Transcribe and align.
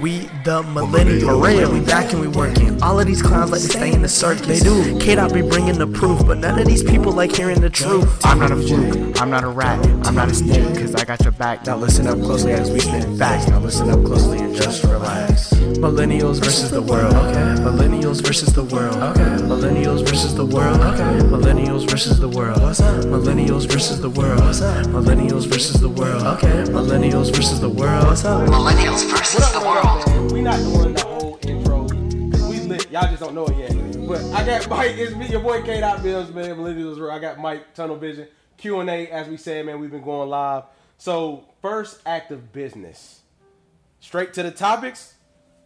We 0.00 0.18
the 0.44 0.62
millennials. 0.62 1.72
We 1.72 1.80
back 1.80 2.12
and 2.12 2.20
we 2.20 2.28
working. 2.28 2.82
All 2.82 3.00
of 3.00 3.06
these 3.06 3.22
clowns 3.22 3.50
like 3.50 3.62
to 3.62 3.68
stay 3.68 3.92
in 3.92 4.02
the 4.02 4.08
circus. 4.08 4.46
They 4.46 4.60
do. 4.60 4.98
Kid, 5.00 5.18
I 5.18 5.28
be 5.28 5.42
bringing 5.42 5.78
the 5.78 5.86
proof, 5.86 6.26
but 6.26 6.38
none 6.38 6.58
of 6.58 6.66
these 6.66 6.82
people 6.82 7.12
like 7.12 7.34
hearing 7.34 7.60
the 7.60 7.70
truth. 7.70 8.24
I'm 8.24 8.38
not 8.38 8.50
a 8.50 8.56
fluke, 8.56 9.20
I'm 9.20 9.30
not 9.30 9.44
a 9.44 9.48
rat, 9.48 9.84
I'm 10.06 10.14
not 10.14 10.28
a 10.28 10.34
snake, 10.34 10.78
cause 10.78 10.94
I 10.94 11.04
got 11.04 11.22
your 11.22 11.32
back. 11.32 11.66
Now 11.66 11.76
listen 11.76 12.06
up 12.06 12.18
closely 12.18 12.52
as 12.52 12.70
we 12.70 12.80
spit 12.80 13.04
facts. 13.18 13.48
Now 13.48 13.58
listen 13.58 13.90
up 13.90 14.04
closely 14.04 14.38
and 14.38 14.54
just 14.54 14.84
relax. 14.84 15.52
Millennials 15.78 16.42
versus 16.42 16.70
the 16.70 16.82
world. 16.82 17.14
Okay. 17.14 17.62
Millennials 17.62 18.24
versus 18.24 18.52
the 18.52 18.64
world. 18.64 18.96
Okay. 18.96 19.22
Millennials 19.44 20.06
versus 20.08 20.34
the 20.34 20.44
world. 20.44 20.80
Okay. 20.80 21.26
Millennials 21.26 21.88
versus 21.88 22.18
the 22.18 22.28
world. 22.28 22.60
What's 22.62 22.80
up? 22.80 23.04
Millennials 23.04 23.70
versus 23.70 24.00
the 24.00 24.10
world. 24.10 24.40
What's 24.40 24.62
up? 24.62 24.86
Millennials 24.86 25.46
versus 25.46 25.80
the 25.80 25.88
world. 25.88 26.22
Okay. 26.22 26.64
Millennials 26.70 27.34
versus 27.34 27.60
the 27.60 27.68
world. 27.68 28.06
What's 28.06 28.24
up? 28.24 28.48
Millennials 28.48 29.08
versus 29.10 29.52
the 29.52 29.60
world. 29.60 29.95
We 30.32 30.42
not 30.42 30.58
doing 30.58 30.92
the 30.94 31.02
whole 31.04 31.38
intro 31.42 31.84
because 31.84 32.42
we 32.48 32.60
lit. 32.60 32.90
Y'all 32.90 33.08
just 33.08 33.20
don't 33.20 33.34
know 33.34 33.46
it 33.46 33.56
yet. 33.56 34.06
But 34.08 34.22
I 34.32 34.44
got 34.44 34.68
Mike. 34.70 34.92
It's 34.96 35.14
me, 35.14 35.26
your 35.28 35.40
boy 35.40 35.62
K. 35.62 35.80
Dot 35.80 36.02
Bills, 36.02 36.30
man. 36.30 36.56
Millennials. 36.56 37.10
I 37.10 37.18
got 37.18 37.38
Mike 37.38 37.74
Tunnel 37.74 37.96
Vision 37.96 38.28
Q 38.56 38.80
and 38.80 38.90
A. 38.90 39.08
As 39.08 39.28
we 39.28 39.36
said, 39.36 39.64
man, 39.66 39.80
we've 39.80 39.90
been 39.90 40.02
going 40.02 40.28
live. 40.28 40.64
So 40.98 41.44
first 41.62 42.00
act 42.06 42.30
of 42.32 42.52
business. 42.52 43.20
Straight 44.00 44.32
to 44.34 44.42
the 44.42 44.50
topics. 44.50 45.14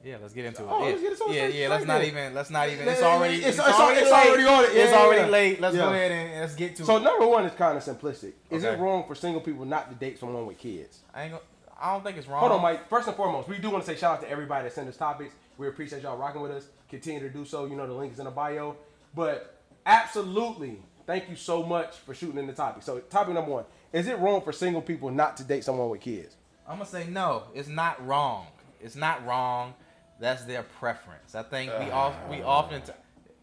Yeah, 0.03 0.17
let's 0.23 0.33
get 0.33 0.47
into 0.47 0.63
it. 0.63 0.69
Oh, 0.71 0.79
yeah, 0.79 0.91
let's 0.93 1.01
get 1.03 1.13
into 1.13 1.25
it 1.31 1.35
yeah, 1.37 1.47
yeah. 1.49 1.69
Let's 1.69 1.85
not 1.85 2.03
even. 2.05 2.33
Let's 2.35 2.49
not 2.51 2.69
even. 2.71 2.89
It's 2.89 3.03
already. 3.03 3.35
it's- 3.35 3.51
It's, 3.51 3.59
it's- 3.59 3.79
already. 3.81 4.01
it's 4.01 4.11
already 4.13 4.45
on 4.45 4.65
it. 4.65 4.75
Yeah, 4.75 4.85
It's 4.85 4.93
already 4.95 5.21
yeah. 5.23 5.29
late. 5.29 5.61
Let's 5.61 5.77
Yeah. 5.77 5.83
go 5.83 5.89
ahead 5.93 6.13
and 6.13 6.41
let's 6.41 6.55
get 6.55 6.77
to 6.77 6.83
it. 6.83 6.87
So 6.87 6.97
it. 6.97 7.03
number 7.03 7.27
one 7.27 7.45
is 7.45 7.53
kind 7.53 7.77
of 7.77 7.85
simplistic. 7.85 8.33
Is 8.51 8.65
it 8.65 8.79
wrong 8.79 9.05
for 9.07 9.15
single 9.15 9.43
people 9.43 9.65
not 9.67 9.91
to 9.91 9.97
date 9.97 10.19
someone 10.19 10.47
with 10.47 10.57
kids? 10.59 11.01
I 11.13 11.25
ain't. 11.25 11.33
Gonna, 11.33 11.43
I 11.81 11.93
don't 11.93 12.05
think 12.05 12.17
it's 12.19 12.27
wrong. 12.29 12.41
Hold 12.41 12.53
on, 12.53 12.63
Mike. 12.63 12.89
First 12.89 13.09
and 13.09 13.17
foremost, 13.17 13.49
we 13.49 13.59
do 13.59 13.71
want 13.71 13.85
to 13.85 13.91
say 13.91 13.99
shout 13.99 14.17
out 14.17 14.21
to 14.23 14.29
everybody 14.31 14.65
that 14.65 14.73
sent 14.75 14.89
us 14.89 14.97
topics. 14.97 15.35
We 15.57 15.69
appreciate 15.69 16.03
y'all 16.03 16.17
rocking 16.17 16.43
with 16.43 16.53
us. 16.53 16.67
Continue 16.89 17.21
to 17.21 17.31
do 17.31 17.45
so. 17.45 17.67
You 17.67 17.77
know 17.77 17.87
the 17.87 17.93
link 17.95 18.13
is 18.13 18.19
in 18.19 18.25
the 18.27 18.31
bio. 18.31 18.77
But 19.15 19.61
absolutely, 19.87 20.79
thank 21.07 21.29
you 21.29 21.37
so 21.37 21.63
much 21.63 21.97
for 21.97 22.15
shooting 22.15 22.39
in 22.39 22.47
the 22.47 22.53
topic. 22.53 22.83
So 22.83 22.99
topic 22.99 23.35
number 23.35 23.51
one: 23.51 23.65
Is 23.93 24.09
it 24.09 24.19
wrong 24.19 24.43
for 24.43 24.53
single 24.53 24.83
people 24.83 25.11
not 25.11 25.37
to 25.39 25.45
date 25.45 25.65
someone 25.65 25.89
with 25.91 26.01
kids? 26.01 26.37
I'm 26.69 26.77
gonna 26.79 26.89
say 26.89 27.07
no. 27.09 27.45
It's 27.55 27.69
not 27.69 28.05
wrong. 28.07 28.47
It's 28.81 28.97
not 28.97 29.25
wrong. 29.27 29.75
That's 30.21 30.45
their 30.45 30.63
preference. 30.63 31.35
I 31.35 31.43
think 31.43 31.73
we 31.79 31.91
all 31.91 32.15
we 32.29 32.43
often. 32.43 32.83
T- 32.83 32.93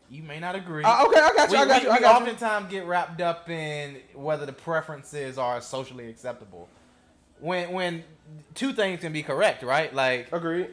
you 0.10 0.24
may 0.24 0.40
not 0.40 0.56
agree. 0.56 0.84
Uh, 0.86 1.06
okay, 1.08 1.20
I 1.20 1.34
got 1.36 1.52
you. 1.52 1.58
we, 1.58 1.64
I 1.64 1.68
got 1.68 1.82
we- 1.82 1.86
you. 1.86 1.90
I 1.92 1.96
we 1.96 2.00
got 2.02 2.22
you. 2.22 2.28
oftentimes 2.30 2.72
get 2.72 2.86
wrapped 2.86 3.20
up 3.20 3.50
in 3.50 3.98
whether 4.14 4.46
the 4.46 4.54
preferences 4.54 5.38
are 5.38 5.60
socially 5.60 6.08
acceptable. 6.10 6.70
When 7.40 7.72
when 7.72 8.04
two 8.56 8.74
things 8.74 9.02
can 9.02 9.14
be 9.14 9.24
correct, 9.24 9.64
right? 9.64 9.94
Like 9.94 10.32
Agreed. 10.32 10.70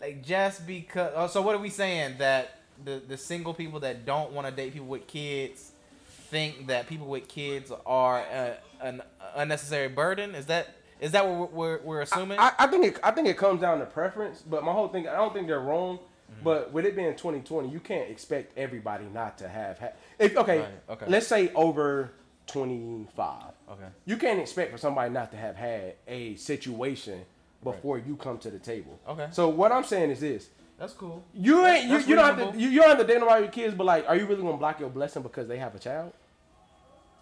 like 0.00 0.22
just 0.24 0.66
because. 0.66 1.12
Oh, 1.14 1.26
so 1.26 1.42
what 1.42 1.54
are 1.54 1.58
we 1.58 1.70
saying 1.70 2.16
that 2.18 2.58
the 2.84 3.02
the 3.06 3.16
single 3.16 3.54
people 3.54 3.80
that 3.80 4.04
don't 4.04 4.32
want 4.32 4.46
to 4.46 4.52
date 4.52 4.72
people 4.72 4.88
with 4.88 5.06
kids 5.06 5.72
think 6.06 6.66
that 6.68 6.86
people 6.86 7.06
with 7.06 7.28
kids 7.28 7.72
are 7.86 8.20
uh, 8.20 8.50
an 8.80 9.02
unnecessary 9.34 9.88
burden? 9.88 10.34
Is 10.34 10.46
that 10.46 10.74
is 11.00 11.12
that 11.12 11.26
what 11.26 11.52
we're, 11.52 11.78
we're, 11.78 11.82
we're 11.84 12.00
assuming? 12.02 12.38
I, 12.38 12.52
I 12.58 12.66
think 12.66 12.84
it. 12.84 13.00
I 13.02 13.10
think 13.12 13.28
it 13.28 13.36
comes 13.36 13.60
down 13.60 13.78
to 13.80 13.86
preference. 13.86 14.42
But 14.42 14.64
my 14.64 14.72
whole 14.72 14.88
thing, 14.88 15.08
I 15.08 15.16
don't 15.16 15.32
think 15.32 15.46
they're 15.46 15.60
wrong. 15.60 15.98
Mm-hmm. 15.98 16.44
But 16.44 16.72
with 16.72 16.84
it 16.84 16.94
being 16.94 17.12
2020, 17.12 17.70
you 17.70 17.80
can't 17.80 18.10
expect 18.10 18.56
everybody 18.58 19.06
not 19.14 19.38
to 19.38 19.48
have. 19.48 19.78
Ha- 19.78 19.92
if 20.18 20.36
okay, 20.36 20.58
Right, 20.60 20.68
okay. 20.90 21.06
let's 21.08 21.26
say 21.26 21.50
over 21.54 22.10
25. 22.48 23.47
Okay. 23.72 23.88
You 24.04 24.16
can't 24.16 24.40
expect 24.40 24.72
for 24.72 24.78
somebody 24.78 25.10
not 25.12 25.30
to 25.32 25.36
have 25.36 25.56
had 25.56 25.94
a 26.06 26.34
situation 26.36 27.20
before 27.62 27.98
you 27.98 28.16
come 28.16 28.38
to 28.38 28.50
the 28.50 28.58
table. 28.58 28.98
Okay. 29.08 29.28
So 29.32 29.48
what 29.48 29.72
I'm 29.72 29.84
saying 29.84 30.10
is 30.10 30.20
this: 30.20 30.48
That's 30.78 30.92
cool. 30.92 31.24
you 31.34 31.66
ain't 31.66 31.84
you, 31.86 31.90
That's 31.96 32.06
you 32.08 32.14
don't 32.14 32.24
have 32.24 32.36
reasonable. 32.36 32.52
to 32.58 32.60
you, 32.64 32.68
you 32.70 32.80
don't 32.80 32.88
have 32.90 32.98
to 32.98 33.04
date 33.12 33.20
nobody 33.20 33.42
with 33.42 33.52
kids, 33.52 33.74
but 33.74 33.84
like, 33.84 34.08
are 34.08 34.16
you 34.16 34.26
really 34.26 34.42
gonna 34.42 34.56
block 34.56 34.78
your 34.80 34.90
blessing 34.90 35.22
because 35.22 35.48
they 35.48 35.58
have 35.58 35.74
a 35.74 35.78
child? 35.78 36.12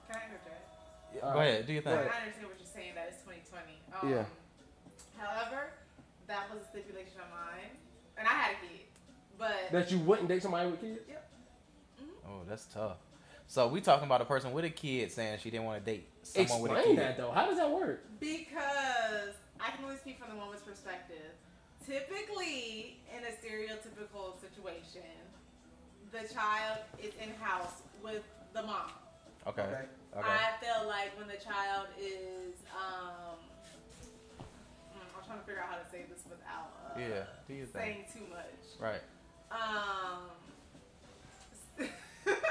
Can 0.09 0.17
I 0.17 0.25
interject? 0.25 1.25
Uh, 1.25 1.33
Go 1.33 1.41
ahead, 1.41 1.67
do 1.67 1.73
your 1.73 1.83
thing. 1.83 1.93
I 1.93 1.97
thing. 1.97 2.11
understand 2.23 2.47
what 2.49 2.57
you're 2.59 2.69
saying. 2.69 2.93
That 2.95 3.09
it's 3.09 3.23
2020. 3.23 3.73
Um, 4.03 4.11
Yeah. 4.11 4.25
However, 5.17 5.71
that 6.27 6.51
was 6.53 6.63
a 6.63 6.67
stipulation 6.69 7.19
of 7.21 7.31
mine, 7.31 7.71
and 8.19 8.29
I 8.29 8.33
had 8.33 8.51
a 8.53 8.61
kid, 8.67 8.87
but 9.39 9.73
That 9.73 9.91
you 9.91 9.99
wouldn't 10.01 10.29
date 10.29 10.43
somebody 10.43 10.71
with 10.71 10.81
kids? 10.81 11.01
Yep. 11.09 11.31
Oh, 12.29 12.41
that's 12.49 12.67
tough. 12.67 12.99
So 13.49 13.69
we 13.69 13.81
talking 13.81 14.07
about 14.07 14.21
a 14.21 14.25
person 14.25 14.53
with 14.53 14.65
a 14.65 14.71
kid 14.71 15.11
saying 15.13 15.39
she 15.43 15.51
didn't 15.51 15.67
want 15.67 15.85
to 15.85 15.91
date 15.93 16.09
someone 16.23 16.61
with 16.63 16.73
a 16.73 16.75
Explain 16.75 16.97
kid. 16.97 17.05
that 17.05 17.17
though. 17.17 17.31
How 17.31 17.47
does 17.47 17.57
that 17.59 17.71
work? 17.71 18.05
because 18.21 19.35
I 19.61 19.71
can 19.71 19.85
only 19.85 19.97
speak 19.97 20.19
from 20.19 20.31
the 20.31 20.37
woman's 20.37 20.63
perspective. 20.63 21.33
Typically, 21.87 22.99
in 23.17 23.23
a 23.25 23.31
stereotypical 23.31 24.39
situation, 24.41 25.07
the 26.13 26.27
child 26.35 26.79
is 27.01 27.13
in 27.23 27.33
house 27.41 27.83
with 28.03 28.25
the 28.53 28.63
mom. 28.63 28.91
Okay. 29.47 29.63
Okay. 29.63 29.83
Okay. 30.19 30.29
I 30.29 30.63
feel 30.65 30.89
like 30.89 31.17
when 31.19 31.29
the 31.29 31.37
child 31.43 31.87
is, 32.01 32.55
um, 32.75 33.39
mm, 34.41 34.99
I'm 35.17 35.25
trying 35.27 35.39
to 35.39 35.45
figure 35.47 35.63
out 35.63 35.69
how 35.71 35.77
to 35.77 35.89
say 35.91 36.05
this 36.11 36.25
without 36.29 36.73
uh, 36.97 36.99
Yeah. 36.99 37.25
Do 37.47 37.55
your 37.55 37.67
thing. 37.67 37.81
saying 37.83 38.05
too 38.13 38.27
much. 38.35 38.81
Right. 38.81 39.03
Um, 39.53 40.27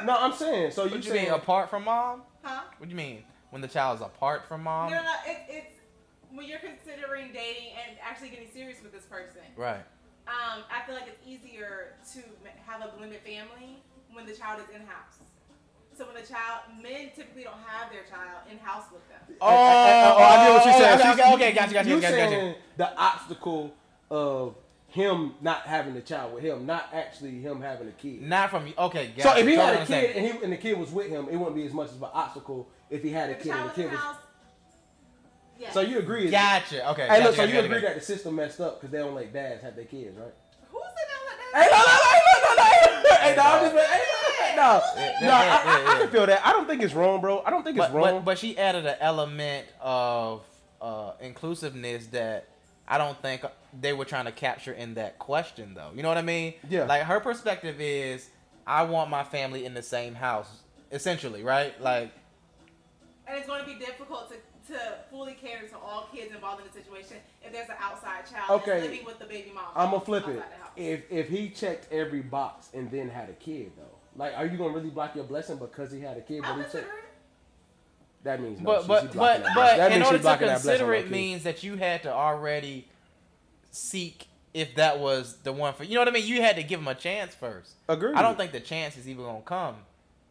No, 0.04 0.16
I'm 0.20 0.34
saying. 0.34 0.72
So 0.72 0.86
you 0.86 0.92
What 0.92 1.04
you 1.06 1.12
saying 1.12 1.26
mean 1.26 1.34
apart 1.34 1.70
from 1.70 1.84
mom? 1.86 2.22
huh? 2.44 2.62
What 2.78 2.88
do 2.88 2.92
you 2.92 2.98
mean 2.98 3.24
when 3.50 3.62
the 3.62 3.68
child 3.68 3.98
is 4.00 4.06
apart 4.06 4.48
from 4.48 4.64
mom? 4.64 4.90
no, 4.92 4.98
no, 4.98 5.04
no. 5.04 5.14
It, 5.26 5.38
it's 5.50 5.74
when 6.32 6.46
you're 6.48 6.60
considering 6.60 7.32
dating 7.34 7.72
and 7.88 7.98
actually 8.02 8.30
getting 8.30 8.50
serious 8.54 8.82
with 8.84 8.92
this 8.92 9.06
person. 9.06 9.42
Right. 9.56 9.84
Um, 10.28 10.64
I 10.74 10.86
feel 10.86 10.96
like 10.96 11.08
it's 11.08 11.26
easier 11.26 11.94
to 12.14 12.20
have 12.66 12.82
a 12.82 12.96
blended 12.98 13.22
family 13.22 13.78
when 14.12 14.26
the 14.26 14.34
child 14.34 14.60
is 14.68 14.76
in 14.76 14.82
house. 14.88 15.20
So 15.98 16.06
when 16.06 16.16
the 16.16 16.28
child, 16.28 16.62
men 16.84 17.12
typically 17.16 17.44
don't 17.44 17.54
have 17.66 17.90
their 17.92 18.04
child 18.04 18.44
in 18.52 18.58
house 18.60 18.86
with 18.92 19.08
them. 19.08 19.38
Oh, 19.40 19.48
I 19.48 20.46
get 20.46 20.54
what 20.54 20.66
you're 20.66 20.74
saying. 20.74 20.94
okay, 21.00 21.04
She's- 21.04 21.20
okay, 21.20 21.34
okay, 21.36 21.52
gotcha, 21.54 21.74
gotcha, 21.74 21.90
you 21.90 22.02
gotcha, 22.02 22.18
gotcha. 22.18 22.56
the 22.78 22.98
obstacle 23.00 23.74
of 24.12 24.56
him 24.96 25.34
not 25.42 25.64
having 25.64 25.94
the 25.94 26.02
child 26.02 26.34
with 26.34 26.42
him, 26.42 26.66
not 26.66 26.90
actually 26.94 27.42
him 27.42 27.62
having 27.62 27.90
a 27.90 27.92
kid. 27.92 28.22
Not 28.22 28.50
from 28.50 28.66
you. 28.66 28.74
Okay. 28.78 29.12
So 29.18 29.24
Gotcha. 29.26 29.42
if 29.42 29.48
he 29.48 29.56
Totally 29.56 29.74
had 29.78 29.84
a 29.84 29.86
kid 29.86 30.16
and, 30.16 30.26
he, 30.26 30.44
and 30.46 30.54
the 30.54 30.58
kid 30.58 30.80
was 30.80 30.90
with 30.90 31.10
him, 31.10 31.28
it 31.30 31.36
wouldn't 31.36 31.56
be 31.58 31.66
as 31.66 31.74
much 31.74 31.90
of 31.90 32.02
an 32.02 32.10
obstacle 32.14 32.70
if 32.90 33.04
he 33.04 33.10
had 33.10 33.30
a 33.30 33.34
the 33.34 33.44
kid 33.44 33.52
and 33.52 33.70
the 33.70 33.74
kid 33.74 33.92
was. 33.92 34.00
house, 34.00 34.16
yeah. 35.60 35.72
So 35.72 35.82
you 35.82 36.00
agree? 36.00 36.30
Gotcha. 36.30 36.90
Okay. 36.92 37.02
Hey, 37.04 37.08
gotcha, 37.08 37.24
look. 37.26 37.36
So 37.36 37.42
gotcha, 37.46 37.54
you 37.54 37.60
agree 37.60 37.76
gotcha. 37.82 37.86
that 37.88 37.96
the 37.96 38.06
system 38.06 38.36
messed 38.36 38.62
up 38.62 38.80
because 38.80 38.92
they 38.92 38.98
don't 39.00 39.16
let 39.16 39.34
dads 39.34 39.62
have 39.64 39.76
their 39.76 39.84
kids, 39.86 40.18
right? 40.18 40.34
Who 40.72 40.80
said 40.82 41.06
that? 41.54 41.62
Hey, 41.62 41.70
no, 41.72 41.78
no, 41.78 41.86
no, 41.86 42.46
no, 42.46 42.56
no, 42.56 43.04
no. 43.04 43.16
Hey, 43.18 43.36
no, 43.36 43.44
I'm 43.44 43.76
just, 43.76 43.92
hey, 43.92 44.56
no, 44.56 44.82
no, 45.22 45.28
no. 45.28 45.34
I, 45.34 45.62
I, 45.66 45.96
I 45.96 46.00
can 46.00 46.10
feel 46.10 46.26
that. 46.26 46.46
I 46.46 46.52
don't 46.54 46.68
think 46.68 46.82
it's 46.82 46.94
wrong, 46.94 47.20
bro. 47.22 47.42
I 47.46 47.50
don't 47.50 47.64
think 47.64 47.78
it's 47.78 47.86
But, 47.88 47.94
wrong. 47.94 48.04
but 48.18 48.26
but 48.26 48.38
she 48.40 48.58
added 48.58 48.86
an 48.86 48.96
element 49.02 49.66
of 49.82 50.42
uh, 50.82 51.12
inclusiveness 51.22 52.08
that 52.08 52.48
I 52.88 52.98
don't 52.98 53.20
think 53.22 53.44
they 53.80 53.94
were 53.94 54.06
trying 54.06 54.26
to 54.26 54.32
capture 54.32 54.74
in 54.74 54.94
that 54.96 55.20
question, 55.20 55.74
though. 55.74 55.92
You 55.96 56.02
know 56.04 56.10
what 56.10 56.18
I 56.18 56.22
mean? 56.22 56.54
Yeah. 56.70 56.86
Like 56.86 57.04
her 57.04 57.20
perspective 57.20 57.80
is, 57.80 58.30
I 58.68 58.84
want 58.84 59.10
my 59.10 59.24
family 59.24 59.66
in 59.66 59.74
the 59.74 59.84
same 59.84 60.16
house, 60.16 60.50
essentially, 60.92 61.44
right? 61.44 61.80
Like, 61.82 62.12
And 63.28 63.38
it's 63.38 63.48
going 63.48 63.62
to 63.62 63.68
be 63.68 63.76
difficult 63.76 64.30
to, 64.32 64.74
to 64.74 64.80
fully 65.12 65.34
cater 65.34 65.68
to 65.68 65.78
all 65.78 66.08
kids 66.14 66.34
involved 66.34 66.62
in 66.62 66.68
the 66.68 66.74
situation 66.74 67.18
if 67.44 67.52
there's 67.52 67.70
an 67.70 67.76
outside 67.80 68.24
child 68.30 68.62
Okay. 68.62 68.82
living 68.82 69.06
with 69.06 69.20
the 69.20 69.26
baby 69.26 69.52
mom. 69.54 69.66
I'm 69.76 69.92
gonna 69.92 70.04
flip 70.04 70.28
it. 70.28 70.38
outside 70.38 70.52
the 70.52 70.64
house. 70.64 70.72
If 70.76 71.12
if 71.12 71.30
he 71.30 71.50
checked 71.50 71.92
every 71.94 72.22
box 72.22 72.70
and 72.74 72.90
then 72.90 73.08
had 73.10 73.30
a 73.30 73.34
kid 73.34 73.72
though, 73.78 73.84
like, 74.16 74.34
are 74.36 74.46
you 74.48 74.58
gonna 74.58 74.74
really 74.74 74.90
block 74.90 75.14
your 75.16 75.24
blessing 75.26 75.58
because 75.58 75.92
he 75.92 76.02
had 76.02 76.18
a 76.18 76.22
kid? 76.22 76.42
I'll 76.44 76.56
But 76.56 76.58
he 76.58 76.62
checked. 76.64 76.74
consider. 76.74 76.92
That 78.24 78.42
means 78.42 78.60
no. 78.60 78.66
but 78.66 78.82
she- 78.82 78.88
but 78.88 79.02
she 79.12 79.18
but 79.20 79.44
that 79.44 79.56
but 79.56 79.92
in 79.92 80.02
order 80.02 80.18
to 80.18 80.22
blocking 80.24 80.48
that 80.48 80.64
blessing 80.64 80.80
consider 80.80 80.94
it 80.96 81.12
means 81.12 81.44
that 81.44 81.62
you 81.62 81.76
had 81.78 82.02
to 82.04 82.12
already 82.12 82.88
seek 83.76 84.28
if 84.54 84.76
that 84.76 85.00
was 85.00 85.36
the 85.44 85.52
one 85.52 85.74
for 85.74 85.84
you 85.84 85.96
know 85.96 86.02
what 86.02 86.08
I 86.08 86.12
mean. 86.12 86.26
You 86.26 86.42
had 86.42 86.56
to 86.56 86.64
give 86.64 86.80
him 86.80 86.88
a 86.88 86.96
chance 86.96 87.36
first. 87.36 87.74
Agreed. 87.90 88.16
I 88.16 88.22
don't 88.22 88.38
think 88.38 88.52
the 88.52 88.60
chance 88.62 88.96
is 88.98 89.08
even 89.10 89.26
gonna 89.26 89.42
come, 89.42 89.76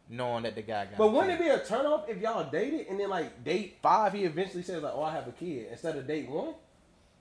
knowing 0.09 0.43
that 0.43 0.55
the 0.55 0.61
guy 0.63 0.85
got. 0.85 0.97
But 0.97 1.11
wouldn't 1.13 1.33
it 1.33 1.39
be 1.39 1.47
a 1.49 1.59
turnoff 1.59 2.09
if 2.09 2.19
y'all 2.21 2.49
dated 2.49 2.87
and 2.87 2.99
then 2.99 3.09
like 3.09 3.43
date 3.43 3.77
five, 3.81 4.13
he 4.13 4.23
eventually 4.23 4.63
says 4.63 4.81
like, 4.81 4.93
"Oh, 4.95 5.03
I 5.03 5.11
have 5.13 5.27
a 5.27 5.31
kid," 5.31 5.67
instead 5.71 5.95
of 5.95 6.07
date 6.07 6.29
one? 6.29 6.55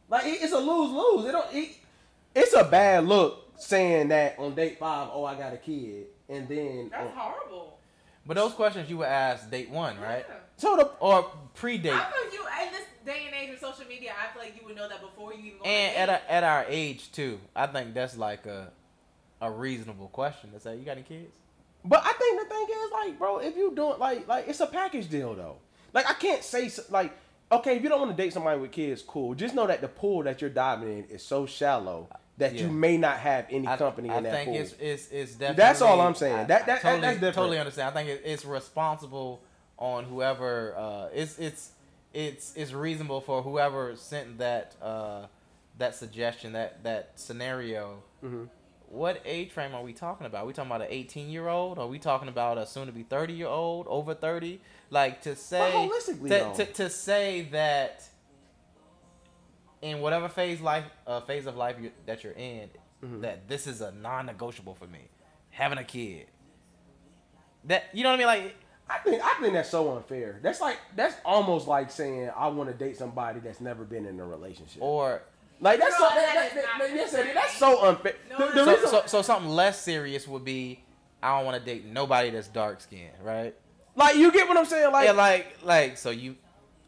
Like 0.08 0.24
it, 0.26 0.38
it's 0.42 0.52
a 0.52 0.58
lose 0.58 0.90
lose. 0.92 1.26
It 1.28 1.32
don't. 1.32 1.46
It, 1.54 1.76
it's 2.34 2.54
a 2.54 2.64
bad 2.64 3.04
look 3.06 3.50
saying 3.58 4.08
that 4.08 4.36
on 4.38 4.54
date 4.54 4.78
five, 4.78 5.08
"Oh, 5.12 5.24
I 5.24 5.34
got 5.34 5.52
a 5.52 5.58
kid," 5.58 6.06
and 6.28 6.48
then 6.48 6.88
That's 6.90 7.06
on- 7.10 7.16
horrible. 7.16 7.78
But 8.26 8.36
those 8.38 8.52
questions 8.54 8.88
you 8.88 8.96
would 8.98 9.06
ask 9.08 9.50
date 9.50 9.68
one, 9.68 10.00
right? 10.00 10.24
Yeah. 10.26 10.36
so 10.56 10.76
the 10.76 10.84
Or 10.98 11.30
pre-date. 11.54 11.92
I 11.92 12.10
feel 12.10 12.22
you 12.22 12.28
in 12.28 12.30
this 12.30 12.33
day 13.04 13.22
and 13.26 13.34
age 13.34 13.54
of 13.54 13.58
social 13.60 13.86
media. 13.86 14.12
I 14.18 14.32
feel 14.32 14.42
like 14.42 14.56
you 14.58 14.66
would 14.66 14.76
know 14.76 14.88
that 14.88 15.00
before 15.00 15.32
you 15.34 15.54
even. 15.54 15.58
And 15.64 15.96
at 15.96 16.08
a 16.08 16.12
a, 16.28 16.32
at 16.32 16.44
our 16.44 16.64
age 16.68 17.12
too, 17.12 17.38
I 17.54 17.66
think 17.66 17.94
that's 17.94 18.16
like 18.16 18.46
a 18.46 18.70
a 19.40 19.50
reasonable 19.50 20.08
question 20.08 20.52
to 20.52 20.60
say. 20.60 20.76
You 20.76 20.84
got 20.84 20.92
any 20.92 21.02
kids? 21.02 21.34
But 21.84 22.02
I 22.04 22.12
think 22.14 22.40
the 22.40 22.48
thing 22.48 22.66
is, 22.70 22.90
like, 22.92 23.18
bro, 23.18 23.38
if 23.38 23.56
you 23.56 23.72
doing 23.74 23.98
like, 23.98 24.26
like, 24.26 24.48
it's 24.48 24.60
a 24.60 24.66
package 24.66 25.08
deal 25.08 25.34
though. 25.34 25.56
Like, 25.92 26.08
I 26.08 26.14
can't 26.14 26.42
say 26.42 26.70
like 26.90 27.12
okay, 27.52 27.76
if 27.76 27.82
you 27.82 27.88
don't 27.88 28.00
want 28.00 28.16
to 28.16 28.22
date 28.22 28.32
somebody 28.32 28.58
with 28.60 28.72
kids, 28.72 29.02
cool. 29.02 29.34
Just 29.34 29.54
know 29.54 29.66
that 29.66 29.80
the 29.80 29.88
pool 29.88 30.22
that 30.24 30.40
you're 30.40 30.50
diving 30.50 30.88
in 30.98 31.04
is 31.04 31.22
so 31.22 31.46
shallow 31.46 32.08
that 32.38 32.54
you 32.54 32.68
may 32.68 32.96
not 32.96 33.18
have 33.18 33.46
any 33.50 33.66
company 33.66 34.10
I 34.10 34.18
in 34.18 34.24
that 34.24 34.32
think 34.32 34.50
pool. 34.50 34.56
it's, 34.56 34.72
it's 34.80 35.08
it's 35.12 35.32
definitely. 35.32 35.56
That's 35.56 35.80
all 35.82 36.00
I'm 36.00 36.14
saying. 36.14 36.34
I- 36.36 36.44
That- 36.44 36.62
I 36.62 36.66
that- 36.66 36.82
totally, 36.82 37.00
that's 37.00 37.14
different. 37.16 37.34
Totally 37.36 37.58
understand. 37.58 37.88
I 37.90 37.92
think 37.92 38.08
it, 38.08 38.22
it's 38.24 38.44
responsible 38.44 39.42
on 39.78 40.04
whoever. 40.04 40.74
Uh, 40.76 41.08
it's 41.14 41.38
it's 41.38 41.70
it's 42.14 42.54
it's 42.56 42.72
reasonable 42.72 43.20
for 43.20 43.42
whoever 43.42 43.94
sent 43.96 44.38
that 44.38 44.74
uh, 44.80 45.26
that 45.78 45.94
suggestion 45.94 46.52
that 46.52 46.82
that 46.84 47.12
scenario. 47.16 48.02
Mm-hmm. 48.24 48.44
What 48.88 49.20
age 49.24 49.50
frame 49.50 49.74
are 49.74 49.82
we 49.82 49.92
talking 49.92 50.24
about? 50.24 50.44
Are 50.44 50.46
we 50.46 50.52
talking 50.52 50.70
about 50.70 50.82
an 50.82 50.88
18 50.90 51.28
year 51.28 51.48
old? 51.48 51.78
Are 51.80 51.88
we 51.88 51.98
talking 51.98 52.28
about 52.28 52.58
a 52.58 52.64
soon 52.66 52.86
to 52.86 52.92
be 52.92 53.02
30 53.02 53.32
year 53.32 53.48
old, 53.48 53.86
over 53.88 54.14
30? 54.14 54.60
Like 54.90 55.22
to 55.22 55.34
say 55.34 55.72
holistically, 55.74 56.28
to, 56.54 56.64
to, 56.64 56.72
to 56.74 56.90
say 56.90 57.48
that 57.50 58.04
in 59.82 60.00
whatever 60.00 60.28
phase 60.28 60.60
life 60.60 60.84
uh, 61.08 61.20
phase 61.22 61.46
of 61.46 61.56
life 61.56 61.76
you, 61.82 61.90
that 62.06 62.22
you're 62.22 62.32
in, 62.34 62.70
Mm-hmm. 63.04 63.20
that 63.20 63.48
this 63.48 63.66
is 63.66 63.82
a 63.82 63.92
non-negotiable 63.92 64.74
for 64.74 64.86
me. 64.86 65.00
Having 65.50 65.76
a 65.78 65.84
kid. 65.84 66.26
That 67.64 67.84
you 67.92 68.02
know 68.02 68.10
what 68.10 68.14
I 68.14 68.18
mean? 68.18 68.44
Like 68.44 68.56
I 68.88 68.98
think 68.98 69.22
I 69.24 69.34
think 69.40 69.54
that's 69.54 69.70
so 69.70 69.96
unfair. 69.96 70.38
That's 70.42 70.60
like 70.60 70.78
that's 70.94 71.16
almost 71.24 71.66
like 71.66 71.90
saying 71.90 72.30
I 72.36 72.48
want 72.48 72.70
to 72.70 72.74
date 72.74 72.96
somebody 72.96 73.40
that's 73.40 73.60
never 73.60 73.84
been 73.84 74.04
in 74.06 74.20
a 74.20 74.26
relationship. 74.26 74.82
or 74.82 75.22
like 75.60 75.80
that's 75.80 75.98
No, 75.98 76.08
so, 76.08 76.14
that 76.14 76.34
that, 76.34 76.46
is 76.48 76.54
that, 76.54 76.64
not 76.64 76.80
that- 76.80 76.94
yes, 76.94 77.12
that's 77.34 77.56
so 77.56 77.84
unfair. 77.88 78.14
No, 78.30 78.38
The- 78.38 78.52
the 78.52 78.64
so, 78.64 78.70
reason- 78.72 78.88
so 78.88 79.02
so 79.06 79.22
something 79.22 79.50
less 79.50 79.80
serious 79.80 80.28
would 80.28 80.44
be 80.44 80.82
I 81.22 81.36
don't 81.36 81.46
want 81.46 81.58
to 81.58 81.64
date 81.64 81.86
nobody 81.86 82.30
that's 82.30 82.48
dark 82.48 82.80
skinned, 82.80 83.14
right? 83.22 83.54
like 83.96 84.16
you 84.16 84.30
get 84.32 84.48
what 84.48 84.56
I'm 84.56 84.64
saying? 84.66 84.90
Like, 84.92 85.06
yeah, 85.06 85.12
like 85.12 85.56
like 85.62 85.96
so 85.96 86.10
you 86.10 86.36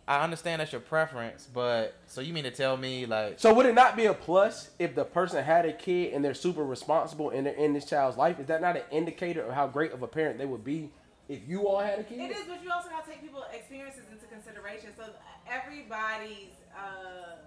I 0.08 0.22
understand 0.22 0.60
that's 0.60 0.70
your 0.70 0.80
preference, 0.82 1.48
but 1.52 1.94
so 2.06 2.20
you 2.20 2.32
mean 2.32 2.44
to 2.44 2.50
tell 2.50 2.76
me 2.76 3.06
like 3.06 3.40
so 3.40 3.54
would 3.54 3.64
it 3.66 3.74
not 3.74 3.96
be 3.96 4.04
a 4.04 4.12
plus 4.14 4.70
if 4.78 4.94
the 4.94 5.04
person 5.04 5.42
had 5.42 5.64
a 5.64 5.72
kid 5.72 6.12
and 6.12 6.22
they're 6.24 6.34
super 6.34 6.62
responsible 6.64 7.30
and 7.30 7.46
they're 7.46 7.54
in 7.54 7.72
this 7.72 7.86
child's 7.86 8.16
life? 8.18 8.38
Is 8.38 8.46
that 8.48 8.60
not 8.60 8.76
an 8.76 8.82
indicator 8.90 9.42
of 9.42 9.54
how 9.54 9.66
great 9.66 9.92
of 9.92 10.02
a 10.02 10.06
parent 10.06 10.36
they 10.38 10.44
would 10.46 10.62
be 10.64 10.90
if 11.28 11.48
you 11.48 11.66
all 11.66 11.80
had 11.80 11.98
a 11.98 12.04
kid? 12.04 12.20
It 12.20 12.30
is, 12.36 12.46
but 12.46 12.62
you 12.62 12.70
also 12.70 12.88
got 12.88 13.04
to 13.04 13.10
take 13.10 13.22
people's 13.22 13.50
experiences 13.52 14.04
into 14.12 14.26
consideration. 14.26 14.90
So 14.96 15.10
everybody's 15.50 16.54
uh, 16.74 17.42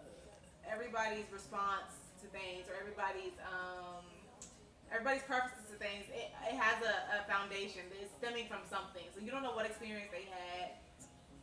everybody's 0.69 1.25
response 1.31 1.95
to 2.21 2.27
things, 2.27 2.67
or 2.67 2.75
everybody's 2.79 3.35
um, 3.47 4.03
everybody's 4.91 5.23
preferences 5.23 5.69
to 5.71 5.77
things, 5.77 6.05
it, 6.11 6.31
it 6.49 6.57
has 6.57 6.83
a, 6.83 7.21
a 7.21 7.31
foundation. 7.31 7.81
It's 8.01 8.11
stemming 8.17 8.47
from 8.47 8.59
something. 8.69 9.03
So 9.15 9.21
you 9.21 9.31
don't 9.31 9.43
know 9.43 9.53
what 9.53 9.65
experience 9.65 10.09
they 10.11 10.27
had 10.27 10.75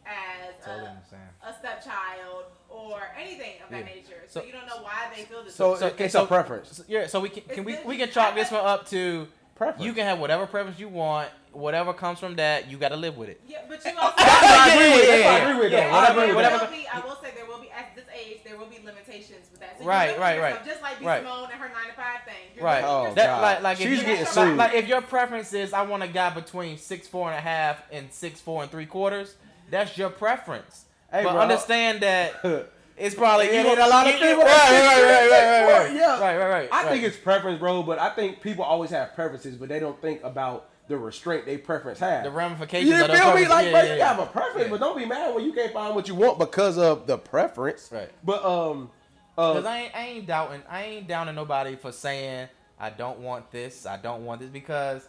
as 0.07 0.55
Totally 0.65 0.87
a, 0.87 1.49
a 1.49 1.55
stepchild 1.59 2.45
or 2.69 3.01
anything 3.19 3.55
of 3.65 3.71
that 3.71 3.81
Yeah. 3.81 3.95
nature. 3.95 4.23
So, 4.29 4.41
So- 4.41 4.47
you 4.47 4.53
don't 4.53 4.67
know 4.67 4.83
why 4.83 5.11
they 5.15 5.23
feel 5.25 5.43
this. 5.43 5.55
So, 5.55 5.73
way. 5.73 5.79
So- 5.79 5.95
it's 5.99 6.13
so- 6.13 6.25
a 6.25 6.27
preference. 6.27 6.77
So, 6.77 6.85
yeah, 6.87 7.07
so 7.07 7.21
we 7.21 7.29
can 7.29 7.43
can 7.43 7.65
we 7.65 7.75
It's 7.75 7.85
we 7.87 7.97
can 7.97 8.11
chalk 8.11 8.35
this 8.35 8.51
one 8.51 8.65
up 8.65 8.87
to 8.91 9.27
Preference. 9.57 9.83
you 9.85 9.93
can 9.95 10.05
have 10.05 10.19
whatever 10.19 10.47
preference 10.47 10.79
you 10.79 10.89
want, 10.89 11.31
whatever 11.53 11.93
comes 11.95 12.19
from 12.19 12.37
that, 12.37 12.71
you 12.71 12.77
got 12.77 12.91
to 12.91 12.97
live 12.97 13.17
with 13.17 13.29
it. 13.31 13.41
yeah, 13.49 13.59
but 13.69 13.83
you 13.85 13.91
also. 14.01 14.15
I 14.19 14.71
agree 14.75 14.91
with. 15.01 15.09
Yeah, 15.09 15.17
That's 15.17 15.25
what 15.25 15.33
I 15.33 15.51
agree 15.51 15.61
with. 15.65 15.73
yeah, 15.73 15.89
though. 15.89 15.97
I 15.97 16.01
whatever- 16.01 16.21
agree 16.21 16.27
with 16.27 16.37
whatever- 16.37 16.59
that. 16.59 16.71
Be, 16.71 16.87
I 16.93 17.01
will 17.01 17.17
say 17.23 17.31
there 17.35 17.47
will 17.47 17.59
be 17.61 17.71
at 17.71 17.95
this 17.97 18.05
age 18.15 18.39
there 18.45 18.57
will 18.59 18.67
be 18.67 18.79
limitations 18.85 19.49
with 19.51 19.61
that. 19.61 19.79
So 19.79 19.85
Right, 19.87 20.07
limit 20.09 20.21
right, 20.21 20.37
yourself, 20.37 20.57
right. 20.61 20.67
Just 20.67 20.83
like 20.83 20.99
B 21.01 21.07
Right. 21.07 21.23
Simone 21.23 21.49
and 21.53 21.61
her 21.61 21.69
nine 21.69 21.87
to 21.89 21.93
five 21.95 22.23
thing. 22.27 22.35
You're 22.55 22.65
Right. 22.65 22.85
Oh, 22.85 22.99
yourself. 23.09 23.15
That, 23.17 23.27
God. 23.27 23.43
like, 23.43 23.63
like 23.63 23.77
She's 23.79 23.87
you- 23.99 24.05
getting 24.05 24.25
like, 24.25 24.29
sued. 24.29 24.57
Like 24.59 24.75
if 24.75 24.87
your 24.89 25.01
preference 25.01 25.53
is 25.55 25.73
I 25.73 25.83
want 25.83 26.03
a 26.03 26.09
guy 26.09 26.31
between 26.31 26.77
six 26.79 27.09
four 27.09 27.29
and 27.31 27.39
a 27.39 27.41
half 27.41 27.83
and 27.91 28.13
six 28.13 28.41
four 28.41 28.63
and 28.63 28.71
three 28.71 28.87
quarters, 28.87 29.37
that's 29.71 29.97
your 29.97 30.11
preference. 30.11 30.85
Hey, 31.11 31.25
but 31.25 31.33
bro. 31.33 31.41
understand 31.41 32.01
that 32.03 32.43
it's 32.97 33.15
probably 33.15 33.47
It 33.47 33.55
you 33.55 33.63
know, 33.77 33.87
a 33.87 33.89
lot 33.89 34.07
of 34.07 34.15
people 34.15 34.39
Right, 34.39 34.47
right, 34.47 34.83
right, 34.83 35.03
right, 35.03 35.31
right, 35.31 35.67
right, 35.67 35.85
right, 35.87 35.95
Yeah. 35.97 36.21
right, 36.21 36.37
right, 36.39 36.49
right. 36.49 36.69
I 36.73 36.85
think 36.89 37.05
it's 37.05 37.17
preference, 37.17 37.59
bro, 37.59 37.83
but 37.83 37.99
I 37.99 38.11
think 38.11 38.41
people 38.41 38.65
always 38.65 38.91
have 38.91 39.15
preferences, 39.15 39.57
but 39.57 39.69
they 39.69 39.79
don't 39.81 40.01
think 40.01 40.23
about 40.25 40.71
the 40.89 40.97
restraint 40.97 41.45
they 41.47 41.59
preference 41.59 41.99
have. 41.99 42.23
the 42.25 42.31
ramifications. 42.31 42.89
you 42.89 42.95
of 43.03 43.09
those 43.09 43.19
feel 43.19 43.35
me? 43.35 43.45
preferences. 43.45 43.51
Like, 43.51 43.65
Yeah, 43.67 43.71
bro, 43.73 43.81
yeah, 43.83 43.93
you 43.93 43.99
yeah. 43.99 44.09
have 44.09 44.19
a 44.21 44.27
preference, 44.27 44.65
Yeah. 44.67 44.71
but 44.71 44.81
don't 44.81 44.97
be 44.97 45.05
mad 45.05 45.35
when 45.35 45.45
you 45.45 45.53
can't 45.53 45.73
find 45.73 45.95
what 45.95 46.07
you 46.09 46.15
want 46.15 46.39
because 46.39 46.79
of 46.79 47.07
the 47.07 47.19
preference. 47.19 47.91
Right. 47.93 48.11
But 48.25 48.45
um, 48.45 48.91
Cause 49.37 49.65
uh, 49.65 49.69
I 49.69 49.79
ain't, 49.79 49.95
I 49.97 50.01
ain't 50.07 50.27
doubting, 50.27 50.63
I 50.69 50.83
ain't 50.85 51.09
downing 51.09 51.35
nobody 51.35 51.77
for 51.77 51.93
saying 51.93 52.49
I 52.79 52.91
don't 52.91 53.19
want 53.19 53.51
this, 53.51 53.85
I 53.85 53.97
don't 53.97 54.25
want 54.25 54.41
this, 54.41 54.49
because 54.51 55.07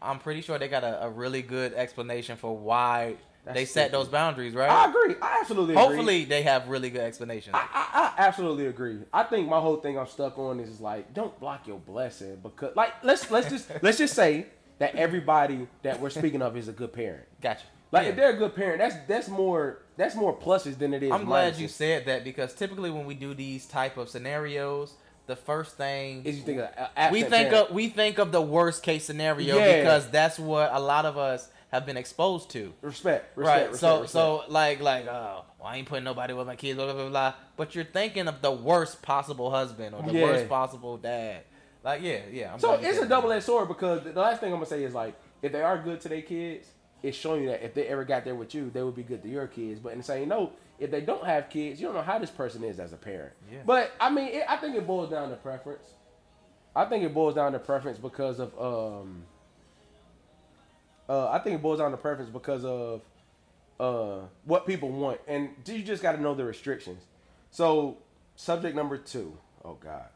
I'm 0.00 0.18
pretty 0.18 0.40
sure 0.40 0.58
they 0.58 0.68
got 0.68 0.84
a, 0.84 1.04
a 1.04 1.10
really 1.10 1.42
good 1.42 1.74
explanation 1.74 2.36
for 2.36 2.56
why 2.56 3.16
That's 3.48 3.58
they 3.60 3.64
set 3.64 3.92
those 3.92 4.08
boundaries, 4.08 4.54
right? 4.54 4.70
I 4.70 4.90
agree. 4.90 5.14
I 5.22 5.38
absolutely 5.40 5.74
agree. 5.74 5.84
Hopefully, 5.86 6.24
they 6.26 6.42
have 6.42 6.68
really 6.68 6.90
good 6.90 7.00
explanations. 7.00 7.54
I, 7.54 7.66
I, 7.72 8.14
I 8.18 8.26
absolutely 8.26 8.66
agree. 8.66 8.98
I 9.12 9.22
think 9.22 9.48
my 9.48 9.58
whole 9.58 9.76
thing 9.76 9.98
I'm 9.98 10.06
stuck 10.06 10.38
on 10.38 10.60
is 10.60 10.80
like, 10.80 11.14
don't 11.14 11.38
block 11.40 11.66
your 11.66 11.78
blessing 11.78 12.38
because, 12.42 12.76
like, 12.76 12.92
let's 13.02 13.30
let's 13.30 13.48
just 13.48 13.70
let's 13.82 13.96
just 13.98 14.14
say 14.14 14.46
that 14.78 14.94
everybody 14.96 15.66
that 15.82 15.98
we're 16.00 16.10
speaking 16.10 16.42
of 16.42 16.56
is 16.56 16.68
a 16.68 16.72
good 16.72 16.92
parent. 16.92 17.24
gotcha. 17.40 17.64
Like, 17.90 18.02
Yeah. 18.04 18.08
if 18.10 18.16
they're 18.16 18.30
a 18.34 18.36
good 18.36 18.54
parent, 18.54 18.80
that's 18.80 18.96
that's 19.08 19.28
more 19.28 19.78
that's 19.96 20.14
more 20.14 20.36
pluses 20.36 20.76
than 20.78 20.92
it 20.92 21.02
is. 21.02 21.10
I'm 21.10 21.24
glad 21.24 21.54
minuses. 21.54 21.58
you 21.60 21.68
said 21.68 22.04
that 22.04 22.22
because 22.24 22.52
typically 22.54 22.90
when 22.90 23.06
we 23.06 23.14
do 23.14 23.32
these 23.32 23.64
type 23.64 23.96
of 23.96 24.10
scenarios, 24.10 24.92
the 25.26 25.36
first 25.36 25.76
thing 25.78 26.22
Is 26.26 26.36
you 26.36 26.42
think 26.42 26.60
of 26.60 27.12
we 27.12 27.22
think 27.22 27.48
parent. 27.50 27.68
of 27.70 27.74
we 27.74 27.88
think 27.88 28.18
of 28.18 28.30
the 28.30 28.42
worst 28.42 28.82
case 28.82 29.04
scenario 29.06 29.56
Yeah. 29.56 29.78
because 29.78 30.08
that's 30.10 30.38
what 30.38 30.70
a 30.72 30.78
lot 30.78 31.06
of 31.06 31.16
us 31.16 31.48
have 31.70 31.84
been 31.84 31.96
exposed 31.96 32.50
to. 32.50 32.72
respect, 32.80 33.36
respect, 33.36 33.36
right. 33.36 33.70
respect, 33.70 33.80
so 33.80 33.92
respect. 34.02 34.12
so 34.12 34.42
like 34.48 34.80
like 34.80 35.06
oh 35.06 35.44
well, 35.58 35.68
I 35.68 35.76
ain't 35.76 35.88
putting 35.88 36.04
nobody 36.04 36.32
with 36.32 36.46
my 36.46 36.56
kids 36.56 36.76
blah 36.76 36.86
blah 36.86 36.94
blah 36.94 37.08
blah. 37.10 37.34
But 37.56 37.74
you're 37.74 37.84
thinking 37.84 38.28
of 38.28 38.40
the 38.42 38.52
worst 38.52 39.02
possible 39.02 39.50
husband 39.50 39.94
or 39.94 40.02
the 40.02 40.12
Yeah. 40.12 40.24
worst 40.24 40.48
possible 40.48 40.96
dad. 40.96 41.42
Like 41.84 42.02
yeah 42.02 42.20
yeah. 42.32 42.52
I'm 42.54 42.58
So 42.58 42.74
it's 42.74 42.98
a 42.98 43.06
double 43.08 43.30
edged 43.32 43.44
sword 43.44 43.68
because 43.68 44.02
the 44.04 44.12
last 44.12 44.40
thing 44.40 44.52
I'm 44.52 44.56
gonna 44.56 44.66
say 44.66 44.82
is 44.84 44.94
like 44.94 45.14
if 45.42 45.52
they 45.52 45.62
are 45.62 45.78
good 45.78 46.00
to 46.02 46.08
their 46.08 46.22
kids, 46.22 46.68
it's 47.02 47.16
showing 47.16 47.42
you 47.44 47.48
that 47.50 47.64
if 47.64 47.74
they 47.74 47.86
ever 47.86 48.04
got 48.04 48.24
there 48.24 48.34
with 48.34 48.54
you, 48.54 48.70
they 48.70 48.82
would 48.82 48.96
be 48.96 49.02
good 49.04 49.22
to 49.22 49.28
your 49.28 49.46
kids. 49.46 49.78
But 49.78 49.92
in 49.92 49.98
the 49.98 50.04
same 50.04 50.28
note, 50.28 50.58
if 50.78 50.90
they 50.90 51.00
don't 51.00 51.24
have 51.24 51.48
kids, 51.50 51.80
you 51.80 51.86
don't 51.86 51.94
know 51.94 52.02
how 52.02 52.18
this 52.18 52.30
person 52.30 52.64
is 52.64 52.80
as 52.80 52.92
a 52.92 52.96
parent. 52.96 53.32
Yeah. 53.52 53.58
But 53.64 53.92
I 54.00 54.10
mean, 54.10 54.28
it, 54.28 54.44
I 54.48 54.56
think 54.56 54.74
it 54.74 54.86
boils 54.86 55.10
down 55.10 55.30
to 55.30 55.36
preference. 55.36 55.86
I 56.74 56.84
think 56.86 57.04
it 57.04 57.12
boils 57.12 57.34
down 57.34 57.52
to 57.52 57.58
preference 57.58 57.98
because 57.98 58.38
of 58.40 58.52
um. 58.60 59.24
Uh, 61.08 61.28
I 61.30 61.38
think 61.38 61.56
it 61.56 61.62
boils 61.62 61.78
down 61.78 61.90
to 61.90 61.96
preference 61.96 62.30
because 62.30 62.64
of 62.64 63.02
uh 63.80 64.20
what 64.44 64.66
people 64.66 64.90
want, 64.90 65.20
and 65.26 65.50
you 65.66 65.82
just 65.82 66.02
got 66.02 66.12
to 66.12 66.20
know 66.20 66.34
the 66.34 66.44
restrictions. 66.44 67.02
So, 67.50 67.98
subject 68.36 68.76
number 68.76 68.98
two. 68.98 69.38
Oh 69.64 69.74
God, 69.74 70.08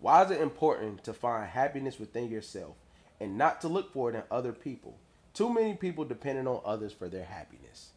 why 0.00 0.22
is 0.24 0.30
it 0.30 0.40
important 0.40 1.04
to 1.04 1.12
find 1.12 1.48
happiness 1.48 1.98
within 1.98 2.30
yourself 2.30 2.76
and 3.20 3.38
not 3.38 3.60
to 3.62 3.68
look 3.68 3.92
for 3.92 4.10
it 4.10 4.16
in 4.16 4.22
other 4.30 4.52
people? 4.52 4.98
Too 5.32 5.52
many 5.52 5.74
people 5.74 6.04
depending 6.04 6.46
on 6.46 6.60
others 6.64 6.92
for 6.92 7.08
their 7.08 7.24
happiness. 7.24 7.90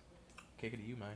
Kick 0.58 0.74
it 0.74 0.77
to 0.77 0.84
you, 0.84 0.96
man. 0.96 1.10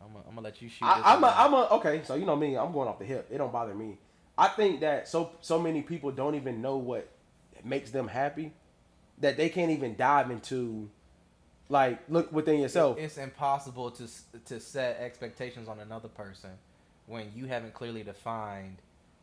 I'm 0.00 0.34
gonna 0.34 0.40
let 0.40 0.62
you 0.62 0.68
shoot. 0.68 0.84
I, 0.84 1.14
I'm 1.14 1.24
a. 1.24 1.34
I'm 1.36 1.52
a, 1.54 1.68
okay. 1.76 2.02
So 2.04 2.14
you 2.14 2.24
know 2.24 2.36
me, 2.36 2.56
I'm 2.56 2.72
going 2.72 2.88
off 2.88 2.98
the 2.98 3.04
hip. 3.04 3.28
It 3.30 3.38
don't 3.38 3.52
bother 3.52 3.74
me. 3.74 3.98
I 4.36 4.48
think 4.48 4.80
that 4.80 5.08
so 5.08 5.32
so 5.40 5.60
many 5.60 5.82
people 5.82 6.12
don't 6.12 6.34
even 6.36 6.62
know 6.62 6.76
what 6.76 7.08
makes 7.64 7.90
them 7.90 8.06
happy 8.06 8.52
that 9.20 9.36
they 9.36 9.48
can't 9.48 9.70
even 9.70 9.96
dive 9.96 10.30
into 10.30 10.90
like 11.68 12.00
look 12.08 12.32
within 12.32 12.60
yourself. 12.60 12.98
It's 12.98 13.18
impossible 13.18 13.90
to 13.92 14.08
to 14.46 14.60
set 14.60 14.98
expectations 15.00 15.68
on 15.68 15.80
another 15.80 16.08
person 16.08 16.50
when 17.06 17.30
you 17.34 17.46
haven't 17.46 17.74
clearly 17.74 18.02
defined 18.02 18.78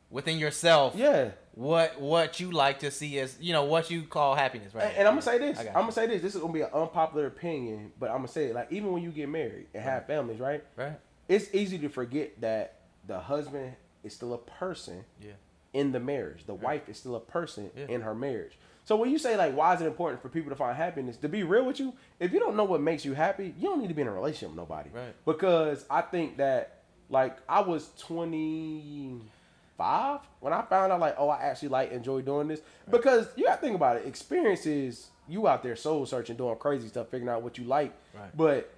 within 0.09 0.37
yourself 0.37 0.93
yeah. 0.95 1.31
what 1.55 1.99
what 1.99 2.39
you 2.39 2.51
like 2.51 2.79
to 2.79 2.91
see 2.91 3.19
as 3.19 3.37
you 3.39 3.53
know 3.53 3.63
what 3.63 3.89
you 3.89 4.03
call 4.03 4.35
happiness, 4.35 4.73
right? 4.73 4.85
And, 4.85 4.97
and 4.97 5.07
I'm 5.07 5.13
gonna 5.13 5.21
say 5.21 5.37
this. 5.39 5.59
I'm 5.59 5.73
gonna 5.73 5.91
say 5.91 6.07
this. 6.07 6.21
This 6.21 6.35
is 6.35 6.41
gonna 6.41 6.53
be 6.53 6.61
an 6.61 6.69
unpopular 6.73 7.27
opinion, 7.27 7.91
but 7.99 8.09
I'm 8.09 8.17
gonna 8.17 8.27
say 8.27 8.45
it. 8.45 8.55
Like 8.55 8.71
even 8.71 8.91
when 8.91 9.03
you 9.03 9.11
get 9.11 9.29
married 9.29 9.67
and 9.73 9.83
have 9.83 10.05
families, 10.07 10.39
right? 10.39 10.63
right. 10.75 10.93
It's 11.27 11.53
easy 11.53 11.77
to 11.79 11.89
forget 11.89 12.39
that 12.41 12.81
the 13.07 13.19
husband 13.19 13.73
is 14.03 14.13
still 14.13 14.33
a 14.33 14.37
person 14.37 15.03
Yeah. 15.19 15.31
In 15.75 15.91
the 15.91 15.99
marriage. 15.99 16.45
The 16.45 16.53
wife 16.55 16.87
is 16.89 16.97
still 16.97 17.15
a 17.15 17.19
person 17.19 17.69
Yeah. 17.75 17.85
in 17.89 18.01
her 18.01 18.15
marriage. 18.15 18.57
So 18.85 18.95
when 18.95 19.11
you 19.11 19.17
say 19.17 19.35
like, 19.35 19.55
why 19.55 19.73
is 19.75 19.81
it 19.81 19.87
important 19.87 20.21
for 20.21 20.29
people 20.29 20.49
to 20.51 20.55
find 20.55 20.75
happiness? 20.77 21.17
To 21.17 21.27
be 21.29 21.43
real 21.43 21.65
with 21.65 21.79
you, 21.79 21.93
if 22.19 22.31
you 22.31 22.39
don't 22.39 22.55
know 22.55 22.63
what 22.63 22.81
makes 22.81 23.03
you 23.03 23.13
happy, 23.13 23.53
you 23.59 23.69
don't 23.69 23.81
need 23.81 23.89
to 23.89 23.93
be 23.93 24.01
in 24.03 24.07
a 24.07 24.13
relationship 24.13 24.49
with 24.49 24.57
nobody. 24.57 24.89
Right. 24.93 25.13
Because 25.25 25.85
I 25.89 26.01
think 26.01 26.37
that 26.37 26.83
like 27.09 27.37
I 27.49 27.59
was 27.59 27.89
25 27.99 30.21
when 30.39 30.53
I 30.53 30.61
found 30.63 30.91
out 30.93 30.99
like, 30.99 31.15
oh, 31.17 31.29
I 31.29 31.41
actually 31.43 31.69
like 31.69 31.91
enjoy 31.91 32.21
doing 32.21 32.47
this. 32.47 32.61
Because 32.89 33.27
you 33.35 33.45
got 33.45 33.55
to 33.55 33.61
think 33.61 33.75
about 33.75 33.97
it. 33.97 34.05
Experiences 34.07 35.09
you 35.27 35.47
out 35.47 35.63
there 35.63 35.75
soul 35.75 36.05
searching, 36.05 36.35
doing 36.37 36.55
crazy 36.57 36.87
stuff, 36.87 37.07
figuring 37.09 37.33
out 37.33 37.41
what 37.41 37.57
you 37.57 37.63
like. 37.65 37.91
Right. 38.13 38.35
But 38.37 38.71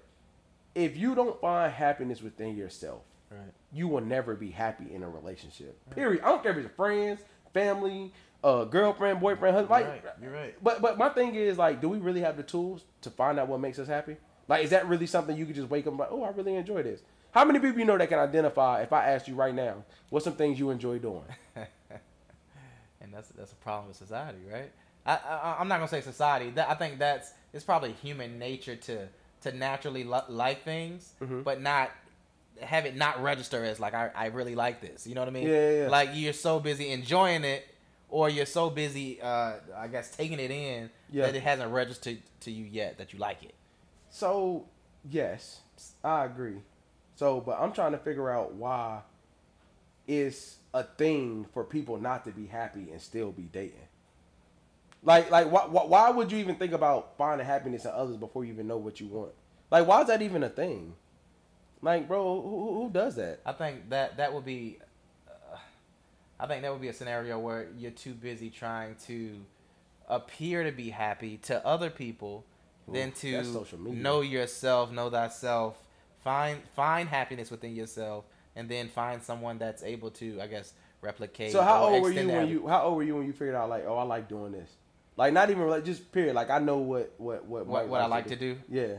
if 0.73 0.95
you 0.97 1.13
don't 1.15 1.39
find 1.41 1.71
happiness 1.71 2.21
within 2.21 2.55
yourself, 2.55 3.01
Right. 3.29 3.51
you 3.73 3.87
will 3.89 4.01
never 4.01 4.35
be 4.35 4.49
happy 4.51 4.93
in 4.93 5.03
a 5.03 5.09
relationship. 5.09 5.77
Period. 5.93 6.23
I 6.23 6.29
don't 6.29 6.41
care 6.41 6.51
if 6.57 6.57
it's 6.65 6.75
friends, 6.75 7.19
family, 7.53 8.13
uh, 8.43 8.63
girlfriend, 8.63 9.19
boyfriend, 9.19 9.53
husband. 9.55 9.69
Like, 9.69 9.87
right. 9.87 10.03
You're 10.21 10.31
right. 10.31 10.55
But 10.63 10.81
but 10.81 10.97
my 10.97 11.09
thing 11.09 11.35
is 11.35 11.57
like, 11.57 11.81
do 11.81 11.89
we 11.89 11.97
really 11.97 12.21
have 12.21 12.37
the 12.37 12.43
tools 12.43 12.85
to 13.01 13.09
find 13.09 13.37
out 13.39 13.47
what 13.49 13.59
makes 13.59 13.79
us 13.79 13.87
happy? 13.87 14.15
Like, 14.47 14.63
is 14.63 14.69
that 14.69 14.87
really 14.87 15.07
something 15.07 15.35
you 15.35 15.45
could 15.45 15.55
just 15.55 15.69
wake 15.69 15.85
up 15.87 15.91
and 15.91 15.99
like, 15.99 16.09
oh, 16.11 16.23
I 16.23 16.29
really 16.29 16.55
enjoy 16.55 16.83
this? 16.83 17.01
How 17.31 17.43
many 17.43 17.59
people 17.59 17.77
you 17.79 17.85
know 17.85 17.97
that 17.97 18.07
can 18.07 18.17
identify 18.19 18.81
if 18.81 18.93
I 18.93 19.07
asked 19.11 19.27
you 19.27 19.35
right 19.35 19.53
now, 19.53 19.83
what's 20.09 20.23
some 20.23 20.35
things 20.35 20.57
you 20.57 20.69
enjoy 20.69 20.97
doing? 20.99 21.23
and 23.01 23.13
that's 23.13 23.29
that's 23.29 23.51
a 23.51 23.55
problem 23.55 23.87
with 23.89 23.97
society, 23.97 24.39
right? 24.51 24.71
I, 25.05 25.15
I 25.15 25.57
I'm 25.59 25.67
not 25.67 25.77
gonna 25.77 25.87
say 25.89 26.01
society. 26.01 26.49
That 26.51 26.69
I 26.69 26.73
think 26.75 26.99
that's 26.99 27.31
it's 27.53 27.63
probably 27.63 27.93
human 27.93 28.39
nature 28.39 28.75
to 28.75 29.07
to 29.41 29.51
naturally 29.51 30.03
li- 30.03 30.21
like 30.29 30.63
things, 30.63 31.13
Mm-hmm. 31.21 31.41
but 31.41 31.61
not 31.61 31.91
have 32.61 32.85
it 32.85 32.95
not 32.95 33.21
register 33.21 33.63
as 33.63 33.79
like 33.79 33.93
I, 33.93 34.09
I 34.15 34.25
really 34.27 34.55
like 34.55 34.81
this. 34.81 35.05
You 35.07 35.15
know 35.15 35.21
what 35.21 35.27
I 35.27 35.31
mean? 35.31 35.47
Yeah, 35.47 35.53
yeah, 35.71 35.83
yeah. 35.83 35.89
Like 35.89 36.09
you're 36.13 36.33
so 36.33 36.59
busy 36.59 36.91
enjoying 36.91 37.43
it, 37.43 37.67
or 38.09 38.29
you're 38.29 38.45
so 38.45 38.69
busy, 38.69 39.21
uh, 39.21 39.55
I 39.75 39.87
guess, 39.87 40.15
taking 40.15 40.39
it 40.39 40.51
in 40.51 40.89
Yeah. 41.11 41.25
that 41.25 41.35
it 41.35 41.43
hasn't 41.43 41.71
registered 41.71 42.19
to 42.41 42.51
you 42.51 42.65
yet 42.65 42.97
that 42.97 43.13
you 43.13 43.19
like 43.19 43.43
it. 43.43 43.53
So, 44.09 44.65
yes, 45.09 45.61
I 46.03 46.25
agree. 46.25 46.61
So, 47.15 47.41
but 47.41 47.59
I'm 47.59 47.73
trying 47.73 47.91
to 47.91 47.97
figure 47.97 48.29
out 48.29 48.53
why 48.53 49.01
it's 50.07 50.57
a 50.73 50.83
thing 50.83 51.45
for 51.53 51.63
people 51.63 51.99
not 51.99 52.23
to 52.25 52.31
be 52.31 52.45
happy 52.45 52.91
and 52.91 53.01
still 53.01 53.31
be 53.31 53.43
dating. 53.43 53.87
Like, 55.03 55.29
like, 55.29 55.51
why, 55.51 55.65
why, 55.65 55.85
why 55.85 56.09
would 56.09 56.31
you 56.31 56.37
even 56.39 56.55
think 56.55 56.73
about 56.73 57.17
finding 57.17 57.45
happiness 57.45 57.85
in 57.85 57.91
others 57.91 58.17
before 58.17 58.45
you 58.45 58.53
even 58.53 58.67
know 58.67 58.77
what 58.77 58.99
you 58.99 59.07
want? 59.07 59.31
Like, 59.69 59.85
why 59.87 60.01
is 60.01 60.07
that 60.07 60.21
even 60.21 60.43
a 60.43 60.49
thing? 60.49 60.93
Like, 61.81 62.07
bro, 62.07 62.41
who, 62.41 62.81
who- 62.83 62.89
does 62.91 63.15
that? 63.15 63.39
I 63.45 63.51
think 63.53 63.89
that 63.89 64.17
that 64.17 64.33
would 64.33 64.45
be, 64.45 64.79
uh, 65.27 65.57
I 66.39 66.47
think 66.47 66.61
that 66.63 66.71
would 66.71 66.81
be 66.81 66.87
a 66.87 66.93
scenario 66.93 67.37
where 67.39 67.67
you're 67.77 67.91
too 67.91 68.13
busy 68.13 68.49
trying 68.49 68.95
to 69.07 69.35
appear 70.09 70.63
to 70.63 70.71
be 70.71 70.89
happy 70.89 71.37
to 71.37 71.65
other 71.65 71.89
people 71.89 72.45
than 72.87 73.11
to 73.11 73.43
social 73.43 73.77
media. 73.79 74.01
know 74.01 74.21
yourself, 74.21 74.91
know 74.91 75.09
thyself, 75.09 75.77
find 76.23 76.59
find 76.75 77.09
happiness 77.09 77.51
within 77.51 77.75
yourself, 77.75 78.25
and 78.55 78.69
then 78.69 78.87
find 78.87 79.21
someone 79.21 79.57
that's 79.57 79.83
able 79.83 80.09
to, 80.11 80.39
I 80.41 80.47
guess, 80.47 80.73
replicate. 81.01 81.51
So, 81.51 81.61
how 81.61 81.83
old 81.83 82.01
were 82.01 82.09
you 82.11 82.27
when 82.29 82.47
you? 82.47 82.67
How 82.67 82.83
old 82.83 82.95
were 82.97 83.03
you 83.03 83.15
when 83.17 83.27
you 83.27 83.33
figured 83.33 83.55
out 83.55 83.69
like, 83.69 83.83
oh, 83.85 83.97
I 83.97 84.03
like 84.03 84.27
doing 84.29 84.51
this? 84.53 84.69
Like, 85.17 85.33
not 85.33 85.49
even 85.49 85.67
like 85.67 85.83
just 85.83 86.11
period. 86.11 86.33
Like, 86.35 86.49
I 86.49 86.59
know 86.59 86.77
what 86.77 87.13
what 87.17 87.45
what 87.45 87.65
What- 87.67 87.87
what 87.89 88.01
I 88.01 88.05
like 88.05 88.27
to 88.27 88.35
do? 88.35 88.57
Yeah, 88.69 88.97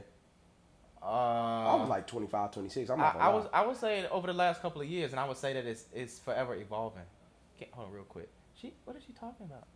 Uh, 1.02 1.06
I 1.06 1.74
was 1.76 1.88
like 1.88 2.06
25, 2.06 2.52
26. 2.52 2.90
I'm 2.90 3.00
I, 3.00 3.10
I 3.18 3.28
was 3.28 3.46
I 3.52 3.64
would 3.66 3.76
say 3.76 4.06
over 4.08 4.26
the 4.26 4.32
last 4.32 4.60
couple 4.60 4.80
of 4.80 4.88
years, 4.88 5.12
and 5.12 5.20
I 5.20 5.26
would 5.28 5.36
say 5.36 5.52
that 5.52 5.64
it's 5.64 5.84
it's 5.94 6.18
forever 6.18 6.54
evolving. 6.54 7.02
Can't, 7.58 7.70
hold 7.72 7.88
on, 7.88 7.94
real 7.94 8.04
quick. 8.04 8.28
She 8.60 8.72
what 8.84 8.96
is 8.96 9.02
she 9.06 9.12
talking 9.12 9.46
about? 9.46 9.66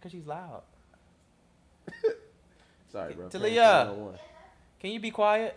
Cause 0.00 0.12
she's 0.12 0.26
loud. 0.26 0.62
Sorry, 2.92 3.14
bro. 3.14 3.28
Talia. 3.28 3.92
Can 4.80 4.90
you 4.90 5.00
be 5.00 5.10
quiet? 5.10 5.56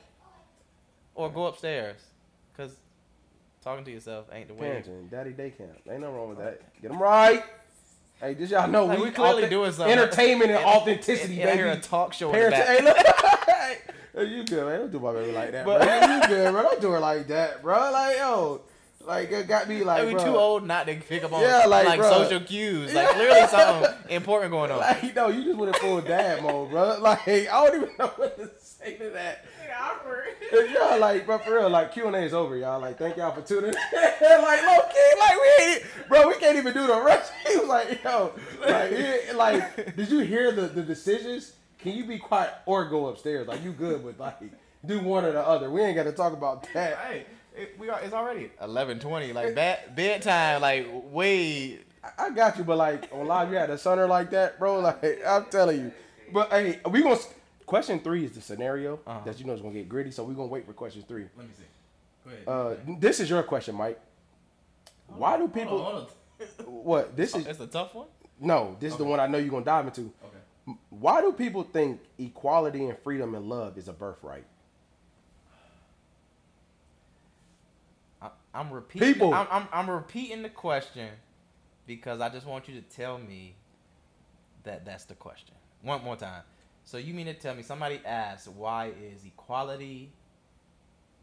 Or 1.15 1.29
go 1.29 1.45
upstairs? 1.45 1.99
Cause 2.57 2.75
talking 3.61 3.85
to 3.85 3.91
yourself 3.91 4.25
ain't 4.31 4.47
the 4.47 4.53
way. 4.53 4.83
Parenting, 4.85 5.09
daddy 5.11 5.31
day 5.31 5.51
camp. 5.51 5.71
Ain't 5.89 5.99
nothing 6.01 6.15
wrong 6.15 6.29
with 6.29 6.39
that. 6.39 6.61
Get 6.81 6.91
them 6.91 7.01
right. 7.01 7.43
Hey, 8.19 8.35
just 8.35 8.51
y'all 8.51 8.67
know 8.67 8.85
Like, 8.85 8.97
we, 8.99 9.05
we 9.05 9.11
clearly 9.11 9.43
entertainment 9.43 9.73
something. 9.75 9.97
Entertainment 9.97 10.51
and, 10.51 10.65
authenticity, 10.65 11.33
And, 11.41 11.41
and 11.43 11.49
I 11.51 11.55
hear 11.55 11.67
baby. 11.67 11.79
a 11.79 11.81
talk 11.81 12.13
show 12.13 12.33
in 12.33 12.43
the 12.45 12.49
back. 12.51 12.67
hey, 12.67 12.83
look. 12.83 12.97
Hey, 14.19 14.25
you 14.35 14.43
good, 14.43 14.65
man? 14.65 14.79
Don't 14.81 14.91
do 14.91 14.99
my 14.99 15.13
baby 15.13 15.31
like 15.31 15.51
that, 15.51 15.65
But- 15.65 15.81
bro. 15.81 16.15
You 16.15 16.27
good, 16.27 16.51
bro? 16.51 16.63
Don't 16.63 16.81
do 16.81 16.91
her 16.91 16.99
like 16.99 17.27
that, 17.27 17.61
bro. 17.61 17.91
Like, 17.91 18.17
yo, 18.17 18.61
like 19.05 19.31
it 19.31 19.47
got 19.47 19.67
me 19.67 19.83
like, 19.83 19.99
Like, 19.99 20.07
we 20.07 20.13
bro. 20.13 20.23
too 20.25 20.37
old 20.37 20.67
not 20.67 20.85
to 20.87 20.95
pick 20.95 21.23
up 21.23 21.33
on 21.33 21.41
Yeah, 21.41 21.65
like, 21.65 21.85
like, 21.87 21.99
bruh. 21.99 22.09
social 22.09 22.41
cues. 22.41 22.93
Like 22.93 23.09
clearly 23.09 23.47
something 23.47 23.91
important 24.09 24.51
going 24.51 24.71
on. 24.71 24.79
Like, 24.79 25.15
no, 25.15 25.29
you 25.29 25.43
just 25.43 25.57
went 25.57 25.75
in 25.75 25.81
full 25.81 26.01
dad 26.01 26.43
mode, 26.43 26.69
bro. 26.69 26.99
Like, 26.99 27.27
I 27.27 27.45
don't 27.45 27.75
even 27.83 27.89
know 27.97 28.07
what 28.17 28.37
to 28.37 28.49
say 28.59 28.95
to 28.97 29.09
that. 29.11 29.45
awkward. 29.81 30.25
Yeah, 30.51 30.95
like, 30.95 31.25
bro, 31.25 31.37
for 31.39 31.53
real, 31.53 31.69
like, 31.69 31.93
Q&A 31.93 32.11
is 32.19 32.33
over, 32.33 32.57
y'all. 32.57 32.81
Like, 32.81 32.97
thank 32.97 33.15
y'all 33.17 33.33
for 33.33 33.41
tuning 33.41 33.69
in. 33.69 33.73
like, 33.93 34.61
low 34.65 34.79
key, 34.91 35.19
like, 35.19 35.37
we 35.41 35.65
ain't, 35.65 35.83
bro, 36.09 36.27
we 36.27 36.35
can't 36.35 36.57
even 36.57 36.73
do 36.73 36.85
the 36.87 37.01
rest. 37.01 37.31
He 37.49 37.57
was 37.57 37.67
like, 37.67 38.03
yo, 38.03 38.33
like, 38.61 38.91
he- 38.91 39.31
like, 39.33 39.95
did 39.95 40.09
you 40.11 40.19
hear 40.19 40.51
the, 40.51 40.63
the 40.63 40.83
decisions? 40.83 41.53
Can 41.79 41.93
you 41.95 42.05
be 42.05 42.17
quiet 42.17 42.53
or 42.65 42.85
go 42.85 43.07
upstairs? 43.07 43.47
Like, 43.47 43.63
you 43.63 43.71
good 43.71 44.03
with, 44.03 44.19
like, 44.19 44.37
do 44.85 44.99
one 44.99 45.25
or 45.25 45.31
the 45.31 45.41
other. 45.45 45.69
We 45.71 45.81
ain't 45.81 45.95
got 45.95 46.03
to 46.03 46.11
talk 46.11 46.33
about 46.33 46.67
that. 46.73 46.97
Hey, 46.97 47.25
it, 47.55 47.75
we 47.79 47.89
are. 47.89 47.99
It's 48.01 48.13
already 48.13 48.51
eleven 48.61 48.99
twenty. 48.99 49.33
Like 49.33 49.55
bed 49.55 49.95
bedtime. 49.95 50.61
Like 50.61 50.87
way. 51.11 51.79
I- 52.03 52.25
I 52.25 52.29
got 52.29 52.57
you, 52.57 52.63
but, 52.63 52.77
like, 52.77 53.09
on 53.11 53.27
live, 53.27 53.51
you 53.51 53.57
had 53.57 53.69
a 53.69 53.75
sonner 53.75 54.07
like 54.07 54.29
that, 54.31 54.57
bro. 54.59 54.79
Like, 54.79 55.19
I'm 55.25 55.45
telling 55.45 55.79
you. 55.81 55.91
But, 56.31 56.49
hey, 56.49 56.79
we 56.89 57.01
going 57.01 57.17
to, 57.17 57.23
question 57.65 57.99
three 57.99 58.23
is 58.23 58.31
the 58.31 58.39
scenario 58.41 58.99
Uh-huh. 59.05 59.19
that 59.25 59.37
you 59.39 59.45
know 59.45 59.51
is 59.53 59.59
going 59.61 59.73
to 59.73 59.79
get 59.81 59.89
gritty, 59.89 60.11
so 60.11 60.23
we 60.23 60.33
going 60.33 60.47
to 60.47 60.53
wait 60.53 60.65
for 60.65 60.71
question 60.73 61.03
three. 61.07 61.25
Let 61.37 61.45
me 61.47 61.53
see. 61.57 61.63
Go 62.45 62.53
ahead. 62.53 62.79
Uh, 62.89 62.95
this 62.99 63.19
is 63.19 63.29
your 63.29 63.43
question, 63.43 63.75
Mike. 63.75 63.99
Why 65.07 65.37
do 65.37 65.47
people? 65.49 65.79
Hold 65.83 65.95
on, 65.95 66.07
hold 66.65 66.85
What 66.85 67.17
this 67.17 67.33
on. 67.35 67.41
is? 67.41 67.47
It's 67.47 67.59
a 67.59 67.67
tough 67.67 67.93
one. 67.95 68.07
No, 68.39 68.77
this 68.79 68.93
is 68.93 68.97
the 68.97 69.03
one 69.03 69.19
I 69.19 69.27
know 69.27 69.37
you're 69.37 69.49
gonna 69.49 69.65
dive 69.65 69.85
into. 69.87 70.13
Why 70.89 71.21
do 71.21 71.31
people 71.31 71.63
think 71.63 72.01
equality 72.17 72.85
and 72.85 72.97
freedom 72.99 73.35
and 73.35 73.47
love 73.47 73.77
is 73.77 73.87
a 73.87 73.93
birthright? 73.93 74.45
I, 78.21 78.29
I'm 78.53 78.71
repeating. 78.71 79.13
People. 79.13 79.33
I'm, 79.33 79.47
I'm 79.51 79.67
I'm 79.71 79.89
repeating 79.89 80.41
the 80.43 80.49
question 80.49 81.09
because 81.87 82.21
I 82.21 82.29
just 82.29 82.45
want 82.45 82.67
you 82.67 82.75
to 82.75 82.81
tell 82.81 83.17
me 83.17 83.55
that 84.63 84.85
that's 84.85 85.05
the 85.05 85.15
question 85.15 85.55
one 85.81 86.03
more 86.03 86.15
time. 86.15 86.43
So 86.85 86.97
you 86.97 87.13
mean 87.13 87.27
to 87.27 87.33
tell 87.33 87.55
me 87.55 87.63
somebody 87.63 88.01
asked 88.05 88.47
why 88.47 88.87
is 88.87 89.23
equality 89.25 90.11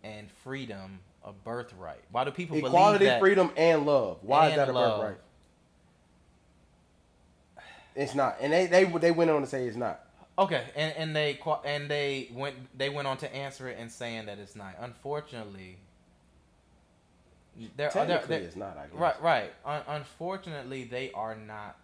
and 0.05 0.31
freedom 0.31 1.01
a 1.25 1.33
birthright? 1.33 2.03
Why 2.11 2.25
do 2.25 2.31
people 2.31 2.57
Equality, 2.57 2.99
believe 2.99 3.01
that? 3.01 3.17
Equality, 3.17 3.21
freedom, 3.21 3.51
and 3.57 3.87
love. 3.87 4.19
Why 4.23 4.49
is 4.49 4.57
that 4.57 4.69
a 4.69 4.73
love. 4.73 5.01
birthright? 5.01 5.21
It's 7.97 8.15
not, 8.15 8.37
and 8.41 8.53
they 8.53 8.67
they 8.67 8.85
they 8.85 9.11
went 9.11 9.31
on 9.31 9.41
to 9.41 9.47
say 9.47 9.67
it's 9.67 9.77
not. 9.77 10.01
Okay, 10.39 10.63
and 10.77 10.95
and 10.97 11.17
they 11.17 11.39
and 11.65 11.89
they 11.91 12.29
went 12.33 12.55
they 12.77 12.91
went 12.91 13.09
on 13.09 13.17
to 13.19 13.35
answer 13.35 13.69
it 13.69 13.79
and 13.81 13.91
saying 13.91 14.27
that 14.27 14.39
it's 14.39 14.55
not. 14.55 14.75
Unfortunately, 14.81 15.79
there 17.77 17.89
Technically, 17.91 18.27
there- 18.29 18.41
it's 18.47 18.57
not. 18.57 18.77
I 18.77 18.87
guess. 18.87 18.95
right 18.95 19.23
right. 19.23 19.53
Un- 19.65 19.83
unfortunately, 19.89 20.85
they 20.85 21.11
are 21.13 21.35
not 21.35 21.79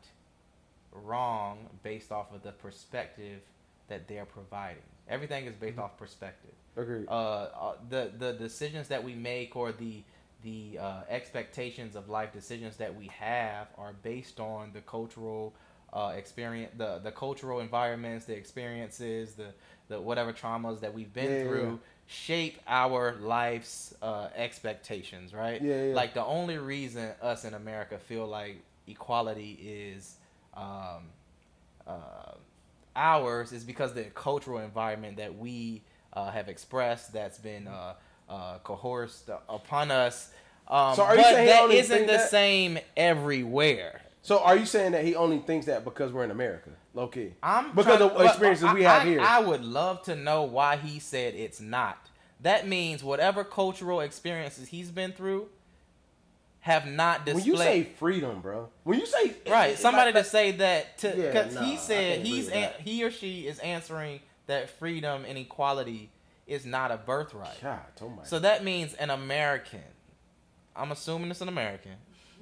wrong 0.92 1.70
based 1.82 2.12
off 2.12 2.32
of 2.34 2.42
the 2.42 2.52
perspective 2.52 3.40
that 3.88 4.06
they're 4.06 4.26
providing. 4.26 4.82
Everything 5.08 5.46
is 5.46 5.52
Mm-hmm. 5.54 5.64
based 5.66 5.78
off 5.78 5.96
perspective. 5.96 6.52
Agreed. 6.76 7.06
Uh, 7.08 7.12
uh, 7.12 7.74
the 7.88 8.12
the 8.18 8.32
decisions 8.34 8.88
that 8.88 9.02
we 9.02 9.14
make 9.14 9.56
or 9.56 9.72
the 9.72 10.02
the 10.42 10.78
uh, 10.78 11.00
expectations 11.08 11.94
of 11.96 12.08
life 12.10 12.32
decisions 12.32 12.76
that 12.76 12.94
we 12.94 13.06
have 13.06 13.68
are 13.78 13.94
based 14.02 14.40
on 14.40 14.72
the 14.74 14.80
cultural 14.82 15.54
uh, 15.92 16.12
experience, 16.16 16.72
the 16.76 16.98
the 17.02 17.10
cultural 17.12 17.60
environments, 17.60 18.24
the 18.26 18.34
experiences, 18.36 19.34
the 19.34 19.48
the 19.88 20.00
whatever 20.00 20.32
traumas 20.32 20.80
that 20.80 20.94
we've 20.94 21.12
been 21.12 21.36
Yeah, 21.36 21.42
through 21.42 21.70
yeah. 21.72 21.76
shape 22.06 22.60
our 22.66 23.14
life's 23.20 23.94
uh, 24.02 24.28
expectations, 24.36 25.32
right? 25.34 25.62
Yeah, 25.62 25.82
yeah. 25.82 25.94
Like 25.94 26.14
the 26.14 26.24
only 26.24 26.58
reason 26.58 27.10
us 27.22 27.44
in 27.44 27.54
America 27.54 27.98
feel 27.98 28.26
like 28.26 28.62
equality 28.86 29.58
is 29.62 30.16
um, 30.54 31.10
uh, 31.86 32.32
ours 32.94 33.52
is 33.52 33.64
because 33.64 33.94
the 33.94 34.04
cultural 34.04 34.58
environment 34.58 35.16
that 35.16 35.36
we 35.36 35.82
uh, 36.12 36.30
have 36.30 36.48
expressed 36.48 37.12
that's 37.12 37.38
been 37.38 37.66
uh, 37.66 37.94
uh, 38.28 38.58
coerced 38.58 39.30
upon 39.48 39.90
us. 39.90 40.30
Um, 40.68 40.94
So 40.94 41.04
are 41.04 41.16
you 41.16 41.22
but 41.22 41.32
saying 41.32 41.46
that 41.46 41.70
isn't 41.70 42.06
the 42.06 42.12
that? 42.14 42.30
same 42.30 42.78
everywhere. 42.96 44.02
So 44.24 44.38
are 44.38 44.56
you 44.56 44.66
saying 44.66 44.92
that 44.92 45.04
he 45.04 45.14
only 45.16 45.40
thinks 45.40 45.66
that 45.66 45.84
because 45.84 46.12
we're 46.12 46.22
in 46.24 46.30
America, 46.30 46.70
low 46.94 47.08
key? 47.08 47.34
I'm 47.42 47.72
because 47.74 47.98
trying- 47.98 48.10
of 48.10 48.20
experiences 48.20 48.64
I- 48.64 48.74
we 48.74 48.82
have 48.84 49.02
I- 49.02 49.04
here. 49.04 49.20
I 49.20 49.40
would 49.40 49.64
love 49.64 50.02
to 50.04 50.14
know 50.14 50.44
why 50.44 50.76
he 50.76 51.00
said 51.00 51.34
it's 51.34 51.60
not. 51.60 52.08
That 52.40 52.66
means 52.68 53.02
whatever 53.04 53.42
cultural 53.44 54.00
experiences 54.00 54.68
he's 54.68 54.90
been 54.90 55.12
through 55.12 55.48
have 56.60 56.86
not 56.86 57.24
displayed. 57.26 57.44
when 57.44 57.52
you 57.52 57.56
say 57.58 57.82
freedom, 57.98 58.40
bro. 58.40 58.68
When 58.84 59.00
you 59.00 59.06
say 59.06 59.34
right, 59.48 59.76
somebody 59.76 60.12
like, 60.12 60.22
to 60.24 60.30
say 60.30 60.52
that 60.52 60.98
to 60.98 61.08
Yeah, 61.08 61.14
because 61.32 61.54
nah, 61.54 61.62
he 61.64 61.76
said 61.76 62.20
he's 62.24 62.48
an, 62.48 62.70
he 62.78 63.02
or 63.04 63.10
she 63.10 63.46
is 63.48 63.58
answering 63.58 64.20
that 64.46 64.70
freedom 64.70 65.24
and 65.26 65.36
equality 65.36 66.10
is 66.46 66.64
not 66.64 66.92
a 66.92 66.96
birthright. 66.96 67.60
God, 67.60 67.80
oh 68.00 68.08
my. 68.08 68.22
So 68.24 68.38
that 68.38 68.62
means 68.62 68.94
an 68.94 69.10
American. 69.10 69.82
I'm 70.76 70.92
assuming 70.92 71.30
it's 71.32 71.40
an 71.40 71.48
American. 71.48 71.92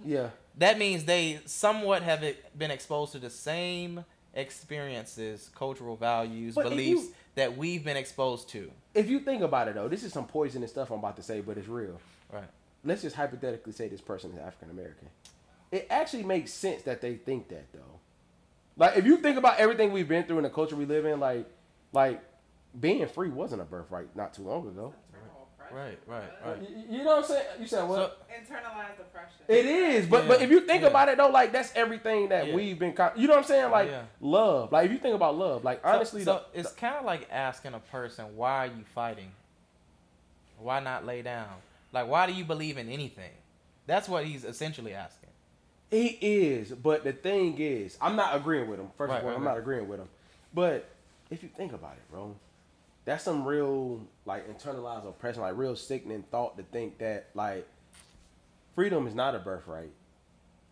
yeah. 0.04 0.28
That 0.60 0.78
means 0.78 1.06
they 1.06 1.40
somewhat 1.46 2.02
have 2.02 2.22
been 2.56 2.70
exposed 2.70 3.12
to 3.12 3.18
the 3.18 3.30
same 3.30 4.04
experiences, 4.34 5.50
cultural 5.54 5.96
values, 5.96 6.54
But 6.54 6.64
beliefs 6.68 7.04
you- 7.04 7.14
that 7.34 7.56
we've 7.56 7.82
been 7.82 7.96
exposed 7.96 8.50
to. 8.50 8.70
If 8.94 9.08
you 9.08 9.20
think 9.20 9.42
about 9.42 9.68
it 9.68 9.74
though, 9.74 9.88
this 9.88 10.04
is 10.04 10.12
some 10.12 10.26
poisonous 10.26 10.70
stuff 10.70 10.90
I'm 10.90 10.98
about 10.98 11.16
to 11.16 11.22
say, 11.22 11.40
but 11.40 11.56
it's 11.56 11.66
real. 11.66 11.98
Right. 12.30 12.44
let's 12.84 13.02
just 13.02 13.16
hypothetically 13.16 13.72
say 13.72 13.88
this 13.88 14.00
person 14.00 14.32
is 14.32 14.38
African 14.38 14.70
American. 14.70 15.08
It 15.72 15.86
actually 15.90 16.22
makes 16.24 16.52
sense 16.52 16.82
that 16.82 17.00
they 17.00 17.14
think 17.16 17.48
that 17.48 17.72
though. 17.72 17.98
Like 18.76 18.96
if 18.98 19.06
you 19.06 19.16
think 19.16 19.38
about 19.38 19.58
everything 19.58 19.92
we've 19.92 20.08
been 20.08 20.24
through 20.24 20.38
and 20.38 20.44
the 20.46 20.50
culture 20.50 20.76
we 20.76 20.84
live 20.84 21.06
in, 21.06 21.20
like 21.20 21.46
like 21.92 22.22
being 22.78 23.06
free 23.08 23.30
wasn't 23.30 23.62
a 23.62 23.64
birthright 23.64 24.14
not 24.14 24.34
too 24.34 24.42
long 24.42 24.68
ago. 24.68 24.92
Right, 25.72 25.98
right, 26.06 26.22
right. 26.44 26.56
You, 26.62 26.98
you 26.98 27.04
know 27.04 27.16
what 27.16 27.18
I'm 27.18 27.24
saying? 27.24 27.46
You 27.60 27.66
said 27.66 27.88
what? 27.88 28.26
Internalized 28.28 28.98
oppression. 29.00 29.36
It 29.48 29.64
is, 29.66 30.06
but 30.06 30.22
Yeah, 30.24 30.28
but 30.28 30.42
if 30.42 30.50
you 30.50 30.60
think 30.62 30.82
yeah. 30.82 30.88
about 30.88 31.08
it 31.08 31.16
though, 31.18 31.28
like 31.28 31.52
that's 31.52 31.72
everything 31.74 32.28
that 32.30 32.48
Yeah. 32.48 32.54
we've 32.54 32.78
been. 32.78 32.92
Con- 32.92 33.12
you 33.16 33.26
know 33.28 33.34
what 33.34 33.40
I'm 33.40 33.44
saying? 33.44 33.70
Like 33.70 33.88
Yeah. 33.88 34.02
love. 34.20 34.72
Like 34.72 34.86
if 34.86 34.92
you 34.92 34.98
think 34.98 35.14
about 35.14 35.36
love, 35.36 35.64
like 35.64 35.80
honestly, 35.84 36.24
so, 36.24 36.38
so 36.38 36.44
the- 36.52 36.60
it's 36.60 36.72
kind 36.72 36.96
of 36.96 37.04
like 37.04 37.28
asking 37.30 37.74
a 37.74 37.78
person, 37.80 38.36
"Why 38.36 38.64
are 38.66 38.66
you 38.66 38.84
fighting? 38.94 39.30
Why 40.58 40.80
not 40.80 41.06
lay 41.06 41.22
down? 41.22 41.48
Like, 41.92 42.06
why 42.08 42.26
do 42.26 42.32
you 42.32 42.44
believe 42.44 42.76
in 42.78 42.88
anything?" 42.88 43.32
That's 43.86 44.08
what 44.08 44.24
he's 44.24 44.44
essentially 44.44 44.94
asking. 44.94 45.30
He 45.90 46.06
is, 46.20 46.70
but 46.70 47.02
the 47.02 47.12
thing 47.12 47.58
is, 47.58 47.98
I'm 48.00 48.14
not 48.14 48.36
agreeing 48.36 48.68
with 48.68 48.78
him. 48.78 48.90
First 48.96 49.10
Right, 49.10 49.18
of 49.18 49.24
all, 49.24 49.30
right, 49.30 49.36
I'm 49.36 49.44
right. 49.44 49.52
not 49.54 49.58
agreeing 49.58 49.88
with 49.88 49.98
him. 50.00 50.08
But 50.54 50.88
if 51.30 51.42
you 51.42 51.48
think 51.48 51.72
about 51.72 51.94
it, 51.94 52.10
bro, 52.12 52.36
that's 53.10 53.24
some 53.24 53.44
real 53.44 54.00
like 54.24 54.48
internalized 54.48 55.06
oppression, 55.08 55.42
like 55.42 55.56
real 55.56 55.74
sickening 55.74 56.22
thought 56.30 56.56
to 56.56 56.62
think 56.62 56.98
that 56.98 57.26
like 57.34 57.66
freedom 58.74 59.06
is 59.08 59.14
not 59.14 59.34
a 59.34 59.40
birthright. 59.40 59.90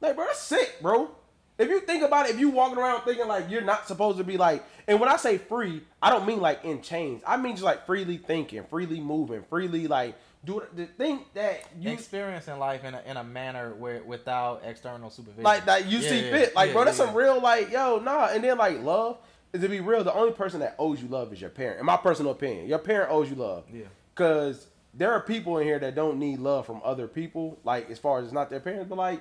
Like, 0.00 0.14
bro, 0.14 0.26
that's 0.26 0.40
sick, 0.40 0.80
bro. 0.80 1.10
If 1.58 1.68
you 1.68 1.80
think 1.80 2.04
about 2.04 2.26
it, 2.26 2.34
if 2.36 2.38
you 2.38 2.50
walking 2.50 2.78
around 2.78 3.02
thinking 3.02 3.26
like 3.26 3.50
you're 3.50 3.62
not 3.62 3.88
supposed 3.88 4.18
to 4.18 4.24
be 4.24 4.36
like, 4.36 4.64
and 4.86 5.00
when 5.00 5.08
I 5.08 5.16
say 5.16 5.36
free, 5.38 5.82
I 6.00 6.10
don't 6.10 6.26
mean 6.26 6.40
like 6.40 6.64
in 6.64 6.80
chains. 6.80 7.22
I 7.26 7.36
mean 7.36 7.54
just 7.54 7.64
like 7.64 7.84
freely 7.86 8.18
thinking, 8.18 8.62
freely 8.70 9.00
moving, 9.00 9.42
freely 9.50 9.88
like 9.88 10.14
do 10.44 10.62
the 10.76 10.86
thing 10.86 11.22
that 11.34 11.64
you 11.80 11.90
Experiencing 11.90 12.60
life 12.60 12.84
in 12.84 12.94
a, 12.94 13.02
in 13.04 13.16
a 13.16 13.24
manner 13.24 13.74
where 13.74 14.00
without 14.04 14.62
external 14.64 15.10
supervision. 15.10 15.42
like 15.42 15.64
that 15.64 15.86
you 15.86 15.98
Yeah, 15.98 16.08
see 16.08 16.24
yeah, 16.24 16.30
fit. 16.30 16.54
Like, 16.54 16.68
yeah, 16.68 16.72
bro, 16.74 16.84
that's 16.84 16.96
some 16.98 17.16
real 17.16 17.40
like, 17.40 17.72
yo, 17.72 17.98
nah. 17.98 18.28
And 18.28 18.44
then 18.44 18.56
like 18.56 18.80
love 18.80 19.18
to 19.52 19.68
be 19.68 19.80
real. 19.80 20.04
The 20.04 20.14
only 20.14 20.32
person 20.32 20.60
that 20.60 20.76
owes 20.78 21.02
you 21.02 21.08
love 21.08 21.32
is 21.32 21.40
your 21.40 21.50
parent. 21.50 21.80
In 21.80 21.86
my 21.86 21.96
personal 21.96 22.32
opinion, 22.32 22.66
your 22.66 22.78
parent 22.78 23.10
owes 23.10 23.30
you 23.30 23.36
love. 23.36 23.64
Yeah. 23.72 23.84
Cause 24.14 24.66
there 24.94 25.12
are 25.12 25.20
people 25.20 25.58
in 25.58 25.66
here 25.66 25.78
that 25.78 25.94
don't 25.94 26.18
need 26.18 26.38
love 26.40 26.66
from 26.66 26.80
other 26.84 27.06
people. 27.06 27.58
Like 27.64 27.90
as 27.90 27.98
far 27.98 28.18
as 28.18 28.24
it's 28.24 28.32
not 28.32 28.50
their 28.50 28.60
parents, 28.60 28.88
but 28.88 28.98
like, 28.98 29.20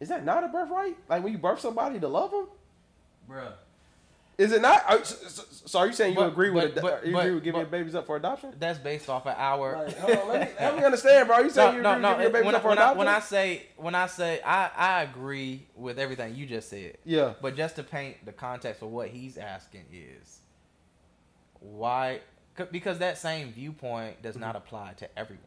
is 0.00 0.08
that 0.08 0.24
not 0.24 0.44
a 0.44 0.48
birthright? 0.48 0.96
Like 1.08 1.22
when 1.22 1.32
you 1.32 1.38
birth 1.38 1.60
somebody 1.60 2.00
to 2.00 2.08
love 2.08 2.30
them, 2.30 2.46
Bruh. 3.28 3.52
Is 4.38 4.52
it 4.52 4.60
not? 4.62 4.82
Are, 4.88 5.04
so, 5.04 5.14
so- 5.28 5.42
so 5.66 5.78
are 5.78 5.86
you 5.86 5.92
saying 5.92 6.12
you 6.14 6.20
But- 6.20 6.28
agree 6.28 6.50
with 6.50 6.74
but- 6.74 6.76
ad- 6.76 6.82
but- 7.02 7.06
you 7.06 7.12
but- 7.12 7.18
agree 7.20 7.34
with 7.34 7.44
giving 7.44 7.60
but- 7.62 7.70
your 7.70 7.80
babies 7.80 7.94
up 7.94 8.06
for 8.06 8.16
adoption? 8.16 8.54
That's 8.58 8.78
based 8.78 9.08
off 9.08 9.26
of 9.26 9.34
our. 9.36 9.84
Like, 9.84 9.98
hold 9.98 10.18
on, 10.18 10.28
let 10.28 10.40
me, 10.48 10.54
let 10.60 10.76
me 10.76 10.84
understand, 10.84 11.26
bro. 11.26 11.36
Are 11.36 11.40
You 11.42 11.46
no, 11.48 11.52
saying 11.52 11.74
you 11.76 11.82
no, 11.82 11.90
agree 11.92 12.02
no. 12.02 12.08
with 12.08 12.18
giving 12.18 12.22
your 12.22 12.30
babies 12.32 12.46
When, 12.46 12.54
I- 12.54 12.58
up 12.58 12.62
for 12.62 12.68
when, 12.68 12.78
I, 12.78 12.82
adoption? 12.82 12.98
when 12.98 13.08
I 13.08 13.20
say 13.20 13.66
when 13.76 13.94
I 13.94 14.06
say 14.06 14.40
I 14.44 14.70
I 14.76 15.02
agree 15.02 15.66
with 15.74 15.98
everything 15.98 16.34
you 16.36 16.46
just 16.46 16.68
said. 16.68 16.98
yeah, 17.04 17.32
But 17.40 17.56
just 17.56 17.76
to 17.76 17.82
paint 17.82 18.24
the 18.26 18.32
context 18.32 18.82
of 18.82 18.88
what 18.90 19.08
he's 19.08 19.38
asking 19.38 19.84
is 19.92 20.40
why 21.60 22.20
because 22.70 22.98
that 22.98 23.18
same 23.18 23.52
viewpoint 23.52 24.22
does 24.22 24.36
not 24.36 24.54
apply 24.56 24.92
to 24.98 25.18
everyone. 25.18 25.42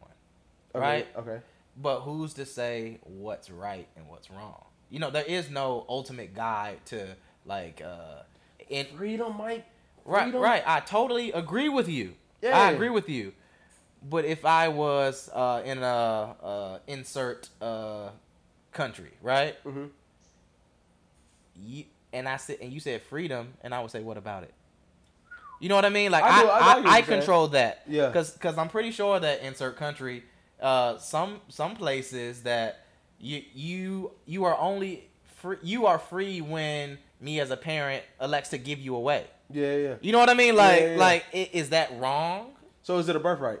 okay, 0.74 0.80
Right? 0.84 1.06
Okay. 1.16 1.38
But 1.80 2.00
who's 2.00 2.34
to 2.34 2.44
say 2.44 2.98
what's 3.04 3.50
right 3.50 3.86
and 3.96 4.08
what's 4.08 4.30
wrong? 4.30 4.64
You 4.90 4.98
know, 4.98 5.10
there 5.10 5.24
is 5.24 5.48
no 5.48 5.86
ultimate 5.88 6.34
guide 6.34 6.84
to 6.86 7.14
like 7.46 7.80
uh 7.82 8.22
in 8.70 8.86
Freedom, 8.96 9.36
Mike. 9.36 9.64
Right, 10.04 10.24
Freedom. 10.24 10.40
right. 10.40 10.62
I 10.66 10.80
totally 10.80 11.32
agree 11.32 11.68
with 11.68 11.88
you. 11.88 12.14
Yeah. 12.42 12.58
I 12.58 12.70
agree 12.70 12.90
with 12.90 13.08
you. 13.08 13.32
But 14.08 14.24
if 14.24 14.44
I 14.44 14.68
was 14.68 15.28
uh, 15.34 15.62
in 15.64 15.78
a 15.82 16.36
uh, 16.42 16.78
insert 16.86 17.48
uh, 17.60 18.10
country, 18.72 19.10
right? 19.22 19.56
Mhm. 19.64 19.90
You, 21.56 21.84
and 22.12 22.28
I 22.28 22.36
said, 22.36 22.58
and 22.60 22.72
you 22.72 22.80
said 22.80 23.02
freedom, 23.02 23.54
and 23.62 23.74
I 23.74 23.80
would 23.80 23.90
say, 23.90 24.00
what 24.00 24.16
about 24.16 24.44
it? 24.44 24.54
You 25.60 25.68
know 25.68 25.74
what 25.74 25.84
I 25.84 25.88
mean? 25.88 26.12
Like 26.12 26.22
I 26.22 26.28
I, 26.28 26.40
do- 26.42 26.48
I 26.48 26.60
I, 26.92 26.94
I, 26.98 27.02
control 27.02 27.48
that. 27.48 27.82
Yeah. 27.88 28.06
Because 28.06 28.30
because 28.30 28.56
I'm 28.56 28.68
pretty 28.68 28.92
sure 28.92 29.18
that 29.18 29.42
insert 29.42 29.76
country, 29.76 30.22
uh, 30.62 30.98
some 30.98 31.40
some 31.48 31.74
places 31.74 32.44
that 32.44 32.84
you 33.18 33.42
you 33.52 34.12
you 34.24 34.44
are 34.44 34.56
only 34.56 35.08
free 35.24 35.56
you 35.62 35.86
are 35.86 35.98
free 35.98 36.40
when 36.40 36.98
me 37.20 37.40
as 37.40 37.50
a 37.50 37.56
parent 37.56 38.02
elects 38.20 38.50
to 38.50 38.58
give 38.58 38.78
you 38.78 38.94
away. 38.96 39.26
Yeah, 39.50 39.74
yeah. 39.76 39.94
You 40.00 40.12
know 40.12 40.18
what 40.18 40.28
I 40.30 40.34
mean? 40.34 40.54
Like, 40.56 40.80
yeah, 40.80 40.90
yeah. 40.92 40.98
like, 40.98 41.24
i- 41.34 41.50
is 41.52 41.70
that 41.70 41.98
wrong? 41.98 42.52
So 42.82 42.98
is 42.98 43.08
it 43.08 43.16
a 43.16 43.20
birthright? 43.20 43.60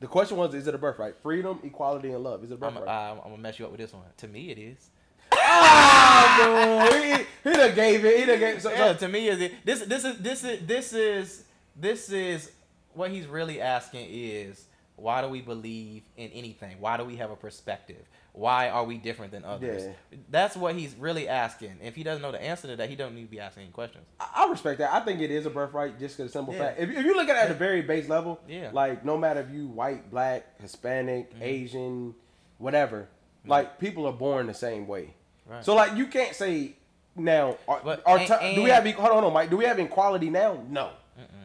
The 0.00 0.06
question 0.06 0.36
was, 0.36 0.54
is 0.54 0.66
it 0.66 0.74
a 0.74 0.78
birthright? 0.78 1.16
Freedom, 1.22 1.58
equality, 1.64 2.10
and 2.12 2.22
love. 2.22 2.44
Is 2.44 2.50
it 2.50 2.60
a 2.60 2.66
I'm, 2.66 2.74
birthright? 2.74 2.88
I'm, 2.88 3.18
I'm 3.18 3.30
gonna 3.30 3.38
mess 3.38 3.58
you 3.58 3.64
up 3.64 3.70
with 3.72 3.80
this 3.80 3.92
one. 3.92 4.02
To 4.18 4.28
me, 4.28 4.50
it 4.50 4.58
is. 4.58 4.90
Ah, 5.32 6.88
bro, 6.90 7.00
he, 7.00 7.24
he 7.44 7.56
done 7.56 7.74
gave 7.74 8.04
it. 8.04 8.18
He 8.20 8.24
done 8.26 8.38
gave. 8.38 8.62
So, 8.62 8.70
Yeah, 8.70 8.92
so, 8.92 8.98
to 9.06 9.08
me, 9.08 9.28
is 9.28 9.40
it 9.40 9.52
this? 9.64 9.80
This 9.82 10.04
is 10.04 10.18
this 10.18 10.44
is 10.44 10.66
this 10.66 10.92
is 10.92 11.44
this 11.74 12.10
is 12.10 12.50
what 12.94 13.10
he's 13.10 13.26
really 13.26 13.60
asking 13.60 14.06
is 14.10 14.66
why 14.96 15.20
do 15.22 15.28
we 15.28 15.40
believe 15.40 16.02
in 16.16 16.30
anything? 16.30 16.76
Why 16.80 16.96
do 16.96 17.04
we 17.04 17.16
have 17.16 17.30
a 17.30 17.36
perspective? 17.36 18.04
Why 18.36 18.68
are 18.68 18.84
we 18.84 18.98
different 18.98 19.32
than 19.32 19.46
others? 19.46 19.84
Yeah. 20.12 20.18
That's 20.30 20.56
what 20.58 20.74
he's 20.74 20.94
really 20.94 21.26
asking. 21.26 21.78
If 21.82 21.94
he 21.96 22.02
doesn't 22.02 22.20
know 22.20 22.32
the 22.32 22.42
answer 22.42 22.68
to 22.68 22.76
that, 22.76 22.90
he 22.90 22.94
don't 22.94 23.14
need 23.14 23.22
to 23.24 23.30
be 23.30 23.40
asking 23.40 23.62
any 23.62 23.72
questions. 23.72 24.04
I 24.20 24.44
I 24.44 24.50
respect 24.50 24.78
that. 24.80 24.92
I 24.92 25.00
think 25.00 25.22
it 25.22 25.30
is 25.30 25.46
a 25.46 25.50
birthright, 25.50 25.98
just 25.98 26.18
because 26.18 26.32
simple 26.34 26.52
Yeah. 26.52 26.60
fact. 26.60 26.80
If, 26.80 26.90
if 26.90 27.02
you 27.06 27.16
look 27.16 27.30
at 27.30 27.36
it 27.36 27.44
at 27.46 27.50
a 27.50 27.54
very 27.54 27.80
base 27.80 28.10
level, 28.10 28.38
Yeah. 28.46 28.70
like 28.74 29.06
no 29.06 29.16
matter 29.16 29.40
if 29.40 29.50
you 29.50 29.68
white, 29.68 30.10
black, 30.10 30.60
Hispanic, 30.60 31.32
Mm-hmm. 31.32 31.42
Asian, 31.42 32.14
whatever, 32.58 33.08
like 33.46 33.78
people 33.80 34.04
are 34.06 34.12
born 34.12 34.46
the 34.48 34.54
same 34.54 34.86
way. 34.86 35.14
Right. 35.46 35.64
So 35.64 35.74
like 35.74 35.96
you 35.96 36.06
can't 36.06 36.34
say 36.34 36.76
now. 37.16 37.56
Are, 37.66 37.80
But- 37.82 38.02
are 38.04 38.18
and- 38.18 38.26
ti- 38.28 38.54
do 38.54 38.62
we 38.62 38.68
have 38.70 38.84
hold 38.84 38.96
on, 39.06 39.12
hold 39.12 39.24
on, 39.24 39.32
Mike? 39.32 39.48
Do 39.48 39.56
we 39.56 39.64
have 39.64 39.78
equality 39.78 40.28
now? 40.30 40.62
No. 40.68 40.90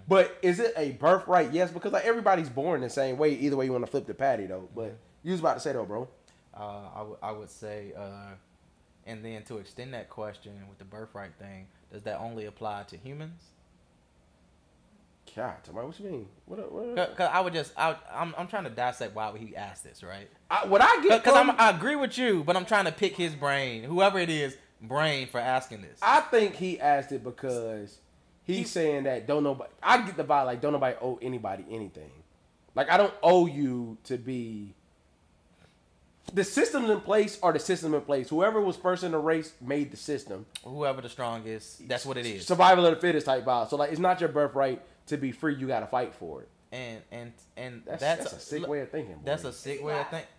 But 0.10 0.38
is 0.42 0.60
it 0.60 0.74
a 0.76 0.92
birthright? 0.92 1.54
Yes, 1.54 1.72
because 1.72 1.94
like 1.94 2.04
everybody's 2.04 2.50
born 2.50 2.82
the 2.82 2.90
same 2.90 3.18
way. 3.18 3.32
Either 3.32 3.56
way 3.56 3.64
you 3.66 3.72
want 3.72 3.86
to 3.86 3.90
flip 3.92 4.06
the 4.08 4.14
patty 4.14 4.46
though. 4.46 4.68
But 4.76 4.98
you 5.24 5.32
was 5.32 5.40
about 5.40 5.54
to 5.54 5.60
say 5.62 5.72
though, 5.72 5.86
bro. 5.86 6.10
Uh, 6.54 6.82
I 6.96 7.02
would 7.02 7.18
I 7.24 7.32
would 7.32 7.50
say, 7.50 7.94
uh, 7.98 8.34
and 9.06 9.24
then 9.24 9.44
to 9.44 9.58
extend 9.58 9.94
that 9.94 10.10
question 10.10 10.54
with 10.70 10.78
the 10.78 10.86
birthright 10.86 11.34
thing, 11.40 11.68
does 11.92 12.04
that 12.04 12.20
only 12.20 12.46
apply 12.46 12.84
to 12.84 12.98
humans? 12.98 13.42
God, 15.36 15.56
what 15.72 15.98
you 16.00 16.06
mean? 16.06 16.28
What? 16.46 16.72
what 16.72 16.96
Because 16.96 17.30
I 17.32 17.40
would 17.40 17.54
just, 17.54 17.72
I, 17.78 17.96
I'm, 18.12 18.36
I'm 18.38 18.48
trying 18.48 18.66
to 18.66 18.70
dissect 18.70 19.16
why 19.16 19.38
he 19.38 19.56
asked 19.56 19.84
this, 19.84 20.04
right? 20.04 20.30
I, 20.50 20.66
what 20.66 20.82
I 20.82 21.02
get 21.02 21.24
Because 21.24 21.38
I'm, 21.38 21.52
I 21.52 21.70
agree 21.70 21.96
with 21.96 22.18
you, 22.18 22.44
but 22.44 22.58
I'm 22.58 22.66
trying 22.66 22.86
to 22.86 22.92
pick 22.92 23.16
his 23.16 23.34
brain, 23.34 23.84
whoever 23.84 24.20
it 24.20 24.30
is, 24.30 24.58
brain 24.82 25.28
for 25.28 25.40
asking 25.40 25.84
this. 25.84 26.00
I 26.02 26.22
think 26.22 26.56
he 26.56 26.80
asked 26.82 27.12
it 27.14 27.24
because 27.24 27.98
he's 28.44 28.58
He's- 28.58 28.72
saying 28.72 29.04
that 29.04 29.26
don't 29.26 29.44
nobody. 29.44 29.72
I 29.82 30.06
get 30.06 30.18
the 30.18 30.24
vibe 30.26 30.48
like 30.48 30.62
don't 30.62 30.74
nobody 30.74 30.98
owe 31.02 31.18
anybody 31.22 31.66
anything. 31.70 32.12
Like 32.76 32.90
I 32.90 32.98
don't 32.98 33.14
owe 33.24 33.46
you 33.46 33.98
to 34.06 34.18
be. 34.18 34.74
The 36.34 36.44
systems 36.44 36.90
in 36.90 37.02
place 37.02 37.38
are 37.44 37.52
the 37.54 37.60
system 37.60 37.94
in 37.94 38.02
place. 38.02 38.30
Whoever 38.30 38.62
was 38.62 38.76
first 38.78 39.04
in 39.04 39.12
the 39.12 39.18
race 39.18 39.54
made 39.62 39.92
the 39.92 39.98
system. 39.98 40.46
Whoever 40.64 41.02
the 41.02 41.10
strongest, 41.10 41.88
that's 41.88 42.06
what 42.06 42.18
it 42.18 42.26
is. 42.26 42.46
Survival 42.48 42.86
of 42.86 42.96
the 42.96 43.02
fittest 43.02 43.26
type 43.26 43.46
vibe. 43.46 43.70
So 43.70 43.76
like, 43.76 43.92
it's 43.92 44.00
not 44.00 44.20
your 44.22 44.30
birthright 44.30 44.82
to 45.08 45.18
be 45.18 45.32
free. 45.32 45.56
You 45.56 45.68
got 45.68 45.82
to 45.82 45.88
fight 45.88 46.14
for 46.16 46.42
it. 46.42 46.50
And 46.72 47.02
and 47.12 47.34
and 47.58 47.82
That's 47.86 48.02
that's, 48.02 48.24
that's, 48.32 48.34
a 48.34 48.40
sick 48.40 48.62
look, 48.62 48.70
way 48.70 48.80
of 48.80 48.90
thinking. 48.92 49.16
boy. 49.16 49.22
That's 49.26 49.44
a 49.44 49.52
sick 49.52 49.84
way 49.84 50.00
of 50.00 50.08
thinking. 50.10 50.30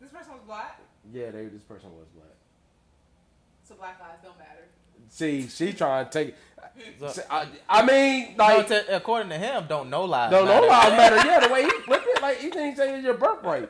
This 0.00 0.10
person 0.10 0.32
was 0.32 0.42
black, 0.46 0.80
yeah. 1.12 1.30
They, 1.32 1.46
this 1.46 1.62
person 1.62 1.90
was 1.90 2.06
black. 2.14 2.28
so 3.68 3.74
black 3.74 3.98
lives 4.00 4.18
don't 4.22 4.38
matter. 4.38 4.66
See, 5.08 5.48
she 5.48 5.72
trying 5.72 6.06
to 6.06 6.10
take. 6.10 6.28
it. 6.28 7.12
So- 7.12 7.22
I, 7.28 7.46
I 7.68 7.84
mean, 7.84 8.36
No, 8.38 8.44
like, 8.44 8.68
to, 8.68 8.96
according 8.96 9.30
to 9.30 9.38
him, 9.38 9.64
don't 9.68 9.90
know 9.90 10.04
lies. 10.04 10.30
Don't 10.30 10.46
know 10.46 10.66
matter. 10.68 10.96
lives 10.96 10.96
matter. 10.96 11.16
Yeah, 11.28 11.46
the 11.48 11.52
way 11.52 11.64
he 11.64 11.70
flipped 11.84 12.06
it, 12.06 12.22
like 12.22 12.38
he 12.38 12.48
didn't 12.50 12.76
say 12.76 12.94
it's 12.94 13.04
your 13.04 13.14
birthright. 13.14 13.68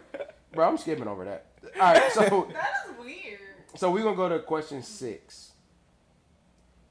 Bro, 0.52 0.68
I'm 0.68 0.76
skipping 0.78 1.08
over 1.08 1.24
that. 1.24 1.46
All 1.80 1.92
right, 1.94 2.12
so 2.12 2.48
That 2.52 2.70
is 2.88 3.04
weird. 3.04 3.40
so 3.74 3.90
we're 3.90 4.02
gonna 4.02 4.16
go 4.16 4.28
to 4.28 4.38
question 4.40 4.82
six. 4.82 5.52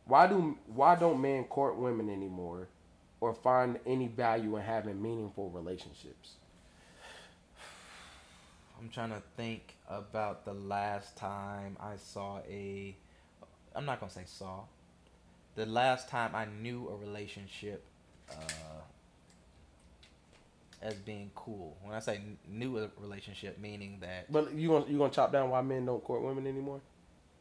Why 0.05 0.27
do 0.27 0.57
why 0.67 0.95
don't 0.95 1.21
men 1.21 1.43
court 1.45 1.77
women 1.77 2.09
anymore, 2.09 2.67
or 3.19 3.33
find 3.33 3.79
any 3.85 4.07
value 4.07 4.55
in 4.57 4.63
having 4.63 5.01
meaningful 5.01 5.49
relationships? 5.51 6.33
I'm 8.79 8.89
trying 8.89 9.11
to 9.11 9.21
think 9.37 9.75
about 9.87 10.43
the 10.43 10.53
last 10.53 11.15
time 11.15 11.77
I 11.79 11.97
saw 11.97 12.39
a. 12.49 12.95
I'm 13.75 13.85
not 13.85 13.99
gonna 13.99 14.11
say 14.11 14.23
saw. 14.25 14.61
The 15.55 15.65
last 15.65 16.09
time 16.09 16.33
I 16.33 16.45
knew 16.45 16.89
a 16.89 16.95
relationship 16.95 17.83
uh, 18.29 18.33
as 20.81 20.95
being 20.95 21.31
cool. 21.35 21.77
When 21.83 21.93
I 21.95 21.99
say 21.99 22.15
n- 22.15 22.37
knew 22.47 22.89
relationship, 22.99 23.59
meaning 23.59 23.99
that 24.01 24.31
But 24.31 24.53
you 24.53 24.69
gonna 24.69 24.85
you 24.87 24.97
gonna 24.97 25.11
chop 25.13 25.31
down 25.31 25.49
why 25.49 25.61
men 25.61 25.85
don't 25.85 26.03
court 26.03 26.21
women 26.23 26.47
anymore? 26.47 26.81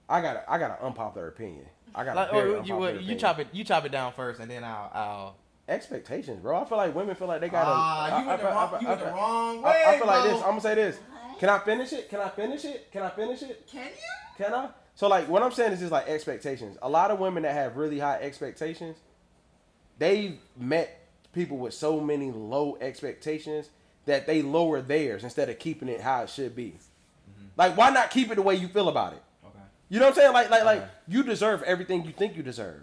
I 0.08 0.20
got 0.20 0.36
a, 0.36 0.50
I 0.50 0.58
got 0.58 0.72
an 0.72 0.86
unpopular 0.86 1.28
opinion. 1.28 1.66
I 1.94 2.04
got 2.04 2.16
like, 2.16 2.28
a 2.30 2.32
very 2.32 2.44
or 2.44 2.48
you 2.52 2.56
unpopular 2.58 2.90
you 2.90 2.96
opinion. 2.96 3.18
chop 3.18 3.38
it 3.38 3.48
you 3.52 3.64
chop 3.64 3.84
it 3.84 3.92
down 3.92 4.12
first, 4.12 4.40
and 4.40 4.50
then 4.50 4.64
I'll 4.64 4.90
I'll. 4.92 5.36
expectations, 5.68 6.40
bro. 6.42 6.60
I 6.60 6.64
feel 6.64 6.78
like 6.78 6.94
women 6.94 7.14
feel 7.14 7.28
like 7.28 7.40
they 7.40 7.48
got. 7.48 7.64
Ah, 7.66 8.04
I- 8.04 8.08
you 8.08 8.24
I 8.24 8.26
went 8.28 8.40
the 8.40 8.46
feel- 8.46 8.56
I 8.56 8.60
wrong- 8.60 8.70
feel- 8.70 8.80
you 8.80 8.86
I 8.86 8.90
went 8.90 9.00
the 9.00 9.06
feel- 9.06 9.14
wrong 9.14 9.64
I, 9.64 9.84
I 9.94 9.98
feel 9.98 10.06
like 10.06 10.24
this. 10.24 10.42
I'm 10.42 10.48
gonna 10.48 10.60
say 10.60 10.74
this. 10.74 10.98
Can 11.38 11.48
I 11.48 11.58
finish 11.60 11.92
it? 11.92 12.08
Can 12.10 12.20
I 12.20 12.28
finish 12.28 12.64
it? 12.64 12.90
Can 12.92 13.02
I 13.02 13.10
finish 13.10 13.42
it? 13.42 13.66
Can 13.70 13.86
you? 13.86 14.44
Can 14.44 14.52
I? 14.52 14.68
So 14.96 15.08
like 15.08 15.28
what 15.28 15.42
I'm 15.42 15.52
saying 15.52 15.72
is 15.72 15.80
just 15.80 15.92
like 15.92 16.08
expectations. 16.08 16.76
A 16.82 16.88
lot 16.88 17.10
of 17.10 17.18
women 17.18 17.44
that 17.44 17.52
have 17.54 17.76
really 17.76 17.98
high 17.98 18.16
expectations, 18.20 18.96
they've 19.98 20.38
met 20.56 20.99
people 21.32 21.56
with 21.58 21.74
so 21.74 22.00
many 22.00 22.30
low 22.30 22.76
expectations 22.80 23.70
that 24.06 24.26
they 24.26 24.42
lower 24.42 24.80
theirs 24.80 25.24
instead 25.24 25.48
of 25.48 25.58
keeping 25.58 25.88
it 25.88 26.00
how 26.00 26.22
it 26.22 26.30
should 26.30 26.56
be. 26.56 26.72
Mm-hmm. 26.72 27.46
Like, 27.56 27.76
why 27.76 27.90
not 27.90 28.10
keep 28.10 28.30
it 28.30 28.36
the 28.36 28.42
way 28.42 28.54
you 28.54 28.68
feel 28.68 28.88
about 28.88 29.12
it? 29.12 29.22
Okay. 29.46 29.58
You 29.88 29.98
know 30.00 30.06
what 30.06 30.16
I'm 30.16 30.20
saying? 30.20 30.32
Like, 30.32 30.50
like, 30.50 30.64
like 30.64 30.88
you 31.06 31.22
deserve 31.22 31.62
everything 31.62 32.04
you 32.04 32.12
think 32.12 32.36
you 32.36 32.42
deserve. 32.42 32.82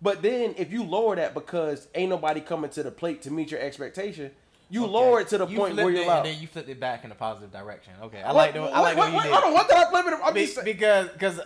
But 0.00 0.20
then 0.20 0.54
if 0.58 0.72
you 0.72 0.82
lower 0.82 1.14
that 1.14 1.32
because 1.32 1.86
ain't 1.94 2.10
nobody 2.10 2.40
coming 2.40 2.70
to 2.70 2.82
the 2.82 2.90
plate 2.90 3.22
to 3.22 3.30
meet 3.30 3.52
your 3.52 3.60
expectation, 3.60 4.32
you 4.72 4.86
lower 4.86 5.20
it 5.20 5.28
to 5.28 5.38
the 5.38 5.46
You 5.46 5.56
point 5.58 5.76
where 5.76 5.90
you're 5.90 6.04
allowed. 6.04 6.26
and 6.26 6.34
then 6.34 6.40
you 6.40 6.46
flipped 6.48 6.68
it 6.68 6.80
back 6.80 7.04
in 7.04 7.12
a 7.12 7.14
positive 7.14 7.52
direction. 7.52 7.92
Okay, 8.02 8.22
I 8.22 8.26
What- 8.28 8.36
like 8.36 8.52
the 8.54 8.60
I 8.60 8.80
like 8.80 8.96
what, 8.96 9.12
what, 9.12 9.24
you 9.26 9.30
what, 9.30 9.42
hold 9.42 9.44
on, 9.44 9.50
did. 9.50 9.54
what 9.54 9.68
did 9.68 9.76
I 9.76 9.90
flip 9.90 10.06
it? 10.06 10.20
I'm 10.24 10.34
Be- 10.34 10.46
just 10.46 10.64
because 10.64 11.08
because. 11.10 11.40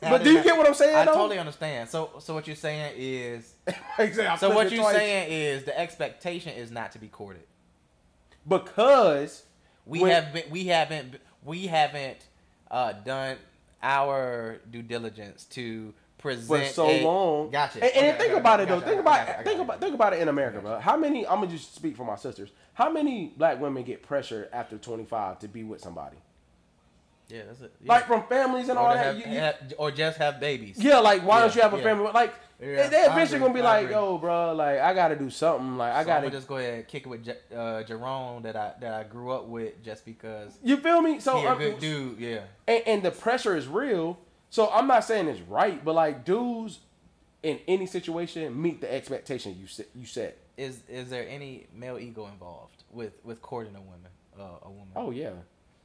But 0.00 0.24
do 0.24 0.32
you 0.32 0.42
get 0.42 0.56
what 0.56 0.66
I'm 0.66 0.74
saying, 0.74 0.96
I 0.96 1.04
though? 1.04 1.14
totally 1.14 1.38
understand. 1.38 1.88
So 1.90 2.10
so 2.20 2.32
what 2.34 2.46
you're 2.46 2.56
saying 2.56 2.94
is 2.96 3.54
Exactly, 3.98 4.38
so 4.48 4.54
what 4.54 4.70
you're 4.72 4.80
twice. 4.82 4.96
saying 4.96 5.30
is 5.30 5.64
the 5.64 5.78
expectation 5.78 6.52
is 6.54 6.70
not 6.70 6.92
to 6.92 6.98
be 6.98 7.08
courted. 7.08 7.44
because 8.48 9.44
We 9.84 10.00
when- 10.00 10.10
have 10.12 10.32
been, 10.32 10.44
we 10.50 10.66
haven't 10.66 11.16
we 11.44 11.66
haven't 11.66 12.18
uh, 12.70 12.92
done 12.92 13.36
our 13.82 14.60
due 14.70 14.82
diligence 14.82 15.44
to 15.44 15.94
for 16.34 16.64
so 16.64 16.86
a- 16.88 17.04
long. 17.04 17.50
Gotcha. 17.50 17.82
And, 17.82 17.84
and 17.84 18.06
Okay, 18.08 18.18
think 18.18 18.30
okay, 18.32 18.40
about 18.40 18.60
okay, 18.60 18.62
it 18.64 18.74
though. 18.74 18.80
gotcha, 18.80 18.88
Think 18.90 19.00
about 19.00 19.44
think 19.44 19.60
about 19.60 19.80
think 19.80 19.94
about 19.94 20.12
it 20.14 20.20
in 20.22 20.28
America, 20.28 20.60
bro. 20.60 20.78
How 20.80 20.96
many? 20.96 21.26
I'm 21.26 21.40
gonna 21.40 21.46
just 21.48 21.74
speak 21.74 21.96
for 21.96 22.04
my 22.04 22.16
sisters. 22.16 22.50
How 22.74 22.90
many 22.90 23.32
black 23.36 23.60
women 23.60 23.82
get 23.84 24.02
pressure 24.02 24.48
after 24.52 24.76
25 24.78 25.38
to 25.40 25.48
be 25.48 25.62
with 25.64 25.80
somebody? 25.80 26.16
Yeah, 27.28 27.42
that's 27.48 27.60
it. 27.60 27.72
Yeah. 27.82 27.92
Like 27.92 28.06
from 28.06 28.22
families 28.28 28.68
and 28.68 28.78
or, 28.78 28.82
all 28.86 28.94
that. 28.94 29.04
have, 29.04 29.16
You- 29.18 29.32
you- 29.32 29.40
have- 29.40 29.74
or 29.78 29.90
just 29.90 30.18
have 30.18 30.38
babies. 30.38 30.76
yeah, 30.78 30.98
like 30.98 31.22
why 31.26 31.40
don't 31.40 31.54
you 31.56 31.60
have 31.62 31.74
a 31.74 31.78
yeah. 31.78 31.82
family? 31.82 32.10
Like 32.14 32.32
Yeah, 32.60 32.88
I 32.92 33.12
eventually 33.12 33.40
gonna 33.40 33.52
be 33.52 33.60
I 33.60 33.64
like, 33.64 33.82
agree. 33.86 33.94
yo, 33.96 34.18
bro, 34.18 34.54
like 34.54 34.78
I 34.78 34.94
gotta 34.94 35.16
do 35.16 35.28
something. 35.28 35.76
Like 35.76 35.92
I 35.92 36.02
So 36.02 36.06
gotta 36.06 36.30
just 36.30 36.46
go 36.46 36.56
ahead 36.58 36.74
and 36.74 36.86
kick 36.86 37.04
it 37.04 37.08
with 37.08 37.28
uh, 37.52 37.82
Jerome 37.82 38.42
that 38.44 38.54
I 38.54 38.74
that 38.80 38.94
I 38.94 39.02
grew 39.02 39.32
up 39.32 39.46
with 39.48 39.82
just 39.82 40.04
because 40.04 40.56
You 40.62 40.76
feel 40.76 41.00
me? 41.02 41.18
So 41.18 41.38
he 41.38 41.46
a 41.46 41.48
I'm- 41.48 41.58
good 41.58 41.78
dude. 41.80 42.20
Yeah. 42.20 42.40
and, 42.68 42.82
and 42.86 43.02
the 43.02 43.10
pressure 43.10 43.56
is 43.56 43.66
real. 43.66 44.18
So 44.50 44.70
I'm 44.70 44.86
not 44.86 45.04
saying 45.04 45.28
it's 45.28 45.40
right, 45.42 45.84
but 45.84 45.94
like 45.94 46.24
dudes 46.24 46.80
in 47.42 47.58
any 47.68 47.86
situation 47.86 48.60
meet 48.60 48.80
the 48.80 48.92
expectation 48.92 49.56
you 49.60 49.66
set. 49.66 49.88
You 49.94 50.06
set. 50.06 50.38
Is 50.56 50.80
is 50.88 51.10
there 51.10 51.26
any 51.28 51.66
male 51.74 51.98
ego 51.98 52.26
involved 52.28 52.82
with 52.90 53.12
with 53.24 53.42
courting 53.42 53.74
a 53.76 53.80
woman? 53.80 54.10
Uh, 54.38 54.42
a 54.66 54.70
woman. 54.70 54.88
Oh 54.96 55.10
yeah. 55.10 55.30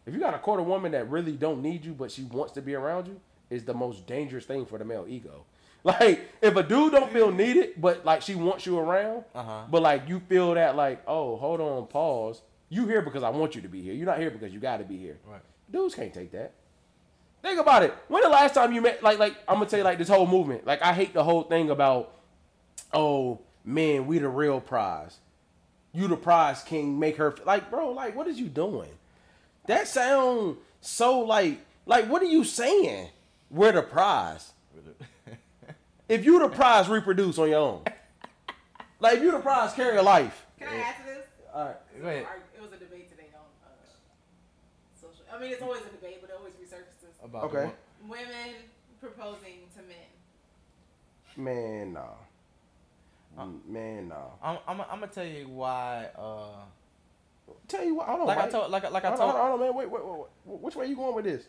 If 0.06 0.14
you 0.14 0.20
got 0.20 0.32
to 0.32 0.40
court 0.40 0.60
a 0.60 0.64
woman 0.64 0.94
that 0.94 1.10
really 1.10 1.34
don't 1.34 1.62
need 1.62 1.86
you, 1.86 1.94
but 1.94 2.12
she 2.12 2.24
wants 2.24 2.54
to 2.54 2.62
be 2.62 2.74
around 2.74 3.08
you, 3.08 3.20
is 3.50 3.66
the 3.66 3.74
most 3.74 4.08
dangerous 4.08 4.46
thing 4.46 4.66
for 4.66 4.78
the 4.78 4.86
male 4.86 5.06
ego. 5.08 5.46
Like 5.84 6.30
if 6.44 6.56
a 6.56 6.62
dude 6.62 6.92
don't 6.92 7.12
feel 7.12 7.32
needed, 7.32 7.72
but 7.82 8.06
like 8.06 8.22
she 8.22 8.36
wants 8.36 8.68
you 8.68 8.78
around, 8.78 9.24
Uh-huh. 9.34 9.64
but 9.68 9.82
like 9.82 10.08
you 10.08 10.20
feel 10.30 10.54
that 10.54 10.76
like, 10.76 11.02
oh, 11.08 11.38
hold 11.38 11.60
on, 11.60 11.88
pause. 11.88 12.44
You 12.70 12.86
here 12.88 13.02
because 13.02 13.24
I 13.24 13.30
want 13.30 13.56
you 13.56 13.62
to 13.64 13.68
be 13.68 13.82
here. 13.82 13.94
You're 13.96 14.06
not 14.06 14.20
here 14.20 14.30
because 14.30 14.54
you 14.54 14.60
got 14.60 14.78
to 14.78 14.84
be 14.84 14.96
here. 14.98 15.18
Right. 15.26 15.42
Dudes 15.72 15.96
can't 15.96 16.14
take 16.14 16.32
that. 16.34 16.54
Think 17.42 17.60
about 17.60 17.84
it. 17.84 17.96
When 18.08 18.22
the 18.22 18.30
last 18.30 18.54
time 18.54 18.72
you 18.74 18.82
met, 18.82 19.02
like, 19.02 19.18
like 19.18 19.36
I'm 19.48 19.56
gonna 19.56 19.66
tell 19.66 19.80
you, 19.80 19.86
like 19.86 19.98
this 19.98 20.10
whole 20.10 20.28
movement. 20.28 20.66
Like 20.66 20.82
I 20.82 20.94
hate 20.94 21.14
the 21.14 21.24
whole 21.24 21.44
thing 21.44 21.70
about, 21.70 22.14
oh 22.94 23.40
man, 23.66 24.06
we 24.06 24.20
the 24.20 24.30
real 24.30 24.60
prize. 24.60 25.18
You 25.94 26.08
the 26.08 26.18
prize 26.18 26.64
king. 26.64 27.00
Make 27.00 27.18
her 27.18 27.36
like, 27.46 27.70
bro. 27.70 27.92
Like, 27.92 28.16
what 28.16 28.28
is 28.28 28.40
you 28.40 28.48
doing? 28.48 28.90
That 29.68 29.88
sound 29.88 30.58
so 30.82 31.20
like, 31.20 31.60
like 31.86 32.08
what 32.08 32.22
are 32.22 32.26
you 32.26 32.44
saying? 32.44 33.10
We're 33.50 33.72
the 33.72 33.82
prize. 33.82 34.54
if 36.10 36.24
you 36.26 36.40
the 36.40 36.50
prize, 36.50 36.88
reproduce 36.88 37.38
on 37.38 37.50
your 37.50 37.60
own. 37.60 37.84
Like 39.00 39.18
if 39.18 39.24
you 39.24 39.32
the 39.32 39.40
prize, 39.40 39.74
carry 39.74 39.98
a 39.98 40.04
life. 40.04 40.46
Can 40.60 40.70
I 40.70 40.78
add 40.78 40.96
to 40.98 41.04
this? 41.06 41.26
All 41.54 41.66
right. 41.66 41.76
Go 42.02 42.08
ahead. 42.08 42.28
It 42.56 42.62
was 42.62 42.72
a 42.72 42.78
debate 42.78 43.10
today 43.10 43.28
on 43.34 43.42
uh, 43.66 43.74
social. 44.94 45.26
I 45.34 45.42
mean, 45.42 45.52
it's 45.52 45.62
always 45.62 45.82
a 45.82 45.90
debate, 45.90 46.20
but 46.22 46.30
it 46.30 46.36
always 46.38 46.54
resurfaces. 46.54 47.11
About 47.24 47.44
Okay. 47.46 47.70
the 48.02 48.10
Women 48.10 48.56
proposing 49.00 49.60
to 49.76 49.82
men. 49.84 49.98
Man, 51.38 51.94
nah. 51.94 53.46
Man, 53.68 54.08
nah. 54.10 54.16
I'm, 54.44 54.58
I'm, 54.68 54.82
I'm 54.82 55.00
gonna 55.00 55.08
tell 55.08 55.26
you 55.26 55.48
why. 55.48 56.10
Uh, 56.18 56.66
Tell 57.68 57.84
you 57.84 57.96
what, 57.96 58.08
hold 58.08 58.22
on. 58.22 58.28
like 58.28 58.38
I 58.38 58.50
told, 58.50 58.72
like, 58.72 58.86
I- 58.86 58.90
like 58.90 59.04
I 59.04 59.08
hold, 59.10 59.20
told, 59.20 59.32
on, 59.32 59.42
hold 59.42 59.54
on, 59.54 59.60
man. 59.60 59.76
Wait, 59.76 59.90
wait, 59.90 60.04
wait, 60.04 60.16
wait. 60.46 60.62
Which 60.62 60.76
way 60.76 60.88
you 60.88 60.96
going 60.96 61.16
with 61.16 61.26
this? 61.26 61.44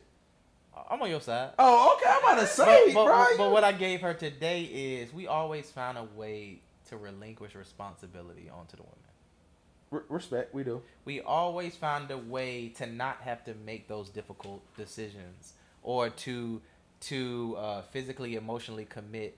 I'm 0.90 1.00
on 1.00 1.08
your 1.10 1.20
side. 1.20 1.50
Oh, 1.58 1.96
okay. 1.96 2.10
I'm 2.10 2.18
about 2.24 2.40
to 2.40 2.46
say, 2.46 2.92
but, 2.94 3.04
but, 3.04 3.26
bro. 3.36 3.38
but 3.38 3.52
what 3.52 3.62
I 3.64 3.72
gave 3.72 4.00
her 4.00 4.12
today 4.14 4.62
is 4.64 5.12
we 5.12 5.26
always 5.26 5.70
found 5.70 5.98
a 5.98 6.04
way 6.16 6.60
to 6.88 6.96
relinquish 6.96 7.54
responsibility 7.54 8.50
onto 8.50 8.76
the 8.76 8.82
women. 8.82 8.98
Re- 9.90 10.00
respect, 10.08 10.54
we 10.54 10.64
do. 10.64 10.82
We 11.04 11.20
always 11.20 11.76
find 11.76 12.10
a 12.10 12.18
way 12.18 12.68
to 12.78 12.86
not 12.86 13.18
have 13.22 13.44
to 13.44 13.54
make 13.66 13.86
those 13.86 14.08
difficult 14.08 14.62
decisions 14.76 15.52
or 15.82 16.08
to 16.10 16.60
to 17.00 17.56
uh, 17.58 17.82
physically 17.82 18.36
emotionally 18.36 18.84
commit. 18.84 19.36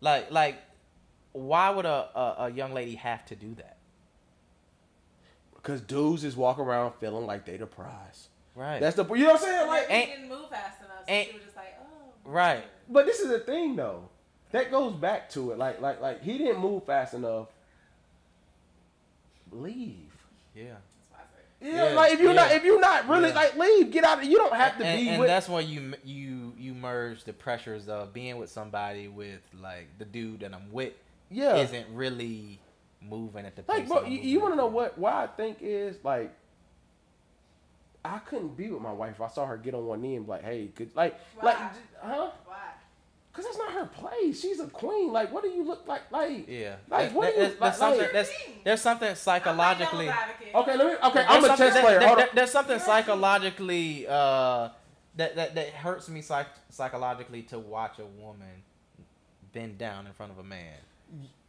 Like 0.00 0.30
like, 0.30 0.56
why 1.32 1.70
would 1.70 1.86
a, 1.86 2.08
a, 2.14 2.34
a 2.46 2.50
young 2.50 2.72
lady 2.74 2.94
have 2.96 3.24
to 3.26 3.36
do 3.36 3.54
that? 3.56 3.76
Because 5.54 5.80
dudes 5.80 6.22
just 6.22 6.36
walk 6.36 6.58
around 6.58 6.92
feeling 7.00 7.26
like 7.26 7.44
they 7.44 7.56
the 7.56 7.66
prize. 7.66 8.28
Right. 8.54 8.80
That's 8.80 8.96
the 8.96 9.04
you 9.14 9.24
know 9.24 9.32
what 9.32 9.42
I'm 9.42 9.48
saying. 9.48 9.66
Like, 9.68 9.88
Maybe 9.88 10.00
ain't- 10.00 10.10
didn't 10.10 10.28
move 10.28 10.50
fast 10.50 10.80
enough, 10.80 11.06
so 11.06 11.12
ain't- 11.12 11.28
she 11.28 11.34
was 11.34 11.44
just 11.44 11.56
like, 11.56 11.78
oh. 11.80 12.12
right. 12.24 12.64
but 12.88 13.06
this 13.06 13.20
is 13.20 13.28
the 13.28 13.38
thing 13.38 13.76
though. 13.76 14.08
That 14.50 14.70
goes 14.70 14.92
back 14.94 15.30
to 15.30 15.52
it. 15.52 15.58
Like, 15.58 15.80
like, 15.80 16.00
like 16.02 16.22
he 16.22 16.36
didn't 16.36 16.60
move 16.60 16.84
fast 16.84 17.14
enough. 17.14 17.48
Leave. 19.50 20.12
Yeah. 20.54 20.64
That's 20.64 21.10
why 21.10 21.18
I 21.18 21.24
said. 21.34 21.44
Yeah, 21.62 21.90
Yeah, 21.90 21.94
like 21.94 22.12
if 22.12 22.20
you're 22.20 22.34
not 22.34 22.50
if 22.52 22.64
you're 22.64 22.80
not 22.80 23.08
really 23.08 23.28
Yeah. 23.28 23.34
like 23.34 23.56
leave, 23.56 23.90
get 23.90 24.04
out. 24.04 24.18
Of 24.18 24.24
you 24.24 24.36
don't 24.36 24.54
have 24.54 24.76
to 24.78 24.84
and, 24.84 25.00
be 25.00 25.08
and 25.10 25.20
with. 25.20 25.28
that's 25.28 25.48
why 25.48 25.60
you 25.60 25.94
you 26.04 26.52
you 26.58 26.74
merge 26.74 27.24
the 27.24 27.32
pressures 27.32 27.88
of 27.88 28.12
being 28.12 28.36
with 28.38 28.50
somebody 28.50 29.08
with 29.08 29.40
like 29.60 29.86
the 29.98 30.04
dude 30.04 30.40
that 30.40 30.52
I'm 30.54 30.72
with 30.72 30.92
yeah. 31.30 31.56
isn't 31.56 31.86
really 31.94 32.58
moving 33.00 33.46
at 33.46 33.56
the 33.56 33.62
pace. 33.62 33.78
Like, 33.78 33.88
bro, 33.88 34.04
you, 34.04 34.18
you 34.20 34.40
want 34.40 34.52
to 34.52 34.56
know 34.56 34.66
what? 34.66 34.96
Why 34.98 35.24
I 35.24 35.26
think 35.26 35.58
is 35.60 35.96
like, 36.04 36.32
I 38.04 38.18
couldn't 38.18 38.56
be 38.56 38.68
with 38.70 38.82
my 38.82 38.92
wife. 38.92 39.12
if 39.14 39.20
I 39.20 39.28
saw 39.28 39.46
her 39.46 39.56
get 39.56 39.74
on 39.74 39.86
one 39.86 40.02
knee 40.02 40.16
and 40.16 40.24
be 40.26 40.30
like, 40.32 40.42
"Hey, 40.44 40.70
could 40.74 40.94
like, 40.96 41.18
like, 41.42 41.58
Why? 41.58 41.70
j- 41.72 41.78
huh? 42.00 42.30
Why? 42.44 42.56
Cause 43.32 43.46
that's 43.46 43.56
not 43.56 43.72
her 43.72 43.86
place. 43.86 44.42
She's 44.42 44.60
a 44.60 44.66
queen. 44.66 45.10
Like, 45.10 45.32
what 45.32 45.42
do 45.42 45.48
you 45.48 45.64
look 45.64 45.88
like? 45.88 46.02
Like, 46.12 46.46
Yeah. 46.46 46.76
Like, 46.90 47.08
That- 47.08 47.12
what 47.14 47.24
that- 47.24 47.34
do 47.34 47.40
you- 47.40 47.48
there's, 47.48 47.60
like- 47.60 47.74
something 47.74 48.00
like- 48.02 48.12
there's, 48.12 48.30
there's 48.64 48.80
something 48.82 49.14
psychologically. 49.14 50.08
I'm 50.10 50.14
playing 50.14 50.28
devil's 50.28 50.30
advocate. 50.30 50.54
okay, 50.54 50.76
let 50.76 50.86
me. 50.86 50.92
Okay, 51.08 51.12
There's 51.14 51.26
I'm 51.30 51.44
a 51.44 51.46
something 51.46 51.68
chess 51.68 51.80
player. 51.80 51.98
that- 51.98 52.06
Hold 52.08 52.18
that- 52.18 52.34
there's 52.34 52.50
something 52.50 52.76
You're 52.76 52.84
psychologically 52.86 54.06
uh, 54.06 54.68
that, 55.16 55.36
that 55.36 55.54
that 55.54 55.68
hurts 55.70 56.08
me 56.10 56.20
psych- 56.20 56.46
psychologically 56.68 57.42
to 57.44 57.58
watch 57.58 57.98
a 57.98 58.04
woman 58.04 58.62
bend 59.54 59.78
down 59.78 60.06
in 60.06 60.12
front 60.12 60.32
of 60.32 60.38
a 60.38 60.42
man. 60.44 60.74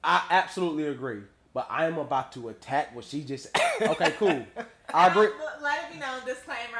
I 0.03 0.23
absolutely 0.29 0.87
agree. 0.87 1.23
But 1.53 1.67
I 1.69 1.85
am 1.85 1.97
about 1.97 2.31
to 2.33 2.47
attack 2.49 2.95
what 2.95 3.03
she 3.05 3.23
just. 3.23 3.47
Okay, 3.81 4.11
cool. 4.17 4.45
I 4.93 5.07
agree. 5.09 5.27
Let- 5.43 5.61
Let 5.61 5.83
it 5.89 5.93
be 5.93 5.99
known, 5.99 6.23
disclaimer. 6.25 6.77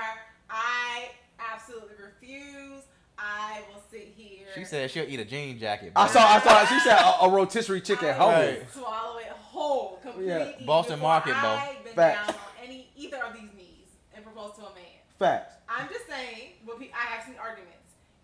I 0.49 1.09
absolutely 1.39 1.95
refuse. 2.01 2.83
I 3.23 3.61
will 3.73 3.81
sit 3.89 4.13
here. 4.17 4.47
She 4.53 4.65
said 4.65 4.91
she'll 4.91 5.05
eat 5.07 5.19
a 5.19 5.25
jean 5.25 5.57
jacket. 5.57 5.93
I 5.95 6.07
saw. 6.07 6.19
I 6.27 6.39
saw. 6.39 6.65
She 6.65 6.79
said 6.81 6.97
a, 6.99 7.23
a 7.23 7.29
rotisserie 7.29 7.79
chicken. 7.81 8.09
I 8.09 8.11
whole. 8.13 8.27
will 8.29 8.35
Right. 8.35 8.73
swallow 8.73 9.17
it 9.19 9.27
whole, 9.27 9.99
completely. 10.01 10.27
Yeah. 10.27 10.51
Boston 10.65 10.99
Market, 10.99 11.31
bro. 11.39 11.49
I 11.49 11.77
bend 11.83 11.95
Facts. 11.95 12.27
down 12.27 12.35
on 12.35 12.41
any 12.63 12.89
either 12.97 13.17
of 13.23 13.33
these 13.33 13.49
knees 13.55 13.87
and 14.13 14.23
propose 14.25 14.55
to 14.55 14.61
a 14.61 14.73
man. 14.75 14.99
Facts. 15.17 15.55
I'm 15.69 15.87
just 15.87 16.07
saying. 16.07 16.51
What 16.65 16.79
pe- 16.79 16.91
I 16.91 17.15
have 17.15 17.25
seen 17.25 17.35
arguments. 17.41 17.77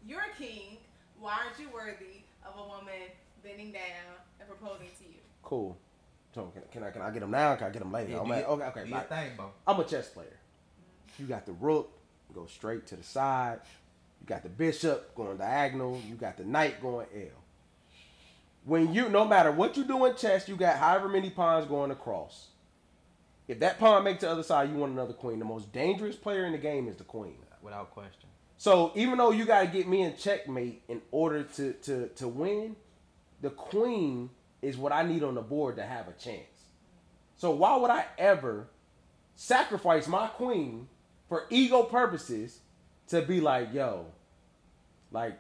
You're 0.06 0.22
a 0.22 0.36
king. 0.38 0.78
Why 1.20 1.38
aren't 1.46 1.58
you 1.60 1.70
worthy 1.74 2.24
of 2.46 2.54
a 2.58 2.68
woman 2.68 2.94
bending 3.44 3.72
down 3.72 3.82
and 4.40 4.50
proposing 4.50 4.88
to 4.98 5.04
you? 5.06 5.20
Cool. 5.44 5.78
So 6.36 6.52
can, 6.54 6.62
can 6.72 6.84
I 6.84 6.92
can 6.92 7.02
I 7.02 7.10
get 7.12 7.22
them 7.22 7.32
now? 7.32 7.56
Can 7.56 7.68
I 7.68 7.70
get 7.70 7.80
them 7.80 7.92
later? 7.92 8.12
Yeah, 8.12 8.20
I'm 8.20 8.26
do 8.26 8.32
like, 8.32 8.48
okay, 8.48 8.64
okay. 8.66 8.84
do 8.84 8.90
your 8.90 9.00
thing, 9.02 9.32
bro. 9.38 9.52
I'm 9.66 9.80
a 9.80 9.84
chess 9.84 10.10
player. 10.10 10.38
You 11.18 11.26
got 11.26 11.46
the 11.46 11.54
rook, 11.54 11.92
go 12.34 12.46
straight 12.46 12.86
to 12.88 12.96
the 12.96 13.04
side. 13.04 13.60
You 14.22 14.28
got 14.28 14.44
the 14.44 14.50
bishop 14.50 15.16
going 15.16 15.38
diagonal. 15.38 16.02
You 16.08 16.16
got 16.16 16.38
the 16.38 16.46
knight 16.46 16.82
going 16.82 17.08
L. 17.16 17.28
When 18.66 18.94
you, 18.94 19.10
no 19.10 19.26
matter 19.26 19.52
what 19.52 19.78
you 19.78 19.84
do 19.84 20.06
in 20.06 20.16
chess, 20.16 20.48
you 20.48 20.56
got 20.56 20.78
however 20.78 21.08
many 21.08 21.30
pawns 21.30 21.66
going 21.66 21.92
across. 21.92 22.48
If 23.48 23.60
that 23.62 23.80
pawn 23.80 24.04
makes 24.04 24.22
the 24.22 24.30
other 24.30 24.44
side, 24.44 24.70
you 24.70 24.76
want 24.76 24.92
another 24.92 25.14
queen. 25.14 25.40
The 25.40 25.46
most 25.46 25.72
dangerous 25.72 26.16
player 26.16 26.46
in 26.46 26.52
the 26.52 26.58
game 26.58 26.88
is 26.88 26.98
the 26.98 27.04
queen. 27.04 27.38
Without 27.62 27.92
question. 27.92 28.30
So 28.58 28.92
even 28.96 29.18
though 29.18 29.32
you 29.32 29.46
got 29.46 29.62
to 29.62 29.68
get 29.68 29.88
me 29.88 30.04
in 30.04 30.16
checkmate 30.16 30.84
in 30.88 31.02
order 31.12 31.44
to, 31.44 31.74
to, 31.74 32.08
to 32.10 32.28
win, 32.28 32.76
the 33.42 33.50
queen 33.50 34.30
is 34.62 34.78
what 34.78 34.92
I 34.92 35.04
need 35.04 35.24
on 35.24 35.36
the 35.36 35.42
board 35.42 35.78
to 35.78 35.84
have 35.84 36.08
a 36.08 36.14
chance. 36.14 36.44
So 37.38 37.52
why 37.52 37.78
would 37.78 37.90
I 37.90 38.06
ever 38.18 38.68
sacrifice 39.36 40.08
my 40.08 40.28
queen 40.28 40.90
for 41.30 41.46
ego 41.50 41.84
purposes 41.84 42.60
to 43.10 43.22
be 43.22 43.42
like, 43.42 43.74
yo, 43.74 44.06
like 45.12 45.38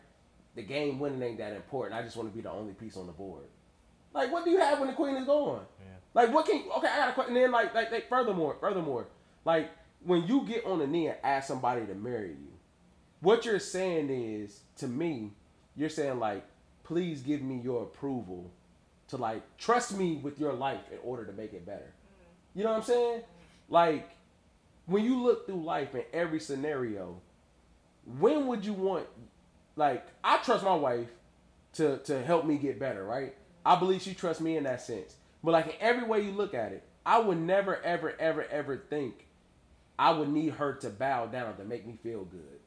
the 0.55 0.62
game 0.62 0.99
winning 0.99 1.21
ain't 1.21 1.38
that 1.39 1.53
important. 1.53 1.99
I 1.99 2.03
just 2.03 2.15
want 2.15 2.29
to 2.29 2.36
be 2.36 2.41
the 2.41 2.51
only 2.51 2.73
piece 2.73 2.97
on 2.97 3.08
the 3.08 3.13
board. 3.13 3.45
Like, 4.13 4.32
what 4.32 4.43
do 4.43 4.51
you 4.51 4.60
have 4.60 4.79
when 4.79 4.89
the 4.89 4.95
queen 4.95 5.15
is 5.15 5.25
gone? 5.25 5.65
Like, 6.13 6.34
what 6.34 6.45
can? 6.45 6.63
Okay, 6.77 6.88
I 6.88 6.97
got 6.97 7.10
a 7.10 7.13
question. 7.13 7.36
And 7.36 7.45
then, 7.45 7.51
like, 7.51 7.73
like, 7.75 7.91
like, 7.91 8.10
furthermore, 8.10 8.58
furthermore, 8.60 9.08
like, 9.45 9.69
when 10.03 10.25
you 10.25 10.43
get 10.45 10.65
on 10.65 10.79
the 10.79 10.88
knee 10.88 11.08
and 11.08 11.17
ask 11.23 11.47
somebody 11.47 11.86
to 11.86 11.93
marry 11.93 12.29
you, 12.29 12.51
what 13.21 13.45
you're 13.45 13.60
saying 13.60 14.10
is, 14.10 14.62
to 14.77 14.88
me, 14.88 15.32
you're 15.75 15.89
saying 15.89 16.19
like, 16.19 16.45
please 16.84 17.21
give 17.21 17.41
me 17.41 17.60
your 17.63 17.84
approval 17.84 18.51
to 19.10 19.17
like 19.17 19.41
trust 19.58 19.97
me 19.97 20.15
with 20.17 20.39
your 20.39 20.53
life 20.53 20.82
in 20.91 20.97
order 21.03 21.25
to 21.25 21.34
make 21.34 21.53
it 21.53 21.65
better. 21.65 21.79
Mm-hmm. 21.79 22.60
You 22.60 22.63
know 22.63 22.71
what 22.71 22.77
I'm 22.77 22.84
saying? 22.84 23.21
Like, 23.69 24.10
when 24.86 25.03
you 25.03 25.21
look 25.21 25.45
through 25.45 25.63
life 25.63 25.93
in 25.95 26.03
every 26.13 26.39
scenario, 26.39 27.21
when 28.17 28.48
would 28.48 28.65
you 28.65 28.74
want 28.74 29.08
like 29.76 30.06
I 30.24 30.38
trust 30.38 30.63
my 30.63 30.76
wife 30.76 31.10
to 31.74 31.98
to 32.00 32.22
help 32.22 32.45
me 32.45 32.58
get 32.58 32.80
better, 32.80 33.04
right? 33.04 33.36
I 33.65 33.76
believe 33.76 34.02
she 34.02 34.13
trusts 34.13 34.41
me 34.41 34.58
in 34.58 34.63
that 34.63 34.82
sense. 34.82 35.15
But 35.43 35.52
like 35.52 35.67
in 35.67 35.74
every 35.80 36.04
way 36.04 36.22
you 36.22 36.32
look 36.32 36.54
at 36.54 36.72
it, 36.72 36.84
I 37.06 37.19
would 37.19 37.38
never 37.38 37.82
ever 37.84 38.15
ever 38.19 38.45
ever 38.50 38.78
think 38.78 39.28
I 39.98 40.12
would 40.12 40.30
need 40.30 40.54
her 40.54 40.74
to 40.76 40.89
bow 40.89 41.28
down 41.28 41.58
to 41.58 41.65
make 41.65 41.86
me 41.86 41.98
feel 42.02 42.24
good. 42.24 42.60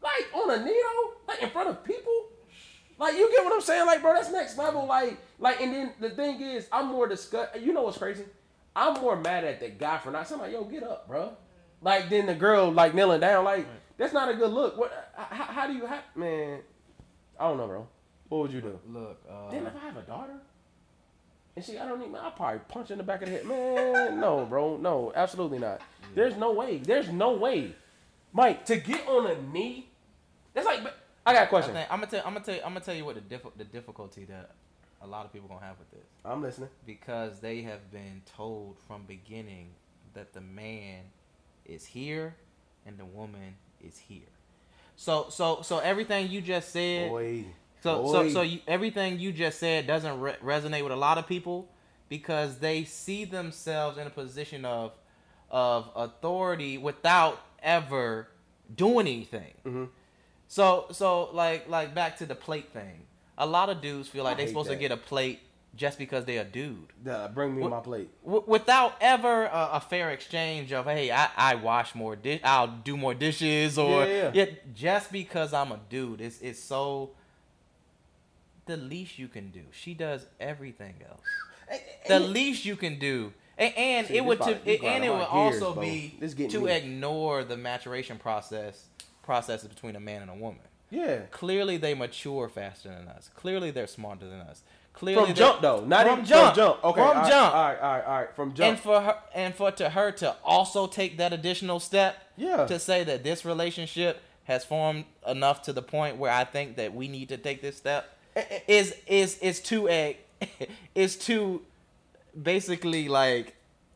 Like 0.00 0.26
on 0.34 0.50
a 0.50 0.64
needle, 0.64 1.12
like 1.26 1.42
in 1.42 1.50
front 1.50 1.68
of 1.68 1.84
people. 1.84 2.12
Like 2.96 3.16
you 3.16 3.28
get 3.30 3.44
what 3.44 3.52
I'm 3.52 3.60
saying? 3.60 3.86
Like, 3.86 4.02
bro, 4.02 4.14
that's 4.14 4.30
next 4.30 4.56
level. 4.56 4.86
Like, 4.86 5.18
like, 5.40 5.60
and 5.60 5.74
then 5.74 5.92
the 5.98 6.10
thing 6.10 6.40
is, 6.40 6.68
I'm 6.70 6.86
more 6.86 7.08
disgust. 7.08 7.58
You 7.60 7.72
know 7.72 7.82
what's 7.82 7.98
crazy? 7.98 8.24
I'm 8.76 9.00
more 9.00 9.16
mad 9.16 9.42
at 9.44 9.58
the 9.58 9.68
guy 9.68 9.98
for 9.98 10.12
not 10.12 10.28
saying 10.28 10.40
like, 10.40 10.52
yo, 10.52 10.64
get 10.64 10.84
up, 10.84 11.08
bro. 11.08 11.36
Like 11.82 12.08
then 12.08 12.26
the 12.26 12.34
girl 12.34 12.70
like 12.70 12.94
kneeling 12.94 13.20
down. 13.20 13.44
Like 13.44 13.66
that's 13.96 14.12
not 14.12 14.28
a 14.28 14.34
good 14.34 14.50
look. 14.52 14.76
What? 14.76 15.12
How, 15.14 15.44
how 15.44 15.66
do 15.66 15.72
you 15.74 15.86
have? 15.86 16.02
Man, 16.14 16.60
I 17.38 17.48
don't 17.48 17.56
know, 17.58 17.66
bro. 17.66 17.86
What 18.28 18.38
would 18.42 18.52
you 18.52 18.60
do? 18.60 18.78
Look, 18.88 19.20
uh, 19.30 19.50
Then 19.50 19.66
if 19.66 19.74
I 19.76 19.86
have 19.86 19.96
a 19.96 20.02
daughter, 20.02 20.34
and 21.56 21.64
she, 21.64 21.78
I 21.78 21.86
don't 21.86 22.00
need, 22.00 22.10
man, 22.10 22.22
I'll 22.24 22.32
probably 22.32 22.60
punch 22.68 22.88
her 22.88 22.94
in 22.94 22.98
the 22.98 23.04
back 23.04 23.22
of 23.22 23.28
the 23.28 23.36
head. 23.36 23.46
Man, 23.46 24.20
no, 24.20 24.44
bro, 24.44 24.76
no, 24.76 25.12
absolutely 25.14 25.58
not. 25.58 25.80
There's 26.14 26.36
no 26.36 26.52
way. 26.52 26.78
There's 26.78 27.08
no 27.10 27.32
way, 27.34 27.74
Mike, 28.32 28.64
to 28.66 28.76
get 28.76 29.06
on 29.06 29.30
a 29.30 29.40
knee. 29.52 29.88
That's 30.52 30.66
like, 30.66 30.80
I 31.26 31.32
got 31.32 31.44
a 31.44 31.46
question. 31.46 31.74
think, 31.74 31.88
I'm 31.90 32.00
gonna 32.00 32.10
tell. 32.10 32.22
I'm 32.26 32.32
gonna 32.34 32.44
tell. 32.44 32.54
I'm 32.56 32.72
gonna 32.72 32.80
tell 32.80 32.94
you 32.94 33.04
what 33.04 33.14
the 33.14 33.20
diff- 33.20 33.56
the 33.56 33.64
difficulty 33.64 34.24
that 34.26 34.50
a 35.02 35.06
lot 35.06 35.26
of 35.26 35.32
people 35.32 35.48
gonna 35.48 35.64
have 35.64 35.78
with 35.78 35.90
this 35.90 36.08
I'm 36.24 36.40
listening. 36.42 36.70
because 36.86 37.38
they 37.40 37.62
have 37.62 37.90
been 37.90 38.22
told 38.36 38.78
from 38.88 39.02
beginning 39.06 39.68
that 40.14 40.32
the 40.32 40.40
man 40.40 41.02
is 41.66 41.84
here 41.84 42.34
and 42.86 42.96
the 42.98 43.04
woman 43.04 43.56
is 43.86 43.98
here. 43.98 44.20
So 44.96 45.26
so 45.30 45.62
so 45.62 45.78
everything 45.78 46.30
you 46.30 46.40
just 46.40 46.70
said. 46.70 47.10
Boy, 47.10 47.44
So 47.82 48.06
so 48.06 48.22
boy. 48.24 48.30
so 48.30 48.42
you, 48.42 48.60
everything 48.66 49.18
you 49.18 49.32
just 49.32 49.58
said 49.58 49.86
doesn't 49.86 50.20
re- 50.20 50.36
resonate 50.42 50.82
with 50.82 50.92
a 50.92 50.96
lot 50.96 51.18
of 51.18 51.26
people 51.26 51.68
because 52.08 52.58
they 52.58 52.84
see 52.84 53.24
themselves 53.24 53.98
in 53.98 54.06
a 54.06 54.10
position 54.10 54.64
of 54.64 54.92
of 55.50 55.90
authority 55.94 56.78
without 56.78 57.40
ever 57.62 58.28
doing 58.74 59.06
anything. 59.06 59.52
Mhm. 59.64 59.88
So 60.48 60.86
so 60.92 61.30
like 61.32 61.68
like 61.68 61.94
back 61.94 62.16
to 62.18 62.26
the 62.26 62.34
plate 62.34 62.72
thing. 62.72 63.06
A 63.36 63.46
lot 63.46 63.68
of 63.68 63.80
dudes 63.80 64.08
feel 64.08 64.22
like 64.24 64.36
they're 64.36 64.46
supposed 64.46 64.68
that. 64.70 64.74
to 64.74 64.80
get 64.80 64.92
a 64.92 64.96
plate 64.96 65.40
just 65.76 65.98
because 65.98 66.24
they're 66.24 66.42
a 66.42 66.44
dude. 66.44 66.92
Bring 67.34 67.56
me 67.56 67.62
What- 67.62 67.70
my 67.70 67.80
plate. 67.80 68.10
W- 68.24 68.44
without 68.46 68.94
ever 69.00 69.44
a, 69.46 69.70
a 69.74 69.80
fair 69.80 70.10
exchange 70.10 70.72
of 70.72 70.84
hey 70.86 71.10
I, 71.10 71.28
I 71.36 71.54
wash 71.56 71.94
more 71.94 72.16
dish 72.16 72.40
I'll 72.44 72.68
do 72.68 72.96
more 72.96 73.14
dishes 73.14 73.76
or 73.78 74.06
Yeah, 74.06 74.30
yeah. 74.34 74.46
just 74.74 75.10
because 75.12 75.52
I'm 75.52 75.72
a 75.72 75.80
dude 75.88 76.20
it's 76.20 76.40
it's 76.40 76.60
so 76.60 77.10
the 78.66 78.76
least 78.76 79.18
you 79.18 79.28
can 79.28 79.50
do 79.50 79.62
she 79.72 79.94
does 79.94 80.26
everything 80.40 80.94
else 81.08 81.80
the 82.08 82.20
least 82.20 82.64
you 82.64 82.76
can 82.76 82.98
do 82.98 83.32
and, 83.56 83.72
and 83.76 84.06
See, 84.08 84.16
it 84.16 84.24
would 84.24 84.40
to, 84.42 84.50
it, 84.68 84.82
and 84.82 85.04
it 85.04 85.10
would 85.10 85.18
gears, 85.18 85.62
also 85.62 85.74
bro. 85.74 85.82
be 85.82 86.14
to 86.48 86.60
me. 86.60 86.72
ignore 86.72 87.44
the 87.44 87.56
maturation 87.56 88.18
process 88.18 88.86
processes 89.22 89.68
between 89.68 89.96
a 89.96 90.00
man 90.00 90.22
and 90.22 90.30
a 90.30 90.34
woman 90.34 90.60
Yeah. 90.90 91.20
clearly 91.30 91.76
they 91.76 91.94
mature 91.94 92.48
faster 92.48 92.88
than 92.88 93.08
us 93.08 93.30
clearly 93.34 93.70
they're 93.70 93.86
smarter 93.86 94.28
than 94.28 94.40
us 94.40 94.62
clearly 94.94 95.26
From 95.26 95.34
jump 95.34 95.60
though, 95.60 95.84
not 95.84 96.04
from 96.06 96.12
even 96.14 96.24
jump 96.24 96.54
from 96.54 96.64
jump. 96.64 96.84
Okay, 96.84 97.00
from 97.00 97.08
all 97.08 97.14
right, 97.14 97.30
jump 97.30 97.54
All 97.54 97.62
right, 97.64 97.80
all 97.80 97.92
right, 97.92 98.04
all 98.06 98.18
right. 98.20 98.36
From 98.36 98.54
jump. 98.54 98.70
and 98.70 98.80
for 98.80 99.00
her 99.00 99.18
and 99.34 99.54
for 99.54 99.70
to 99.72 99.90
her 99.90 100.10
to 100.12 100.36
also 100.44 100.86
take 100.86 101.18
that 101.18 101.32
additional 101.32 101.78
step 101.80 102.16
Yeah. 102.36 102.64
to 102.66 102.78
say 102.78 103.04
that 103.04 103.22
this 103.24 103.44
relationship 103.44 104.22
has 104.44 104.64
formed 104.64 105.04
enough 105.26 105.62
to 105.62 105.72
the 105.72 105.82
point 105.82 106.16
where 106.16 106.30
I 106.32 106.44
think 106.44 106.76
that 106.76 106.94
we 106.94 107.08
need 107.08 107.28
to 107.30 107.36
take 107.36 107.60
this 107.62 107.76
step 107.76 108.16
is 108.66 108.94
is 109.06 109.38
is 109.38 109.60
to 109.62 109.88
a 109.88 110.16
is 110.94 111.16
to 111.26 111.62
basically 112.40 113.08
like 113.08 113.54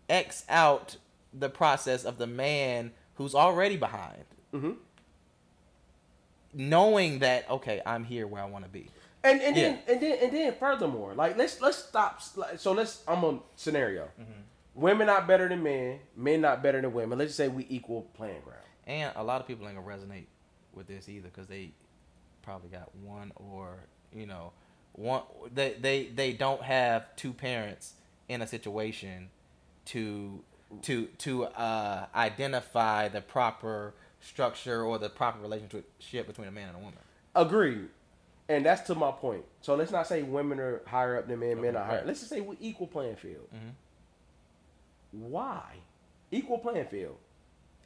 X 0.08 0.44
out 0.48 0.96
the 1.34 1.48
process 1.50 2.04
of 2.04 2.18
the 2.18 2.26
man 2.26 2.92
who's 3.16 3.34
already 3.34 3.76
behind. 3.76 4.24
Mhm. 4.54 4.76
Knowing 6.54 7.18
that 7.18 7.48
okay, 7.50 7.82
I'm 7.84 8.04
here 8.04 8.26
where 8.26 8.42
I 8.42 8.46
want 8.46 8.64
to 8.64 8.70
be. 8.70 8.88
And 9.28 9.42
and 9.42 9.56
then 9.56 9.78
and 9.88 10.00
then 10.00 10.18
and 10.22 10.32
then 10.32 10.54
furthermore, 10.54 11.14
like 11.14 11.36
let's 11.36 11.60
let's 11.60 11.78
stop. 11.78 12.20
like, 12.36 12.58
So 12.58 12.72
let's 12.72 13.02
I'm 13.06 13.24
on 13.24 13.40
scenario. 13.56 14.04
Mm-hmm. 14.20 14.40
Women 14.74 15.06
not 15.08 15.26
better 15.26 15.48
than 15.48 15.62
men. 15.62 15.98
Men 16.16 16.40
not 16.40 16.62
better 16.62 16.80
than 16.80 16.92
women. 16.92 17.18
Let's 17.18 17.30
just 17.30 17.36
say 17.36 17.48
we 17.48 17.66
equal 17.68 18.02
playing 18.14 18.42
ground. 18.42 18.62
And 18.86 19.12
a 19.16 19.22
lot 19.22 19.40
of 19.40 19.46
people 19.46 19.66
ain't 19.66 19.76
gonna 19.76 19.86
resonate 19.86 20.26
with 20.72 20.86
this 20.86 21.08
either 21.08 21.28
because 21.28 21.46
they 21.48 21.72
probably 22.42 22.70
got 22.70 22.94
one 22.96 23.32
or 23.34 23.80
you 24.14 24.24
know 24.24 24.52
one 24.92 25.22
they 25.52 25.74
they 25.78 26.06
they 26.06 26.32
don't 26.32 26.62
have 26.62 27.14
two 27.16 27.32
parents 27.32 27.94
in 28.28 28.40
a 28.40 28.46
situation 28.46 29.28
to 29.86 30.42
to 30.82 31.06
to 31.18 31.44
uh, 31.44 32.06
identify 32.14 33.08
the 33.08 33.20
proper 33.20 33.94
structure 34.20 34.82
or 34.82 34.98
the 34.98 35.08
proper 35.08 35.38
relationship 35.40 36.26
between 36.26 36.48
a 36.48 36.50
man 36.50 36.68
and 36.68 36.76
a 36.76 36.80
woman. 36.80 36.98
Agreed. 37.34 37.88
And 38.48 38.64
that's 38.64 38.82
to 38.82 38.94
my 38.94 39.10
point. 39.10 39.44
So 39.60 39.74
let's 39.74 39.92
not 39.92 40.06
say 40.06 40.22
women 40.22 40.58
are 40.58 40.80
higher 40.86 41.18
up 41.18 41.28
than 41.28 41.40
men, 41.40 41.60
men 41.60 41.70
Okay, 41.76 41.78
are 41.78 41.84
higher. 41.84 41.96
right. 41.98 42.06
Let's 42.06 42.20
just 42.20 42.30
say 42.30 42.40
we 42.40 42.56
equal 42.60 42.86
playing 42.86 43.16
field. 43.16 43.46
Mhm. 43.54 43.72
Why? 45.12 45.62
Equal 46.30 46.58
playing 46.58 46.86
field. 46.86 47.16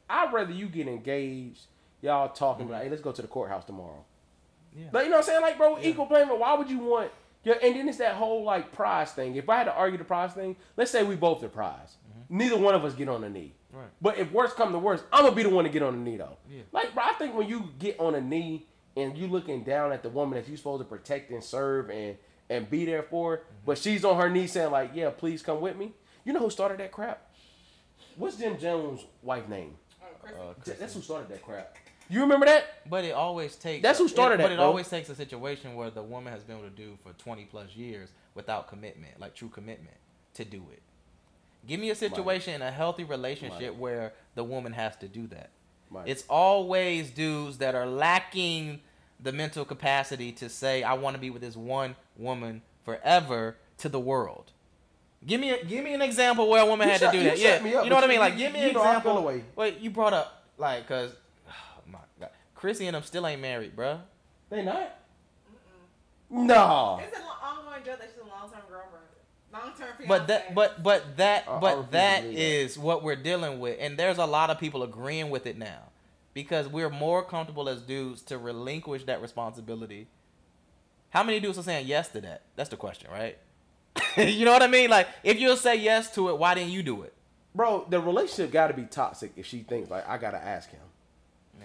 I'd 0.08 0.32
rather 0.32 0.52
you 0.52 0.68
get 0.68 0.88
engaged, 0.88 1.66
y'all 2.00 2.28
talking 2.28 2.64
Mm-hmm. 2.66 2.72
like, 2.74 2.82
hey, 2.84 2.90
let's 2.90 3.02
go 3.02 3.12
to 3.12 3.22
the 3.22 3.28
courthouse 3.28 3.64
tomorrow. 3.64 4.04
Yeah. 4.76 4.86
Like, 4.92 5.04
you 5.04 5.10
know 5.10 5.16
what 5.16 5.24
I'm 5.24 5.26
saying? 5.30 5.42
Like, 5.42 5.58
bro, 5.58 5.78
Yeah. 5.78 5.88
equal 5.88 6.06
playing 6.06 6.26
field. 6.28 6.40
Why 6.40 6.54
would 6.54 6.70
you 6.70 6.78
want? 6.78 7.10
Yeah, 7.44 7.54
and 7.62 7.74
then 7.74 7.88
it's 7.88 7.98
that 7.98 8.14
whole 8.14 8.44
like 8.44 8.72
prize 8.72 9.12
thing. 9.12 9.34
If 9.34 9.48
I 9.48 9.56
had 9.56 9.64
to 9.64 9.74
argue 9.74 9.98
the 9.98 10.04
prize 10.04 10.32
thing, 10.32 10.56
let's 10.76 10.90
say 10.92 11.02
we 11.02 11.16
both 11.16 11.40
the 11.40 11.48
prize. 11.48 11.96
Neither 12.28 12.56
one 12.56 12.74
of 12.74 12.84
us 12.84 12.94
get 12.94 13.08
on 13.08 13.20
the 13.22 13.28
knee. 13.28 13.52
Mm-hmm. 13.70 13.78
Right. 13.78 13.88
But 14.00 14.18
if 14.18 14.30
worst 14.32 14.56
come 14.56 14.70
to 14.72 14.78
worst, 14.78 15.04
I'm 15.12 15.24
gonna 15.24 15.34
be 15.34 15.42
the 15.42 15.48
one 15.50 15.64
to 15.64 15.70
get 15.70 15.82
on 15.82 15.94
the 16.04 16.10
knee 16.10 16.16
though. 16.16 16.36
Yeah. 16.48 16.62
Like, 16.72 16.94
bro, 16.94 17.02
I 17.04 17.12
think 17.14 17.34
when 17.34 17.48
you 17.48 17.70
get 17.78 17.98
on 17.98 18.14
a 18.14 18.20
knee 18.20 18.66
and 18.96 19.16
you 19.16 19.26
looking 19.26 19.62
down 19.64 19.92
at 19.92 20.02
the 20.02 20.08
woman 20.08 20.38
that 20.38 20.48
you're 20.48 20.56
supposed 20.56 20.80
to 20.82 20.88
protect 20.88 21.30
and 21.30 21.42
serve 21.42 21.90
and 21.90 22.16
and 22.50 22.68
be 22.68 22.84
there 22.84 23.02
for, 23.02 23.38
Mm-hmm. 23.38 23.44
but 23.66 23.78
she's 23.78 24.04
on 24.04 24.16
her 24.20 24.28
knee 24.28 24.46
saying 24.46 24.70
like, 24.70 24.90
"Yeah, 24.94 25.10
please 25.10 25.42
come 25.42 25.60
with 25.60 25.76
me." 25.76 25.92
You 26.24 26.32
know 26.32 26.40
who 26.40 26.50
started 26.50 26.78
that 26.78 26.92
crap? 26.92 27.30
What's 28.16 28.36
Jim 28.36 28.58
Jones' 28.58 29.04
wife 29.22 29.48
name? 29.48 29.76
Uh, 30.24 30.54
That's 30.78 30.94
who 30.94 31.00
started 31.00 31.28
that 31.30 31.42
crap. 31.42 31.76
You 32.08 32.20
remember 32.20 32.46
that? 32.46 32.88
But 32.90 33.04
it 33.04 33.12
always 33.12 33.56
takes. 33.56 33.82
That's 33.82 33.98
who 33.98 34.06
started 34.06 34.34
it, 34.34 34.38
that, 34.38 34.44
But 34.44 34.52
it 34.52 34.56
bro. 34.56 34.66
always 34.66 34.88
takes 34.88 35.08
a 35.08 35.14
situation 35.14 35.74
where 35.74 35.88
the 35.90 36.02
woman 36.02 36.32
has 36.32 36.42
been 36.42 36.58
able 36.58 36.68
to 36.68 36.74
do 36.74 36.98
for 37.02 37.12
twenty 37.14 37.44
plus 37.44 37.74
years 37.74 38.10
without 38.34 38.68
commitment, 38.68 39.18
like 39.18 39.34
true 39.34 39.48
commitment, 39.48 39.96
to 40.34 40.44
do 40.44 40.62
it. 40.72 40.82
Give 41.66 41.80
me 41.80 41.90
a 41.90 41.94
situation 41.94 42.54
in 42.54 42.62
a 42.62 42.70
healthy 42.70 43.04
relationship 43.04 43.60
Right. 43.70 43.76
where 43.76 44.12
the 44.34 44.44
woman 44.44 44.72
has 44.74 44.96
to 44.96 45.08
do 45.08 45.26
that. 45.28 45.50
Right. 45.92 46.08
It's 46.08 46.24
always 46.28 47.10
dudes 47.10 47.58
that 47.58 47.74
are 47.74 47.86
lacking 47.86 48.80
the 49.20 49.30
mental 49.32 49.64
capacity 49.64 50.32
to 50.32 50.48
say, 50.48 50.82
"I 50.82 50.94
want 50.94 51.14
to 51.14 51.20
be 51.20 51.30
with 51.30 51.42
this 51.42 51.56
one 51.56 51.96
woman 52.16 52.62
forever" 52.84 53.56
to 53.78 53.88
the 53.88 54.00
world. 54.00 54.52
Give 55.26 55.40
me 55.40 55.50
a, 55.50 55.64
give 55.64 55.84
me 55.84 55.94
an 55.94 56.02
example 56.02 56.48
where 56.48 56.62
a 56.62 56.66
woman 56.66 56.88
You 56.88 56.92
had 56.92 57.00
set- 57.00 57.12
to 57.12 57.18
do 57.18 57.22
you 57.24 57.30
that. 57.30 57.38
set 57.38 57.60
Yeah, 57.60 57.64
me 57.64 57.74
up, 57.76 57.84
you 57.84 57.90
know 57.90 57.96
what 57.96 58.04
I 58.04 58.08
mean. 58.08 58.18
Like, 58.20 58.36
give 58.36 58.52
me 58.52 58.60
you 58.62 58.68
an 58.68 58.74
know 58.74 58.82
I 58.82 58.86
example. 58.88 59.18
away. 59.18 59.44
Wait, 59.54 59.78
you 59.78 59.90
brought 59.90 60.12
up 60.12 60.44
like, 60.58 60.88
cause, 60.88 61.14
oh 61.48 61.52
my 61.86 61.98
god, 62.18 62.30
Chrissy 62.56 62.86
and 62.88 62.96
them 62.96 63.02
still 63.04 63.26
ain't 63.26 63.40
married, 63.40 63.76
bruh. 63.76 64.00
They 64.50 64.62
not. 64.64 64.96
No. 66.30 67.00
It's 67.02 67.16
an 67.16 67.22
ongoing 67.24 67.84
joke 67.84 67.98
that 68.00 68.08
she's 68.12 68.22
a 68.22 68.26
long 68.28 68.50
term 68.50 68.60
girlfriend, 68.68 68.71
long 69.52 69.72
term. 69.76 69.88
But 70.08 70.26
that, 70.28 70.54
but 70.54 70.82
but 70.82 71.16
that, 71.18 71.44
I- 71.48 71.52
I 71.52 71.54
refuse 71.54 71.60
but 71.60 71.82
to 71.86 71.92
that 71.92 72.22
that. 72.22 72.32
is 72.32 72.78
what 72.78 73.02
we're 73.02 73.16
dealing 73.16 73.60
with, 73.60 73.76
and 73.80 73.98
there's 73.98 74.18
a 74.18 74.26
lot 74.26 74.50
of 74.50 74.58
people 74.58 74.82
agreeing 74.82 75.30
with 75.30 75.46
it 75.46 75.56
now, 75.58 75.90
because 76.34 76.68
we're 76.68 76.90
more 76.90 77.22
comfortable 77.24 77.68
as 77.68 77.82
dudes 77.82 78.22
to 78.22 78.38
relinquish 78.38 79.04
that 79.04 79.20
responsibility. 79.22 80.08
How 81.10 81.22
many 81.22 81.40
dudes 81.40 81.58
are 81.58 81.62
saying 81.62 81.86
yes 81.86 82.08
to 82.08 82.20
that? 82.22 82.42
That's 82.56 82.70
the 82.70 82.76
question, 82.76 83.10
right? 83.10 83.36
you 84.16 84.44
know 84.46 84.52
what 84.52 84.62
I 84.62 84.66
mean? 84.68 84.88
Like, 84.88 85.08
if 85.22 85.38
you'll 85.38 85.56
say 85.56 85.76
yes 85.76 86.14
to 86.14 86.30
it, 86.30 86.38
why 86.38 86.54
didn't 86.54 86.70
you 86.70 86.82
do 86.82 87.02
it? 87.02 87.12
Bro, 87.54 87.86
the 87.90 88.00
relationship 88.00 88.50
got 88.50 88.68
to 88.68 88.74
be 88.74 88.84
toxic 88.84 89.32
if 89.36 89.44
she 89.44 89.58
thinks 89.58 89.90
like 89.90 90.08
I 90.08 90.16
gotta 90.16 90.38
ask 90.42 90.70
him. 90.70 90.80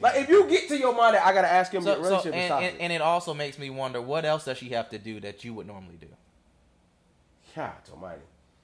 Like 0.02 0.17
if 0.21 0.28
you 0.30 0.45
get 0.50 0.67
to 0.67 0.78
your 0.78 0.93
mind 0.93 1.15
that 1.15 1.26
I 1.26 1.32
gotta 1.34 1.50
ask 1.50 1.71
him, 1.71 1.84
the 1.84 1.95
So, 1.95 2.02
so 2.04 2.10
relationship 2.10 2.36
is 2.36 2.47
toxic. 2.50 2.71
and, 2.73 2.82
and 2.82 2.93
it 2.93 3.02
also 3.02 3.34
makes 3.34 3.58
me 3.58 3.69
wonder 3.69 4.02
what 4.02 4.26
else 4.26 4.43
does 4.45 4.58
she 4.58 4.69
have 4.69 4.89
to 4.89 4.97
do 5.00 5.19
that 5.21 5.43
you 5.45 5.54
would 5.54 5.65
normally 5.65 5.95
do? 5.95 6.08
God 7.55 7.71
Almighty. 7.91 8.21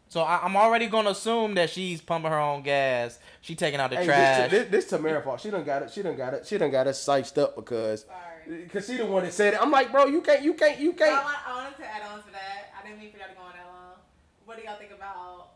So 0.10 0.22
I, 0.22 0.41
I'm 0.43 0.56
already 0.56 0.88
gonna 0.88 1.10
assume 1.10 1.56
that 1.56 1.69
she's 1.72 2.00
pumping 2.02 2.30
her 2.32 2.39
own 2.39 2.62
gas. 2.62 3.17
She 3.41 3.56
taking 3.56 3.80
out 3.80 3.89
the 3.89 3.98
Hey, 3.98 4.06
trash. 4.06 4.52
this, 4.52 4.62
this, 4.63 4.72
this 4.72 4.86
Tamara 4.89 5.22
fault. 5.24 5.41
She 5.41 5.50
done 5.50 5.63
got 5.63 5.82
it. 5.82 5.91
She 5.91 6.04
done 6.04 6.15
got 6.15 6.34
it. 6.36 6.46
She 6.46 6.58
done 6.58 6.69
got 6.69 6.86
us 6.88 7.04
psyched 7.04 7.38
up 7.41 7.56
because 7.56 8.06
Sorry. 8.06 8.62
because 8.63 8.86
she 8.86 8.98
the 8.98 9.06
one 9.08 9.24
that 9.24 9.34
said 9.34 9.56
it. 9.56 9.62
I'm 9.62 9.72
like, 9.72 9.91
bro, 9.91 10.06
you 10.06 10.22
can't, 10.22 10.43
you 10.43 10.54
can't, 10.54 10.80
you 10.80 10.93
can't. 10.93 11.24
want, 11.24 11.38
I 11.48 11.63
wanted 11.63 11.78
to 11.78 11.86
add 11.86 12.04
on 12.12 12.22
to 12.22 12.32
that. 12.32 12.74
I 12.80 12.86
didn't 12.86 13.00
mean 13.00 13.12
for 13.12 13.17
y'all 13.17 13.30
to 13.30 13.34
go 13.34 13.41
on 13.41 13.54
that 13.58 13.65
long. 13.65 13.98
What 14.46 14.58
do 14.58 14.63
y'all 14.63 14.78
think 14.78 14.91
about, 14.91 15.50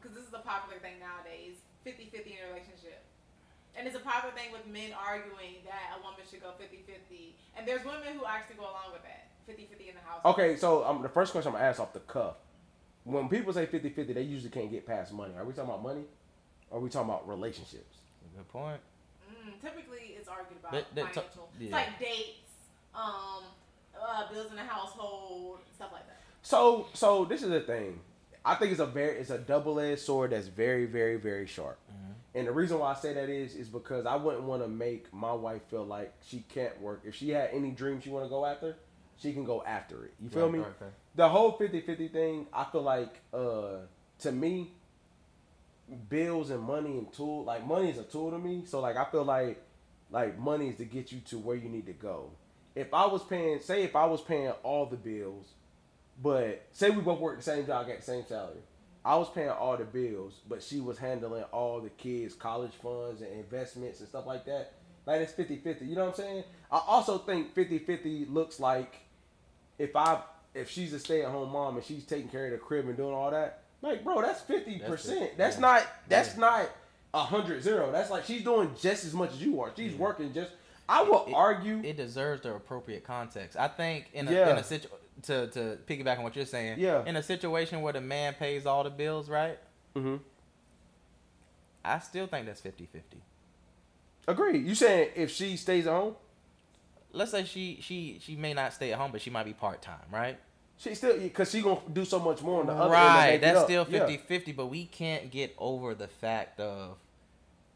because 0.00 0.16
this 0.16 0.26
is 0.26 0.34
a 0.34 0.42
popular 0.42 0.80
thing 0.80 0.98
nowadays, 0.98 1.62
50-50 1.86 2.26
in 2.26 2.42
a 2.42 2.48
relationship. 2.50 3.04
And 3.76 3.86
it's 3.86 3.94
a 3.96 4.00
popular 4.00 4.34
thing 4.34 4.50
with 4.50 4.66
men 4.66 4.90
arguing 4.98 5.62
that 5.64 5.94
a 5.96 6.02
woman 6.02 6.20
should 6.28 6.42
go 6.42 6.58
50-50. 6.58 7.38
And 7.56 7.68
there's 7.68 7.84
women 7.84 8.18
who 8.18 8.26
actually 8.26 8.56
go 8.56 8.64
along 8.66 8.92
with 8.92 9.02
that, 9.06 9.30
50-50 9.46 9.88
in 9.88 9.94
the 9.94 10.02
house. 10.02 10.20
Okay, 10.26 10.56
so 10.56 10.82
um, 10.84 11.02
the 11.02 11.08
first 11.08 11.30
question 11.30 11.54
I'm 11.54 11.54
gonna 11.54 11.70
ask 11.70 11.78
off 11.78 11.92
the 11.92 12.00
cuff. 12.00 12.34
When 13.04 13.28
people 13.28 13.52
say 13.52 13.66
50-50, 13.66 14.14
they 14.14 14.22
usually 14.22 14.50
can't 14.50 14.70
get 14.70 14.86
past 14.86 15.12
money. 15.12 15.34
Are 15.36 15.44
we 15.44 15.52
talking 15.52 15.70
about 15.70 15.82
money? 15.82 16.02
Or 16.70 16.78
are 16.78 16.80
we 16.80 16.88
talking 16.88 17.08
about 17.10 17.28
relationships? 17.28 17.96
Good 18.36 18.48
point. 18.48 18.80
Mm, 19.30 19.60
typically, 19.60 20.14
it's 20.18 20.28
argued 20.28 20.58
about 20.60 20.72
They- 20.72 20.86
they 21.02 21.02
t- 21.08 21.14
financial. 21.14 21.48
yeah. 21.58 21.64
It's 21.64 21.72
like 21.72 21.98
dates, 21.98 22.50
um, 22.94 23.42
uh, 24.00 24.32
bills 24.32 24.50
in 24.50 24.56
the 24.56 24.62
household, 24.62 25.58
stuff 25.74 25.90
like 25.92 26.06
that. 26.06 26.20
So 26.42 26.86
so 26.94 27.24
this 27.24 27.42
is 27.42 27.50
the 27.50 27.60
thing. 27.60 28.00
I 28.44 28.54
think 28.56 28.70
it's 28.72 28.80
a 28.80 28.86
very 28.86 29.18
it's 29.18 29.30
a 29.30 29.38
double 29.38 29.78
edged 29.80 30.00
sword 30.00 30.30
that's 30.32 30.46
very 30.48 30.86
very 30.86 31.16
very 31.16 31.46
sharp. 31.46 31.78
And 32.34 32.46
the 32.46 32.52
reason 32.52 32.78
why 32.78 32.92
I 32.92 32.94
say 32.94 33.12
that 33.12 33.28
is 33.28 33.54
is 33.54 33.68
because 33.68 34.06
I 34.06 34.16
wouldn't 34.16 34.44
want 34.44 34.62
to 34.62 34.68
make 34.68 35.12
my 35.12 35.32
wife 35.34 35.62
feel 35.68 35.84
like 35.84 36.14
she 36.22 36.40
can't 36.48 36.80
work. 36.80 37.02
If 37.04 37.14
she 37.14 37.28
had 37.30 37.50
any 37.52 37.70
dreams 37.72 38.04
she 38.04 38.10
want 38.10 38.24
to 38.24 38.30
go 38.30 38.46
after, 38.46 38.76
she 39.18 39.34
can 39.34 39.44
go 39.44 39.62
after 39.64 40.04
it. 40.06 40.14
You 40.18 40.30
feel 40.30 40.44
Right, 40.44 40.52
me? 40.52 40.58
right, 40.60 40.72
right. 40.80 40.92
The 41.14 41.28
whole 41.28 41.58
50-50 41.58 42.12
thing, 42.12 42.46
I 42.52 42.64
feel 42.64 42.82
like 42.82 43.20
uh 43.32 43.86
to 44.20 44.32
me 44.32 44.72
bills 46.08 46.50
and 46.50 46.62
money 46.62 46.96
and 46.98 47.12
tool 47.12 47.44
like 47.44 47.66
money 47.66 47.90
is 47.90 47.98
a 47.98 48.04
tool 48.04 48.30
to 48.30 48.38
me. 48.38 48.64
So 48.66 48.80
like 48.80 48.96
I 48.96 49.04
feel 49.04 49.24
like 49.24 49.62
like 50.10 50.38
money 50.38 50.68
is 50.68 50.76
to 50.76 50.84
get 50.84 51.12
you 51.12 51.20
to 51.20 51.38
where 51.38 51.56
you 51.56 51.68
need 51.68 51.86
to 51.86 51.92
go. 51.92 52.30
If 52.74 52.94
I 52.94 53.06
was 53.06 53.22
paying 53.24 53.60
say 53.60 53.82
if 53.82 53.94
I 53.96 54.06
was 54.06 54.22
paying 54.22 54.50
all 54.62 54.86
the 54.86 54.96
bills 54.96 55.52
but 56.22 56.66
say 56.72 56.90
we 56.90 57.00
both 57.00 57.20
work 57.20 57.38
the 57.38 57.42
same 57.42 57.66
job, 57.66 57.86
got 57.86 57.98
the 57.98 58.02
same 58.02 58.24
salary. 58.26 58.60
I 59.04 59.16
was 59.16 59.28
paying 59.30 59.50
all 59.50 59.76
the 59.76 59.84
bills, 59.84 60.40
but 60.48 60.62
she 60.62 60.80
was 60.80 60.96
handling 60.96 61.42
all 61.44 61.80
the 61.80 61.88
kids' 61.90 62.34
college 62.34 62.72
funds 62.80 63.20
and 63.20 63.32
investments 63.32 63.98
and 63.98 64.08
stuff 64.08 64.26
like 64.26 64.44
that. 64.44 64.72
Like 65.06 65.22
it's 65.22 65.32
50-50, 65.32 65.88
you 65.88 65.96
know 65.96 66.02
what 66.06 66.10
I'm 66.10 66.24
saying? 66.24 66.44
I 66.70 66.80
also 66.86 67.18
think 67.18 67.54
50-50 67.54 68.32
looks 68.32 68.60
like 68.60 68.94
if 69.78 69.96
I 69.96 70.20
if 70.54 70.68
she's 70.70 70.92
a 70.92 70.98
stay-at-home 70.98 71.50
mom 71.50 71.76
and 71.76 71.84
she's 71.84 72.04
taking 72.04 72.28
care 72.28 72.46
of 72.46 72.52
the 72.52 72.58
crib 72.58 72.86
and 72.86 72.96
doing 72.96 73.14
all 73.14 73.30
that, 73.30 73.62
like 73.80 74.04
bro, 74.04 74.20
that's 74.22 74.42
50%. 74.42 74.80
That's, 74.86 75.06
that's 75.36 75.54
Yeah. 75.56 75.60
not 75.60 75.86
that's 76.08 76.36
not 76.36 76.70
a 77.14 77.20
hundred 77.20 77.62
zero. 77.62 77.90
That's 77.92 78.10
like 78.10 78.24
she's 78.24 78.42
doing 78.44 78.70
just 78.80 79.04
as 79.04 79.12
much 79.14 79.32
as 79.32 79.42
you 79.42 79.60
are. 79.60 79.72
She's 79.76 79.94
working 79.94 80.32
just 80.32 80.50
I 80.88 81.02
will 81.02 81.24
It- 81.26 81.34
argue 81.34 81.80
It 81.84 81.96
deserves 81.96 82.42
the 82.42 82.54
appropriate 82.54 83.04
context. 83.04 83.56
I 83.56 83.68
think 83.68 84.06
in 84.12 84.28
a, 84.28 84.32
Yeah. 84.32 84.50
in 84.50 84.58
a 84.58 84.64
situ- 84.64 84.88
to 85.22 85.46
to 85.48 85.78
piggyback 85.86 86.18
on 86.18 86.24
what 86.24 86.36
you're 86.36 86.44
saying. 86.46 86.78
Yeah. 86.80 87.04
In 87.06 87.16
a 87.16 87.22
situation 87.22 87.80
where 87.82 87.92
the 87.92 88.00
man 88.00 88.34
pays 88.34 88.66
all 88.66 88.82
the 88.84 88.90
bills, 88.90 89.28
right? 89.28 89.58
Mhm. 89.94 90.20
I 91.84 91.98
still 91.98 92.26
think 92.26 92.46
that's 92.46 92.60
50-50. 92.60 93.20
agree. 94.28 94.58
You 94.58 94.74
saying 94.74 95.10
if 95.16 95.30
she 95.30 95.56
stays 95.56 95.86
at 95.86 95.92
home? 95.92 96.14
Let's 97.12 97.30
say 97.30 97.44
she 97.44 97.78
she 97.80 98.18
she 98.20 98.36
may 98.36 98.54
not 98.54 98.72
stay 98.72 98.92
at 98.92 98.98
home, 98.98 99.12
but 99.12 99.20
she 99.20 99.30
might 99.30 99.44
be 99.44 99.52
part 99.52 99.82
time, 99.82 100.06
right? 100.10 100.38
She 100.78 100.94
still 100.94 101.18
because 101.18 101.50
she 101.50 101.60
gonna 101.62 101.80
do 101.92 102.04
so 102.04 102.18
much 102.18 102.42
more 102.42 102.60
on 102.60 102.66
the 102.66 102.72
other 102.72 102.90
Right. 102.92 103.38
That's 103.40 103.58
up. 103.58 103.64
still 103.66 103.86
Yeah. 103.88 104.06
50-50, 104.06 104.52
but 104.56 104.66
we 104.66 104.86
can't 104.86 105.30
get 105.30 105.54
over 105.58 105.94
the 105.94 106.08
fact 106.08 106.58
of 106.60 106.96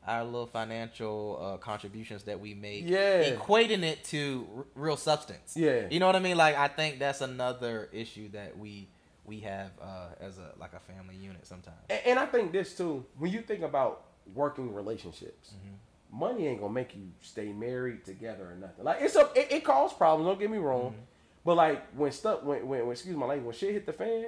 our 0.06 0.24
little 0.24 0.46
financial 0.46 1.38
uh, 1.40 1.56
contributions 1.58 2.22
that 2.24 2.38
we 2.40 2.54
make, 2.54 2.84
Yeah. 2.88 3.24
equating 3.36 3.82
it 3.82 4.04
to 4.04 4.46
r- 4.56 4.64
real 4.74 4.96
substance. 4.96 5.56
Yeah. 5.56 5.86
you 5.90 5.98
know 6.00 6.06
what 6.06 6.16
I 6.16 6.20
mean. 6.20 6.36
Like 6.36 6.56
I 6.56 6.68
think 6.68 6.98
that's 6.98 7.20
another 7.20 7.88
issue 7.92 8.28
that 8.30 8.56
we 8.58 8.88
we 9.24 9.40
have 9.40 9.70
uh, 9.82 10.08
as 10.20 10.38
a 10.38 10.52
like 10.58 10.72
a 10.72 10.80
family 10.80 11.16
unit 11.16 11.46
sometimes. 11.46 11.76
And, 11.90 12.00
and 12.06 12.18
I 12.18 12.26
think 12.26 12.52
this 12.52 12.76
too. 12.76 13.04
When 13.18 13.30
you 13.32 13.42
think 13.42 13.62
about 13.62 14.04
working 14.34 14.72
relationships, 14.74 15.50
Mm-hmm. 15.54 15.74
Money 16.12 16.46
ain't 16.46 16.60
gonna 16.60 16.72
make 16.72 16.94
you 16.96 17.08
stay 17.20 17.52
married 17.52 18.04
together 18.04 18.50
or 18.52 18.56
nothing. 18.56 18.84
Like 18.84 18.98
it's 19.00 19.16
a 19.16 19.28
it, 19.34 19.48
it 19.50 19.64
causes 19.64 19.96
problems. 19.96 20.28
Don't 20.28 20.38
get 20.38 20.50
me 20.50 20.58
wrong, 20.58 20.90
Mm-hmm. 20.92 21.00
but 21.44 21.56
like 21.56 21.86
when 21.96 22.12
stuff 22.12 22.42
when, 22.42 22.66
when 22.66 22.80
when 22.82 22.92
excuse 22.92 23.16
my 23.16 23.26
language 23.26 23.46
when 23.46 23.54
shit 23.54 23.72
hit 23.72 23.86
the 23.86 23.92
fan, 23.92 24.26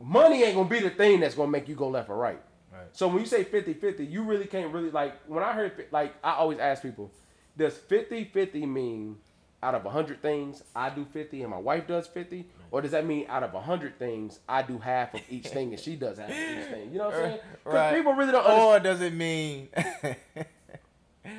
money 0.00 0.42
ain't 0.44 0.56
gonna 0.56 0.68
be 0.68 0.80
the 0.80 0.90
thing 0.90 1.20
that's 1.20 1.34
gonna 1.34 1.50
make 1.50 1.68
you 1.68 1.74
go 1.74 1.88
left 1.88 2.08
or 2.08 2.16
right. 2.16 2.40
Right. 2.72 2.82
So 2.92 3.06
when 3.06 3.20
you 3.20 3.26
say 3.26 3.44
50-50, 3.44 4.10
you 4.10 4.24
really 4.24 4.46
can't 4.46 4.72
really 4.72 4.90
like 4.90 5.14
when 5.28 5.44
I 5.44 5.52
heard 5.52 5.86
like 5.92 6.14
I 6.24 6.32
always 6.34 6.58
ask 6.58 6.82
people, 6.82 7.10
does 7.56 7.74
50-50 7.74 8.66
mean 8.68 9.16
out 9.62 9.74
of 9.74 9.84
100 9.84 10.20
things 10.20 10.62
I 10.74 10.90
do 10.90 11.04
50 11.04 11.42
and 11.42 11.50
my 11.50 11.58
wife 11.58 11.86
does 11.86 12.06
50 12.06 12.46
or 12.70 12.82
does 12.82 12.90
that 12.92 13.06
mean 13.06 13.26
out 13.28 13.42
of 13.42 13.50
a 13.52 13.56
100 13.56 13.98
things 13.98 14.40
I 14.48 14.62
do 14.62 14.78
half 14.78 15.14
of 15.14 15.20
each 15.30 15.46
thing 15.48 15.72
and 15.72 15.80
she 15.80 15.96
does 15.96 16.18
half 16.18 16.28
of 16.30 16.34
each 16.36 16.66
thing? 16.70 16.90
You 16.92 16.98
know 16.98 17.04
what 17.06 17.14
I'm 17.14 17.20
saying? 17.22 17.38
Right. 17.64 17.94
people 17.96 18.12
really 18.14 18.32
don't 18.32 18.44
understand. 18.44 18.62
Or 18.62 18.80
does 18.80 19.00
it 19.00 19.14
mean 19.14 19.68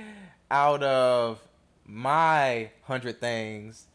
out 0.51 0.83
of 0.83 1.39
my 1.85 2.69
hundred 2.83 3.19
things, 3.19 3.85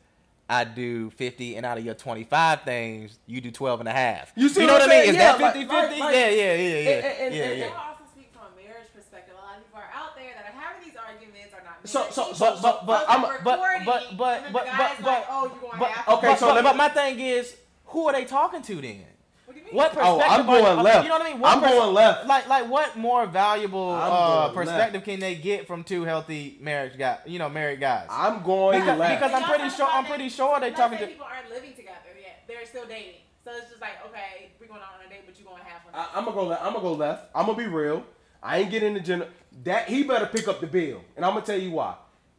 I 0.48 0.64
do 0.64 1.10
50, 1.10 1.56
and 1.56 1.64
out 1.66 1.78
of 1.78 1.84
your 1.84 1.94
25 1.94 2.62
things, 2.62 3.18
you 3.26 3.40
do 3.40 3.50
12 3.50 3.80
and 3.80 3.88
a 3.88 3.92
half. 3.92 4.32
You 4.36 4.48
see 4.48 4.62
you 4.62 4.66
know 4.66 4.74
what 4.74 4.82
what, 4.82 4.90
I'm 4.90 4.98
mean? 5.00 5.08
Is 5.10 5.14
Yeah, 5.16 5.32
that 5.32 5.40
like- 5.40 5.54
50 5.54 5.68
like- 5.68 5.88
50? 5.88 6.00
like- 6.00 6.14
yeah, 6.14 6.28
yeah, 6.28 6.34
yeah, 6.34 6.54
yeah. 6.54 6.90
and- 6.90 7.04
and- 7.06 7.34
yeah, 7.34 7.44
and- 7.44 7.58
yeah. 7.58 7.66
Y'all 7.66 7.76
also 7.78 8.04
speak 8.12 8.30
from 8.32 8.42
a 8.52 8.56
marriage 8.62 8.90
perspective. 8.94 9.34
A 9.38 9.42
lot 9.46 9.58
of 9.58 9.64
people 9.64 9.78
are 9.80 9.90
out 9.94 10.16
there 10.16 10.30
that 10.34 10.44
are 10.46 10.58
having 10.58 10.82
these 10.86 10.96
arguments 10.98 11.54
are 11.54 11.62
not 11.62 11.79
So- 11.90 12.06
so- 12.10 12.22
people. 12.24 12.34
so- 12.36 12.62
but- 12.62 12.86
but 12.86 12.98
they're 13.00 13.10
I'm- 13.10 13.22
but- 13.22 13.32
recording, 13.58 13.84
but- 13.86 14.16
but- 14.16 14.36
and 14.36 14.44
then 14.46 14.52
but- 14.52 14.64
the 14.64 14.70
but- 14.70 14.78
guy's 14.78 14.96
but- 14.98 15.06
like, 15.06 15.26
oh, 15.30 15.44
you 15.44 15.60
going 15.60 15.78
But, 15.78 15.88
half? 15.90 16.08
okay, 16.08 16.26
but, 16.28 16.38
so 16.38 16.46
but, 16.46 16.54
let 16.56 16.64
but 16.64 16.72
me- 16.74 16.78
my 16.78 16.88
thing 16.88 17.20
is, 17.20 17.56
who 17.86 18.06
are 18.08 18.12
they 18.12 18.24
talking 18.24 18.62
to 18.62 18.74
then? 18.80 19.04
What 19.46 19.54
do 19.54 19.58
you 19.60 19.66
mean? 19.66 19.74
What 19.74 19.90
Oh, 19.92 19.94
perspective? 20.18 20.22
I'm 20.30 20.40
are 20.40 20.42
they- 20.56 20.62
going 20.62 20.72
okay, 20.78 20.82
left. 20.82 21.02
You 21.02 21.08
know 21.08 21.18
what 21.18 21.26
I 21.26 21.30
mean? 21.30 21.40
What 21.40 21.52
I'm 21.56 21.60
going 21.60 21.94
left. 21.94 22.26
Like, 22.26 22.48
like 22.48 22.68
what 22.70 22.96
more 22.96 23.26
valuable 23.26 23.90
I'm 23.90 24.12
uh, 24.12 24.40
going 24.48 24.54
perspective 24.66 25.04
can 25.04 25.18
they 25.20 25.34
get 25.34 25.66
from 25.66 25.82
two 25.82 26.04
healthy 26.04 26.56
marriage 26.60 26.96
guys? 26.96 27.18
You 27.26 27.38
know, 27.40 27.48
married 27.48 27.80
guys. 27.80 28.06
I'm 28.08 28.42
going 28.42 28.78
Because- 28.80 28.98
left. 28.98 29.20
because 29.20 29.34
I'm 29.34 29.40
Y'all 29.42 29.48
pretty 29.50 29.64
talk 29.68 29.76
sure- 29.76 29.86
about 29.86 29.96
I'm 29.96 30.02
that- 30.04 30.08
pretty 30.10 30.28
sure 30.28 30.60
they 30.60 30.66
let's 30.68 30.78
talking 30.80 30.98
say 30.98 31.04
to- 31.04 31.10
people 31.10 31.26
aren't 31.26 31.50
living 31.50 31.74
together 31.74 31.98
yet. 32.20 32.44
They're 32.46 32.64
still 32.66 32.86
dating. 32.86 33.14
So 33.44 33.50
it's 33.52 33.70
just 33.70 33.80
like, 33.80 34.04
okay, 34.06 34.50
we're 34.60 34.66
going 34.68 34.80
on 34.80 35.04
a 35.04 35.08
date, 35.10 35.22
but 35.26 35.36
you 35.38 35.44
going 35.44 35.62
half 35.64 35.80
on 35.92 35.98
I. 35.98 36.06
I'm 36.18 36.24
gonna 36.26 36.36
go 36.36 36.44
left. 36.44 36.62
I'm 36.62 36.72
gonna 36.74 36.82
go 36.84 36.92
left. 36.92 37.24
I'm 37.34 37.46
gonna 37.46 37.58
be 37.58 37.66
real. 37.66 38.04
I 38.42 38.58
ain't 38.58 38.70
getting 38.70 38.94
the 38.94 39.00
general. 39.00 39.28
That 39.64 39.88
he 39.88 40.02
better 40.04 40.26
pick 40.26 40.48
up 40.48 40.60
the 40.60 40.66
bill, 40.66 41.02
and 41.16 41.24
I'm 41.24 41.34
gonna 41.34 41.44
tell 41.44 41.58
you 41.58 41.72
why. 41.72 41.94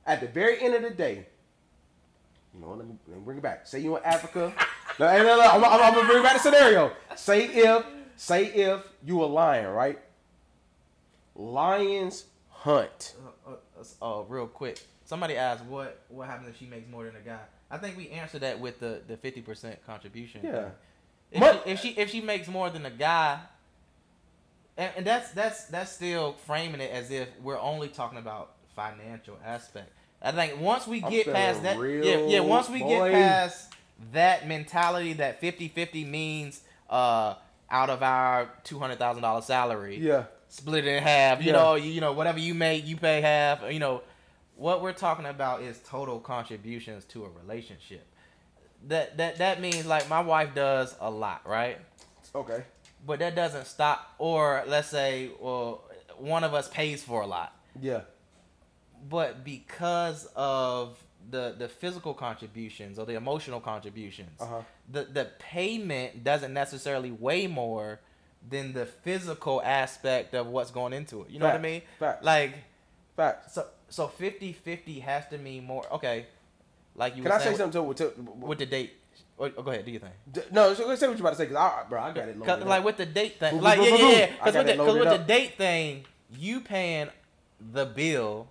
At 0.05 0.21
the 0.21 0.27
very 0.27 0.59
end 0.61 0.73
of 0.73 0.81
the 0.81 0.89
day, 0.89 1.27
you 2.53 2.59
know, 2.61 2.73
let 2.73 2.87
me, 2.87 2.95
let 3.07 3.17
me 3.17 3.23
bring 3.23 3.37
it 3.37 3.43
back. 3.43 3.67
Say 3.67 3.79
you 3.79 3.95
in 3.97 4.03
Africa. 4.03 4.51
no, 4.99 5.07
hey, 5.07 5.19
no, 5.19 5.37
no, 5.37 5.41
I'm, 5.41 5.63
I'm, 5.63 5.81
I'm 5.81 5.93
gonna 5.93 6.07
bring 6.07 6.23
back 6.23 6.33
the 6.33 6.39
scenario. 6.39 6.91
Say 7.15 7.45
if, 7.45 7.85
say 8.15 8.45
if 8.45 8.81
you 9.05 9.23
a 9.23 9.25
lion, 9.25 9.67
right? 9.71 9.99
Lions 11.35 12.25
hunt. 12.49 13.15
Uh, 13.47 13.51
uh, 14.01 14.19
uh, 14.19 14.23
real 14.27 14.47
quick. 14.47 14.81
Somebody 15.05 15.35
asked 15.35 15.63
what 15.65 16.01
what 16.09 16.27
happens 16.27 16.49
if 16.49 16.57
she 16.57 16.65
makes 16.65 16.89
more 16.89 17.03
than 17.05 17.15
a 17.15 17.19
guy. 17.19 17.39
I 17.69 17.77
think 17.77 17.97
we 17.97 18.09
answered 18.09 18.41
that 18.41 18.59
with 18.59 18.79
the 18.79 19.01
the 19.07 19.17
fifty 19.17 19.41
percent 19.41 19.85
contribution. 19.85 20.41
Yeah. 20.43 20.69
If, 21.31 21.39
But- 21.39 21.63
she, 21.65 21.69
if 21.71 21.79
she 21.79 21.89
if 21.89 22.09
she 22.09 22.21
makes 22.21 22.47
more 22.47 22.69
than 22.69 22.85
a 22.85 22.89
guy, 22.91 23.39
and, 24.81 24.91
and 24.97 25.05
that's 25.05 25.31
that's 25.31 25.65
that's 25.65 25.91
still 25.91 26.33
framing 26.45 26.81
it 26.81 26.91
as 26.91 27.11
if 27.11 27.27
we're 27.41 27.59
only 27.59 27.87
talking 27.87 28.17
about 28.17 28.53
financial 28.75 29.37
aspect. 29.45 29.91
I 30.21 30.31
think 30.31 30.59
once 30.59 30.87
we 30.87 31.03
I'm 31.03 31.09
get 31.11 31.25
past 31.31 31.63
that, 31.63 31.77
yeah, 31.77 32.17
yeah. 32.27 32.39
Once 32.41 32.69
we 32.69 32.79
boy. 32.81 32.89
get 32.89 33.11
past 33.11 33.73
that 34.13 34.47
mentality 34.47 35.13
that 35.13 35.39
50-50 35.41 36.07
means 36.09 36.61
uh, 36.89 37.35
out 37.69 37.89
of 37.89 38.01
our 38.03 38.49
two 38.63 38.79
hundred 38.79 38.97
thousand 38.99 39.21
dollar 39.23 39.41
salary, 39.41 39.97
Yeah. 39.97 40.23
split 40.49 40.85
it 40.85 40.95
in 40.97 41.03
half. 41.03 41.39
You 41.41 41.47
Yeah. 41.47 41.53
know, 41.53 41.75
you, 41.75 41.91
you 41.91 42.01
know, 42.01 42.11
whatever 42.13 42.39
you 42.39 42.53
make, 42.53 42.85
you 42.87 42.97
pay 42.97 43.21
half. 43.21 43.61
You 43.71 43.79
know, 43.79 44.01
what 44.55 44.81
we're 44.81 44.93
talking 44.93 45.25
about 45.25 45.61
is 45.61 45.79
total 45.87 46.19
contributions 46.19 47.05
to 47.05 47.25
a 47.25 47.29
relationship. 47.29 48.05
That 48.87 49.17
that 49.17 49.37
that 49.37 49.61
means 49.61 49.85
like 49.85 50.09
my 50.09 50.21
wife 50.21 50.55
does 50.55 50.95
a 50.99 51.09
lot, 51.09 51.47
right? 51.47 51.77
Okay. 52.33 52.63
But 53.05 53.19
that 53.19 53.35
doesn't 53.35 53.65
stop. 53.65 54.13
Or 54.19 54.63
let's 54.67 54.87
say, 54.89 55.31
well, 55.39 55.83
one 56.17 56.43
of 56.43 56.53
us 56.53 56.67
pays 56.69 57.03
for 57.03 57.21
a 57.21 57.27
lot, 57.27 57.55
Yeah. 57.79 58.01
but 59.09 59.43
because 59.43 60.27
of 60.35 61.01
the 61.29 61.55
the 61.57 61.67
physical 61.67 62.13
contributions 62.13 62.97
or 62.99 63.05
the 63.05 63.15
emotional 63.15 63.59
contributions, 63.59 64.39
Uh-huh. 64.39 64.61
the 64.89 65.03
the 65.05 65.25
payment 65.39 66.23
doesn't 66.23 66.53
necessarily 66.53 67.11
weigh 67.11 67.47
more 67.47 67.99
than 68.49 68.73
the 68.73 68.85
physical 68.85 69.61
aspect 69.63 70.33
of 70.33 70.47
what's 70.47 70.71
going 70.71 70.93
into 70.93 71.21
it. 71.23 71.29
You 71.29 71.39
know 71.39 71.45
what 71.45 71.55
I 71.55 71.59
mean? 71.59 71.81
Facts. 71.99 72.25
Like 72.25 72.55
Fact. 73.15 73.51
so 73.51 73.67
so 73.89 74.07
50-50 74.07 75.01
has 75.01 75.27
to 75.27 75.37
mean 75.37 75.63
more 75.65 75.85
okay. 75.93 76.25
Like 76.95 77.15
you 77.15 77.23
Can 77.23 77.31
I 77.31 77.37
say 77.39 77.55
something 77.55 77.85
with, 77.85 78.01
with 78.17 78.57
the 78.59 78.65
date. 78.65 78.93
Oh, 79.39 79.51
oh, 79.57 79.61
go 79.63 79.71
ahead, 79.71 79.85
do 79.85 79.91
your 79.91 80.01
thing. 80.01 80.11
D- 80.31 80.41
No, 80.51 80.73
so 80.73 80.83
say 80.95 81.07
what 81.07 81.17
you're 81.17 81.21
about 81.27 81.31
to 81.31 81.35
say, 81.37 81.47
cause 81.47 81.55
I, 81.55 81.83
bro, 81.89 81.99
I 82.01 82.11
got 82.11 82.29
it. 82.29 82.37
Cause, 82.45 82.63
like 82.63 82.79
up. 82.79 82.85
with 82.85 82.97
the 82.97 83.05
date 83.07 83.39
thing, 83.39 83.55
Boom, 83.55 83.63
like 83.63 83.77
boom, 83.79 83.85
yeah, 83.87 83.91
boom, 83.97 83.99
yeah, 84.11 84.17
yeah. 84.17 84.25
Because 84.27 84.53
with, 84.55 84.67
it 84.67 84.77
the, 84.77 84.83
'cause 84.85 84.99
with 84.99 85.09
the 85.09 85.17
date 85.17 85.57
thing, 85.57 86.05
you 86.37 86.61
paying 86.61 87.09
the 87.73 87.85
bill. 87.85 88.47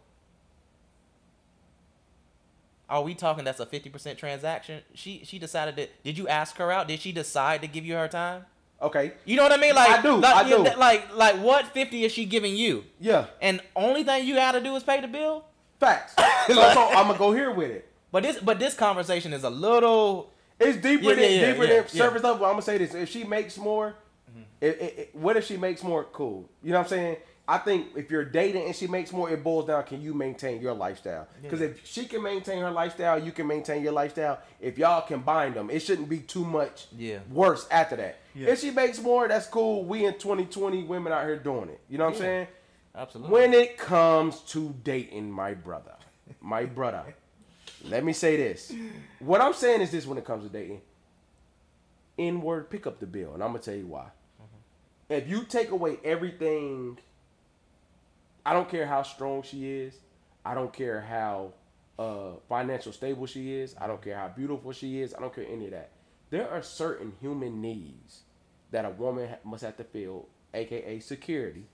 Are 2.88 3.02
we 3.02 3.14
talking 3.14 3.44
that's 3.44 3.60
a 3.60 3.66
fifty 3.66 3.88
percent 3.88 4.18
transaction? 4.18 4.82
She 4.94 5.22
she 5.24 5.38
decided 5.38 5.76
that. 5.76 6.02
Did 6.02 6.18
you 6.18 6.26
ask 6.26 6.56
her 6.56 6.72
out? 6.72 6.88
Did 6.88 6.98
she 7.00 7.12
decide 7.12 7.60
to 7.62 7.68
give 7.68 7.84
you 7.84 7.94
her 7.94 8.08
time? 8.08 8.46
okay, 8.82 9.12
You 9.26 9.36
know 9.36 9.42
what 9.42 9.52
I 9.52 9.58
mean? 9.58 9.74
Like 9.74 9.90
I 9.98 10.02
do, 10.02 10.16
Like, 10.16 10.34
I 10.46 10.48
do. 10.48 10.56
like 10.78 11.14
like 11.14 11.36
what 11.36 11.66
fifty 11.68 12.04
is 12.04 12.10
she 12.12 12.24
giving 12.24 12.56
you? 12.56 12.84
yeah, 12.98 13.26
And 13.40 13.60
only 13.76 14.02
thing 14.02 14.26
you 14.26 14.34
got 14.34 14.52
to 14.52 14.60
do 14.60 14.74
is 14.74 14.82
pay 14.82 15.00
the 15.00 15.06
bill. 15.06 15.44
facts. 15.78 16.14
so, 16.48 16.54
so 16.54 16.88
I'm 16.88 17.06
gonna 17.06 17.18
go 17.18 17.30
here 17.32 17.52
with 17.52 17.70
it. 17.70 17.86
But 18.10 18.24
this 18.24 18.38
but 18.40 18.58
this 18.58 18.74
conversation 18.74 19.32
is 19.32 19.44
a 19.44 19.50
little. 19.50 20.29
It's 20.60 20.76
deeper 20.80 21.04
Yeah, 21.10 21.14
than 21.14 21.32
yeah, 21.32 21.52
deeper 21.52 21.64
yeah, 21.64 21.74
than 21.80 21.88
surface 21.88 22.22
level. 22.22 22.44
I'm 22.46 22.52
gonna 22.52 22.62
say 22.62 22.78
this: 22.78 22.94
if 22.94 23.08
she 23.08 23.24
makes 23.24 23.56
more, 23.58 23.94
mm-hmm. 24.30 24.42
it, 24.60 24.66
it, 24.80 24.98
it- 24.98 25.10
what 25.14 25.36
if 25.36 25.46
she 25.46 25.56
makes 25.56 25.82
more? 25.82 26.04
Cool. 26.04 26.48
You 26.62 26.72
know 26.72 26.78
what 26.78 26.84
I'm 26.84 26.88
saying? 26.90 27.16
I 27.48 27.58
think 27.58 27.88
if 27.96 28.12
you're 28.12 28.24
dating 28.24 28.66
and 28.66 28.76
she 28.76 28.86
makes 28.86 29.12
more, 29.12 29.28
it 29.28 29.42
boils 29.42 29.66
down: 29.66 29.82
can 29.84 30.00
you 30.00 30.14
maintain 30.14 30.60
your 30.60 30.74
lifestyle? 30.74 31.26
Because 31.42 31.60
if 31.60 31.84
she 31.84 32.04
can 32.04 32.22
maintain 32.22 32.60
her 32.60 32.70
lifestyle, 32.70 33.18
you 33.20 33.32
can 33.32 33.46
maintain 33.48 33.82
your 33.82 33.92
lifestyle. 33.92 34.38
If 34.60 34.78
y'all 34.78 35.00
combine 35.02 35.54
them, 35.54 35.68
it 35.70 35.80
shouldn't 35.80 36.08
be 36.08 36.18
too 36.20 36.44
much 36.44 36.86
Yeah. 36.96 37.18
worse 37.30 37.66
after 37.70 37.96
that. 37.96 38.18
If 38.36 38.60
she 38.60 38.70
makes 38.70 39.00
more, 39.00 39.26
that's 39.26 39.46
cool. 39.48 39.84
We 39.84 40.04
in 40.04 40.14
2020, 40.14 40.84
women 40.84 41.12
out 41.12 41.24
here 41.24 41.36
doing 41.36 41.70
it. 41.70 41.80
You 41.88 41.98
know 41.98 42.04
what 42.04 42.14
I'm 42.14 42.20
saying? 42.20 42.46
Absolutely. 42.94 43.32
When 43.32 43.54
it 43.54 43.76
comes 43.78 44.40
to 44.52 44.74
dating, 44.84 45.30
my 45.32 45.54
brother, 45.54 45.94
my 46.40 46.64
brother, 46.66 47.02
let 47.88 48.04
me 48.04 48.12
say 48.12 48.36
this. 48.36 48.72
What 49.18 49.40
I'm 49.40 49.52
saying 49.54 49.80
is 49.80 49.90
this: 49.90 50.06
when 50.06 50.18
it 50.18 50.24
comes 50.24 50.44
to 50.44 50.50
dating, 50.50 50.80
N 52.18 52.42
word, 52.42 52.70
pick 52.70 52.86
up 52.86 53.00
the 53.00 53.06
bill, 53.06 53.34
and 53.34 53.42
I'm 53.42 53.50
gonna 53.50 53.60
tell 53.62 53.74
you 53.74 53.86
why. 53.86 54.06
If 55.08 55.28
you 55.28 55.44
take 55.44 55.70
away 55.70 55.98
everything, 56.04 56.98
I 58.46 58.52
don't 58.52 58.68
care 58.68 58.86
how 58.86 59.02
strong 59.02 59.42
she 59.42 59.68
is, 59.68 59.94
I 60.44 60.54
don't 60.54 60.72
care 60.72 61.00
how 61.00 61.52
uh, 61.98 62.32
financial 62.48 62.92
stable 62.92 63.26
she 63.26 63.54
is, 63.54 63.74
I 63.80 63.86
don't 63.86 64.00
care 64.00 64.16
how 64.16 64.28
beautiful 64.28 64.72
she 64.72 65.00
is, 65.00 65.14
I 65.14 65.20
don't 65.20 65.34
care 65.34 65.46
any 65.50 65.64
of 65.66 65.72
that. 65.72 65.90
There 66.30 66.48
are 66.48 66.62
certain 66.62 67.12
human 67.20 67.60
needs 67.60 68.20
that 68.70 68.84
a 68.84 68.90
woman 68.90 69.28
ha- 69.30 69.36
must 69.44 69.64
have 69.64 69.76
to 69.78 69.84
feel, 69.84 70.28
aka 70.54 71.00
security, 71.00 71.64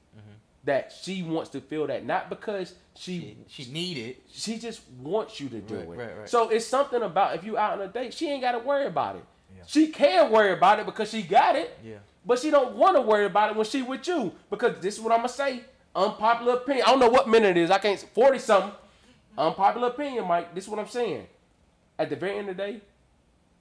that 0.66 0.92
she 1.02 1.22
wants 1.22 1.48
to 1.50 1.60
feel 1.60 1.86
that 1.86 2.04
not 2.04 2.28
because 2.28 2.74
she 2.94 3.36
she, 3.48 3.64
she 3.64 3.72
needed. 3.72 4.16
she 4.30 4.58
just 4.58 4.82
wants 5.00 5.40
you 5.40 5.48
to 5.48 5.60
do 5.60 5.74
Right, 5.76 5.82
it. 5.84 5.88
right, 5.88 6.18
right. 6.18 6.28
So 6.28 6.48
it's 6.50 6.66
something 6.66 7.02
about 7.02 7.34
if 7.36 7.44
you 7.44 7.56
out 7.56 7.74
on 7.74 7.80
a 7.80 7.88
date, 7.88 8.12
she 8.12 8.28
ain't 8.30 8.42
got 8.42 8.52
to 8.52 8.58
worry 8.58 8.86
about 8.86 9.16
it. 9.16 9.24
She 9.66 9.88
can 9.88 10.30
worry 10.30 10.52
about 10.52 10.78
it 10.80 10.86
because 10.86 11.10
she 11.10 11.22
got 11.22 11.56
it. 11.56 11.76
Yeah. 11.82 11.96
But 12.24 12.38
she 12.38 12.50
don't 12.50 12.76
want 12.76 12.94
to 12.96 13.00
worry 13.02 13.24
about 13.24 13.50
it 13.50 13.56
when 13.56 13.64
she 13.66 13.82
with 13.82 14.06
you 14.06 14.32
because 14.50 14.78
this 14.80 14.94
is 14.96 15.00
what 15.00 15.12
I'm 15.12 15.18
gonna 15.20 15.28
say. 15.30 15.62
Unpopular 15.94 16.54
opinion. 16.56 16.84
I 16.86 16.90
don't 16.90 17.00
know 17.00 17.08
what 17.08 17.28
minute 17.28 17.56
it 17.56 17.60
is. 17.62 17.70
I 17.70 17.78
can't. 17.78 17.98
Forty 18.14 18.38
something. 18.38 18.72
Unpopular 19.38 19.88
opinion, 19.88 20.26
Mike. 20.26 20.54
This 20.54 20.64
is 20.64 20.70
what 20.70 20.78
I'm 20.78 20.88
saying. 20.88 21.26
At 21.98 22.10
the 22.10 22.16
very 22.16 22.38
end 22.38 22.48
of 22.50 22.56
the 22.56 22.62
day, 22.62 22.80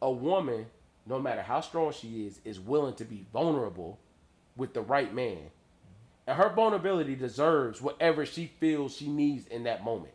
a 0.01 0.11
woman, 0.11 0.65
no 1.05 1.19
matter 1.19 1.41
how 1.41 1.61
strong 1.61 1.91
she 1.93 2.27
is, 2.27 2.39
is 2.43 2.59
willing 2.59 2.93
to 2.95 3.05
be 3.05 3.25
vulnerable 3.31 3.97
with 4.57 4.73
the 4.73 4.81
right 4.81 5.13
man. 5.13 5.37
And 6.27 6.37
her 6.37 6.49
vulnerability 6.49 7.15
deserves 7.15 7.81
whatever 7.81 8.25
she 8.25 8.51
feels 8.59 8.95
she 8.95 9.07
needs 9.07 9.47
in 9.47 9.63
that 9.63 9.83
moment. 9.83 10.13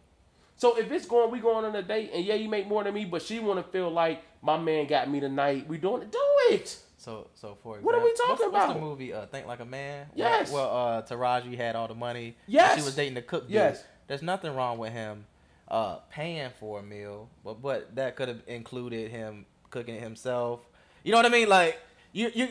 So 0.56 0.76
if 0.76 0.90
it's 0.92 1.06
going, 1.06 1.30
we 1.30 1.38
going 1.38 1.64
on 1.64 1.74
a 1.74 1.82
date, 1.82 2.10
and 2.12 2.24
yeah, 2.24 2.34
you 2.34 2.48
make 2.48 2.66
more 2.66 2.84
than 2.84 2.92
me, 2.92 3.04
but 3.04 3.22
she 3.22 3.38
want 3.38 3.64
to 3.64 3.72
feel 3.72 3.90
like 3.90 4.22
my 4.42 4.58
man 4.58 4.86
got 4.86 5.08
me 5.08 5.20
tonight. 5.20 5.66
We 5.68 5.78
doing 5.78 6.02
it. 6.02 6.12
Do 6.12 6.18
it. 6.50 6.78
So 6.98 7.28
so 7.34 7.56
for 7.62 7.78
example, 7.78 7.82
What 7.82 7.94
are 7.94 8.04
we 8.04 8.12
talking 8.14 8.52
what's, 8.52 8.52
What's 8.52 8.74
the 8.74 8.80
movie? 8.80 9.12
Uh, 9.14 9.24
Think 9.26 9.46
Like 9.46 9.60
a 9.60 9.64
Man. 9.64 10.06
Yes. 10.14 10.52
Well, 10.52 10.68
uh, 10.68 11.02
Taraji 11.02 11.56
had 11.56 11.76
all 11.76 11.88
the 11.88 11.94
money. 11.94 12.36
Yes. 12.46 12.76
She 12.76 12.84
was 12.84 12.94
dating 12.94 13.14
the 13.14 13.22
cook. 13.22 13.44
Dude. 13.44 13.54
Yes. 13.54 13.82
There's 14.06 14.20
nothing 14.20 14.54
wrong 14.54 14.76
with 14.76 14.92
him 14.92 15.24
uh, 15.68 15.96
paying 16.10 16.50
for 16.58 16.80
a 16.80 16.82
meal, 16.82 17.30
but 17.42 17.62
but 17.62 17.94
that 17.94 18.16
could 18.16 18.28
have 18.28 18.42
included 18.46 19.10
him 19.10 19.46
cooking 19.70 19.94
it 19.94 20.02
himself. 20.02 20.60
You 21.02 21.12
know 21.12 21.18
what 21.18 21.26
I 21.26 21.30
mean? 21.30 21.48
Like 21.48 21.78
you 22.12 22.30
you. 22.34 22.48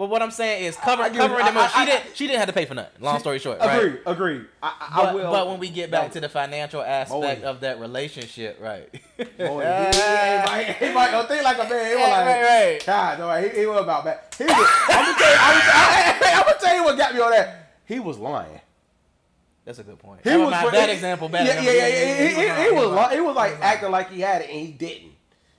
But 0.00 0.08
what 0.08 0.22
I'm 0.22 0.30
saying 0.30 0.64
is 0.64 0.76
cover, 0.76 1.02
I 1.02 1.10
covering 1.10 1.44
them 1.44 1.58
I- 1.58 1.66
up. 1.66 1.70
She 1.72 1.84
didn't. 1.84 2.16
She 2.16 2.26
didn't 2.26 2.38
have 2.38 2.48
to 2.48 2.54
pay 2.54 2.64
for 2.64 2.72
nothing. 2.72 3.02
Long 3.04 3.18
story 3.20 3.38
short, 3.38 3.60
right? 3.60 3.76
Agreed. 3.82 4.00
Agreed. 4.06 4.46
I, 4.62 4.72
I, 4.92 5.04
But, 5.04 5.14
will. 5.14 5.30
but 5.30 5.46
when 5.46 5.58
we 5.58 5.68
get 5.68 5.90
back 5.90 6.12
to 6.12 6.20
the 6.20 6.28
financial 6.30 6.80
aspect 6.80 7.42
Boy. 7.42 7.46
of 7.46 7.60
that 7.60 7.78
relationship, 7.80 8.58
right? 8.62 8.90
Boy, 9.18 9.26
he, 9.26 9.44
he, 9.44 10.42
might- 10.46 10.76
he 10.80 10.92
might 10.94 11.10
don't 11.10 11.28
think 11.28 11.44
like 11.44 11.58
a 11.58 11.68
man. 11.68 11.86
He 11.86 11.94
was 11.96 12.08
like, 12.08 12.26
right, 12.26 12.42
right. 12.42 12.86
God, 12.86 13.18
no, 13.18 13.42
he, 13.42 13.60
he 13.60 13.66
was 13.66 13.82
about 13.82 14.04
that. 14.04 14.34
He 14.38 14.44
was, 14.44 14.54
I'm 14.54 15.04
gonna 15.04 15.18
tell 15.18 15.30
you. 15.30 15.36
I'm 15.38 15.58
gonna, 15.58 15.70
I, 15.74 16.32
I'm 16.34 16.44
gonna 16.46 16.58
tell 16.58 16.76
you 16.76 16.84
what 16.84 16.96
got 16.96 17.14
me 17.14 17.20
on 17.20 17.30
that. 17.32 17.72
He 17.84 18.00
was 18.00 18.16
lying. 18.16 18.58
That's 19.66 19.80
a 19.80 19.84
good 19.84 19.98
point. 19.98 20.22
He 20.24 20.30
Never 20.30 20.44
was 20.44 20.50
mind, 20.52 20.76
he- 20.76 20.92
example. 20.92 21.28
Bad 21.28 21.46
yeah. 21.46 21.60
Yeah, 21.60 21.72
yeah, 21.72 21.86
yeah. 21.88 22.16
He, 22.16 22.34
he, 22.34 22.70
he 22.70 22.74
was 22.74 23.12
he 23.12 23.20
was 23.20 23.36
like 23.36 23.52
acting 23.60 23.90
like 23.90 24.10
he 24.10 24.22
had 24.22 24.40
it 24.40 24.48
and 24.48 24.60
he 24.60 24.72
didn't. 24.72 25.12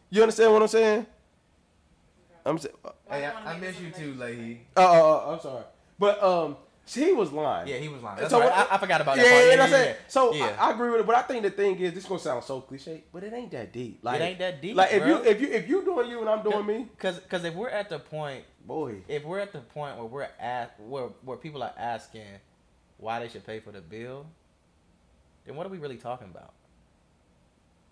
You 0.09 0.23
understand 0.23 0.51
what 0.51 0.63
I'm 0.63 0.67
saying? 0.67 1.05
I'm 2.45 2.57
saying. 2.57 2.75
Hey, 3.09 3.25
I, 3.25 3.53
I 3.53 3.57
miss 3.59 3.79
you 3.79 3.91
too, 3.91 4.13
Leahy. 4.15 4.61
Uh, 4.75 4.79
uh, 4.81 5.29
uh, 5.29 5.33
I'm 5.33 5.39
sorry, 5.39 5.63
but 5.99 6.21
um, 6.23 6.57
he 6.87 7.13
was 7.13 7.31
lying. 7.31 7.67
Yeah, 7.67 7.77
he 7.77 7.87
was 7.87 8.01
lying. 8.01 8.19
That's 8.19 8.31
So 8.31 8.39
right. 8.39 8.51
I, 8.51 8.75
I 8.75 8.77
forgot 8.77 9.01
about 9.01 9.17
yeah, 9.17 9.23
that 9.23 9.29
part. 9.31 9.45
Yeah, 9.45 9.49
Yeah, 9.49 9.67
yeah, 9.67 9.77
it. 9.77 9.87
yeah. 9.87 9.95
So 10.07 10.33
yeah. 10.33 10.55
I, 10.59 10.69
I 10.69 10.73
agree 10.73 10.89
with 10.89 10.99
it, 11.01 11.05
but 11.07 11.15
I 11.15 11.21
think 11.21 11.43
the 11.43 11.51
thing 11.51 11.77
is, 11.79 11.93
this 11.93 12.03
is 12.03 12.09
gonna 12.09 12.19
sound 12.19 12.43
so 12.43 12.61
cliche, 12.61 13.03
but 13.13 13.23
it 13.23 13.33
ain't 13.33 13.51
that 13.51 13.71
deep. 13.71 13.99
Like 14.01 14.19
it 14.19 14.23
ain't 14.23 14.39
that 14.39 14.61
deep, 14.61 14.75
Like 14.75 14.91
if 14.93 15.03
bro. 15.03 15.09
you 15.09 15.23
if 15.23 15.41
you 15.41 15.47
if 15.49 15.69
you 15.69 15.83
doing 15.85 16.09
you 16.09 16.19
and 16.21 16.29
I'm 16.29 16.43
doing 16.43 16.65
me, 16.65 16.87
Cause, 16.97 17.19
cause 17.29 17.43
if 17.43 17.53
we're 17.53 17.69
at 17.69 17.89
the 17.89 17.99
point, 17.99 18.43
boy. 18.65 18.97
if 19.07 19.23
we're 19.23 19.39
at 19.39 19.53
the 19.53 19.59
point 19.59 19.97
where 19.97 20.05
we're 20.05 20.27
at, 20.39 20.79
where 20.79 21.09
where 21.23 21.37
people 21.37 21.61
are 21.63 21.73
asking 21.77 22.25
why 22.97 23.19
they 23.19 23.29
should 23.29 23.45
pay 23.45 23.59
for 23.59 23.71
the 23.71 23.81
bill, 23.81 24.25
then 25.45 25.55
what 25.55 25.65
are 25.65 25.69
we 25.69 25.77
really 25.77 25.97
talking 25.97 26.27
about? 26.29 26.53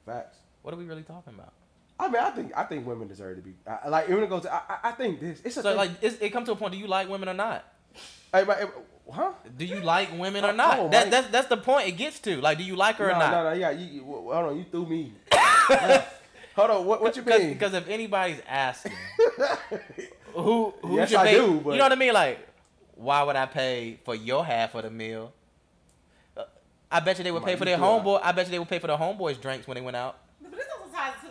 Facts. 0.05 0.37
What 0.61 0.73
are 0.73 0.77
we 0.77 0.85
really 0.85 1.03
talking 1.03 1.33
about? 1.33 1.53
I 1.99 2.07
mean, 2.07 2.21
I 2.21 2.29
think 2.31 2.51
I 2.55 2.63
think 2.63 2.87
women 2.87 3.07
deserve 3.07 3.35
to 3.37 3.41
be 3.41 3.53
I, 3.67 3.89
like 3.89 4.07
when 4.07 4.23
it 4.23 4.29
goes. 4.29 4.43
To, 4.43 4.53
I, 4.53 4.61
I- 4.69 4.79
I 4.89 4.91
think 4.93 5.19
this. 5.19 5.41
It's 5.43 5.57
a 5.57 5.61
So 5.61 5.69
thing. 5.69 5.77
like, 5.77 5.91
it's, 6.01 6.15
it 6.21 6.29
comes 6.31 6.45
to 6.47 6.53
a 6.53 6.55
point. 6.55 6.71
Do 6.73 6.79
you 6.79 6.87
like 6.87 7.09
women 7.09 7.27
or 7.27 7.33
not? 7.33 7.65
Hey, 8.33 8.43
but, 8.45 8.73
huh? 9.11 9.31
Do 9.57 9.65
you 9.65 9.81
like 9.81 10.17
women 10.17 10.45
or 10.45 10.49
Oh, 10.49 10.55
not? 10.55 10.71
come 10.75 10.79
on, 10.85 10.91
that, 10.91 11.03
Mike. 11.05 11.11
that's 11.11 11.27
that's 11.29 11.47
the 11.47 11.57
point 11.57 11.87
it 11.87 11.93
gets 11.93 12.19
to. 12.21 12.39
Like, 12.39 12.57
do 12.57 12.63
you 12.63 12.75
like 12.77 12.95
her 12.97 13.07
no, 13.09 13.15
or 13.15 13.19
not? 13.19 13.31
no, 13.31 13.43
no. 13.49 13.53
Yeah, 13.53 13.71
you, 13.71 13.85
you, 13.85 14.03
hold 14.03 14.31
on. 14.33 14.57
You 14.57 14.65
threw 14.71 14.85
me. 14.85 15.11
hold 16.55 16.69
on. 16.71 16.85
What, 16.85 17.01
what 17.01 17.15
you 17.17 17.23
mean? 17.23 17.53
Because 17.53 17.73
if 17.73 17.87
anybody's 17.89 18.41
asking, 18.47 18.93
who 20.33 20.73
who 20.81 20.95
Yes, 20.97 21.09
should 21.09 21.17
I 21.19 21.25
pay? 21.25 21.33
do, 21.35 21.59
but- 21.59 21.71
You 21.71 21.77
know 21.77 21.85
what 21.85 21.91
I 21.91 21.95
mean? 21.95 22.13
Like, 22.13 22.47
why 22.95 23.23
would 23.23 23.35
I 23.35 23.45
pay 23.45 23.99
for 24.03 24.15
your 24.15 24.45
half 24.45 24.75
of 24.75 24.83
the 24.83 24.89
meal? 24.91 25.33
Uh, 26.37 26.43
I 26.91 26.99
bet 26.99 27.17
you 27.17 27.23
they 27.23 27.31
would 27.31 27.43
pay 27.43 27.55
for 27.55 27.65
their 27.65 27.77
homeboy. 27.77 28.19
I 28.23 28.31
bet 28.31 28.45
you 28.47 28.51
they 28.51 28.59
would 28.59 28.69
pay 28.69 28.79
for 28.79 28.87
their 28.87 28.97
homeboys' 28.97 29.39
drinks 29.41 29.67
when 29.67 29.75
they 29.75 29.81
went 29.81 29.95
out. 29.97 30.17
But 30.41 30.51
this 30.51 30.65
also 30.79 30.93
ties 30.95 31.13
to 31.23 31.28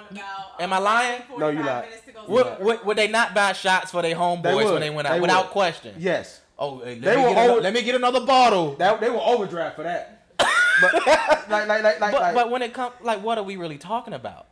on 0.00 0.06
about. 0.16 0.60
Am 0.60 0.72
I 0.72 0.78
lying? 0.78 1.22
No, 1.38 1.48
you're 1.48 1.62
not. 1.64 1.84
minutes 1.84 2.28
Would, 2.28 2.60
would, 2.60 2.84
would 2.84 2.96
they 2.98 3.08
not 3.08 3.34
buy 3.34 3.52
shots 3.52 3.90
for 3.90 4.02
their 4.02 4.14
homeboys 4.14 4.42
They 4.42 4.54
when 4.72 4.80
they 4.80 4.90
went 4.90 5.08
out 5.08 5.14
They 5.14 5.20
without 5.20 5.44
would. 5.46 5.52
question? 5.52 5.94
yes. 5.98 6.40
Oh, 6.58 6.80
hey, 6.80 6.96
let, 6.96 7.00
They 7.02 7.16
me 7.16 7.22
were 7.22 7.28
get 7.30 7.38
ano- 7.38 7.52
over- 7.52 7.60
let 7.62 7.72
me 7.74 7.82
get 7.82 7.94
another 7.94 8.20
bottle. 8.26 8.74
That 8.76 9.00
they 9.00 9.08
were 9.08 9.20
overdraft 9.20 9.76
for 9.76 9.82
that. 9.84 10.26
But 10.82 10.94
like 11.06 11.48
like 11.68 11.68
like 11.68 11.82
like, 12.00 12.00
but 12.12 12.12
like 12.20 12.34
but 12.34 12.50
when 12.50 12.62
it 12.62 12.72
comes, 12.72 12.94
like, 13.02 13.22
what 13.22 13.36
are 13.38 13.44
we 13.44 13.56
really 13.56 13.76
talking 13.78 14.14
about? 14.14 14.46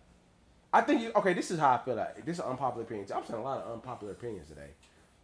I 0.75 0.83
think 0.83 1.01
you 1.01 1.13
okay. 1.17 1.33
This 1.33 1.51
is 1.51 1.59
how 1.59 1.73
I 1.73 1.79
feel. 1.79 1.95
Like 1.95 2.25
this 2.27 2.37
is 2.39 2.45
unpopular 2.45 2.85
opinions. 2.85 3.11
I'm 3.11 3.25
saying 3.25 3.41
a 3.41 3.43
lot 3.43 3.63
of 3.63 3.73
unpopular 3.73 4.13
opinions 4.13 4.49
today. 4.49 4.69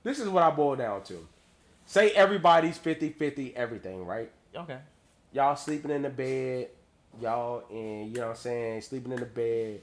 This 0.03 0.19
is 0.19 0.29
what 0.29 0.43
I 0.43 0.51
boil 0.51 0.77
down 0.77 1.03
to. 1.05 1.27
Say 1.87 2.11
everybody's 2.13 2.79
50-50 2.79 3.53
everything, 3.55 4.07
right? 4.07 4.31
Okay. 4.57 4.79
Y'all 5.33 5.57
sleeping 5.57 5.91
in 5.91 6.01
the 6.03 6.09
bed, 6.11 6.69
y'all 7.21 7.65
and 7.71 8.09
you 8.09 8.15
know 8.17 8.29
what 8.29 8.31
I'm 8.31 8.37
saying, 8.37 8.81
sleeping 8.81 9.13
in 9.13 9.21
the 9.21 9.27
bed, 9.27 9.83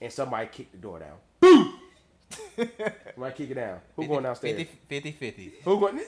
and 0.00 0.12
somebody 0.12 0.48
kick 0.48 0.72
the 0.72 0.78
door 0.78 0.98
down. 0.98 1.16
Boom! 1.40 1.80
somebody 3.14 3.34
kick 3.34 3.50
it 3.50 3.54
down. 3.54 3.80
Who 3.96 4.06
going 4.06 4.22
downstairs? 4.24 4.56
50 4.56 4.78
50 4.88 5.12
50. 5.12 5.52
Who 5.64 5.80
going? 5.80 5.96
Who 5.98 6.04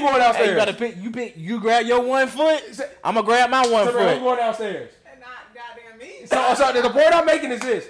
going 0.00 0.18
downstairs? 0.18 0.36
Hey, 0.36 0.50
you 0.50 0.56
gotta 0.56 0.74
pick. 0.74 0.96
You 0.96 1.10
pick. 1.10 1.36
You 1.36 1.60
grab 1.60 1.86
your 1.86 2.00
one 2.02 2.28
foot. 2.28 2.62
I'm 3.02 3.14
gonna 3.14 3.26
grab 3.26 3.50
my 3.50 3.66
one 3.66 3.86
foot. 3.86 3.94
So, 3.94 4.14
who 4.14 4.20
going 4.20 4.38
downstairs? 4.38 4.90
And 5.10 5.20
not 5.20 5.54
goddamn 5.54 5.98
me. 5.98 6.26
So, 6.26 6.54
so 6.54 6.72
the 6.80 6.90
point 6.90 7.14
I'm 7.14 7.26
making 7.26 7.50
is 7.50 7.60
this. 7.60 7.88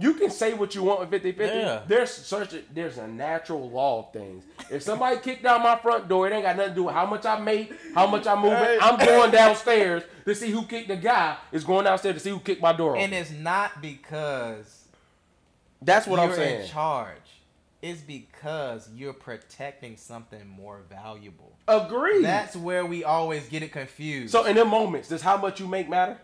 You 0.00 0.14
can 0.14 0.30
say 0.30 0.54
what 0.54 0.74
you 0.74 0.82
want 0.82 1.00
with 1.00 1.10
50 1.10 1.32
50. 1.32 1.56
Yeah. 1.58 1.82
There's 1.86 2.10
such 2.10 2.54
a 2.54 2.62
there's 2.72 2.98
a 2.98 3.06
natural 3.06 3.68
law 3.70 4.00
of 4.06 4.12
things. 4.12 4.44
If 4.70 4.82
somebody 4.82 5.18
kicked 5.18 5.42
down 5.42 5.62
my 5.62 5.76
front 5.76 6.08
door, 6.08 6.26
it 6.26 6.32
ain't 6.32 6.44
got 6.44 6.56
nothing 6.56 6.72
to 6.72 6.74
do 6.74 6.84
with 6.84 6.94
how 6.94 7.06
much 7.06 7.26
I 7.26 7.38
make, 7.38 7.72
how 7.94 8.06
much 8.06 8.26
I'm 8.26 8.40
moving. 8.40 8.78
I'm 8.80 8.98
going 8.98 9.30
downstairs 9.30 10.02
to 10.24 10.34
see 10.34 10.50
who 10.50 10.64
kicked 10.64 10.88
the 10.88 10.96
guy. 10.96 11.36
Is 11.52 11.64
going 11.64 11.84
downstairs 11.84 12.14
to 12.14 12.20
see 12.20 12.30
who 12.30 12.40
kicked 12.40 12.62
my 12.62 12.72
door. 12.72 12.96
And 12.96 13.12
open. 13.12 13.18
it's 13.18 13.30
not 13.30 13.82
because 13.82 14.86
That's 15.82 16.06
what 16.06 16.16
you're 16.20 16.30
I'm 16.30 16.34
saying. 16.36 16.62
in 16.62 16.68
charge. 16.68 17.16
It's 17.82 18.02
because 18.02 18.90
you're 18.94 19.14
protecting 19.14 19.96
something 19.96 20.46
more 20.46 20.80
valuable. 20.90 21.52
Agree. 21.66 22.22
That's 22.22 22.54
where 22.54 22.84
we 22.84 23.04
always 23.04 23.48
get 23.48 23.62
it 23.62 23.72
confused. 23.72 24.32
so 24.32 24.44
in 24.44 24.56
them 24.56 24.68
moments, 24.68 25.08
does 25.08 25.22
how 25.22 25.38
much 25.38 25.60
you 25.60 25.66
make 25.66 25.88
matter? 25.88 26.18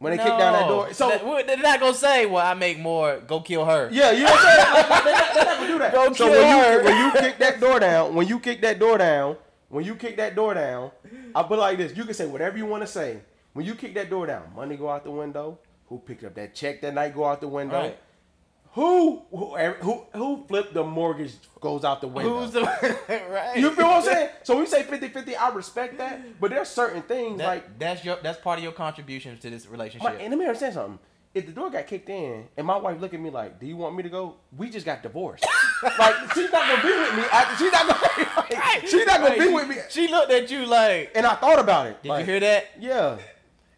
When 0.00 0.10
they 0.16 0.16
kick 0.16 0.26
down 0.26 0.52
that 0.54 0.66
door. 0.66 0.92
So 0.92 1.08
That- 1.08 1.46
they're 1.46 1.56
not 1.58 1.78
gonna 1.78 1.94
say, 1.94 2.26
"Well, 2.26 2.44
I 2.44 2.54
make 2.54 2.78
more. 2.78 3.18
Go 3.18 3.40
kill 3.40 3.64
her." 3.64 3.88
yeah, 3.92 4.10
you 4.10 4.24
know 4.24 4.30
what 4.30 4.40
I'm 4.40 4.56
saying? 4.56 4.74
Like, 4.74 4.90
like, 4.90 5.04
they're, 5.04 5.14
not, 5.14 5.34
they're 5.34 5.44
not 5.44 5.56
gonna 5.56 5.72
do 5.72 5.78
that. 5.78 5.92
Go 5.92 6.04
so 6.06 6.14
kill 6.14 6.30
when 6.30 6.58
her. 6.58 6.78
you 6.78 6.84
when 6.84 6.96
you 7.04 7.20
kick 7.20 7.38
that 7.38 7.60
door 7.60 7.78
down, 7.80 8.14
when 8.14 8.26
you 8.26 8.40
kick 8.40 8.60
that 8.62 8.78
door 8.80 8.98
down, 8.98 9.36
when 9.68 9.84
you 9.84 9.94
kick 9.94 10.16
that 10.16 10.34
door 10.34 10.54
down, 10.54 10.90
I 11.34 11.42
put 11.44 11.54
it 11.58 11.60
like 11.60 11.78
this: 11.78 11.96
you 11.96 12.04
can 12.04 12.14
say 12.14 12.26
whatever 12.26 12.58
you 12.58 12.66
want 12.66 12.82
to 12.82 12.86
say. 12.88 13.20
When 13.52 13.66
you 13.66 13.74
kick 13.74 13.94
that 13.94 14.08
door 14.10 14.26
down, 14.26 14.44
money 14.56 14.76
go 14.76 14.88
out 14.88 15.04
the 15.04 15.10
window. 15.10 15.58
Who 15.88 15.98
picked 15.98 16.24
up 16.24 16.34
that 16.36 16.54
check 16.54 16.80
that 16.82 16.94
night 16.94 17.14
go 17.14 17.24
out 17.24 17.40
the 17.40 17.48
window? 17.48 17.80
Right. 17.80 17.98
Who 18.74 19.22
who 19.30 19.56
who 19.56 20.04
who 20.14 20.44
flipped 20.46 20.74
the 20.74 20.84
mortgage 20.84 21.32
goes 21.60 21.84
out 21.84 22.00
the 22.00 22.06
window? 22.06 22.38
Who's 22.38 22.52
the 22.52 22.60
right? 23.30 23.56
You 23.56 23.70
feel 23.72 23.86
what 23.86 23.96
I'm 23.96 24.02
saying? 24.04 24.28
So 24.44 24.58
we 24.60 24.66
say 24.66 24.84
50-50, 24.84 25.36
I 25.36 25.48
respect 25.50 25.98
that, 25.98 26.40
but 26.40 26.50
there's 26.50 26.68
certain 26.68 27.02
things 27.02 27.38
That- 27.38 27.46
like 27.48 27.78
that's 27.80 28.04
your 28.04 28.16
that's 28.22 28.38
part 28.40 28.58
of 28.58 28.62
your 28.62 28.72
contribution 28.72 29.36
to 29.38 29.50
this 29.50 29.64
my, 29.66 29.72
relationship. 29.72 30.10
and 30.20 30.30
let 30.30 30.38
me 30.38 30.44
understand 30.46 30.74
something. 30.74 30.98
If 31.32 31.46
the 31.46 31.52
door 31.52 31.70
got 31.70 31.86
kicked 31.86 32.08
in 32.08 32.48
and 32.56 32.66
my 32.66 32.76
wife 32.76 33.00
looked 33.00 33.14
at 33.14 33.20
me 33.20 33.30
like, 33.30 33.60
"Do 33.60 33.66
you 33.66 33.76
want 33.76 33.94
me 33.96 34.02
to 34.02 34.08
go?" 34.08 34.34
We 34.56 34.68
just 34.68 34.84
got 34.84 35.00
divorced. 35.02 35.46
like 35.98 36.14
she's 36.34 36.50
not 36.50 36.66
gonna 36.68 36.82
be 36.82 36.88
with 36.98 37.14
me. 37.16 37.22
After, 37.30 37.56
she's 37.64 37.72
not 37.72 37.86
gonna. 37.88 38.46
Like, 38.50 38.86
she's 38.86 39.06
not 39.06 39.20
gonna 39.20 39.30
Right, 39.30 39.38
be 39.40 39.48
with 39.54 39.68
me. 39.68 39.76
She 39.90 40.08
looked 40.08 40.32
at 40.32 40.50
you 40.50 40.66
like, 40.66 41.12
And 41.14 41.24
I 41.26 41.36
thought 41.36 41.60
about 41.60 41.86
it. 41.86 42.02
"Did 42.02 42.08
like, 42.08 42.26
you 42.26 42.32
hear 42.32 42.40
that?" 42.40 42.64
Yeah. 42.80 43.18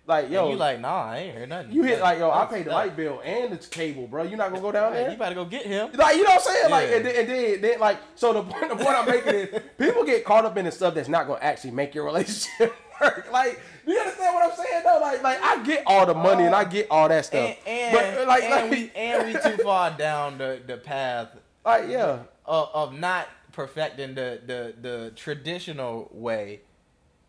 Like 0.05 0.31
yo, 0.31 0.43
and 0.43 0.53
you 0.53 0.57
like, 0.57 0.81
"Nah, 0.81 1.11
I 1.11 1.19
ain't 1.19 1.37
heard 1.37 1.49
nothing." 1.49 1.73
you 1.73 1.85
hit 1.85 2.01
like 2.01 2.19
yo, 2.19 2.31
I 2.31 2.47
paid 2.47 2.67
the 2.67 2.71
light 2.71 2.97
bill 2.97 3.21
and 3.25 3.53
the 3.53 3.67
cable, 3.69 4.09
bro. 4.09 4.25
You 4.25 4.37
not 4.37 4.51
gonna 4.51 4.61
go 4.61 4.73
down 4.73 4.93
Hey, 4.93 5.03
there? 5.05 5.13
You 5.13 5.17
better 5.17 5.37
go 5.37 5.45
get 5.45 5.65
him. 5.65 5.91
Like 5.95 6.17
you 6.17 6.25
know 6.25 6.31
what 6.31 6.41
I'm 6.49 6.55
saying? 6.55 6.71
Like 6.71 6.91
Yeah. 6.91 6.97
and 6.97 7.07
then, 7.07 7.17
and 7.17 7.29
then, 7.29 7.61
then 7.61 7.81
like 7.81 7.99
so 8.17 8.33
the 8.33 8.43
point 8.43 8.69
the 8.69 8.77
point 8.85 8.97
I'm 8.97 9.07
making 9.07 9.35
is 9.35 9.63
people 9.79 10.05
get 10.05 10.25
caught 10.25 10.45
up 10.45 10.57
in 10.57 10.65
the 10.65 10.73
stuff 10.73 10.95
that's 10.95 11.09
not 11.09 11.29
gonna 11.29 11.39
actually 11.41 11.71
make 11.71 11.95
your 11.95 12.05
relationship 12.05 12.75
work. 13.01 13.29
Like 13.31 13.61
do 13.87 13.93
you 13.93 13.99
understand 14.01 14.35
what 14.35 14.51
I'm 14.51 14.57
saying 14.57 14.83
though? 14.85 14.99
Like 15.01 15.23
like 15.23 15.41
I 15.41 15.63
get 15.63 15.85
all 15.87 16.05
the 16.05 16.15
money 16.15 16.45
and 16.45 16.55
I 16.55 16.65
get 16.65 16.89
all 16.91 17.09
that 17.09 17.25
stuff. 17.25 17.57
And, 17.65 17.97
and, 17.97 18.17
but 18.17 18.27
like 18.27 18.43
and, 18.43 18.51
like, 18.51 18.71
we, 18.73 18.91
and 18.97 19.27
we 19.27 19.33
too 19.35 19.63
far 19.63 19.97
down 19.97 20.37
the, 20.37 20.61
the 20.67 20.79
path 20.79 21.29
like 21.65 21.89
yeah. 21.89 22.19
of, 22.45 22.71
of 22.75 22.99
not 22.99 23.29
perfecting 23.53 24.15
the, 24.15 24.41
the, 24.45 24.75
the 24.81 25.13
traditional 25.15 26.11
way 26.13 26.61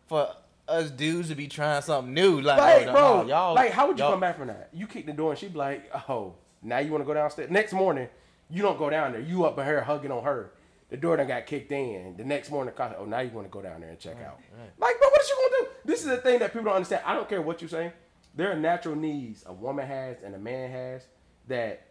for 0.06 0.34
us 0.68 0.90
dudes 0.90 1.28
to 1.28 1.34
be 1.34 1.46
trying 1.46 1.82
something 1.82 2.14
new. 2.14 2.40
Like, 2.40 2.58
Like, 2.58 2.84
bro, 2.86 3.22
no, 3.22 3.28
y'all, 3.28 3.54
like 3.54 3.72
how 3.72 3.86
would 3.88 3.98
you 3.98 4.04
y'all- 4.04 4.12
come 4.12 4.20
back 4.20 4.38
from 4.38 4.48
that? 4.48 4.70
You 4.72 4.86
kick 4.86 5.06
the 5.06 5.12
door 5.12 5.30
and 5.30 5.38
she 5.38 5.48
be 5.48 5.58
like, 5.58 5.90
Oh, 6.08 6.34
now 6.62 6.78
you 6.78 6.90
wanna 6.92 7.04
go 7.04 7.14
downstairs? 7.14 7.50
Next 7.50 7.72
morning, 7.72 8.08
you 8.48 8.62
don't 8.62 8.78
go 8.78 8.88
down 8.90 9.12
there. 9.12 9.20
You 9.20 9.44
up 9.44 9.56
with 9.56 9.66
her 9.66 9.82
hugging 9.82 10.10
on 10.10 10.24
her. 10.24 10.52
The 10.90 10.96
door 10.98 11.16
done 11.16 11.26
got 11.26 11.46
kicked 11.46 11.72
in. 11.72 12.16
The 12.16 12.24
next 12.24 12.50
morning, 12.50 12.72
oh, 12.78 13.04
now 13.04 13.20
you 13.20 13.30
want 13.30 13.46
to 13.46 13.50
go 13.50 13.60
down 13.62 13.80
there 13.80 13.90
and 13.90 13.98
check 13.98 14.16
out. 14.24 14.38
Like, 14.78 14.98
bro, 15.00 15.08
what 15.08 15.20
is 15.22 15.28
you 15.28 15.36
gonna 15.50 15.64
do? 15.64 15.76
This 15.84 16.00
is 16.00 16.06
the 16.06 16.18
thing 16.18 16.38
that 16.38 16.52
people 16.52 16.66
don't 16.66 16.74
understand. 16.76 17.02
I 17.04 17.14
don't 17.14 17.28
care 17.28 17.42
what 17.42 17.60
you 17.62 17.68
say. 17.68 17.92
There 18.36 18.52
are 18.52 18.56
natural 18.56 18.94
needs 18.94 19.42
a 19.46 19.52
woman 19.52 19.86
has 19.86 20.18
and 20.22 20.34
a 20.34 20.38
man 20.38 20.70
has 20.70 21.06
that 21.48 21.82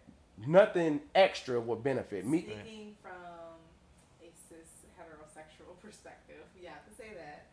nothing 0.47 1.01
extra 1.15 1.59
will 1.59 1.75
benefit 1.75 2.25
me. 2.25 2.41
Speaking 2.43 2.95
from 3.01 3.11
a 4.21 4.29
cis 4.47 4.85
heterosexual 4.97 5.79
perspective, 5.81 6.43
you 6.61 6.67
have 6.67 6.85
to 6.87 6.95
say 6.95 7.09
that. 7.17 7.45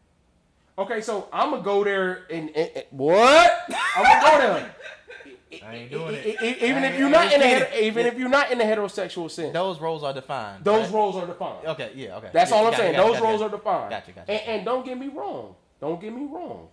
Okay, 0.81 1.01
so 1.03 1.29
I'm 1.33 1.51
gonna 1.51 1.63
go 1.63 1.85
there 1.85 2.25
and, 2.31 2.49
and- 2.57 2.71
and- 2.75 2.85
what? 2.91 3.53
I'm 3.97 4.03
gonna 4.03 4.21
go 4.21 4.39
there. 4.39 4.75
I 5.67 5.75
ain't 5.75 5.91
doing 5.91 6.15
it. 6.15 6.63
Even 6.63 6.85
if 6.85 6.99
you're 6.99 7.11
not 7.11 7.33
in 7.33 7.41
the 7.41 7.45
getting 7.47 7.69
heter- 7.69 7.73
it. 7.75 7.83
even 7.85 8.07
if 8.07 8.19
you're 8.19 8.29
not 8.29 8.51
in 8.53 8.59
the 8.59 8.65
heterosexual 8.65 9.31
sense, 9.31 9.53
Those 9.53 9.81
roles 9.81 10.03
are 10.05 10.15
defined. 10.15 10.65
those 10.65 10.85
right? 10.87 10.95
roles 10.95 11.17
are 11.17 11.27
defined. 11.27 11.67
Okay, 11.67 11.91
yeah, 11.97 12.17
okay. 12.17 12.31
That's 12.33 12.51
Yeah, 12.51 12.57
all 12.57 12.65
I'm 12.67 12.71
gotcha, 12.71 12.83
saying. 12.83 12.93
gotcha, 12.95 13.03
Those 13.07 13.13
gotcha, 13.17 13.25
roles 13.25 13.41
gotcha. 13.41 13.55
are 13.55 13.59
defined. 13.59 13.91
Gotcha, 13.91 14.13
gotcha. 14.13 14.31
And, 14.31 14.57
and 14.57 14.65
don't 14.65 14.87
get 14.87 14.99
me 14.99 15.09
wrong. 15.09 15.55
Don't 15.81 16.01
get 16.01 16.15
me 16.15 16.25
wrong. 16.31 16.69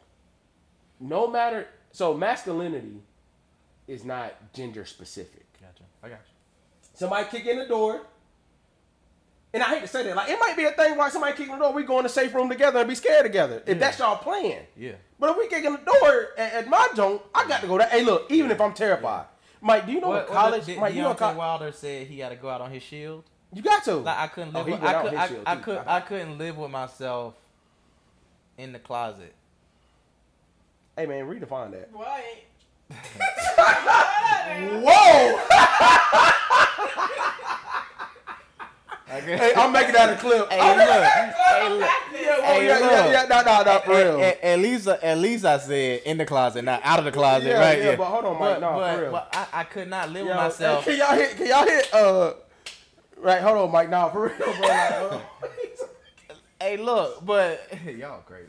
No 0.99 1.27
matter 1.27 1.67
so 1.91 2.13
masculinity 2.13 3.01
is 3.87 4.05
not 4.05 4.35
gender 4.53 4.85
specific. 4.85 5.45
Gotcha. 5.59 5.83
I 6.03 6.09
got 6.09 6.19
you. 6.19 6.89
Somebody 6.93 7.27
kick 7.29 7.45
in 7.45 7.57
the 7.59 7.65
door. 7.65 8.01
And 9.53 9.63
I 9.63 9.67
hate 9.67 9.81
to 9.81 9.87
say 9.87 10.03
that. 10.03 10.15
Like 10.15 10.29
it 10.29 10.37
might 10.39 10.55
be 10.57 10.65
a 10.65 10.71
thing 10.71 10.97
why 10.97 11.09
somebody 11.09 11.33
kick 11.35 11.47
in 11.47 11.53
the 11.53 11.59
door, 11.59 11.73
we 11.73 11.83
go 11.83 11.97
in 11.99 12.03
the 12.03 12.09
safe 12.09 12.33
room 12.33 12.49
together 12.49 12.79
and 12.79 12.87
be 12.89 12.95
scared 12.95 13.23
together. 13.23 13.63
If 13.65 13.75
Yeah. 13.75 13.79
that's 13.79 13.99
y'all 13.99 14.17
plan. 14.17 14.61
Yeah. 14.75 14.93
But 15.19 15.31
if 15.31 15.37
we 15.37 15.47
kick 15.47 15.63
in 15.65 15.71
the 15.73 15.79
door 15.79 16.27
at, 16.37 16.53
at 16.53 16.67
my 16.67 16.87
joint, 16.95 17.21
I 17.33 17.47
got 17.47 17.61
to 17.61 17.67
go 17.67 17.77
there. 17.77 17.87
Hey, 17.87 18.03
look, 18.03 18.29
even 18.31 18.51
if 18.51 18.59
I'm 18.61 18.73
terrified. 18.73 19.25
Mike, 19.61 19.85
do 19.87 19.91
you 19.93 20.01
know 20.01 20.09
what, 20.09 20.29
What, 20.29 20.37
college? 20.37 20.65
Did, 20.65 20.77
Mike, 20.79 20.93
you 20.93 21.01
know 21.01 21.13
Deontay 21.15 21.31
co- 21.33 21.37
Wilder 21.37 21.71
said 21.71 22.05
he 22.07 22.17
got 22.17 22.29
to 22.29 22.35
go 22.35 22.49
out 22.49 22.61
on 22.61 22.69
his 22.71 22.83
shield. 22.83 23.23
You 23.53 23.61
got 23.63 23.83
to. 23.85 23.95
Like 23.95 24.17
I 24.17 24.27
couldn't 24.27 24.55
Oh, 24.55 24.59
live. 24.59 24.67
he 24.67 24.73
with, 24.73 24.83
I 24.83 25.01
could, 25.01 25.13
I, 25.15 25.29
I, 25.45 25.55
could, 25.55 25.77
I 25.87 25.99
couldn't 26.01 26.37
live 26.37 26.57
with 26.57 26.69
myself 26.69 27.33
in 28.57 28.73
the 28.73 28.79
closet. 28.79 29.33
hey 30.97 31.05
man, 31.07 31.25
redefine 31.25 31.71
that. 31.71 31.89
What? 31.93 32.23
Whoa! 34.83 35.39
I 39.09 39.21
hey, 39.21 39.53
I'm 39.55 39.71
making 39.71 39.93
that 39.93 40.09
a 40.11 40.17
clip. 40.17 40.51
Hey, 40.51 40.75
look. 40.75 41.03
Hey, 41.05 41.69
look. 41.69 41.79
Yeah, 41.79 42.37
well, 42.39 42.41
Hey, 42.43 42.65
yeah, 42.65 42.79
yeah, 42.79 42.85
look. 42.85 43.11
yeah, 43.13 43.25
no, 43.29 43.41
no, 43.41 43.63
no, 43.63 43.79
for 43.79 43.91
real. 43.91 44.21
At, 44.21 44.43
at 44.43 44.59
least, 44.59 44.87
at 44.87 45.17
least 45.17 45.45
I 45.45 45.57
said 45.59 46.01
in 46.05 46.17
the 46.17 46.25
closet, 46.25 46.63
not 46.63 46.81
out 46.83 46.99
of 46.99 47.05
the 47.05 47.11
closet, 47.13 47.47
Yeah, 47.47 47.59
right? 47.59 47.81
yeah, 47.81 47.95
but 47.95 48.05
hold 48.05 48.25
on, 48.25 48.33
Mike, 48.37 48.59
But, 48.59 48.59
no, 48.59 48.95
for 48.95 49.01
real. 49.01 49.11
but 49.11 49.29
I, 49.33 49.61
I 49.61 49.63
could 49.63 49.89
not 49.89 50.09
live 50.11 50.25
Yo, 50.25 50.31
with 50.31 50.35
myself. 50.35 50.83
hey, 50.83 50.97
can 50.97 51.07
y'all 51.07 51.15
hit? 51.17 51.37
Can 51.37 51.47
y'all 51.47 51.63
hit? 51.65 51.93
Uh, 51.93 52.33
right, 53.17 53.41
hold 53.41 53.57
on, 53.59 53.71
Mike. 53.71 53.89
Nah, 53.89 54.09
for 54.09 54.23
real, 54.27 54.37
bro. 54.37 54.67
Like, 54.67 54.91
uh, 54.91 55.19
Hey, 56.59 56.75
look, 56.75 57.25
but 57.25 57.61
y'all 57.85 58.19
crazy. 58.21 58.47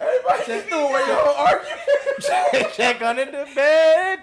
everybody 0.00 0.42
just 0.46 0.66
threw 0.68 0.78
away 0.78 1.00
your 1.06 1.16
whole 1.16 1.46
argument. 1.46 2.72
Check 2.74 3.02
under 3.02 3.24
the 3.24 3.46
bed 3.54 4.20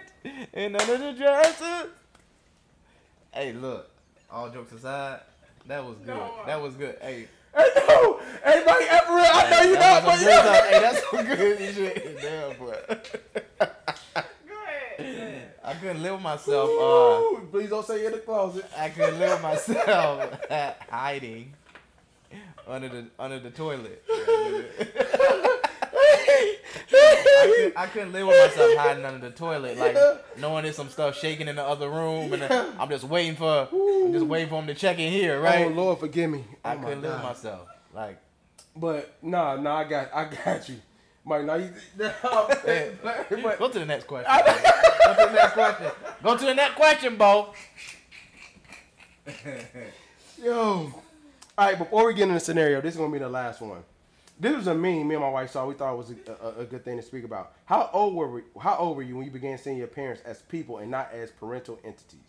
and 0.53 0.75
under 0.75 0.97
the 0.97 1.13
dresser. 1.13 1.89
Hey, 3.33 3.53
look. 3.53 3.89
All 4.31 4.49
jokes 4.49 4.71
aside, 4.73 5.19
that 5.67 5.83
was 5.85 5.95
good. 5.97 6.07
No. 6.07 6.31
That 6.45 6.61
was 6.61 6.75
good. 6.75 6.97
Hey, 7.01 7.27
Hey, 7.55 7.67
no, 7.87 8.19
everybody, 8.43 8.85
hey, 8.85 8.99
for 9.05 9.15
real. 9.15 9.25
I 9.27 9.49
know 9.51 9.61
you 9.61 9.75
that 9.75 10.03
not, 10.03 10.05
but 10.05 10.17
some 10.17 10.25
good 10.25 10.73
Hey, 10.73 10.79
that's 10.81 11.09
some 11.11 11.25
good 11.25 11.75
shit. 11.75 12.21
Damn, 12.21 12.55
ahead. 12.69 13.01
I 15.63 15.73
couldn't 15.75 16.01
live 16.01 16.13
with 16.13 16.21
myself. 16.21 16.69
Uh, 16.69 17.39
Please 17.51 17.69
don't 17.69 17.85
say 17.85 17.97
you're 17.99 18.07
in 18.07 18.13
the 18.13 18.19
closet. 18.19 18.65
I 18.77 18.89
couldn't 18.89 19.19
live 19.19 19.31
with 19.33 19.41
myself 19.43 20.39
hiding 20.89 21.53
under 22.67 22.89
the 22.89 23.05
under 23.19 23.39
the 23.39 23.51
toilet. 23.51 24.03
I, 26.27 27.53
could, 27.57 27.73
I 27.75 27.87
couldn't 27.87 28.13
live 28.13 28.27
with 28.27 28.37
myself 28.37 28.77
hiding 28.77 29.05
under 29.05 29.29
the 29.29 29.35
toilet, 29.35 29.77
like 29.77 29.97
knowing 30.37 30.63
there's 30.63 30.75
some 30.75 30.89
stuff 30.89 31.17
shaking 31.17 31.47
in 31.47 31.55
the 31.55 31.63
other 31.63 31.89
room, 31.89 32.31
and 32.33 32.41
then 32.43 32.73
I'm 32.79 32.89
just 32.89 33.03
waiting 33.03 33.35
for, 33.35 33.67
I'm 33.71 34.13
just 34.13 34.25
waiting 34.25 34.49
for 34.49 34.59
him 34.61 34.67
to 34.67 34.73
check 34.75 34.99
in 34.99 35.11
here, 35.11 35.39
right? 35.41 35.65
Oh 35.65 35.69
Lord, 35.69 35.99
forgive 35.99 36.29
me. 36.29 36.43
I 36.63 36.73
Oh, 36.73 36.77
my 36.77 36.83
couldn't 36.85 37.01
live 37.01 37.13
with 37.13 37.23
myself, 37.23 37.67
like 37.93 38.17
But 38.75 39.13
nah, 39.21 39.55
nah, 39.55 39.77
I 39.77 39.83
got, 39.85 40.09
I 40.13 40.25
got 40.25 40.69
you, 40.69 40.75
Mike. 41.25 41.45
Now 41.45 41.55
you, 41.55 41.69
but, 41.97 43.29
but, 43.29 43.59
go 43.59 43.69
to 43.69 43.79
the 43.79 43.85
next 43.85 44.07
question. 44.07 44.31
go 44.31 45.13
to 45.15 45.25
the 45.25 45.33
next 45.33 45.53
question. 45.53 45.91
Go 46.23 46.37
to 46.37 46.45
the 46.45 46.53
next 46.55 46.75
question, 46.75 47.15
Bo. 47.17 47.53
Yo. 50.43 50.91
All 51.55 51.67
right, 51.67 51.77
before 51.77 52.07
we 52.07 52.13
get 52.13 52.23
into 52.23 52.33
the 52.35 52.39
scenario, 52.39 52.81
this 52.81 52.95
is 52.95 52.99
gonna 52.99 53.11
be 53.11 53.19
the 53.19 53.29
last 53.29 53.61
one. 53.61 53.83
This 54.39 54.55
was 54.55 54.67
a 54.67 54.73
meme 54.73 55.07
me 55.07 55.15
and 55.15 55.23
my 55.23 55.29
wife 55.29 55.51
saw. 55.51 55.65
We 55.65 55.75
thought 55.75 55.93
it 55.93 55.97
was 55.97 56.11
a, 56.11 56.45
a, 56.45 56.61
a 56.61 56.65
good 56.65 56.83
thing 56.83 56.97
to 56.97 57.03
speak 57.03 57.23
about. 57.23 57.53
How 57.65 57.89
old 57.93 58.15
were 58.15 58.29
we, 58.29 58.41
How 58.59 58.75
old 58.77 58.97
were 58.97 59.03
you 59.03 59.15
when 59.15 59.25
you 59.25 59.31
began 59.31 59.57
seeing 59.57 59.77
your 59.77 59.87
parents 59.87 60.21
as 60.25 60.41
people 60.41 60.79
and 60.79 60.89
not 60.91 61.11
as 61.13 61.31
parental 61.31 61.79
entities, 61.83 62.19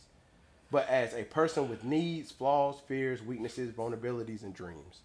but 0.71 0.89
as 0.89 1.15
a 1.15 1.25
person 1.25 1.69
with 1.69 1.83
needs, 1.83 2.31
flaws, 2.31 2.77
fears, 2.87 3.23
weaknesses, 3.23 3.73
vulnerabilities, 3.73 4.43
and 4.43 4.55
dreams? 4.55 5.01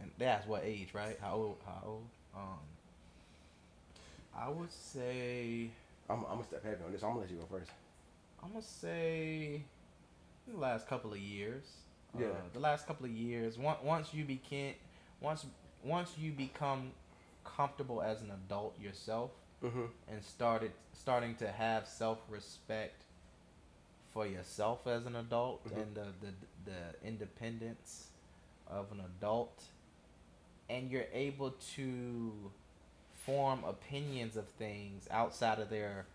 And 0.00 0.10
that's 0.18 0.46
what 0.46 0.62
age, 0.64 0.88
right? 0.94 1.18
How 1.20 1.34
old? 1.34 1.56
How 1.66 1.82
old? 1.86 2.06
Um, 2.34 2.58
I 4.36 4.48
would 4.48 4.72
say 4.72 5.68
I'm, 6.08 6.24
I'm 6.24 6.36
gonna 6.36 6.44
step 6.44 6.64
heavy 6.64 6.82
on 6.84 6.92
this. 6.92 7.02
I'm 7.02 7.10
gonna 7.10 7.20
let 7.20 7.30
you 7.30 7.36
go 7.36 7.46
first. 7.50 7.70
I'm 8.42 8.50
gonna 8.50 8.62
say 8.62 9.62
the 10.48 10.58
last 10.58 10.88
couple 10.88 11.12
of 11.12 11.18
years. 11.18 11.64
Yeah. 12.18 12.26
Uh, 12.26 12.30
the 12.52 12.60
last 12.60 12.86
couple 12.86 13.06
of 13.06 13.12
years. 13.12 13.58
Once 13.58 13.78
once 13.82 14.14
you 14.14 14.24
became 14.24 14.74
once 15.20 15.46
once 15.84 16.12
you 16.18 16.32
become 16.32 16.90
comfortable 17.44 18.02
as 18.02 18.22
an 18.22 18.30
adult 18.30 18.78
yourself 18.80 19.30
Mm-hmm. 19.62 19.84
and 20.10 20.24
started 20.24 20.72
starting 20.94 21.34
to 21.36 21.48
have 21.52 21.86
self 21.86 22.18
respect 22.30 23.02
for 24.14 24.26
yourself 24.26 24.86
as 24.86 25.04
an 25.04 25.16
adult 25.16 25.62
Mhm. 25.68 25.82
and 25.82 25.94
the, 25.94 26.06
the 26.22 26.32
the 26.64 27.06
independence 27.06 28.08
of 28.66 28.90
an 28.90 29.00
adult 29.00 29.64
and 30.70 30.90
you're 30.90 31.08
able 31.12 31.50
to 31.76 32.50
form 33.26 33.62
opinions 33.64 34.36
of 34.36 34.48
things 34.48 35.06
outside 35.10 35.58
of 35.58 35.68
their 35.68 36.06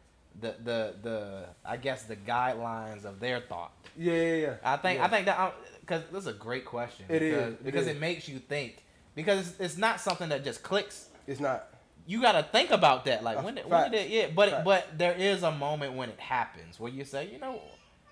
the 0.41 0.56
the 0.64 0.96
the 1.04 1.46
I 1.64 1.78
guess 1.78 2.04
the 2.04 2.16
guidelines 2.16 3.06
of 3.06 3.20
their 3.20 3.39
thought. 3.41 3.74
Yeah, 3.96 4.14
yeah, 4.14 4.36
yeah. 4.36 4.56
I 4.64 4.78
think 4.78 4.98
Yeah. 5.00 5.06
I 5.06 5.08
think 5.10 5.26
that 5.28 5.56
because 5.86 6.04
this 6.12 6.22
is 6.22 6.28
a 6.28 6.34
great 6.34 6.66
question. 6.66 7.06
It 7.10 7.20
because, 7.20 7.48
is, 7.48 7.54
it 7.54 7.64
because 7.64 7.88
it 7.88 8.00
makes 8.00 8.28
you 8.28 8.40
think. 8.40 8.84
Because 9.14 9.48
it's, 9.48 9.60
it's 9.60 9.78
not 9.78 10.02
something 10.02 10.30
that 10.30 10.44
just 10.44 10.64
clicks. 10.64 11.10
It's 11.28 11.40
not. 11.40 11.70
You 12.08 12.22
got 12.22 12.34
to 12.34 12.44
think 12.44 12.72
about 12.72 13.06
that. 13.06 13.24
Like 13.24 13.38
Uh, 13.38 13.42
when, 13.42 13.56
did, 13.56 13.70
when 13.70 13.92
did 13.92 14.06
it? 14.06 14.10
Yeah, 14.10 14.28
but 14.34 14.50
Facts. 14.50 14.66
but 14.66 14.98
there 14.98 15.14
is 15.14 15.44
a 15.44 15.52
moment 15.52 15.94
when 15.94 16.10
it 16.10 16.20
happens 16.20 16.80
where 16.80 16.92
you 16.92 17.04
say, 17.04 17.30
you 17.32 17.40
know, 17.40 17.62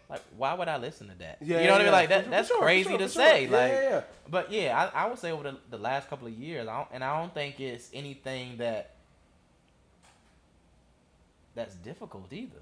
like 0.10 0.22
why 0.38 0.54
would 0.54 0.68
I 0.68 0.78
listen 0.78 1.10
to 1.10 1.18
that? 1.20 1.38
Yeah, 1.42 1.62
you 1.62 1.68
know 1.68 1.74
what 1.74 1.82
I 1.82 1.84
mean? 1.84 1.92
Like 1.94 2.10
that. 2.10 2.24
sure, 2.24 2.32
that's 2.32 2.48
sure, 2.48 2.62
crazy 2.62 2.90
sure, 2.90 2.98
to 3.00 3.10
say. 3.10 3.46
Yeah, 3.46 3.52
like, 3.52 3.72
yeah, 3.72 3.90
yeah. 3.90 4.02
but 4.30 4.52
yeah, 4.52 4.90
I, 4.94 5.04
I 5.04 5.08
would 5.08 5.20
say 5.20 5.32
over 5.32 5.44
the, 5.44 5.58
the 5.70 5.78
last 5.78 6.10
couple 6.10 6.28
of 6.28 6.34
years, 6.34 6.68
I 6.68 6.78
don't, 6.78 6.88
and 6.94 7.04
I 7.04 7.20
don't 7.20 7.34
think 7.34 7.60
it's 7.60 7.90
anything 7.94 8.58
that 8.58 8.96
that's 11.56 11.76
difficult 11.76 12.32
either. 12.32 12.62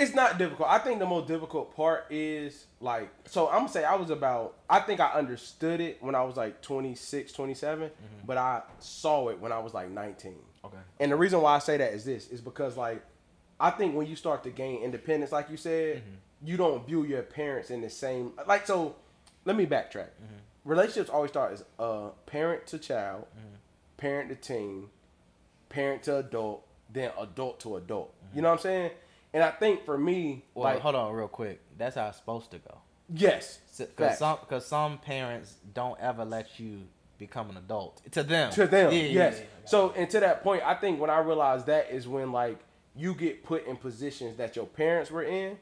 It's 0.00 0.14
not 0.14 0.38
difficult. 0.38 0.68
I 0.68 0.78
think 0.78 0.98
the 0.98 1.06
most 1.06 1.28
difficult 1.28 1.76
part 1.76 2.06
is 2.10 2.66
like 2.80 3.10
so 3.26 3.48
I'm 3.48 3.60
gonna 3.60 3.68
say 3.68 3.84
I 3.84 3.94
was 3.96 4.10
about 4.10 4.56
I 4.68 4.80
think 4.80 4.98
I 4.98 5.12
understood 5.12 5.80
it 5.80 5.98
when 6.00 6.14
I 6.14 6.22
was 6.22 6.36
like 6.36 6.62
26, 6.62 7.32
27, 7.32 7.88
mm-hmm. 7.88 7.94
but 8.26 8.38
I 8.38 8.62
saw 8.78 9.28
it 9.28 9.38
when 9.38 9.52
I 9.52 9.58
was 9.58 9.74
like 9.74 9.90
19. 9.90 10.34
okay, 10.64 10.76
And 11.00 11.12
the 11.12 11.16
reason 11.16 11.42
why 11.42 11.54
I 11.54 11.58
say 11.58 11.76
that 11.76 11.92
is 11.92 12.04
this 12.04 12.28
is 12.28 12.40
because 12.40 12.76
like 12.76 13.04
I 13.60 13.70
think 13.70 13.94
when 13.94 14.06
you 14.06 14.16
start 14.16 14.42
to 14.44 14.50
gain 14.50 14.82
independence, 14.82 15.32
like 15.32 15.50
you 15.50 15.58
said, 15.58 15.98
mm-hmm. 15.98 16.46
you 16.46 16.56
don't 16.56 16.86
view 16.86 17.04
your 17.04 17.22
parents 17.22 17.70
in 17.70 17.82
the 17.82 17.90
same 17.90 18.32
like 18.46 18.66
so. 18.66 18.96
Let 19.44 19.56
me 19.56 19.66
backtrack. 19.66 20.10
Mm-hmm. 20.16 20.40
Relationships 20.64 21.10
always 21.10 21.30
start 21.30 21.52
as 21.52 21.64
uh, 21.78 22.08
parent 22.26 22.66
to 22.68 22.78
child, 22.78 23.26
parent 23.96 24.28
to 24.30 24.34
teen, 24.34 24.88
parent 25.68 26.02
to 26.04 26.18
adult, 26.18 26.66
then 26.92 27.10
adult 27.18 27.60
to 27.60 27.76
adult. 27.76 28.14
You 28.34 28.42
know 28.42 28.48
what 28.48 28.58
I'm 28.58 28.62
saying? 28.62 28.90
And 29.32 29.42
I 29.42 29.50
think 29.50 29.84
for 29.84 29.96
me, 29.96 30.44
well, 30.54 30.64
like 30.64 30.80
hold 30.80 30.94
on, 30.96 31.12
real 31.12 31.28
quick. 31.28 31.60
That's 31.78 31.96
how 31.96 32.08
it's 32.08 32.16
supposed 32.18 32.50
to 32.50 32.58
go. 32.58 32.78
yes, 33.12 33.58
Because 33.78 34.18
some, 34.18 34.38
cause 34.48 34.66
some 34.66 34.98
parents 34.98 35.54
don't 35.72 35.98
ever 36.00 36.24
let 36.24 36.58
you 36.58 36.82
become 37.18 37.50
an 37.50 37.56
adult. 37.56 38.02
To 38.12 38.22
them. 38.22 38.50
to 38.52 38.66
them. 38.66 38.92
Yeah, 38.92 38.98
yes. 39.02 39.12
yeah, 39.36 39.40
yeah. 39.40 39.44
So 39.66 39.92
and 39.96 40.08
to 40.10 40.20
that 40.20 40.42
point, 40.42 40.62
I 40.64 40.74
think 40.74 41.00
when 41.00 41.10
I 41.10 41.18
realized 41.20 41.66
that 41.66 41.90
is 41.90 42.08
when 42.08 42.32
like 42.32 42.58
you 42.96 43.14
get 43.14 43.44
put 43.44 43.66
in 43.66 43.76
positions 43.76 44.36
that 44.38 44.56
your 44.56 44.66
parents 44.66 45.10
were 45.10 45.22
in, 45.22 45.56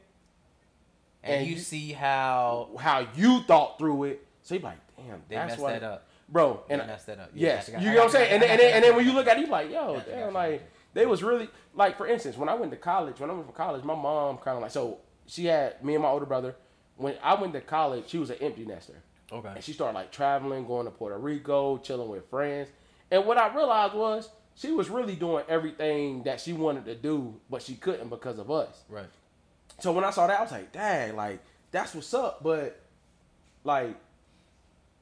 And, 1.23 1.33
and 1.41 1.45
you, 1.47 1.53
you- 1.53 1.59
see 1.59 1.91
how 1.91 2.69
how 2.79 3.05
you 3.15 3.41
thought 3.41 3.77
through 3.77 4.05
it. 4.05 4.25
So 4.41 4.55
you're 4.55 4.63
like, 4.63 4.79
damn, 4.97 5.21
they 5.27 5.35
that's 5.35 5.51
messed 5.51 5.61
why, 5.61 5.73
that 5.73 5.83
up. 5.83 6.07
bro. 6.27 6.63
They 6.67 6.73
And 6.75 6.87
messed 6.87 7.05
that 7.07 7.19
up. 7.19 7.29
Yes, 7.35 7.69
you 7.69 7.91
know 7.91 7.95
what 7.97 8.03
I'm 8.05 8.09
saying. 8.09 8.31
And 8.33 8.41
then, 8.41 8.49
and 8.51 8.59
then, 8.59 8.73
and 8.75 8.83
then 8.83 8.95
when 8.95 9.05
you 9.05 9.13
look 9.13 9.27
at 9.27 9.37
it, 9.37 9.41
you 9.41 9.47
like, 9.51 9.69
yo, 9.69 10.01
damn, 10.09 10.33
like 10.33 10.63
they 10.99 11.05
was 11.05 11.23
really 11.23 11.47
like, 11.73 11.97
for 11.97 12.05
instance, 12.05 12.35
when 12.35 12.49
I 12.49 12.55
went 12.55 12.71
to 12.71 12.77
college, 12.77 13.21
when 13.21 13.29
I 13.29 13.33
went 13.33 13.45
from 13.45 13.55
college, 13.55 13.85
my 13.85 13.95
mom 13.95 14.37
kind 14.37 14.57
of 14.57 14.61
like, 14.61 14.71
so 14.71 14.97
she 15.27 15.45
had 15.45 15.81
me 15.83 15.95
and 15.95 16.03
my 16.03 16.09
older 16.09 16.25
brother. 16.25 16.55
When 16.97 17.15
I 17.23 17.39
went 17.39 17.53
to 17.53 17.61
college, 17.61 18.09
she 18.09 18.17
was 18.17 18.29
an 18.29 18.35
empty 18.41 18.65
nester. 18.65 19.01
Okay. 19.31 19.51
And 19.55 19.63
she 19.63 19.71
started 19.71 19.95
like 19.95 20.11
traveling, 20.11 20.65
going 20.65 20.85
to 20.85 20.91
Puerto 20.91 21.17
Rico, 21.17 21.77
chilling 21.77 22.09
with 22.09 22.29
friends. 22.29 22.67
And 23.09 23.25
what 23.25 23.37
I 23.37 23.55
realized 23.55 23.93
was 23.93 24.29
she 24.55 24.71
was 24.71 24.89
really 24.89 25.15
doing 25.15 25.45
everything 25.47 26.23
that 26.23 26.41
she 26.41 26.51
wanted 26.51 26.83
to 26.85 26.95
do, 26.95 27.39
but 27.49 27.61
she 27.61 27.75
couldn't 27.75 28.09
because 28.09 28.37
of 28.37 28.51
us. 28.51 28.83
Right. 28.89 29.07
So 29.79 29.93
when 29.93 30.03
I 30.03 30.11
saw 30.11 30.27
that, 30.27 30.37
I 30.37 30.43
was 30.43 30.51
like, 30.51 30.73
dang, 30.73 31.15
like 31.15 31.39
that's 31.71 31.95
what's 31.95 32.13
up. 32.13 32.43
But 32.43 32.77
like, 33.63 33.95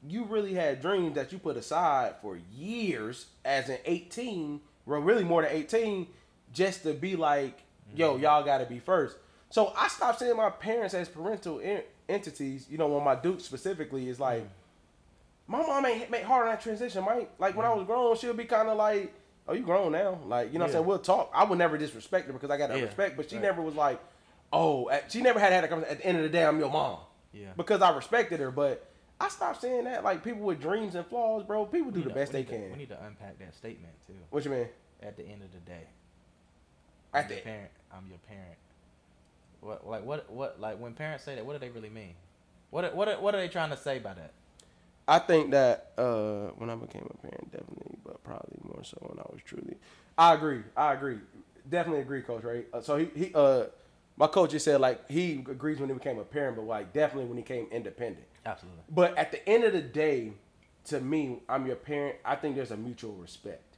you 0.06 0.26
really 0.26 0.54
had 0.54 0.80
dreams 0.80 1.16
that 1.16 1.32
you 1.32 1.38
put 1.38 1.56
aside 1.56 2.14
for 2.22 2.38
years 2.54 3.26
as 3.44 3.68
an 3.68 3.78
18, 3.84 4.60
well, 4.88 5.00
really 5.00 5.24
more 5.24 5.42
than 5.42 5.52
18, 5.52 6.06
just 6.52 6.82
to 6.84 6.94
be 6.94 7.14
like, 7.14 7.60
yo, 7.94 8.14
mm-hmm. 8.14 8.22
y'all 8.22 8.42
got 8.42 8.58
to 8.58 8.66
be 8.66 8.78
first. 8.78 9.16
So 9.50 9.72
I 9.76 9.88
stopped 9.88 10.18
seeing 10.18 10.36
my 10.36 10.50
parents 10.50 10.94
as 10.94 11.08
parental 11.08 11.60
en- 11.62 11.82
entities. 12.08 12.66
You 12.70 12.78
know, 12.78 12.88
when 12.88 13.04
my 13.04 13.14
Duke 13.14 13.40
specifically 13.40 14.08
is 14.08 14.18
like, 14.18 14.42
mm-hmm. 14.42 15.52
my 15.52 15.58
mom 15.58 15.86
ain't 15.86 16.10
make 16.10 16.22
hard 16.22 16.46
on 16.46 16.52
that 16.52 16.62
transition, 16.62 17.04
Mike. 17.04 17.30
Like 17.38 17.56
when 17.56 17.66
I 17.66 17.70
was 17.70 17.80
mm-hmm. 17.80 17.92
grown, 17.92 18.16
she'll 18.16 18.34
be 18.34 18.44
kind 18.44 18.68
of 18.68 18.76
like, 18.76 19.14
"Oh, 19.46 19.54
you 19.54 19.62
grown 19.62 19.92
now." 19.92 20.18
Like 20.26 20.52
you 20.52 20.58
know, 20.58 20.64
what 20.64 20.70
I'm 20.70 20.70
Yeah. 20.70 20.72
saying 20.74 20.86
we'll 20.86 20.98
talk. 20.98 21.30
I 21.34 21.44
would 21.44 21.58
never 21.58 21.78
disrespect 21.78 22.26
her 22.26 22.32
because 22.32 22.50
I 22.50 22.56
got 22.56 22.68
that 22.70 22.78
Yeah. 22.78 22.84
respect, 22.84 23.16
but 23.16 23.30
she 23.30 23.36
Right. 23.36 23.42
never 23.44 23.62
was 23.62 23.74
like, 23.74 24.00
"Oh," 24.52 24.88
at- 24.90 25.10
she 25.12 25.22
never 25.22 25.38
had 25.38 25.52
had 25.52 25.64
a 25.64 25.68
conversation. 25.68 25.96
At 25.96 26.02
the 26.02 26.06
end 26.06 26.16
of 26.18 26.24
the 26.24 26.30
day, 26.30 26.44
I'm 26.44 26.58
your 26.58 26.70
mom. 26.70 26.98
Yeah. 27.32 27.52
Because 27.56 27.82
I 27.82 27.94
respected 27.94 28.40
her, 28.40 28.50
but 28.50 28.87
I 29.20 29.28
stopped 29.28 29.60
saying 29.60 29.84
that. 29.84 30.04
Like 30.04 30.22
people 30.22 30.42
with 30.42 30.60
dreams 30.60 30.94
and 30.94 31.04
flaws, 31.06 31.42
bro. 31.44 31.66
People 31.66 31.90
do 31.90 32.00
the 32.02 32.06
need 32.08 32.14
best 32.14 32.32
they 32.32 32.44
to- 32.44 32.50
can. 32.50 32.70
We 32.72 32.78
need 32.78 32.88
to 32.90 33.02
unpack 33.04 33.38
that 33.40 33.54
statement 33.54 33.92
too. 34.06 34.12
What 34.30 34.44
you 34.44 34.50
mean? 34.50 34.68
At 35.02 35.16
the 35.16 35.24
end 35.24 35.42
of 35.42 35.52
the 35.52 35.58
day, 35.60 35.86
At 37.14 37.24
I'm 37.24 37.30
your 37.30 37.38
the 37.38 37.44
parent. 37.44 37.70
I'm 37.92 38.06
your 38.08 38.18
parent. 38.28 38.56
What 39.60 39.86
like 39.88 40.04
what 40.04 40.30
what 40.30 40.60
like 40.60 40.78
when 40.80 40.94
parents 40.94 41.24
say 41.24 41.34
that? 41.34 41.44
What 41.44 41.54
do 41.54 41.58
they 41.58 41.70
really 41.70 41.90
mean? 41.90 42.14
What 42.70 42.84
are- 42.84 42.94
what 42.94 43.20
what 43.22 43.34
are 43.34 43.38
they 43.38 43.48
trying 43.48 43.70
to 43.70 43.76
say 43.76 43.98
by 43.98 44.14
that? 44.14 44.32
I 45.08 45.18
think 45.20 45.52
that 45.52 45.92
uh, 45.96 46.48
when 46.58 46.68
I 46.68 46.74
became 46.74 47.08
a 47.10 47.16
parent, 47.26 47.50
definitely, 47.50 47.96
but 48.04 48.22
probably 48.22 48.58
more 48.62 48.84
so 48.84 48.98
when 49.00 49.18
I 49.18 49.22
was 49.32 49.40
truly. 49.44 49.76
I 50.18 50.34
agree. 50.34 50.60
I 50.76 50.92
agree. 50.92 51.18
Definitely 51.68 52.02
agree, 52.02 52.20
coach. 52.22 52.42
Right. 52.44 52.66
Uh, 52.72 52.82
so 52.82 52.98
he, 52.98 53.06
he 53.14 53.32
uh, 53.34 53.64
my 54.18 54.26
coach 54.26 54.50
just 54.50 54.64
said 54.64 54.80
like 54.80 55.08
he 55.10 55.34
agrees 55.48 55.78
when 55.78 55.88
he 55.88 55.94
became 55.94 56.18
a 56.18 56.24
parent, 56.24 56.56
but 56.56 56.66
like 56.66 56.92
definitely 56.92 57.26
when 57.28 57.36
he 57.38 57.42
came 57.44 57.66
independent. 57.70 58.26
Absolutely. 58.44 58.82
But 58.90 59.16
at 59.16 59.30
the 59.30 59.46
end 59.48 59.64
of 59.64 59.72
the 59.72 59.80
day, 59.82 60.32
to 60.86 61.00
me, 61.00 61.40
I'm 61.48 61.66
your 61.66 61.76
parent. 61.76 62.16
I 62.24 62.34
think 62.36 62.56
there's 62.56 62.70
a 62.70 62.76
mutual 62.76 63.12
respect. 63.14 63.76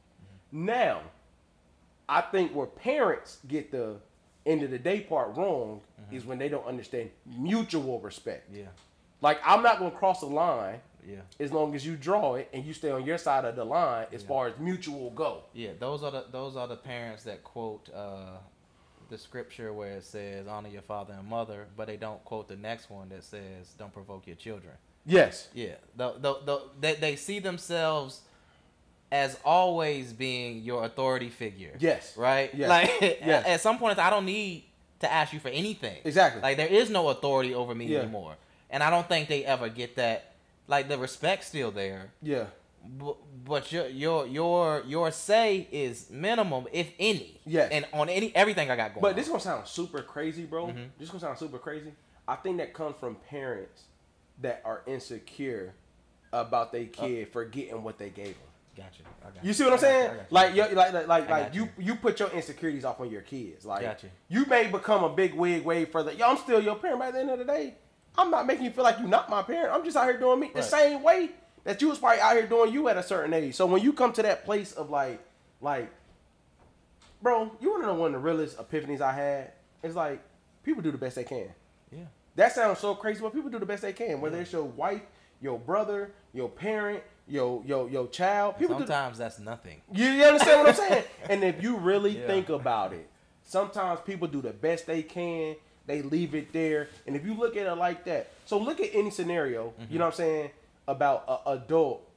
Now, 0.53 1.01
I 2.09 2.21
think 2.23 2.55
where 2.55 2.67
parents 2.67 3.39
get 3.47 3.71
the 3.71 3.97
end 4.47 4.63
of 4.63 4.71
the 4.71 4.79
day 4.79 5.01
part 5.01 5.37
wrong 5.37 5.81
is 6.11 6.25
when 6.25 6.39
they 6.39 6.49
don't 6.49 6.67
understand 6.67 7.11
mutual 7.27 8.01
respect. 8.01 8.49
Yeah. 8.53 8.65
Like 9.21 9.39
I'm 9.45 9.63
not 9.63 9.79
gonna 9.79 9.91
cross 9.91 10.21
the 10.21 10.27
line 10.27 10.81
Yeah. 11.07 11.21
as 11.39 11.53
long 11.53 11.75
as 11.75 11.85
you 11.87 11.97
draw 11.97 12.35
it 12.37 12.49
and 12.53 12.65
you 12.65 12.73
stay 12.73 12.91
on 12.91 13.05
your 13.05 13.19
side 13.19 13.45
of 13.45 13.55
the 13.55 13.65
line 13.65 14.07
as 14.13 14.23
Yeah. 14.23 14.29
far 14.29 14.47
as 14.49 14.59
mutual 14.59 15.11
go. 15.11 15.43
Yeah, 15.53 15.73
those 15.79 16.03
are 16.03 16.11
the 16.11 16.25
those 16.33 16.57
are 16.57 16.67
the 16.67 16.77
parents 16.77 17.25
that 17.25 17.45
quote 17.45 17.91
uh, 17.95 18.39
the 19.11 19.19
scripture 19.19 19.73
where 19.73 19.93
it 19.97 20.05
says 20.05 20.47
honor 20.47 20.69
your 20.69 20.83
father 20.83 21.15
and 21.19 21.29
mother, 21.29 21.67
but 21.77 21.87
they 21.89 21.97
don't 21.97 22.25
quote 22.25 22.49
the 22.49 22.57
next 22.57 22.91
one 22.91 23.09
that 23.11 23.25
says 23.25 23.75
don't 23.79 23.93
provoke 23.93 24.27
your 24.27 24.37
children. 24.37 24.73
Yes. 25.05 25.49
Yeah, 25.55 25.75
the, 25.97 26.13
the, 26.13 26.35
the, 26.45 26.61
they, 26.81 26.95
they 26.95 27.17
see 27.17 27.39
themselves 27.41 28.21
as 29.13 29.39
always 29.45 30.13
being 30.13 30.63
your 30.63 30.85
authority 30.85 31.29
figure. 31.29 31.75
Yes. 31.79 32.17
Right? 32.17 32.51
Yes. 32.55 32.69
Like 32.69 32.91
Yes. 33.25 33.47
at 33.47 33.61
some 33.61 33.79
point 33.79 33.99
I 33.99 34.09
don't 34.11 34.27
need 34.27 34.65
to 35.01 35.13
ask 35.13 35.33
you 35.33 35.41
for 35.41 35.49
anything. 35.49 35.99
Exactly. 36.05 36.41
Like 36.43 36.57
there 36.57 36.69
is 36.69 36.91
no 36.91 37.09
authority 37.09 37.55
over 37.55 37.75
me 37.75 37.87
Yeah. 37.87 38.01
anymore. 38.01 38.37
And 38.71 38.83
I 38.83 38.91
don't 38.91 39.09
think 39.09 39.29
they 39.29 39.45
ever 39.45 39.69
get 39.69 39.97
that 39.97 40.33
like 40.69 40.89
the 40.89 40.97
respect's 40.99 41.49
still 41.49 41.73
there. 41.73 42.11
Yeah. 42.23 42.45
But, 42.83 43.17
but 43.45 43.73
your 43.73 43.87
your 43.89 44.27
your 44.27 44.83
your 44.87 45.11
say 45.11 45.69
is 45.71 46.11
minimum, 46.11 46.67
if 46.73 46.91
any. 46.99 47.41
Yes. 47.45 47.71
And 47.73 47.87
on 47.93 48.09
any 48.09 48.35
everything 48.35 48.71
I 48.71 48.77
got 48.77 48.95
going. 48.95 49.03
But 49.03 49.11
on. 49.11 49.17
this 49.17 49.29
gonna 49.29 49.41
sound 49.41 49.67
super 49.67 50.03
crazy, 50.03 50.45
bro. 50.45 50.69
Mhm. 50.69 50.89
This 50.99 51.09
gonna 51.09 51.21
sound 51.21 51.39
super 51.39 51.59
crazy. 51.59 51.93
I 52.27 52.37
think 52.37 52.59
that 52.59 52.75
comes 52.75 52.97
from 52.99 53.17
parents 53.29 53.85
that 54.41 54.63
are 54.65 54.83
insecure 54.87 55.75
about 56.33 56.73
their 56.73 56.87
kid 56.87 57.29
forgetting 57.33 57.83
what 57.83 57.99
they 57.99 58.09
gave 58.09 58.35
them. 58.35 58.51
Gotcha. 58.77 59.03
I 59.23 59.31
got 59.31 59.45
You 59.45 59.53
see 59.53 59.65
what 59.65 59.73
I'm 59.75 59.79
saying? 59.79 60.13
You. 60.13 60.21
Like, 60.31 60.55
you 60.55 60.63
like, 60.63 60.93
like, 60.93 61.07
like, 61.09 61.29
like 61.29 61.55
you, 61.55 61.69
you 61.77 61.97
put 61.97 62.21
your 62.21 62.31
insecurities 62.31 62.85
off 62.85 63.01
on 63.01 63.11
your 63.11 63.23
kids. 63.23 63.67
Like, 63.67 64.03
you. 64.03 64.11
you 64.29 64.47
may 64.47 64.69
become 64.69 65.05
a 65.05 65.09
big 65.09 65.35
wig 65.35 65.65
way 65.65 65.85
further. 65.85 66.13
Yo, 66.13 66.27
I'm 66.27 66.37
still 66.37 66.63
your 66.63 66.77
parent. 66.77 67.01
By 67.01 67.11
the 67.11 67.21
end 67.21 67.31
of 67.31 67.39
the 67.39 67.45
day, 67.45 67.75
I'm 68.17 68.31
not 68.31 68.47
making 68.47 68.65
you 68.65 68.71
feel 68.71 68.85
like 68.85 68.99
you're 68.99 69.09
not 69.09 69.29
my 69.29 69.43
parent. 69.43 69.73
I'm 69.73 69.85
just 69.85 69.97
out 69.97 70.05
here 70.05 70.19
doing 70.19 70.41
me 70.41 70.51
the 70.55 70.63
same 70.63 71.03
way 71.03 71.31
that 71.65 71.81
you 71.83 71.89
was 71.89 71.99
probably 71.99 72.21
out 72.21 72.35
here 72.35 72.47
doing 72.47 72.73
you 72.73 72.89
at 72.89 72.97
a 72.97 73.03
certain 73.03 73.33
age. 73.33 73.55
So 73.55 73.67
when 73.67 73.83
you 73.83 73.93
come 73.93 74.13
to 74.15 74.23
that 74.23 74.45
place 74.45 74.73
of 74.73 74.91
like, 74.91 75.21
like, 75.61 75.91
bro, 77.23 77.51
you 77.61 77.71
wanna 77.71 77.87
know 77.87 77.95
one 77.95 78.15
of 78.15 78.23
the 78.23 78.27
realest 78.27 78.59
epiphanies 78.59 79.01
I 79.01 79.13
had? 79.13 79.53
It's 79.83 79.95
like 79.95 80.23
people 80.63 80.83
do 80.83 80.91
the 80.91 80.99
best 80.99 81.17
they 81.17 81.25
can. 81.25 81.49
Yeah. 81.91 82.05
That 82.37 82.55
sounds 82.55 82.79
so 82.79 82.95
crazy, 82.95 83.21
but 83.21 83.35
people 83.35 83.51
do 83.51 83.59
the 83.59 83.67
best 83.67 83.83
they 83.83 83.93
can. 83.93 84.21
Whether 84.21 84.41
it's 84.41 84.53
your 84.53 84.65
wife, 84.65 85.03
your 85.41 85.59
brother, 85.59 86.13
your 86.33 86.49
parent, 86.49 87.03
your 87.29 87.63
your 87.67 87.89
your 87.89 88.09
child, 88.09 88.59
people 88.59 88.77
do. 88.79 88.87
Sometimes 88.87 89.19
that's 89.19 89.39
nothing. 89.39 89.81
You, 89.93 90.07
you 90.07 90.25
understand 90.25 90.61
what 90.61 90.69
I'm 90.69 90.75
saying? 90.75 91.05
and 91.29 91.45
if 91.45 91.63
you 91.63 91.77
really 91.77 92.19
Yeah. 92.19 92.27
think 92.27 92.49
about 92.49 92.93
it, 92.93 93.09
sometimes 93.45 94.01
people 94.01 94.29
do 94.29 94.41
the 94.41 94.53
best 94.53 94.87
they 94.87 95.03
can. 95.03 95.57
They 95.87 96.03
leave 96.03 96.35
it 96.37 96.53
there, 96.53 96.89
and 97.07 97.17
if 97.17 97.27
you 97.27 97.35
look 97.35 97.57
at 97.57 97.67
it 97.67 97.75
like 97.75 98.05
that, 98.05 98.29
so 98.47 98.59
look 98.59 98.81
at 98.81 98.91
any 98.93 99.11
scenario. 99.11 99.65
You 99.65 99.87
mm-hmm. 99.87 99.95
know 99.99 100.05
what 100.05 100.07
I'm 100.13 100.17
saying 100.17 100.51
about 100.91 101.25
a 101.29 101.51
adult 101.53 102.09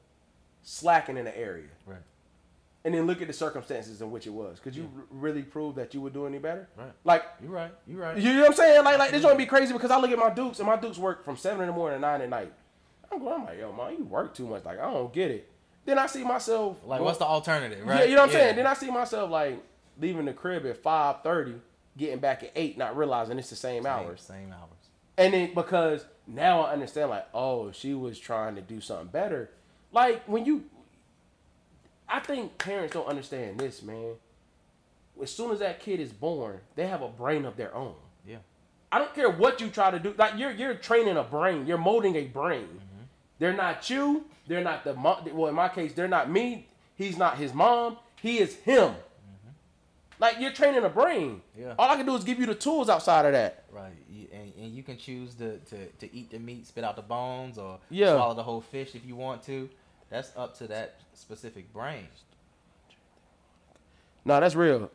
slacking 0.64 1.18
in 1.18 1.26
the 1.26 1.38
area, 1.38 1.68
Right. 1.86 1.98
and 2.86 2.94
then 2.94 3.06
look 3.08 3.22
at 3.22 3.28
the 3.28 3.34
circumstances 3.34 4.02
in 4.02 4.12
which 4.12 4.26
it 4.28 4.32
was. 4.32 4.60
Could 4.60 4.76
you 4.76 4.90
r- 4.96 5.04
really 5.12 5.44
prove 5.44 5.76
that 5.76 5.94
you 5.94 6.02
would 6.02 6.14
do 6.14 6.26
any 6.26 6.40
better? 6.40 6.68
Right. 6.78 6.92
Like 7.04 7.24
you're 7.42 7.52
right. 7.52 7.72
You're 7.88 8.02
right. 8.02 8.18
you 8.18 8.34
know 8.34 8.42
what 8.42 8.48
I'm 8.52 8.54
saying? 8.56 8.84
Like, 8.84 8.98
like 8.98 9.12
this 9.12 9.22
gonna 9.24 9.36
be 9.36 9.46
crazy 9.46 9.74
because 9.74 9.92
I 9.92 10.00
look 10.00 10.12
at 10.12 10.18
my 10.20 10.30
Dukes 10.30 10.60
and 10.60 10.68
my 10.68 10.78
Dukes 10.78 10.98
work 10.98 11.24
from 11.26 11.38
seven 11.38 11.62
in 11.62 11.68
the 11.68 11.74
morning 11.74 11.98
to 11.98 12.02
nine 12.02 12.22
at 12.22 12.30
night. 12.30 12.52
I'm 13.12 13.20
going, 13.20 13.34
I'm 13.42 13.46
like, 13.46 13.60
yo, 13.60 13.72
man, 13.74 13.96
you 13.98 14.06
work 14.06 14.34
too 14.34 14.48
much. 14.48 14.66
Like, 14.66 14.80
I 14.80 14.92
don't 14.92 15.14
get 15.14 15.30
it. 15.30 15.50
Then 15.86 16.00
I 16.00 16.08
see 16.08 16.24
myself 16.24 16.78
like 16.86 17.00
go- 17.00 17.06
what's 17.06 17.18
the 17.20 17.26
alternative, 17.26 17.86
Right. 17.86 18.00
yeah, 18.00 18.06
you 18.06 18.16
know 18.16 18.22
what 18.22 18.30
I'm 18.30 18.34
saying? 18.34 18.56
Then 18.56 18.68
I 18.68 18.74
see 18.74 18.90
myself 18.90 19.30
like 19.30 19.62
leaving 20.00 20.26
the 20.26 20.34
crib 20.34 20.66
at 20.66 20.78
five 20.82 21.22
thirty, 21.24 21.56
getting 21.98 22.20
back 22.20 22.42
at 22.44 22.52
eight, 22.56 22.78
not 22.78 22.96
realizing 22.96 23.38
it's 23.38 23.50
the 23.50 23.56
same, 23.58 23.84
same 23.84 23.92
hours. 23.92 24.22
Same 24.22 24.52
hours. 24.54 24.70
And 25.18 25.34
then 25.34 25.54
because 25.54 26.06
now 26.28 26.62
I 26.62 26.72
understand. 26.72 27.10
Like, 27.10 27.28
oh, 27.34 27.72
she 27.72 27.94
was 27.94 28.20
trying 28.20 28.56
to 28.56 28.62
do 28.62 28.80
something 28.82 29.08
better. 29.08 29.50
Like 29.92 30.24
when 30.28 30.46
you, 30.46 30.66
I 32.08 32.20
think 32.20 32.58
parents 32.58 32.94
don't 32.94 33.08
understand 33.08 33.60
this, 33.60 33.82
man. 33.84 34.16
As 35.22 35.32
soon 35.32 35.52
as 35.52 35.60
that 35.60 35.80
kid 35.80 36.00
is 36.00 36.12
born, 36.12 36.60
they 36.76 36.88
have 36.88 37.02
a 37.02 37.08
brain 37.08 37.46
of 37.46 37.56
their 37.56 37.74
own. 37.76 37.94
Yeah. 38.28 38.38
I 38.92 39.00
don't 39.00 39.14
care 39.14 39.30
what 39.30 39.62
you 39.62 39.70
try 39.70 39.92
to 39.92 40.00
do. 40.00 40.14
Like 40.18 40.38
you're 40.38 40.52
you're 40.52 40.76
training 40.76 41.18
a 41.18 41.24
brain. 41.24 41.68
You're 41.68 41.78
molding 41.78 42.16
a 42.16 42.26
brain. 42.26 42.64
Mm-hmm. 42.64 43.04
They're 43.40 43.54
not 43.54 43.90
you. 43.90 44.26
They're 44.48 44.64
not 44.64 44.84
the 44.84 44.96
mom. 44.96 45.26
Well, 45.34 45.50
in 45.50 45.56
my 45.56 45.70
case, 45.70 45.94
they're 45.94 46.08
not 46.08 46.30
me. 46.30 46.68
He's 46.96 47.18
not 47.18 47.38
his 47.38 47.54
mom. 47.54 47.98
He 48.22 48.40
is 48.40 48.56
him. 48.56 48.96
Like 50.20 50.40
you're 50.40 50.52
training 50.52 50.84
a 50.84 50.90
brain. 50.90 51.42
Mm-hmm. 51.58 51.62
Yeah. 51.62 51.76
All 51.78 51.90
I 51.90 51.96
can 51.96 52.06
do 52.06 52.16
is 52.16 52.24
give 52.24 52.40
you 52.40 52.46
the 52.46 52.56
tools 52.56 52.90
outside 52.90 53.26
of 53.26 53.34
that. 53.34 53.64
Right, 53.72 53.94
you, 54.74 54.84
and, 54.84 54.98
and 54.98 55.08
you 55.08 55.28
can 55.28 55.30
choose 55.30 55.36
to, 55.36 55.58
to, 55.60 55.88
to 55.88 56.16
eat 56.16 56.32
the 56.32 56.40
meat, 56.40 56.68
spit 56.68 56.84
out 56.84 56.96
the 56.96 57.02
bones, 57.02 57.58
or 57.58 57.80
Yeah. 57.90 58.16
swallow 58.16 58.34
the 58.34 58.44
whole 58.44 58.62
fish 58.62 58.96
if 58.96 59.06
you 59.06 59.16
want 59.16 59.44
to. 59.44 59.70
That's 60.10 60.32
up 60.36 60.58
to 60.60 60.68
that 60.68 60.96
specific 61.14 61.74
brain. 61.74 62.08
No, 64.26 64.40
that's 64.40 64.56
real. 64.56 64.92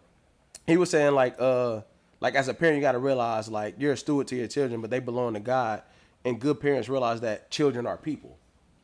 He 0.66 0.76
was 0.76 0.90
saying 0.90 1.14
like 1.14 1.36
uh 1.38 1.80
like 2.20 2.34
as 2.34 2.48
a 2.48 2.54
parent 2.54 2.76
you 2.76 2.82
gotta 2.82 2.98
realize 2.98 3.48
like 3.48 3.76
you're 3.78 3.92
a 3.92 3.96
steward 3.96 4.28
to 4.28 4.36
your 4.36 4.46
children, 4.46 4.80
but 4.80 4.90
they 4.90 5.00
belong 5.00 5.34
to 5.34 5.40
God. 5.40 5.82
And 6.24 6.40
good 6.40 6.60
parents 6.60 6.88
realize 6.88 7.20
that 7.22 7.50
children 7.50 7.86
are 7.86 7.96
people. 7.96 8.38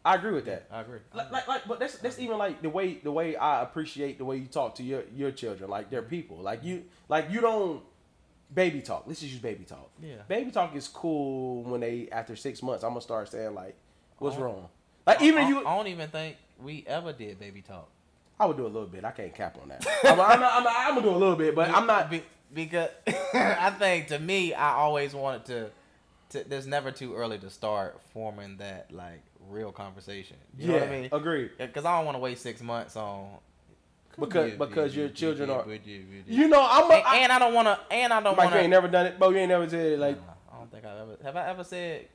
I 0.04 0.14
agree 0.16 0.32
with 0.32 0.44
that. 0.46 0.66
I 0.70 0.82
agree. 0.82 1.00
Like, 1.14 1.32
like, 1.32 1.48
like, 1.48 1.66
but 1.66 1.80
that's 1.80 1.96
that's 1.98 2.18
even 2.18 2.38
like 2.38 2.62
the 2.62 2.68
way 2.68 2.94
the 2.94 3.12
way 3.12 3.36
I 3.36 3.62
appreciate 3.62 4.18
the 4.18 4.24
way 4.24 4.36
you 4.36 4.46
talk 4.46 4.74
to 4.76 4.82
your 4.82 5.04
your 5.14 5.30
children. 5.30 5.70
Like 5.70 5.90
they're 5.90 6.02
people. 6.02 6.38
Like 6.38 6.62
you 6.64 6.84
like 7.08 7.30
you 7.30 7.40
don't 7.40 7.82
baby 8.54 8.80
talk. 8.80 9.04
Let's 9.06 9.20
just 9.20 9.32
use 9.32 9.42
baby 9.42 9.64
talk. 9.64 9.90
Yeah. 10.02 10.16
Baby 10.28 10.50
talk 10.50 10.74
is 10.76 10.88
cool 10.88 11.62
when 11.62 11.80
they 11.80 12.08
after 12.12 12.36
six 12.36 12.62
months. 12.62 12.84
I'm 12.84 12.90
gonna 12.90 13.00
start 13.00 13.30
saying 13.30 13.54
like, 13.54 13.76
what's 14.18 14.36
wrong? 14.36 14.68
Like 15.06 15.22
even 15.22 15.42
I, 15.42 15.44
if 15.44 15.48
you, 15.48 15.58
I 15.66 15.76
don't 15.76 15.88
even 15.88 16.08
think 16.08 16.36
we 16.62 16.84
ever 16.86 17.12
did 17.12 17.38
baby 17.38 17.62
talk. 17.62 17.88
I 18.38 18.46
would 18.46 18.56
do 18.56 18.64
a 18.64 18.68
little 18.68 18.88
bit. 18.88 19.04
I 19.04 19.10
can't 19.10 19.34
cap 19.34 19.58
on 19.62 19.68
that. 19.68 19.86
I'm, 20.04 20.20
I'm, 20.20 20.42
I'm, 20.42 20.66
I'm 20.66 20.94
gonna 20.94 21.02
do 21.02 21.10
a 21.10 21.16
little 21.16 21.36
bit, 21.36 21.54
but 21.54 21.70
I'm 21.70 21.86
not. 21.86 22.10
Be, 22.10 22.22
because 22.52 22.90
I 23.34 23.70
think 23.70 24.08
to 24.08 24.18
me, 24.18 24.54
I 24.54 24.74
always 24.74 25.14
wanted 25.14 25.44
to. 25.46 25.70
to 26.30 26.48
there's 26.48 26.66
never 26.66 26.90
too 26.90 27.14
early 27.14 27.38
to 27.38 27.50
start 27.50 28.00
forming 28.12 28.56
that 28.58 28.90
like 28.92 29.22
real 29.48 29.72
conversation. 29.72 30.36
You 30.58 30.68
know 30.68 30.74
what 30.74 30.82
I 30.84 30.90
mean? 30.90 31.08
Agreed. 31.12 31.50
Because 31.58 31.84
I 31.84 31.96
don't 31.96 32.06
want 32.06 32.16
to 32.16 32.20
wait 32.20 32.38
six 32.38 32.60
months 32.62 32.96
on. 32.96 33.28
Because 34.18 34.50
Yeah, 34.50 34.56
because 34.56 34.94
yeah, 34.94 35.00
your 35.00 35.08
yeah, 35.08 35.14
children 35.14 35.48
yeah, 35.48 35.54
are. 35.56 35.78
You 36.26 36.48
know, 36.48 36.66
I'm. 36.68 36.90
A, 36.90 36.94
And, 36.94 37.04
I, 37.06 37.16
and 37.18 37.32
I 37.32 37.38
don't 37.38 37.54
want 37.54 37.66
to. 37.68 37.80
And 37.92 38.12
I 38.12 38.20
don't 38.22 38.36
Mike, 38.36 38.44
want 38.46 38.54
you 38.54 38.60
ain't 38.62 38.70
never 38.70 38.88
done 38.88 39.06
it, 39.06 39.18
bro. 39.18 39.30
You 39.30 39.38
ain't 39.38 39.48
never 39.48 39.68
said 39.68 39.92
it 39.92 39.98
like. 39.98 40.18
I 40.52 40.58
don't 40.58 40.70
think 40.70 40.84
I've 40.84 40.98
ever. 40.98 41.16
Have 41.24 41.36
I 41.36 41.48
ever 41.50 41.64
said? 41.64 42.06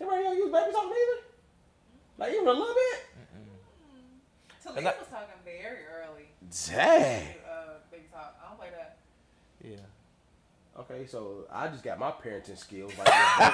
Anybody 0.00 0.24
else 0.24 0.36
use 0.36 0.52
baby 0.52 0.72
talk 0.72 0.84
neither? 0.84 1.22
Like 2.18 2.32
even 2.32 2.46
a 2.48 2.50
little 2.52 2.74
bit. 2.74 3.00
Talia 4.62 4.82
that- 4.82 4.98
was 4.98 5.08
talking 5.08 5.26
very 5.44 5.80
early. 5.86 6.28
Dang. 6.68 7.22
Uh, 7.48 7.62
big 7.90 8.10
talk. 8.10 8.36
I 8.42 8.48
don't 8.48 8.58
play 8.58 8.68
that. 8.70 8.96
Yeah. 9.62 9.76
Okay, 10.80 11.06
so 11.06 11.44
I 11.52 11.68
just 11.68 11.84
got 11.84 11.98
my 11.98 12.10
parenting 12.10 12.58
skills 12.58 12.92
like 12.98 13.06
before, 13.06 13.52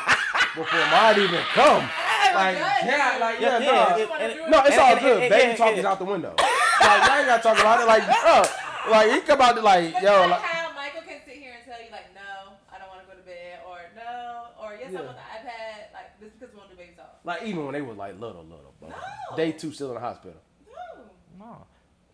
before 0.64 0.80
mine 0.90 1.18
even 1.20 1.40
come. 1.52 1.82
Like 1.82 2.56
yeah, 2.56 3.18
like 3.20 3.40
yeah, 3.40 3.58
Yeah, 3.58 3.58
no. 3.58 3.72
yeah, 3.72 3.96
You 3.98 4.08
wanna 4.08 4.24
it? 4.24 4.48
No, 4.50 4.58
it's 4.60 4.70
And- 4.70 4.80
all 4.80 4.92
and- 4.92 5.00
good. 5.00 5.22
and- 5.22 5.30
Baby 5.30 5.42
and- 5.50 5.58
talk 5.58 5.68
and- 5.70 5.78
is 5.78 5.84
out 5.84 5.98
the 5.98 6.04
window. 6.04 6.34
Like 6.80 7.06
y'all 7.06 7.18
ain't 7.18 7.26
gotta 7.26 7.42
talk 7.42 7.58
about 7.60 7.80
it. 7.82 7.86
Like 7.86 8.04
bro, 8.06 8.90
like 8.90 9.10
he 9.12 9.20
come 9.20 9.40
out 9.40 9.54
to 9.56 9.62
like 9.62 9.92
But 9.94 10.02
yo, 10.02 10.20
like, 10.20 10.30
like 10.30 10.40
how 10.42 10.74
Michael 10.74 11.02
can 11.02 11.20
sit 11.24 11.36
here 11.36 11.52
and 11.56 11.64
tell 11.64 11.78
you 11.82 11.90
like, 11.92 12.14
no, 12.14 12.54
I 12.72 12.78
don't 12.78 12.88
want 12.88 13.00
to 13.02 13.06
go 13.06 13.14
to 13.18 13.24
bed, 13.26 13.60
or 13.68 13.78
no, 13.94 14.46
or 14.60 14.74
yes, 14.74 14.90
Yeah. 14.92 15.00
I'm 15.00 15.08
on 15.08 15.14
the 15.14 15.20
iPad. 15.20 15.92
Like 15.92 16.20
this 16.20 16.32
because 16.38 16.52
we 16.52 16.58
want 16.58 16.70
to 16.70 16.76
do 16.76 16.82
baby 16.82 16.94
talk. 16.96 17.20
like 17.24 17.42
even 17.44 17.64
when 17.64 17.74
they 17.74 17.82
was 17.82 17.96
like 17.96 18.18
little, 18.18 18.42
little, 18.44 18.74
bro. 18.80 18.88
No. 18.90 19.36
Day 19.36 19.52
two 19.52 19.72
still 19.72 19.88
in 19.88 19.94
the 19.94 20.00
hospital. 20.00 20.40
No. 20.66 21.04
No. 21.38 21.66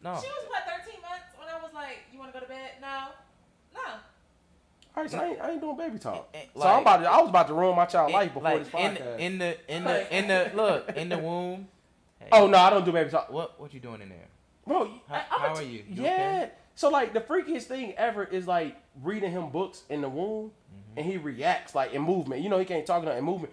No. 0.03 0.21
She 0.21 0.29
was 0.29 0.45
what 0.49 0.63
13 0.85 1.01
months 1.03 1.31
when 1.39 1.49
I 1.49 1.59
was 1.63 1.73
like, 1.75 1.99
you 2.13 2.19
want 2.19 2.33
to 2.33 2.39
go 2.39 2.45
to 2.45 2.51
bed? 2.51 2.73
No. 2.81 3.09
No. 3.75 3.81
All 4.95 5.03
right, 5.03 5.11
so 5.11 5.19
I 5.19 5.27
ain't, 5.27 5.41
I 5.41 5.51
ain't 5.51 5.61
doing 5.61 5.77
baby 5.77 5.99
talk. 5.99 6.35
So 6.57 6.63
I'm 6.63 6.81
about 6.83 6.99
to, 6.99 7.11
I 7.11 7.21
was 7.21 7.29
about 7.29 7.49
to 7.49 7.55
ruin 7.55 7.77
my 7.77 7.85
child 7.85 8.13
life 8.13 8.33
before 8.33 8.43
like 8.51 8.65
this 8.65 8.69
in, 8.73 8.97
podcast. 8.97 9.19
in 9.19 9.39
the 9.39 9.75
in 9.75 9.85
the 9.85 10.17
in 10.17 10.29
the 10.29 10.51
look 10.55 10.97
in 10.97 11.09
the 11.09 11.19
womb. 11.19 11.69
Hey, 12.19 12.29
oh 12.33 12.47
no, 12.47 12.57
I 12.57 12.71
don't 12.71 12.83
do 12.85 12.93
baby 12.93 13.11
talk. 13.11 13.31
What 13.31 13.61
what 13.61 13.75
you 13.75 13.79
doing 13.79 14.01
in 14.01 14.09
there? 14.09 14.29
Bro, 14.67 14.91
How- 15.09 15.15
I, 15.15 15.19
how 15.29 15.55
a 15.55 15.57
are 15.57 15.63
you? 15.63 15.85
You 15.89 16.03
yeah. 16.03 16.11
okay? 16.45 16.51
So 16.75 16.91
like 16.91 17.15
the 17.15 17.21
freakiest 17.21 17.65
thing 17.65 17.95
ever 17.97 18.25
is 18.25 18.47
like 18.47 18.77
reading 19.03 19.31
him 19.31 19.51
books 19.51 19.83
in 19.89 20.01
the 20.03 20.09
womb, 20.09 20.51
Mm-hmm. 20.51 20.99
and 20.99 21.07
he 21.07 21.17
reacts 21.17 21.75
like 21.75 21.93
in 21.95 22.03
movement. 22.03 22.43
You 22.43 22.49
know, 22.49 22.59
he 22.59 22.65
can't 22.65 22.85
talk 22.85 23.05
in 23.05 23.25
movement. 23.25 23.53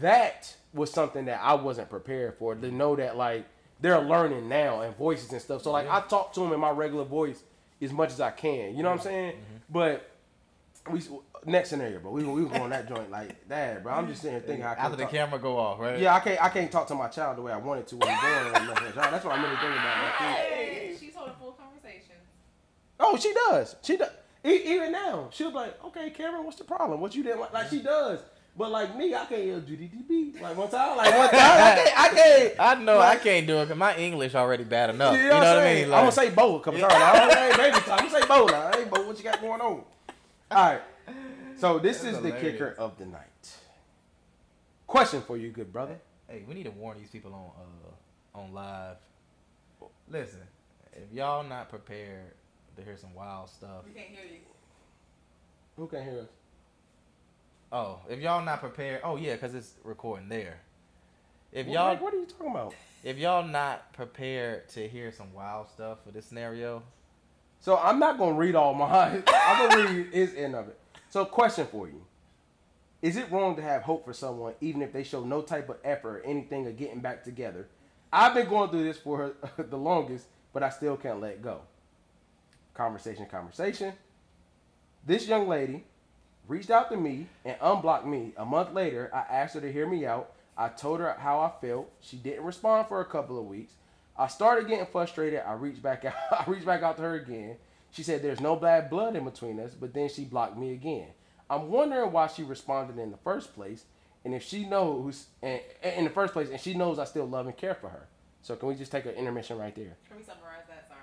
That 0.00 0.54
was 0.72 0.90
something 0.92 1.24
that 1.26 1.40
I 1.42 1.54
wasn't 1.54 1.90
prepared 1.90 2.36
for. 2.38 2.54
To 2.54 2.70
know 2.70 2.96
that 2.96 3.16
like 3.16 3.46
they're 3.80 4.00
learning 4.00 4.48
now 4.48 4.80
and 4.80 4.96
voices 4.96 5.30
and 5.32 5.40
stuff. 5.42 5.62
So 5.62 5.70
like 5.72 5.88
I 5.88 6.00
talk 6.00 6.32
to 6.34 6.44
him 6.44 6.52
in 6.52 6.60
my 6.60 6.70
regular 6.70 7.04
voice 7.04 7.42
as 7.80 7.92
much 7.92 8.10
as 8.10 8.20
I 8.20 8.30
can. 8.30 8.76
You 8.76 8.82
know 8.82 8.90
what 8.90 8.98
I'm 9.00 9.04
saying? 9.04 9.32
Mm-hmm. 9.32 9.56
But 9.70 10.10
we 10.90 11.00
next 11.46 11.70
scenario, 11.70 11.98
bro. 12.00 12.10
We 12.12 12.24
we 12.24 12.44
go 12.48 12.62
on 12.62 12.70
that 12.70 12.88
joint 12.88 13.10
like 13.10 13.48
that, 13.48 13.82
bro. 13.82 13.92
I'm 13.92 14.08
just 14.08 14.22
sitting 14.22 14.38
here 14.38 14.46
thinking 14.46 14.62
how 14.64 14.70
I 14.70 14.72
After 14.72 14.82
can't 14.82 14.96
the 14.98 15.02
talk. 15.04 15.12
camera 15.12 15.38
go 15.38 15.56
off, 15.58 15.78
right? 15.78 15.98
Yeah, 15.98 16.14
I 16.14 16.20
can't. 16.20 16.42
I 16.42 16.48
can't 16.48 16.70
talk 16.72 16.86
to 16.88 16.94
my 16.94 17.08
child 17.08 17.38
the 17.38 17.42
way 17.42 17.52
I 17.52 17.56
wanted 17.56 17.86
to 17.88 17.96
when 17.96 18.08
he's 18.08 18.18
born. 18.20 18.52
That's 18.94 19.24
what 19.24 19.34
I'm 19.34 19.42
really 19.42 19.56
thinking 19.56 19.72
about. 19.78 20.02
Like, 20.02 20.14
Hey, 20.14 20.96
she's 20.98 21.14
holding 21.14 21.34
full 21.40 21.52
conversation. 21.52 22.16
Oh, 23.00 23.16
she 23.16 23.32
does. 23.32 23.76
She 23.82 23.96
does. 23.96 24.10
E- 24.44 24.62
even 24.74 24.92
now, 24.92 25.28
she'll 25.32 25.50
be 25.50 25.56
like, 25.56 25.84
"Okay, 25.86 26.10
Cameron, 26.10 26.44
what's 26.44 26.56
the 26.58 26.64
problem? 26.64 27.00
What 27.00 27.14
you 27.14 27.22
didn't 27.22 27.40
like?" 27.40 27.52
Like 27.52 27.68
she 27.68 27.80
does. 27.80 28.20
But 28.56 28.72
like 28.72 28.96
me, 28.96 29.14
I 29.14 29.24
can't 29.26 29.44
yell 29.44 29.60
GDDB 29.60 30.40
like 30.40 30.56
one 30.56 30.68
time. 30.68 30.96
Like 30.96 31.16
one 31.16 31.28
time, 31.30 31.38
I 31.40 31.74
can't. 31.76 32.00
I 32.00 32.08
can't. 32.08 32.54
I 32.60 32.74
know 32.82 32.98
Like- 32.98 33.20
I 33.20 33.22
can't 33.22 33.46
do 33.46 33.58
it 33.58 33.64
because 33.66 33.78
my 33.78 33.96
English 33.96 34.34
already 34.34 34.64
bad 34.64 34.90
enough. 34.90 35.14
You 35.16 35.22
You 35.22 35.28
know, 35.28 35.34
know, 35.34 35.38
what 35.40 35.46
I'm 35.48 35.54
what 35.54 35.58
I 35.58 35.62
saying? 35.66 35.76
mean? 35.76 35.84
I'm 35.84 35.90
gonna 35.90 36.04
Like, 36.06 36.14
say 36.14 36.30
Bo 36.30 36.56
a 36.56 36.60
couple 36.60 36.80
times. 36.80 36.92
Like, 36.94 37.38
hey, 37.38 37.56
baby 37.56 37.78
time. 37.84 37.98
I'm 38.00 38.08
gonna 38.08 38.20
say 38.20 38.26
Bo 38.26 38.46
now. 38.46 38.70
Hey, 38.74 38.84
Bo, 38.84 39.02
what 39.06 39.16
you 39.18 39.24
got 39.24 39.40
going 39.40 39.60
on? 39.60 39.68
All 39.70 39.84
right. 40.50 40.80
So 41.58 41.78
this 41.78 42.00
That's 42.02 42.16
is 42.18 42.22
the 42.22 42.32
kicker 42.32 42.74
of 42.78 42.96
the 42.98 43.06
night. 43.06 43.56
Question 44.86 45.20
for 45.22 45.36
you, 45.36 45.50
good 45.50 45.72
brother. 45.72 45.96
hey, 46.28 46.44
we 46.48 46.54
need 46.54 46.64
to 46.64 46.70
warn 46.70 46.98
these 46.98 47.10
people 47.10 47.34
on 47.34 47.50
uh 48.36 48.38
on 48.38 48.52
live. 48.52 48.96
Listen, 50.08 50.40
if 50.92 51.12
y'all 51.12 51.42
not 51.42 51.68
prepared 51.68 52.32
to 52.76 52.82
hear 52.84 52.96
some 52.96 53.12
wild 53.14 53.50
stuff, 53.50 53.84
We 53.86 53.92
can't 53.92 54.08
hear 54.10 54.24
you. 54.24 54.38
Who 55.76 55.86
can 55.88 56.02
hear 56.04 56.20
us? 56.20 56.28
oh, 57.72 57.98
if 58.08 58.20
y'all 58.20 58.42
not 58.44 58.60
prepared, 58.60 59.00
oh 59.04 59.16
yeah, 59.16 59.34
because 59.34 59.54
it's 59.54 59.74
recording 59.84 60.28
there. 60.28 60.60
If 61.52 61.66
What- 61.66 61.74
y'all 61.74 61.88
like, 61.88 62.00
what 62.00 62.14
are 62.14 62.18
you 62.18 62.26
talking 62.26 62.50
about? 62.52 62.74
if 63.02 63.18
y'all 63.18 63.44
not 63.46 63.92
prepared 63.92 64.68
to 64.70 64.88
hear 64.88 65.10
some 65.12 65.32
wild 65.34 65.68
stuff 65.68 65.98
for 66.04 66.12
this 66.12 66.24
scenario, 66.26 66.82
So 67.60 67.76
I'm 67.76 67.98
not 67.98 68.16
gonna 68.18 68.34
read 68.36 68.54
all 68.54 68.72
mine. 68.74 69.24
I'm 69.28 69.68
gonna 69.68 69.92
read 69.92 70.12
his 70.12 70.32
end 70.34 70.54
of 70.54 70.68
it. 70.68 70.78
So, 71.10 71.24
question 71.24 71.66
for 71.66 71.88
you: 71.88 72.02
Is 73.02 73.16
it 73.16 73.30
wrong 73.30 73.56
to 73.56 73.62
have 73.62 73.82
hope 73.82 74.04
for 74.04 74.12
someone 74.12 74.54
even 74.60 74.82
if 74.82 74.92
they 74.92 75.04
show 75.04 75.24
no 75.24 75.42
type 75.42 75.68
of 75.68 75.76
effort 75.84 76.18
or 76.18 76.22
anything 76.24 76.66
of 76.66 76.76
getting 76.76 77.00
back 77.00 77.24
together? 77.24 77.66
I've 78.12 78.34
been 78.34 78.48
going 78.48 78.70
through 78.70 78.84
this 78.84 78.98
for 78.98 79.32
the 79.56 79.76
longest, 79.76 80.26
but 80.52 80.62
I 80.62 80.70
still 80.70 80.96
can't 80.96 81.20
let 81.20 81.42
go. 81.42 81.60
Conversation, 82.74 83.26
conversation. 83.26 83.92
This 85.06 85.26
young 85.26 85.48
lady 85.48 85.84
reached 86.46 86.70
out 86.70 86.90
to 86.90 86.96
me 86.96 87.26
and 87.44 87.56
unblocked 87.60 88.06
me. 88.06 88.32
A 88.36 88.44
month 88.44 88.72
later, 88.72 89.10
I 89.12 89.20
asked 89.34 89.54
her 89.54 89.60
to 89.60 89.72
hear 89.72 89.86
me 89.86 90.06
out. 90.06 90.32
I 90.56 90.68
told 90.68 91.00
her 91.00 91.14
how 91.18 91.40
I 91.40 91.52
felt. 91.64 91.90
She 92.00 92.16
didn't 92.16 92.44
respond 92.44 92.88
for 92.88 93.00
a 93.00 93.04
couple 93.04 93.38
of 93.38 93.46
weeks. 93.46 93.72
I 94.16 94.26
started 94.26 94.66
getting 94.66 94.86
frustrated. 94.86 95.42
I 95.46 95.52
reached 95.52 95.82
back 95.82 96.04
out. 96.04 96.14
I 96.30 96.44
reached 96.50 96.66
back 96.66 96.82
out 96.82 96.96
to 96.96 97.02
her 97.02 97.14
again. 97.14 97.56
She 97.90 98.02
said 98.02 98.22
there's 98.22 98.40
no 98.40 98.54
bad 98.56 98.90
blood 98.90 99.16
in 99.16 99.24
between 99.24 99.58
us, 99.60 99.72
but 99.72 99.94
then 99.94 100.08
she 100.08 100.24
blocked 100.24 100.56
me 100.58 100.72
again. 100.72 101.08
I'm 101.50 101.70
wondering 101.70 102.12
why 102.12 102.26
she 102.26 102.42
responded 102.42 102.98
in 102.98 103.10
the 103.10 103.16
first 103.18 103.54
place, 103.54 103.84
and 104.24 104.34
if 104.34 104.42
she 104.42 104.66
knows, 104.66 105.26
and 105.42 105.60
in 105.82 106.04
the 106.04 106.10
first 106.10 106.32
place, 106.34 106.50
and 106.50 106.60
she 106.60 106.74
knows 106.74 106.98
I 106.98 107.04
still 107.04 107.26
love 107.26 107.46
and 107.46 107.56
care 107.56 107.74
for 107.74 107.88
her. 107.88 108.06
So 108.42 108.54
can 108.56 108.68
we 108.68 108.74
just 108.74 108.92
take 108.92 109.06
an 109.06 109.12
intermission 109.12 109.58
right 109.58 109.74
there? 109.74 109.96
Can 110.08 110.18
we 110.18 110.22
summarize 110.22 110.64
that? 110.68 110.86
Sorry. 110.88 111.00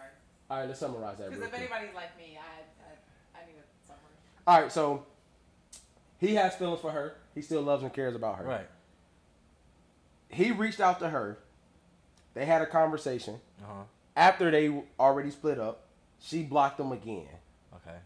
All 0.50 0.60
right, 0.60 0.68
let's 0.68 0.80
summarize 0.80 1.18
that. 1.18 1.30
Because 1.32 1.40
Real 1.40 1.48
if 1.50 1.56
quick. 1.56 1.62
anybody's 1.72 1.96
like 1.96 2.16
me, 2.18 2.38
I, 2.40 3.40
I, 3.40 3.42
I 3.42 3.46
need 3.48 3.54
a 3.58 3.88
summary. 3.88 4.02
All 4.48 4.62
right, 4.62 4.72
so 4.72 5.06
he 6.20 6.36
has 6.36 6.56
feelings 6.56 6.80
for 6.82 6.92
her. 6.92 7.16
He 7.34 7.42
still 7.42 7.62
loves 7.64 7.82
and 7.84 7.92
cares 7.92 8.16
about 8.16 8.38
her. 8.38 8.46
right? 8.46 8.68
He 10.30 10.52
reached 10.52 10.80
out 10.80 11.00
to 11.00 11.10
her. 11.10 11.40
They 12.36 12.46
had 12.46 12.62
a 12.62 12.66
conversation. 12.68 13.40
Uh 13.64 13.68
huh. 13.68 13.84
After 14.16 14.52
they 14.52 14.84
already 15.00 15.32
split 15.32 15.60
up, 15.60 15.85
she 16.20 16.43
blocked 16.43 16.80
him 16.80 16.91
again. 16.91 17.28
Okay. 17.76 17.97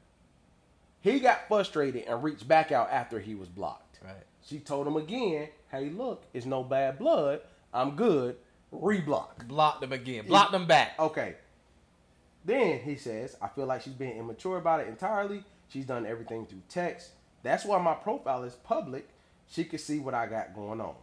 He 1.02 1.20
got 1.20 1.48
frustrated 1.48 2.06
and 2.08 2.24
reached 2.24 2.48
back 2.48 2.72
out 2.72 2.90
after 2.92 3.20
he 3.20 3.36
was 3.36 3.48
blocked. 3.48 4.00
Right. 4.04 4.26
She 4.46 4.60
told 4.60 4.88
him 4.88 4.96
again, 4.98 5.50
"Hey, 5.72 5.90
look, 5.90 6.24
it's 6.34 6.46
no 6.46 6.64
bad 6.64 6.98
blood. 7.00 7.42
I'm 7.74 7.96
good. 7.96 8.38
Reblock." 8.74 9.48
Block 9.48 9.80
them 9.82 9.94
again. 9.94 10.26
Block 10.26 10.52
them 10.52 10.66
back. 10.66 11.00
Okay. 11.00 11.36
Then 12.46 12.80
he 12.80 12.96
says, 12.96 13.36
I 13.42 13.48
feel 13.50 13.66
like 13.66 13.82
she's 13.82 13.94
being 13.94 14.18
immature 14.18 14.58
about 14.58 14.80
it 14.80 14.88
entirely. 14.88 15.44
She's 15.68 15.86
done 15.86 16.06
everything 16.06 16.46
through 16.46 16.64
text. 16.70 17.12
That's 17.44 17.66
why 17.66 17.80
my 17.82 17.94
profile 17.94 18.44
is 18.44 18.56
public. 18.56 19.08
she 19.48 19.64
could 19.66 19.80
see 19.80 20.00
what 20.00 20.14
I 20.14 20.28
got 20.28 20.54
going 20.54 20.80
on. 20.80 20.96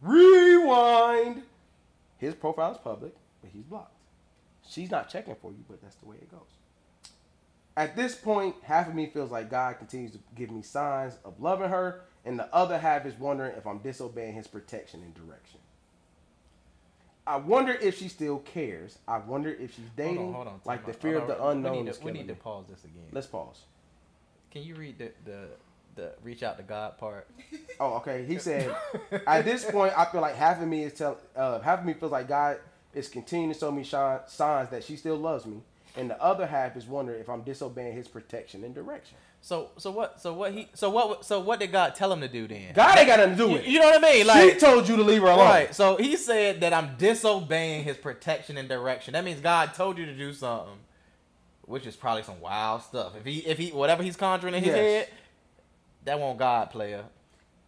Rewind. 0.00 1.42
His 2.18 2.34
profile 2.34 2.72
is 2.72 2.78
public, 2.78 3.14
but 3.40 3.50
he's 3.52 3.62
blocked. 3.64 3.93
She's 4.68 4.90
not 4.90 5.08
checking 5.08 5.34
for 5.36 5.50
you, 5.50 5.64
but 5.68 5.82
that's 5.82 5.96
the 5.96 6.06
way 6.06 6.16
it 6.16 6.30
goes. 6.30 6.40
At 7.76 7.96
this 7.96 8.14
point, 8.14 8.54
half 8.62 8.88
of 8.88 8.94
me 8.94 9.06
feels 9.06 9.30
like 9.30 9.50
God 9.50 9.78
continues 9.78 10.12
to 10.12 10.18
give 10.36 10.50
me 10.50 10.62
signs 10.62 11.18
of 11.24 11.40
loving 11.40 11.70
her, 11.70 12.02
and 12.24 12.38
the 12.38 12.52
other 12.54 12.78
half 12.78 13.04
is 13.04 13.14
wondering 13.18 13.56
if 13.56 13.66
I'm 13.66 13.78
disobeying 13.78 14.34
his 14.34 14.46
protection 14.46 15.02
and 15.02 15.14
direction. 15.14 15.60
I 17.26 17.36
wonder 17.36 17.72
if 17.72 17.98
she 17.98 18.08
still 18.08 18.38
cares. 18.40 18.98
I 19.08 19.18
wonder 19.18 19.50
if 19.50 19.74
she's 19.74 19.88
dating. 19.96 20.16
Hold 20.16 20.28
on, 20.28 20.34
hold 20.34 20.46
on. 20.48 20.60
like 20.66 20.86
the 20.86 20.92
fear 20.92 21.18
of 21.18 21.26
the 21.26 21.42
unknown 21.46 21.72
We 21.72 21.82
need 21.82 21.88
is 21.88 21.98
to, 21.98 22.04
we 22.04 22.12
need 22.12 22.28
to 22.28 22.34
pause 22.34 22.66
this 22.68 22.84
again. 22.84 23.06
Let's 23.12 23.26
pause. 23.26 23.62
Can 24.50 24.62
you 24.62 24.74
read 24.74 24.98
the 24.98 25.10
the 25.24 25.46
the 25.96 26.12
reach 26.22 26.42
out 26.42 26.58
to 26.58 26.62
God 26.62 26.98
part? 26.98 27.26
Oh, 27.80 27.94
okay. 27.94 28.24
He 28.26 28.38
said, 28.38 28.74
at 29.26 29.44
this 29.44 29.64
point, 29.64 29.98
I 29.98 30.04
feel 30.04 30.20
like 30.20 30.36
half 30.36 30.60
of 30.60 30.68
me 30.68 30.84
is 30.84 30.92
tell, 30.92 31.18
uh, 31.34 31.60
half 31.60 31.80
of 31.80 31.86
me 31.86 31.94
feels 31.94 32.12
like 32.12 32.28
God 32.28 32.58
is 32.94 33.08
continuing 33.08 33.52
to 33.52 33.58
show 33.58 33.70
me 33.70 33.84
signs 33.84 34.70
that 34.70 34.84
she 34.84 34.96
still 34.96 35.16
loves 35.16 35.46
me, 35.46 35.62
and 35.96 36.10
the 36.10 36.20
other 36.22 36.46
half 36.46 36.76
is 36.76 36.86
wondering 36.86 37.20
if 37.20 37.28
I'm 37.28 37.42
disobeying 37.42 37.94
His 37.94 38.08
protection 38.08 38.64
and 38.64 38.74
direction. 38.74 39.16
So 39.40 39.70
so 39.76 39.90
what 39.90 40.20
so 40.22 40.32
what 40.32 40.52
he 40.52 40.68
so 40.72 40.88
what 40.88 41.22
so 41.24 41.38
what 41.38 41.60
did 41.60 41.70
God 41.70 41.94
tell 41.94 42.10
him 42.10 42.22
to 42.22 42.28
do 42.28 42.48
then? 42.48 42.72
God 42.72 42.96
ain't 42.96 43.06
got 43.06 43.18
nothing 43.18 43.36
to 43.36 43.44
do 43.44 43.52
with 43.52 43.62
it. 43.62 43.68
you 43.68 43.78
know 43.78 43.90
what 43.90 44.02
I 44.02 44.12
mean? 44.12 44.26
Like 44.26 44.54
she 44.54 44.58
told 44.58 44.88
you 44.88 44.96
to 44.96 45.02
leave 45.02 45.20
her 45.20 45.28
alone. 45.28 45.44
right. 45.44 45.74
So 45.74 45.96
he 45.96 46.16
said 46.16 46.62
that 46.62 46.72
I'm 46.72 46.96
disobeying 46.96 47.84
his 47.84 47.98
protection 47.98 48.56
and 48.56 48.70
direction. 48.70 49.12
That 49.12 49.22
means 49.22 49.40
God 49.40 49.74
told 49.74 49.98
you 49.98 50.06
to 50.06 50.14
do 50.16 50.32
something, 50.32 50.78
which 51.66 51.86
is 51.86 51.94
probably 51.94 52.22
some 52.22 52.40
wild 52.40 52.84
stuff. 52.84 53.12
If 53.18 53.26
he 53.26 53.40
if 53.40 53.58
he 53.58 53.68
whatever 53.70 54.02
he's 54.02 54.16
conjuring 54.16 54.54
in 54.54 54.62
his 54.64 54.74
Yes. 54.74 55.06
head, 55.06 55.08
that 56.06 56.18
won't 56.18 56.38
God 56.38 56.70
player. 56.70 57.04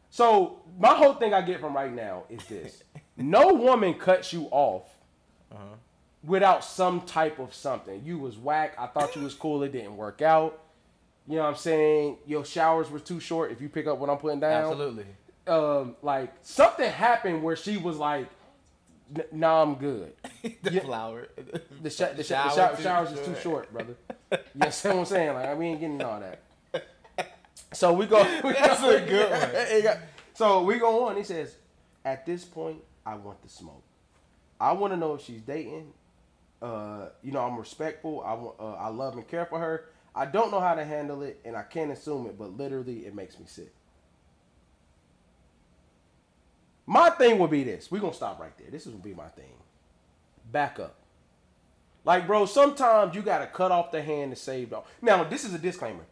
So 0.09 0.61
my 0.79 0.95
whole 0.95 1.13
thing 1.13 1.35
I 1.35 1.43
get 1.43 1.61
from 1.61 1.77
right 1.77 1.93
now 1.93 2.25
is 2.31 2.43
this: 2.47 2.85
no 3.19 3.53
woman 3.53 3.93
cuts 3.93 4.33
you 4.33 4.49
off 4.51 4.96
Uh-huh. 5.57 5.77
without 6.25 6.65
some 6.65 7.01
type 7.03 7.39
of 7.39 7.55
something. 7.55 8.03
You 8.05 8.19
was 8.19 8.37
whack. 8.37 8.75
I 8.79 8.87
thought 8.87 9.17
you 9.17 9.23
was 9.23 9.35
cool. 9.35 9.63
It 9.63 9.73
didn't 9.73 9.97
work 9.97 10.23
out. 10.23 10.61
You 11.29 11.37
know 11.37 11.43
what 11.43 11.49
I'm 11.51 11.57
saying? 11.57 12.19
Your 12.27 12.45
showers 12.45 12.91
were 12.91 13.01
too 13.01 13.19
short. 13.21 13.51
If 13.51 13.61
you 13.61 13.69
pick 13.69 13.87
up 13.87 13.99
what 13.99 14.09
I'm 14.11 14.19
putting 14.19 14.39
down, 14.41 14.71
Absolutely. 14.71 15.07
um, 15.49 15.97
like 16.03 16.33
something 16.43 16.89
happened 16.91 17.43
where 17.43 17.57
she 17.57 17.77
was 17.79 17.97
like, 17.97 18.29
"N- 19.17 19.25
"Nah, 19.33 19.63
I'm 19.63 19.75
good." 19.75 20.13
the 20.63 20.73
Yeah. 20.73 20.81
flower. 20.83 21.29
The, 21.83 21.91
sh- 21.91 21.97
the, 21.99 22.23
sh- 22.23 22.29
the 22.29 22.51
Shower 22.53 22.77
too 22.77 22.83
showers 22.83 23.13
is 23.13 23.27
too 23.27 23.35
short, 23.43 23.73
brother. 23.73 23.97
You 24.63 24.71
see 24.71 24.89
what 24.89 24.99
I'm 24.99 25.05
saying? 25.05 25.35
Like, 25.35 25.57
we 25.59 25.67
ain't 25.67 25.81
getting 25.81 26.03
all 26.03 26.21
that. 26.21 26.41
So 27.73 27.93
we 27.93 28.07
go. 28.07 28.19
We 28.45 28.53
That's 28.53 28.81
go, 28.81 28.91
a 28.91 29.01
good 29.01 29.85
one. 29.85 29.97
So 30.35 30.63
we 30.65 30.79
go 30.79 31.07
on. 31.07 31.17
He 31.17 31.25
says, 31.25 31.57
"At 32.05 32.27
this 32.27 32.45
point, 32.45 32.79
I 33.07 33.15
want 33.17 33.43
the 33.43 33.49
smoke. 33.49 33.83
I 34.61 34.73
want 34.73 34.93
to 34.93 34.97
know 34.97 35.15
if 35.15 35.23
she's 35.23 35.43
dating. 35.43 35.93
Uh, 36.63 37.09
you 37.23 37.33
know, 37.33 37.41
I'm 37.41 37.59
respectful. 37.59 38.23
I 38.27 38.35
want. 38.35 38.57
Uh, 38.61 38.75
I 38.75 38.89
love 38.89 39.15
and 39.15 39.27
care 39.29 39.47
for 39.47 39.59
her. 39.59 39.87
I 40.15 40.27
don't 40.27 40.51
know 40.51 40.61
how 40.61 40.75
to 40.75 40.85
handle 40.85 41.23
it, 41.23 41.41
and 41.45 41.57
I 41.57 41.63
can't 41.63 41.91
assume 41.93 42.27
it. 42.27 42.39
But 42.39 42.57
literally, 42.57 43.07
it 43.07 43.15
makes 43.15 43.39
me 43.39 43.47
sick." 43.47 43.73
My 46.87 47.11
thing 47.11 47.39
would 47.41 47.51
be 47.51 47.65
this. 47.65 47.91
We're 47.91 48.01
gonna 48.01 48.15
stop 48.15 48.41
right 48.41 48.57
there. 48.59 48.69
This 48.71 48.87
is 48.87 48.93
gonna 48.93 49.05
be 49.05 49.15
my 49.15 49.29
thing. 49.29 49.53
Back 50.53 50.81
up. 50.81 50.97
Like, 52.05 52.27
bro, 52.27 52.47
sometimes 52.47 53.15
you 53.17 53.23
gotta 53.23 53.47
cut 53.47 53.73
off 53.73 53.93
the 53.93 54.03
hand 54.03 54.33
to 54.33 54.37
save 54.37 54.71
the. 54.71 54.83
Now, 55.03 55.25
this 55.25 55.45
is 55.45 55.55
a 55.55 55.59
disclaimer. 55.59 56.05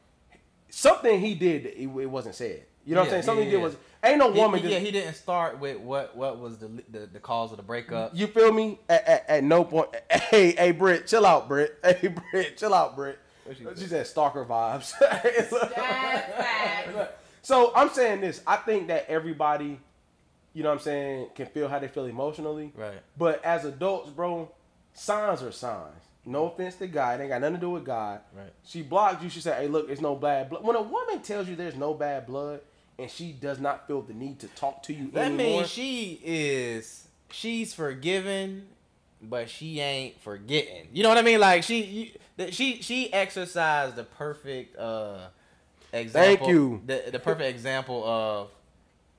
Something 0.70 1.20
he 1.20 1.34
did, 1.34 1.66
it, 1.66 1.78
it 1.78 1.86
wasn't 1.86 2.36
said. 2.36 2.64
You 2.86 2.94
know 2.94 3.02
what 3.02 3.04
Yeah, 3.10 3.10
I'm 3.10 3.10
saying? 3.10 3.22
Something 3.24 3.44
yeah, 3.46 3.50
he 3.50 3.50
did 3.52 3.58
yeah. 3.58 3.64
was. 3.64 3.76
Ain't 4.04 4.18
no 4.18 4.32
He- 4.32 4.40
woman. 4.40 4.60
he- 4.60 4.68
just- 4.68 4.72
yeah, 4.72 4.78
he 4.80 4.90
didn't 4.90 5.14
start 5.14 5.58
with 5.58 5.78
what 5.80 6.16
what 6.16 6.38
was 6.38 6.58
the 6.58 6.68
the, 6.90 7.06
the 7.06 7.20
cause 7.20 7.50
of 7.50 7.56
the 7.56 7.62
breakup. 7.62 8.12
You 8.14 8.26
feel 8.26 8.52
me? 8.52 8.78
At, 8.88 9.06
at, 9.08 9.24
at 9.28 9.44
no 9.44 9.64
point. 9.64 9.88
Hey, 10.10 10.52
hey, 10.52 10.72
Britt, 10.72 11.06
chill 11.06 11.26
out, 11.26 11.48
Britt. 11.48 11.78
Hey, 11.84 12.08
Britt, 12.30 12.56
chill 12.56 12.74
out, 12.74 12.96
Britt. 12.96 13.18
She 13.56 13.64
She, 13.76 13.86
said 13.86 14.06
stalker 14.06 14.44
vibes. 14.44 14.92
So 17.42 17.72
I'm 17.76 17.90
saying 17.90 18.22
this. 18.22 18.40
I 18.46 18.56
think 18.56 18.88
that 18.88 19.04
everybody, 19.08 19.78
you 20.54 20.62
know 20.62 20.70
what 20.70 20.76
I'm 20.76 20.80
saying, 20.80 21.28
can 21.34 21.44
feel 21.46 21.68
how 21.68 21.78
they 21.78 21.88
feel 21.88 22.06
emotionally. 22.06 22.72
Right. 22.74 23.02
But 23.18 23.44
as 23.44 23.66
adults, 23.66 24.08
bro, 24.08 24.50
signs 24.94 25.42
are 25.42 25.52
signs. 25.52 26.00
No 26.24 26.46
offense 26.46 26.76
to 26.76 26.86
God. 26.86 27.20
It 27.20 27.24
ain't 27.24 27.32
got 27.32 27.42
nothing 27.42 27.56
to 27.56 27.60
do 27.60 27.68
with 27.70 27.84
God. 27.84 28.20
Right. 28.34 28.50
She 28.64 28.80
blocked 28.80 29.22
you. 29.22 29.28
She 29.28 29.42
said, 29.42 29.60
hey, 29.60 29.68
look, 29.68 29.90
it's 29.90 30.00
no 30.00 30.14
bad 30.16 30.48
blood. 30.48 30.64
When 30.64 30.74
a 30.74 30.80
woman 30.80 31.20
tells 31.20 31.46
you 31.48 31.54
there's 31.54 31.76
no 31.76 31.92
bad 31.92 32.26
blood 32.26 32.60
and 32.98 33.10
she 33.10 33.32
does 33.32 33.58
not 33.58 33.86
feel 33.86 34.02
the 34.02 34.14
need 34.14 34.38
to 34.40 34.48
talk 34.48 34.82
to 34.84 34.92
you 34.94 35.10
That 35.12 35.26
anymore. 35.26 35.58
means 35.60 35.70
she 35.70 36.20
is 36.24 37.08
she's 37.30 37.74
forgiven, 37.74 38.66
but 39.22 39.48
she 39.50 39.80
ain't 39.80 40.20
forgetting. 40.20 40.88
You 40.92 41.02
know 41.02 41.08
what 41.08 41.18
I 41.18 41.22
mean? 41.22 41.40
Like 41.40 41.62
she 41.64 41.82
you, 42.38 42.50
she 42.50 42.82
she 42.82 43.12
exercised 43.12 43.96
the 43.96 44.04
perfect 44.04 44.78
uh 44.78 45.26
example. 45.92 46.48
you. 46.48 46.82
The 46.86 47.04
the 47.12 47.18
perfect 47.18 47.48
example 47.50 48.04
of 48.04 48.48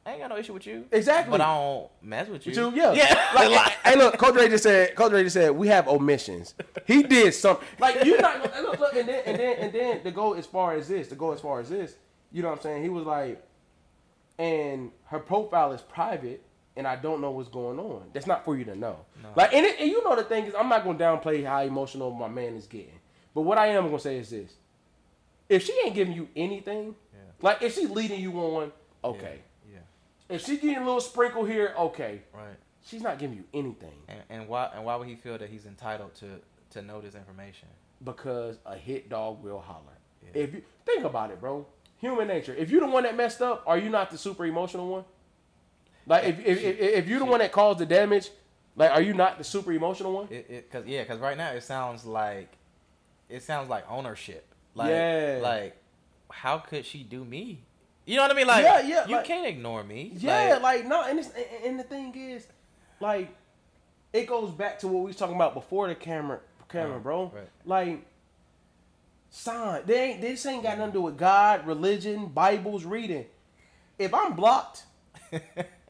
I 0.05 0.11
ain't 0.11 0.19
got 0.21 0.29
no 0.29 0.37
issue 0.37 0.53
with 0.53 0.67
you. 0.67 0.85
Exactly. 0.91 1.31
But 1.31 1.41
I 1.41 1.45
don't 1.55 1.89
mess 2.03 2.27
with 2.29 2.45
you. 2.45 2.51
With 2.65 2.75
you, 2.75 2.81
yeah. 2.81 2.93
Yeah. 2.93 3.21
Like, 3.35 3.49
like, 3.49 3.71
hey, 3.83 3.95
look, 3.97 4.17
Coach 4.19 4.35
Ray 4.35 4.47
just 4.49 4.63
said. 4.63 4.95
Coach 4.95 5.11
Ray 5.11 5.23
just 5.23 5.33
said 5.33 5.49
we 5.51 5.67
have 5.67 5.87
omissions. 5.87 6.53
He 6.85 7.01
did 7.01 7.33
something. 7.33 7.65
Like 7.79 8.05
you're 8.05 8.21
not. 8.21 8.41
Look, 8.61 8.79
look, 8.79 8.93
and 8.95 9.09
then 9.09 9.23
and 9.25 9.39
then 9.39 9.57
and 9.57 9.73
then 9.73 10.03
to 10.03 10.11
go 10.11 10.33
as 10.33 10.45
far 10.45 10.75
as 10.75 10.87
this, 10.87 11.07
to 11.09 11.15
go 11.15 11.31
as 11.33 11.41
far 11.41 11.59
as 11.59 11.69
this, 11.69 11.95
you 12.31 12.43
know 12.43 12.49
what 12.49 12.57
I'm 12.59 12.61
saying? 12.63 12.83
He 12.83 12.89
was 12.89 13.05
like, 13.05 13.43
and 14.37 14.91
her 15.05 15.19
profile 15.19 15.71
is 15.71 15.81
private, 15.81 16.43
and 16.75 16.87
I 16.87 16.95
don't 16.95 17.21
know 17.21 17.31
what's 17.31 17.49
going 17.49 17.79
on. 17.79 18.03
That's 18.13 18.27
not 18.27 18.43
for 18.45 18.57
you 18.57 18.65
to 18.65 18.75
know. 18.75 18.97
Like, 19.35 19.53
and, 19.53 19.65
it, 19.65 19.79
and 19.79 19.89
you 19.89 20.03
know 20.03 20.15
the 20.15 20.23
thing 20.23 20.45
is, 20.45 20.53
I'm 20.55 20.69
not 20.69 20.83
gonna 20.83 20.99
downplay 20.99 21.45
how 21.45 21.61
emotional 21.61 22.11
my 22.11 22.27
man 22.27 22.55
is 22.55 22.67
getting. 22.67 22.99
But 23.33 23.41
what 23.41 23.57
I 23.57 23.67
am 23.67 23.85
gonna 23.85 23.99
say 23.99 24.17
is 24.17 24.29
this: 24.29 24.53
if 25.49 25.63
she 25.63 25.73
ain't 25.85 25.95
giving 25.95 26.13
you 26.13 26.27
anything, 26.35 26.95
Yeah. 27.13 27.19
like 27.41 27.61
if 27.61 27.75
she's 27.75 27.89
leading 27.89 28.19
you 28.21 28.33
on, 28.39 28.71
okay. 29.03 29.39
Yeah. 29.71 29.79
If 30.29 30.45
she 30.45 30.55
getting 30.57 30.77
a 30.77 30.85
little 30.85 31.01
sprinkle 31.01 31.45
here, 31.45 31.73
okay. 31.77 32.21
Right. 32.33 32.55
She's 32.85 33.01
not 33.01 33.17
giving 33.17 33.35
you 33.37 33.45
anything 33.51 33.97
And, 34.07 34.19
and 34.29 34.47
why 34.47 34.69
and 34.75 34.85
why 34.85 34.95
would 34.95 35.07
he 35.07 35.15
feel 35.15 35.39
that 35.39 35.49
he's 35.49 35.65
entitled 35.65 36.13
to 36.15 36.39
to 36.71 36.81
know 36.81 37.01
this 37.01 37.15
information? 37.15 37.67
because 38.03 38.57
a 38.65 38.75
hit 38.75 39.09
dog 39.09 39.41
will 39.41 39.59
holler. 39.59 39.97
Yeah. 40.21 40.41
If 40.43 40.53
you 40.53 40.61
think 40.85 41.05
about 41.05 41.31
it, 41.31 41.39
bro, 41.39 41.65
human 41.99 42.27
nature. 42.27 42.53
If 42.55 42.69
you're 42.69 42.81
the 42.81 42.87
one 42.91 43.03
that 43.03 43.15
messed 43.15 43.41
up, 43.41 43.63
are 43.65 43.77
you 43.77 43.89
not 43.89 44.11
the 44.11 44.17
super 44.17 44.45
emotional 44.45 44.87
one? 44.87 45.03
Like 46.07 46.25
if 46.25 46.39
if, 46.45 46.63
if, 46.63 46.79
if 46.79 47.07
you're 47.07 47.19
the 47.19 47.25
one 47.25 47.39
that 47.39 47.51
caused 47.51 47.79
the 47.79 47.85
damage, 47.85 48.29
like 48.75 48.91
are 48.91 49.01
you 49.01 49.13
not 49.13 49.37
the 49.37 49.43
super 49.43 49.71
emotional 49.71 50.13
one? 50.13 50.27
It, 50.29 50.45
it 50.49 50.71
cause 50.71 50.85
yeah, 50.85 51.03
cause 51.05 51.19
right 51.19 51.37
now 51.37 51.49
it 51.51 51.63
sounds 51.63 52.05
like 52.05 52.51
it 53.29 53.41
sounds 53.43 53.69
like 53.69 53.89
ownership. 53.89 54.45
Like 54.75 54.89
Yeah. 54.89 55.39
like 55.41 55.75
how 56.29 56.57
could 56.59 56.85
she 56.85 57.03
do 57.03 57.23
me? 57.25 57.61
You 58.05 58.17
know 58.17 58.21
what 58.23 58.31
I 58.31 58.35
mean? 58.35 58.45
Like 58.47 58.63
Yeah, 58.63 58.81
yeah, 58.81 59.07
you 59.07 59.15
like- 59.15 59.25
can't 59.25 59.47
ignore 59.47 59.83
me. 59.83 60.11
Yeah, 60.15 60.59
like, 60.61 60.85
no, 60.85 61.03
and 61.03 61.17
it's 61.17 61.29
and, 61.29 61.45
and 61.65 61.79
the 61.79 61.83
thing 61.83 62.13
is, 62.15 62.45
like, 62.99 63.33
it 64.13 64.27
goes 64.27 64.51
back 64.51 64.77
to 64.79 64.87
what 64.87 64.99
we 64.99 65.05
was 65.07 65.15
talking 65.15 65.35
about 65.35 65.55
before 65.55 65.87
the 65.87 65.95
camera, 65.95 66.39
camera, 66.69 66.97
Uh, 66.97 66.99
bro. 66.99 67.31
right. 67.33 67.49
Like, 67.65 68.05
sign. 69.35 69.81
They 69.85 70.11
ain't. 70.11 70.21
This 70.21 70.45
ain't 70.45 70.63
got 70.63 70.77
nothing 70.77 70.93
to 70.93 70.97
do 70.97 71.01
with 71.01 71.17
God, 71.17 71.67
religion, 71.67 72.27
Bibles, 72.27 72.85
reading. 72.85 73.25
If 73.99 74.13
I'm 74.13 74.33
blocked, 74.33 74.83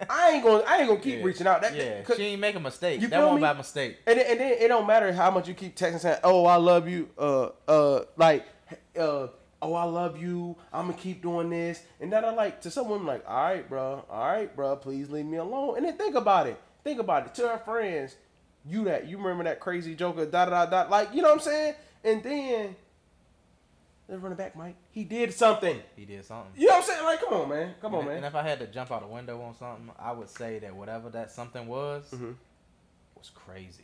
I 0.09 0.31
ain't 0.31 0.43
gonna. 0.43 0.63
I 0.67 0.79
ain't 0.79 0.87
gonna 0.87 0.99
keep 0.99 1.19
Yeah. 1.19 1.25
reaching 1.25 1.47
out. 1.47 1.61
That, 1.61 1.75
yeah, 1.75 2.03
she 2.15 2.23
ain't 2.23 2.41
make 2.41 2.55
a 2.55 2.59
mistake. 2.59 3.01
You 3.01 3.07
that 3.07 3.33
me? 3.33 3.41
by 3.41 3.53
mistake. 3.53 3.97
and, 4.05 4.19
then- 4.19 4.25
and 4.31 4.39
then 4.39 4.51
it 4.59 4.67
don't 4.67 4.87
matter 4.87 5.11
how 5.13 5.31
much 5.31 5.47
you 5.47 5.53
keep 5.53 5.75
texting 5.75 5.99
saying, 5.99 6.17
"Oh, 6.23 6.45
I 6.45 6.55
love 6.57 6.87
you," 6.87 7.09
uh, 7.17 7.49
uh, 7.67 8.03
like, 8.17 8.45
uh, 8.99 9.27
"Oh, 9.61 9.73
I 9.73 9.83
love 9.83 10.21
you." 10.21 10.55
I'm 10.73 10.87
gonna 10.87 10.97
keep 10.97 11.21
doing 11.21 11.49
this, 11.49 11.81
and 11.99 12.11
then 12.11 12.25
I 12.25 12.31
like 12.31 12.61
to 12.61 12.71
someone 12.71 13.05
like, 13.05 13.23
"All 13.27 13.43
right, 13.43 13.67
bro, 13.67 14.03
all 14.09 14.27
right, 14.27 14.53
bro, 14.55 14.75
please 14.75 15.09
leave 15.09 15.25
me 15.25 15.37
alone." 15.37 15.77
And 15.77 15.85
then 15.85 15.97
think 15.97 16.15
about 16.15 16.47
it. 16.47 16.59
Think 16.83 16.99
about 16.99 17.25
it. 17.27 17.35
To 17.35 17.47
her 17.47 17.57
friends, 17.59 18.15
you 18.67 18.83
that 18.85 19.07
you 19.07 19.17
remember 19.17 19.43
that 19.45 19.59
crazy 19.59 19.95
joker, 19.95 20.25
da 20.25 20.45
da 20.45 20.65
da 20.65 20.83
da, 20.83 20.89
like 20.89 21.13
you 21.13 21.21
know 21.21 21.29
what 21.29 21.35
I'm 21.35 21.39
saying? 21.41 21.73
And 22.03 22.21
then 22.21 22.75
let's 24.09 24.21
run 24.21 24.31
it 24.31 24.37
back, 24.37 24.55
Mike. 24.55 24.75
He 24.91 25.03
did 25.03 25.33
something. 25.33 25.81
He 25.95 26.05
did 26.05 26.25
something. 26.25 26.51
You 26.55 26.67
know 26.67 26.73
what 26.75 26.83
I'm 26.83 26.89
saying? 26.89 27.03
Like, 27.05 27.19
come 27.21 27.33
on, 27.33 27.49
man, 27.49 27.73
come 27.81 27.95
on, 27.95 28.05
man. 28.05 28.17
and 28.17 28.25
if 28.25 28.35
I 28.35 28.41
had 28.41 28.59
to 28.59 28.67
jump 28.67 28.91
out 28.91 29.03
a 29.03 29.07
window 29.07 29.41
on 29.41 29.55
something, 29.55 29.89
I 29.99 30.11
would 30.11 30.29
say 30.29 30.59
that 30.59 30.75
whatever 30.75 31.09
that 31.09 31.31
something 31.31 31.67
was 31.67 32.09
Mm-hmm. 32.13 32.31
was 33.17 33.31
crazy. 33.33 33.83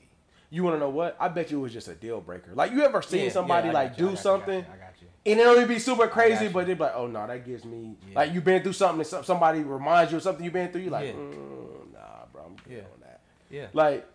You 0.54 0.64
want 0.64 0.76
to 0.76 0.80
know 0.82 0.90
what? 0.90 1.16
I 1.20 1.30
bet 1.30 1.50
you 1.50 1.60
it 1.60 1.62
was 1.62 1.72
just 1.74 1.88
a 1.88 1.94
deal 1.96 2.20
breaker. 2.20 2.52
Like 2.54 2.72
you 2.74 2.82
ever 2.84 3.02
seen 3.02 3.26
Yeah, 3.26 3.32
somebody 3.32 3.68
yeah, 3.68 3.74
like 3.74 3.92
you, 3.92 3.98
do 3.98 4.04
you, 4.04 4.10
I 4.10 4.14
got 4.16 4.20
something? 4.22 4.60
you, 4.60 4.66
I 4.74 4.78
got 4.78 4.94
you. 5.02 5.08
And 5.32 5.40
it 5.40 5.48
only 5.48 5.66
be 5.66 5.80
super 5.80 6.08
crazy, 6.08 6.46
you. 6.46 6.50
but 6.50 6.68
they're 6.68 6.76
like, 6.76 6.92
oh 6.96 7.08
no, 7.08 7.26
that 7.26 7.46
gives 7.46 7.64
me 7.64 7.96
Yeah. 8.10 8.16
like 8.20 8.34
you've 8.34 8.44
been 8.44 8.62
through 8.62 8.74
something. 8.74 9.00
And 9.18 9.26
somebody 9.26 9.62
reminds 9.62 10.12
you 10.12 10.18
of 10.18 10.24
something 10.24 10.44
you've 10.44 10.52
been 10.54 10.70
through. 10.72 10.82
You're 10.82 10.92
like, 10.92 11.16
mm, 11.16 11.94
nah, 11.94 12.00
bro, 12.34 12.44
I'm 12.48 12.56
good 12.68 12.74
Yeah. 12.74 12.80
on 12.80 13.00
that. 13.02 13.22
Yeah. 13.50 13.68
Like, 13.72 14.06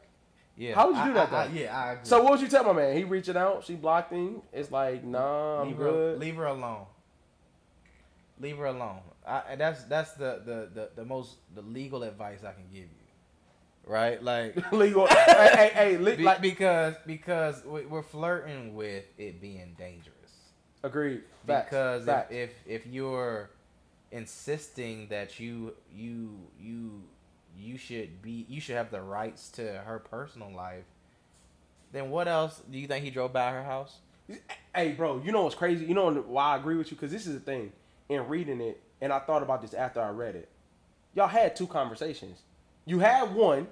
yeah. 0.56 0.74
how 0.74 0.88
would 0.88 0.96
you 0.96 1.04
do 1.04 1.12
that, 1.14 1.32
I- 1.32 1.44
I- 1.44 1.48
though? 1.48 1.54
yeah, 1.54 1.76
I 1.78 1.92
agree. 1.92 2.04
so 2.04 2.22
what 2.22 2.32
would 2.32 2.40
you 2.40 2.48
tell 2.48 2.64
my 2.64 2.72
man? 2.72 2.96
He 2.96 3.04
reaching 3.04 3.36
out, 3.36 3.64
she 3.64 3.74
blocked 3.74 4.12
him. 4.12 4.42
It's 4.52 4.70
like, 4.70 5.04
nah, 5.04 5.60
I'm 5.62 5.68
leave 5.68 5.76
her, 5.78 5.84
good. 5.84 6.18
leave 6.20 6.36
her 6.36 6.46
alone. 6.46 6.86
Leave 8.40 8.58
her 8.58 8.66
alone. 8.66 9.00
I, 9.26 9.42
and 9.50 9.60
that's 9.60 9.84
that's 9.84 10.12
the, 10.12 10.42
the, 10.44 10.68
the, 10.72 10.90
the 10.96 11.04
most 11.04 11.36
the 11.54 11.62
legal 11.62 12.02
advice 12.02 12.40
I 12.44 12.52
can 12.52 12.64
give 12.70 12.82
you. 12.84 12.88
Right? 13.86 14.22
Like 14.22 14.56
Legal. 14.72 15.06
hey, 15.06 15.50
hey, 15.54 15.70
hey, 15.74 15.96
be- 16.16 16.22
like, 16.22 16.40
because 16.42 16.94
because 17.06 17.64
we- 17.64 17.86
we're 17.86 18.02
flirting 18.02 18.74
with 18.74 19.04
it 19.16 19.40
being 19.40 19.74
dangerous. 19.78 20.12
agreed. 20.82 21.22
Facts. 21.46 21.66
Because 21.70 22.04
Facts. 22.04 22.32
if, 22.32 22.50
if 22.66 22.82
if 22.86 22.92
you're 22.92 23.50
insisting 24.12 25.08
that 25.08 25.38
you 25.40 25.72
you 25.94 26.38
you 26.60 27.02
you 27.58 27.76
should 27.78 28.20
be 28.22 28.46
you 28.48 28.60
should 28.60 28.76
have 28.76 28.90
the 28.90 29.00
rights 29.00 29.48
to 29.50 29.62
her 29.86 29.98
personal 29.98 30.52
life, 30.54 30.84
then 31.92 32.10
what 32.10 32.28
else 32.28 32.60
do 32.70 32.78
you 32.78 32.86
think 32.86 33.04
he 33.04 33.10
drove 33.10 33.32
by 33.32 33.50
her 33.50 33.62
house? 33.64 33.96
Hey, 34.74 34.92
bro, 34.92 35.22
you 35.24 35.30
know 35.32 35.42
what's 35.44 35.54
crazy? 35.54 35.84
You 35.84 35.94
know 35.94 36.12
why 36.12 36.54
I 36.54 36.56
agree 36.56 36.76
with 36.76 36.90
you? 36.90 36.96
Because 36.96 37.12
this 37.12 37.26
is 37.26 37.34
the 37.34 37.40
thing. 37.40 37.72
In 38.08 38.26
reading 38.28 38.60
it, 38.60 38.80
and 39.00 39.12
I 39.12 39.18
thought 39.20 39.42
about 39.42 39.62
this 39.62 39.74
after 39.74 40.00
I 40.00 40.10
read 40.10 40.36
it. 40.36 40.48
Y'all 41.14 41.26
had 41.28 41.56
two 41.56 41.66
conversations. 41.66 42.40
You 42.84 42.98
had 43.00 43.34
one, 43.34 43.66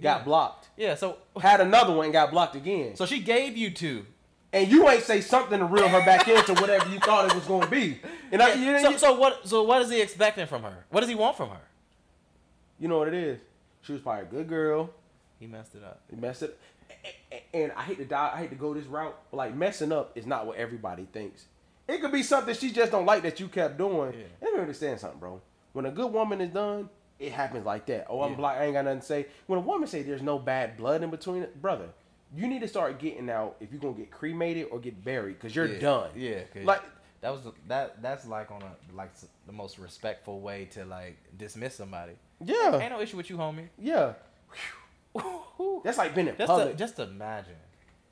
got 0.00 0.18
Yeah. 0.20 0.24
blocked. 0.24 0.68
Yeah, 0.76 0.94
so 0.94 1.16
Had 1.40 1.60
another 1.60 1.94
one, 1.94 2.10
got 2.12 2.30
blocked 2.30 2.54
again. 2.56 2.96
so 2.96 3.06
she 3.06 3.20
gave 3.20 3.56
you 3.56 3.70
two. 3.70 4.04
and 4.52 4.70
you 4.70 4.86
ain't 4.90 5.02
say 5.04 5.20
something 5.22 5.58
to 5.58 5.64
reel 5.64 5.88
her 5.88 6.04
back 6.04 6.28
into 6.28 6.52
whatever 6.60 6.86
you 6.90 6.98
thought 6.98 7.26
it 7.30 7.34
was 7.34 7.44
going 7.46 7.62
to 7.62 7.68
be. 7.70 7.98
And 8.30 8.42
I, 8.42 8.52
you, 8.54 8.78
So, 8.80 8.90
you, 8.90 8.98
so 8.98 9.14
what 9.18 9.48
so 9.48 9.62
what 9.62 9.80
is 9.80 9.90
he 9.90 10.02
expecting 10.02 10.46
from 10.46 10.62
her? 10.64 10.84
What 10.90 11.00
does 11.00 11.08
he 11.08 11.14
want 11.14 11.36
from 11.38 11.48
her? 11.50 11.60
You 12.82 12.88
know 12.88 12.98
what 12.98 13.06
it 13.06 13.14
is. 13.14 13.38
She 13.82 13.92
was 13.92 14.00
probably 14.02 14.22
a 14.22 14.26
good 14.26 14.48
girl. 14.48 14.90
He 15.38 15.46
messed 15.46 15.76
it 15.76 15.84
up. 15.84 16.00
He 16.10 16.16
messed 16.16 16.42
it. 16.42 16.58
And 17.54 17.70
I 17.76 17.82
hate 17.82 17.98
to 17.98 18.04
die. 18.04 18.32
I 18.34 18.38
hate 18.38 18.50
to 18.50 18.56
go 18.56 18.74
this 18.74 18.86
route. 18.86 19.16
But 19.30 19.36
like 19.36 19.54
messing 19.54 19.92
up 19.92 20.10
is 20.16 20.26
not 20.26 20.46
what 20.46 20.56
everybody 20.58 21.06
thinks. 21.12 21.44
It 21.86 22.00
could 22.00 22.10
be 22.12 22.24
something 22.24 22.54
she 22.54 22.72
just 22.72 22.90
don't 22.90 23.06
like 23.06 23.22
that 23.22 23.38
you 23.38 23.46
kept 23.48 23.78
doing. 23.78 24.12
Yeah. 24.14 24.24
Let 24.40 24.54
me 24.54 24.60
understand 24.60 24.98
something, 24.98 25.20
bro. 25.20 25.40
When 25.74 25.86
a 25.86 25.90
good 25.92 26.12
woman 26.12 26.40
is 26.40 26.50
done, 26.50 26.88
it 27.20 27.30
happens 27.32 27.64
like 27.64 27.86
that. 27.86 28.06
Oh, 28.10 28.22
I'm 28.22 28.32
Yeah. 28.32 28.36
black. 28.36 28.58
I 28.58 28.64
ain't 28.64 28.74
got 28.74 28.84
nothing 28.84 29.00
to 29.00 29.06
say. 29.06 29.26
When 29.46 29.58
a 29.60 29.62
woman 29.62 29.86
say 29.86 30.02
there's 30.02 30.22
no 30.22 30.38
bad 30.40 30.76
blood 30.76 31.02
in 31.04 31.10
between 31.10 31.42
it, 31.44 31.60
brother, 31.62 31.88
you 32.34 32.48
need 32.48 32.62
to 32.62 32.68
start 32.68 32.98
getting 32.98 33.30
out 33.30 33.56
if 33.60 33.70
you're 33.70 33.80
gonna 33.80 33.94
get 33.94 34.10
cremated 34.10 34.68
or 34.72 34.80
get 34.80 35.04
buried 35.04 35.34
because 35.38 35.54
you're 35.54 35.66
Yeah. 35.66 35.78
done. 35.78 36.10
Yeah, 36.16 36.40
Like 36.64 36.82
that 37.22 37.30
was 37.30 37.40
that 37.68 38.02
that's 38.02 38.26
like 38.26 38.50
on 38.50 38.62
a 38.62 38.72
like 38.96 39.10
the 39.46 39.52
most 39.52 39.78
respectful 39.78 40.40
way 40.40 40.66
to 40.72 40.84
like 40.84 41.16
dismiss 41.38 41.74
somebody. 41.76 42.12
yeah, 42.44 42.78
Ain't 42.78 42.92
no 42.92 43.00
issue 43.00 43.16
with 43.16 43.30
you, 43.30 43.36
homie. 43.38 43.68
yeah. 43.78 44.12
That's 45.84 45.98
like 45.98 46.14
being 46.14 46.28
in 46.28 46.36
Just 46.36 46.46
public. 46.48 46.72
to, 46.72 46.76
just 46.76 46.98
imagine, 46.98 47.54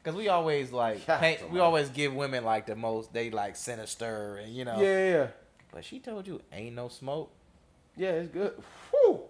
because 0.03 0.17
we 0.17 0.29
always 0.29 0.71
like 0.73 1.07
paint, 1.07 1.51
we 1.51 1.59
always 1.61 1.89
give 1.89 2.15
women 2.15 2.45
like 2.45 2.67
the 2.67 2.77
most 2.77 3.13
they 3.13 3.31
like 3.31 3.57
sinister 3.57 4.37
and 4.37 4.53
you 4.55 4.65
know. 4.65 4.77
yeah, 4.81 4.83
yeah, 4.87 5.11
yeah. 5.13 5.27
But 5.73 5.85
she 5.85 5.99
told 6.01 6.27
you 6.27 6.41
ain't 6.53 6.75
no 6.75 6.89
smoke. 6.89 7.31
Yeah, 7.97 8.11
it's 8.11 8.29
good. 8.29 8.53
Whew. 8.91 9.21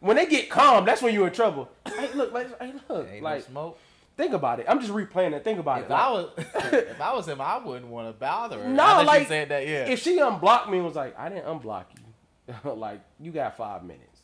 When 0.00 0.16
they 0.16 0.26
get 0.26 0.50
calm, 0.50 0.84
that's 0.84 1.00
when 1.00 1.14
you're 1.14 1.28
in 1.28 1.32
trouble. 1.32 1.70
Hey, 1.86 2.12
look, 2.14 2.32
like, 2.32 2.60
hey, 2.60 2.72
look, 2.88 3.08
Ain't 3.10 3.22
like, 3.22 3.38
no 3.38 3.44
smoke. 3.46 3.78
Think 4.16 4.32
about 4.32 4.60
it. 4.60 4.66
I'm 4.68 4.80
just 4.80 4.92
replaying 4.92 5.32
it. 5.32 5.44
Think 5.44 5.58
about 5.58 5.80
If 5.80 5.86
it. 5.86 5.92
I 5.92 6.10
was 6.10 6.30
if 6.38 7.00
I 7.00 7.14
was 7.14 7.28
him, 7.28 7.40
I 7.40 7.58
wouldn't 7.58 7.90
want 7.90 8.08
to 8.08 8.12
bother 8.12 8.62
her. 8.62 8.68
No, 8.68 9.02
like, 9.02 9.28
said 9.28 9.48
that. 9.50 9.66
Yeah. 9.66 9.86
if 9.86 10.02
she 10.02 10.18
unblocked 10.18 10.70
me 10.70 10.78
and 10.78 10.86
was 10.86 10.96
like, 10.96 11.18
I 11.18 11.28
didn't 11.28 11.46
unblock 11.46 11.86
you, 11.96 12.70
like, 12.72 13.00
you 13.20 13.32
got 13.32 13.56
five 13.56 13.82
minutes, 13.82 14.22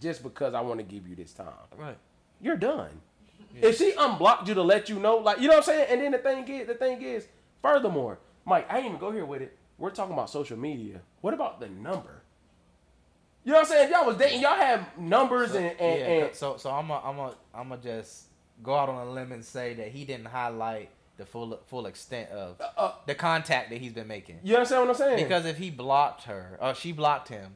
just 0.00 0.22
because 0.22 0.54
I 0.54 0.60
want 0.60 0.78
to 0.80 0.84
give 0.84 1.08
you 1.08 1.16
this 1.16 1.32
time, 1.32 1.46
right. 1.76 1.98
you're 2.40 2.56
done. 2.56 3.00
If 3.58 3.78
she 3.78 3.94
unblocked 3.98 4.48
you 4.48 4.54
to 4.54 4.62
let 4.62 4.90
you 4.90 4.98
know, 4.98 5.16
like, 5.16 5.40
you 5.40 5.48
know 5.48 5.54
what 5.54 5.68
I'm 5.68 5.74
saying? 5.74 5.86
And 5.90 6.00
then 6.02 6.12
the 6.12 6.18
thing 6.18 6.46
is, 6.46 6.66
the 6.66 6.74
thing 6.74 7.00
is, 7.00 7.26
furthermore, 7.62 8.18
Mike, 8.44 8.66
I 8.70 8.76
ain't 8.76 8.86
even 8.86 8.98
go 8.98 9.10
here 9.10 9.24
with 9.24 9.40
it. 9.40 9.56
We're 9.78 9.90
talking 9.90 10.12
about 10.12 10.28
social 10.28 10.58
media. 10.58 11.00
What 11.22 11.32
about 11.32 11.58
the 11.60 11.68
number? 11.68 12.22
You 13.44 13.52
know 13.52 13.58
what 13.58 13.66
I'm 13.66 13.70
saying? 13.70 13.84
If 13.86 13.90
y'all 13.90 14.06
was 14.06 14.16
dating, 14.16 14.40
y'all 14.40 14.56
have 14.56 14.98
numbers 14.98 15.54
and, 15.54 15.66
and, 15.66 16.00
yeah, 16.00 16.06
and 16.06 16.34
so 16.34 16.56
so 16.56 16.70
I'm 16.70 16.90
a, 16.90 17.00
I'm 17.04 17.18
a, 17.18 17.34
I'm 17.54 17.68
gonna 17.68 17.80
just 17.80 18.25
go 18.62 18.74
out 18.74 18.88
on 18.88 19.06
a 19.06 19.10
limb 19.10 19.32
and 19.32 19.44
say 19.44 19.74
that 19.74 19.88
he 19.88 20.04
didn't 20.04 20.26
highlight 20.26 20.90
the 21.16 21.24
full 21.26 21.58
full 21.66 21.86
extent 21.86 22.30
of 22.30 22.60
uh, 22.76 22.92
the 23.06 23.14
contact 23.14 23.70
that 23.70 23.80
he's 23.80 23.92
been 23.92 24.06
making. 24.08 24.38
you 24.42 24.54
understand 24.54 24.82
what 24.82 24.90
I'm 24.90 24.96
saying? 24.96 25.22
Because 25.22 25.46
if 25.46 25.56
he 25.58 25.70
blocked 25.70 26.24
her, 26.24 26.58
or 26.60 26.74
she 26.74 26.92
blocked 26.92 27.28
him, 27.28 27.54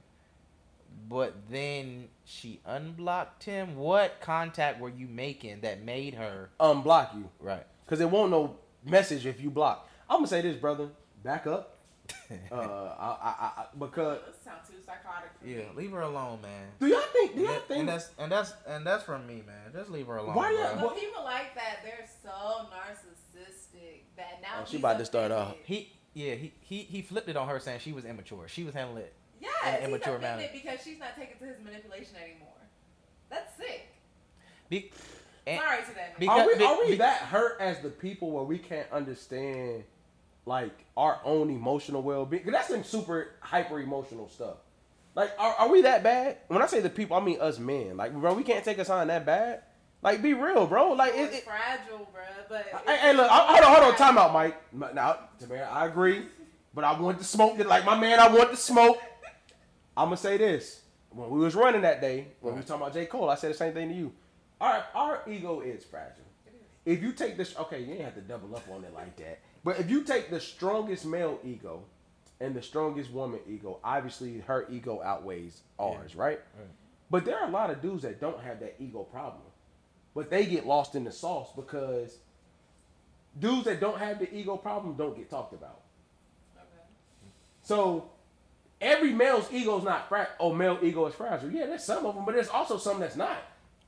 but 1.08 1.34
then 1.50 2.08
she 2.24 2.60
unblocked 2.64 3.44
him, 3.44 3.76
what 3.76 4.20
contact 4.20 4.80
were 4.80 4.88
you 4.88 5.08
making 5.08 5.60
that 5.60 5.82
made 5.84 6.14
her 6.14 6.50
unblock 6.60 7.14
you. 7.14 7.28
right? 7.40 7.66
Because 7.84 8.00
it 8.00 8.08
won't 8.10 8.30
no 8.30 8.56
message 8.84 9.26
if 9.26 9.40
you 9.40 9.50
block. 9.50 9.88
I'm 10.08 10.18
gonna 10.18 10.28
say 10.28 10.40
this, 10.40 10.56
brother. 10.56 10.88
Back 11.22 11.46
up. 11.46 11.79
uh, 12.52 12.54
I, 12.54 13.16
I, 13.22 13.50
I, 13.62 13.64
because 13.78 14.18
This 14.26 14.42
sounds 14.44 14.68
too 14.68 14.76
psychotic. 14.84 15.30
Yeah, 15.44 15.62
leave 15.76 15.90
her 15.92 16.02
alone, 16.02 16.40
man. 16.42 16.68
do 16.78 16.86
y'all 16.86 17.00
think? 17.12 17.34
Do 17.34 17.42
y'all 17.42 17.52
that- 17.54 17.68
think? 17.68 17.80
and 17.80 17.88
that's 17.88 18.10
and 18.18 18.32
that's 18.32 18.52
and 18.66 18.86
that's 18.86 19.04
from 19.04 19.26
me, 19.26 19.42
man. 19.46 19.72
Just 19.72 19.90
leave 19.90 20.06
her 20.06 20.16
alone. 20.16 20.34
Why 20.34 20.50
bro. 20.50 20.60
y'all- 20.60 20.88
But 20.88 20.98
people 20.98 21.24
like 21.24 21.54
that, 21.54 21.78
they're 21.84 22.08
so 22.22 22.66
narcissistic 22.70 24.02
that 24.16 24.40
now 24.42 24.60
Oh, 24.60 24.64
she 24.64 24.72
he's 24.72 24.80
about 24.80 24.98
to 24.98 25.04
start 25.04 25.30
off. 25.32 25.54
He 25.64 25.92
yeah 26.14 26.34
he, 26.34 26.52
he 26.60 26.78
he 26.82 27.02
flipped 27.02 27.28
it 27.28 27.36
on 27.36 27.48
her 27.48 27.58
saying 27.60 27.80
she 27.80 27.92
was 27.92 28.04
immature. 28.04 28.48
She 28.48 28.64
was 28.64 28.74
handling 28.74 29.04
it. 29.04 29.14
Yes, 29.40 29.50
in 29.66 29.74
an 29.74 29.88
immature 29.88 30.16
offended 30.16 30.46
manner. 30.46 30.50
because 30.52 30.80
she's 30.84 30.98
not 30.98 31.16
taking 31.16 31.38
to 31.38 31.44
his 31.46 31.56
manipulation 31.64 32.16
anymore. 32.22 32.48
That's 33.30 33.56
sick. 33.56 33.86
Be, 34.68 34.90
and, 35.46 35.58
Sorry 35.60 35.82
to 35.82 35.94
that. 35.94 36.18
Be- 36.18 36.26
man. 36.26 36.40
are 36.40 36.46
we, 36.46 36.64
are 36.64 36.78
we 36.78 36.90
be- 36.90 36.96
that 36.96 37.18
hurt 37.22 37.60
as 37.60 37.80
the 37.80 37.88
people 37.88 38.30
where 38.32 38.44
we 38.44 38.58
can't 38.58 38.90
understand 38.92 39.84
like 40.46 40.84
our 40.96 41.20
own 41.24 41.50
emotional 41.50 42.02
well 42.02 42.26
being? 42.26 42.44
That's 42.46 42.68
some 42.68 42.84
super 42.84 43.32
hyper 43.40 43.80
emotional 43.80 44.28
stuff. 44.28 44.56
Like, 45.14 45.32
are, 45.38 45.54
are 45.54 45.68
we 45.68 45.82
that 45.82 46.02
bad? 46.02 46.38
When 46.48 46.62
I 46.62 46.66
say 46.66 46.80
the 46.80 46.90
people, 46.90 47.16
I 47.16 47.20
mean 47.20 47.40
us 47.40 47.58
men. 47.58 47.96
Like, 47.96 48.14
bro, 48.14 48.32
we 48.34 48.42
can't 48.44 48.64
take 48.64 48.78
a 48.78 48.84
sign 48.84 49.08
that 49.08 49.26
bad. 49.26 49.62
Like, 50.02 50.22
be 50.22 50.34
real, 50.34 50.66
bro. 50.66 50.92
Like, 50.92 51.12
it's 51.14 51.38
it, 51.38 51.44
fragile, 51.44 52.08
bro. 52.12 52.22
But 52.48 52.66
Hey, 52.86 52.96
hey, 52.96 53.12
look, 53.12 53.30
I- 53.30 53.46
hold 53.54 53.64
on, 53.64 53.74
hold 53.82 53.92
on, 53.92 53.98
time 53.98 54.18
out, 54.18 54.32
Mike. 54.32 54.56
Now, 54.94 55.18
Tamara, 55.38 55.68
I 55.70 55.86
agree, 55.86 56.22
but 56.74 56.84
I 56.84 56.98
want 56.98 57.18
to 57.18 57.24
smoke. 57.24 57.58
Like 57.58 57.84
my 57.84 57.98
man, 57.98 58.18
I 58.18 58.28
want 58.28 58.50
to 58.50 58.56
smoke. 58.56 59.00
I'm 59.96 60.06
gonna 60.06 60.16
say 60.16 60.36
this: 60.36 60.80
when 61.10 61.28
we 61.30 61.40
was 61.40 61.54
running 61.54 61.82
that 61.82 62.00
day, 62.00 62.28
when 62.40 62.54
we 62.54 62.60
was 62.60 62.66
talking 62.66 62.82
about 62.82 62.94
J 62.94 63.06
Cole, 63.06 63.28
I 63.28 63.34
said 63.34 63.50
the 63.50 63.56
same 63.56 63.74
thing 63.74 63.88
to 63.90 63.94
you. 63.94 64.12
Our 64.60 64.84
our 64.94 65.22
ego 65.28 65.60
is 65.60 65.84
fragile. 65.84 66.24
If 66.86 67.02
you 67.02 67.12
take 67.12 67.36
this, 67.36 67.56
okay, 67.58 67.82
you 67.82 67.92
ain't 67.92 68.04
have 68.04 68.14
to 68.14 68.20
double 68.22 68.54
up 68.56 68.66
on 68.70 68.84
it 68.84 68.94
like 68.94 69.16
that. 69.16 69.40
But 69.64 69.78
if 69.78 69.90
you 69.90 70.02
take 70.04 70.30
the 70.30 70.40
strongest 70.40 71.04
male 71.04 71.38
ego 71.44 71.82
and 72.40 72.54
the 72.54 72.62
strongest 72.62 73.10
woman 73.12 73.40
ego, 73.48 73.78
obviously 73.84 74.40
her 74.40 74.66
ego 74.70 75.02
outweighs 75.02 75.60
ours, 75.78 76.14
right? 76.16 76.40
But 77.10 77.24
there 77.24 77.38
are 77.38 77.48
a 77.48 77.50
lot 77.50 77.70
of 77.70 77.82
dudes 77.82 78.02
that 78.02 78.20
don't 78.20 78.40
have 78.40 78.60
that 78.60 78.76
ego 78.78 79.02
problem, 79.02 79.42
but 80.14 80.30
they 80.30 80.46
get 80.46 80.66
lost 80.66 80.94
in 80.94 81.04
the 81.04 81.12
sauce 81.12 81.50
because 81.54 82.18
dudes 83.38 83.64
that 83.64 83.80
don't 83.80 83.98
have 83.98 84.18
the 84.18 84.32
ego 84.34 84.56
problem 84.56 84.94
don't 84.96 85.16
get 85.16 85.28
talked 85.28 85.52
about. 85.52 85.80
So 87.62 88.10
every 88.80 89.12
male's 89.12 89.52
ego 89.52 89.78
is 89.78 89.84
not 89.84 90.08
fra- 90.08 90.30
oh 90.40 90.52
male 90.54 90.78
ego 90.82 91.06
is 91.06 91.14
fragile. 91.14 91.50
Yeah, 91.50 91.66
there's 91.66 91.84
some 91.84 92.06
of 92.06 92.14
them, 92.14 92.24
but 92.24 92.34
there's 92.34 92.48
also 92.48 92.78
some 92.78 93.00
that's 93.00 93.16
not. 93.16 93.36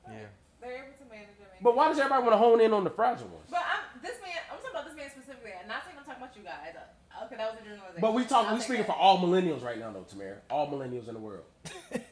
yeah. 0.06 0.26
they're 0.60 0.72
able 0.72 0.92
to 0.98 1.08
manage 1.10 1.34
them. 1.38 1.48
But 1.62 1.74
why 1.76 1.88
does 1.88 1.98
everybody 1.98 2.22
want 2.22 2.34
to 2.34 2.38
hone 2.38 2.60
in 2.60 2.72
on 2.72 2.84
the 2.84 2.90
fragile 2.90 3.28
ones? 3.28 3.48
But 3.50 3.62
I'm 3.62 4.00
this 4.02 4.20
man. 4.20 4.36
I'm 4.50 4.58
talking 4.58 4.70
about 4.70 4.86
this 4.86 4.96
man 4.96 5.10
specifically. 5.10 5.52
I'm 5.60 5.68
not 5.68 5.84
saying 5.84 5.96
I'm 5.98 6.04
talking 6.04 6.22
about 6.22 6.36
you 6.36 6.42
guys. 6.42 6.74
Uh, 6.76 7.21
Okay, 7.32 7.36
that 7.42 7.50
was 7.52 7.60
a 7.60 7.64
generalization. 7.64 8.00
But 8.00 8.14
we 8.14 8.24
talk 8.24 8.46
I'll 8.46 8.52
we 8.54 8.58
take 8.58 8.64
speaking 8.66 8.82
that. 8.86 8.92
for 8.92 8.98
all 8.98 9.18
millennials 9.18 9.62
right 9.64 9.78
now 9.78 9.90
though, 9.90 10.02
Tamara. 10.02 10.36
All 10.50 10.68
millennials 10.68 11.08
in 11.08 11.14
the 11.14 11.20
world. 11.20 11.44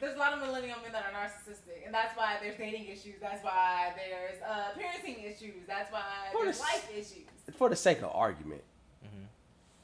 There's 0.00 0.16
a 0.16 0.18
lot 0.18 0.32
of 0.32 0.40
millennial 0.40 0.78
men 0.82 0.92
that 0.92 1.04
are 1.04 1.12
narcissistic, 1.14 1.84
and 1.84 1.94
that's 1.94 2.16
why 2.16 2.36
there's 2.42 2.56
dating 2.56 2.86
issues. 2.86 3.16
That's 3.20 3.44
why 3.44 3.92
there's 3.94 4.40
uh, 4.42 4.70
parenting 4.74 5.22
issues. 5.30 5.66
That's 5.68 5.92
why 5.92 6.00
For 6.32 6.44
there's 6.44 6.56
the- 6.56 6.62
life 6.62 6.90
issues. 6.90 7.26
For 7.58 7.68
the 7.68 7.76
sake 7.76 7.98
of 7.98 8.10
argument. 8.14 8.62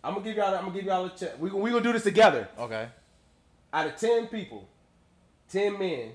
I'm 0.02 0.14
gonna 0.14 0.24
give 0.24 0.36
y'all 0.36 0.54
I'm 0.54 0.66
gonna 0.66 0.74
give 0.74 0.84
y'all 0.84 1.04
a 1.06 1.10
check. 1.10 1.38
We 1.40 1.50
we 1.50 1.70
gonna 1.70 1.82
do 1.82 1.92
this 1.92 2.04
together. 2.04 2.48
Okay. 2.58 2.88
Out 3.72 3.86
of 3.88 3.96
ten 3.96 4.26
people, 4.28 4.66
ten 5.50 5.78
men, 5.78 6.12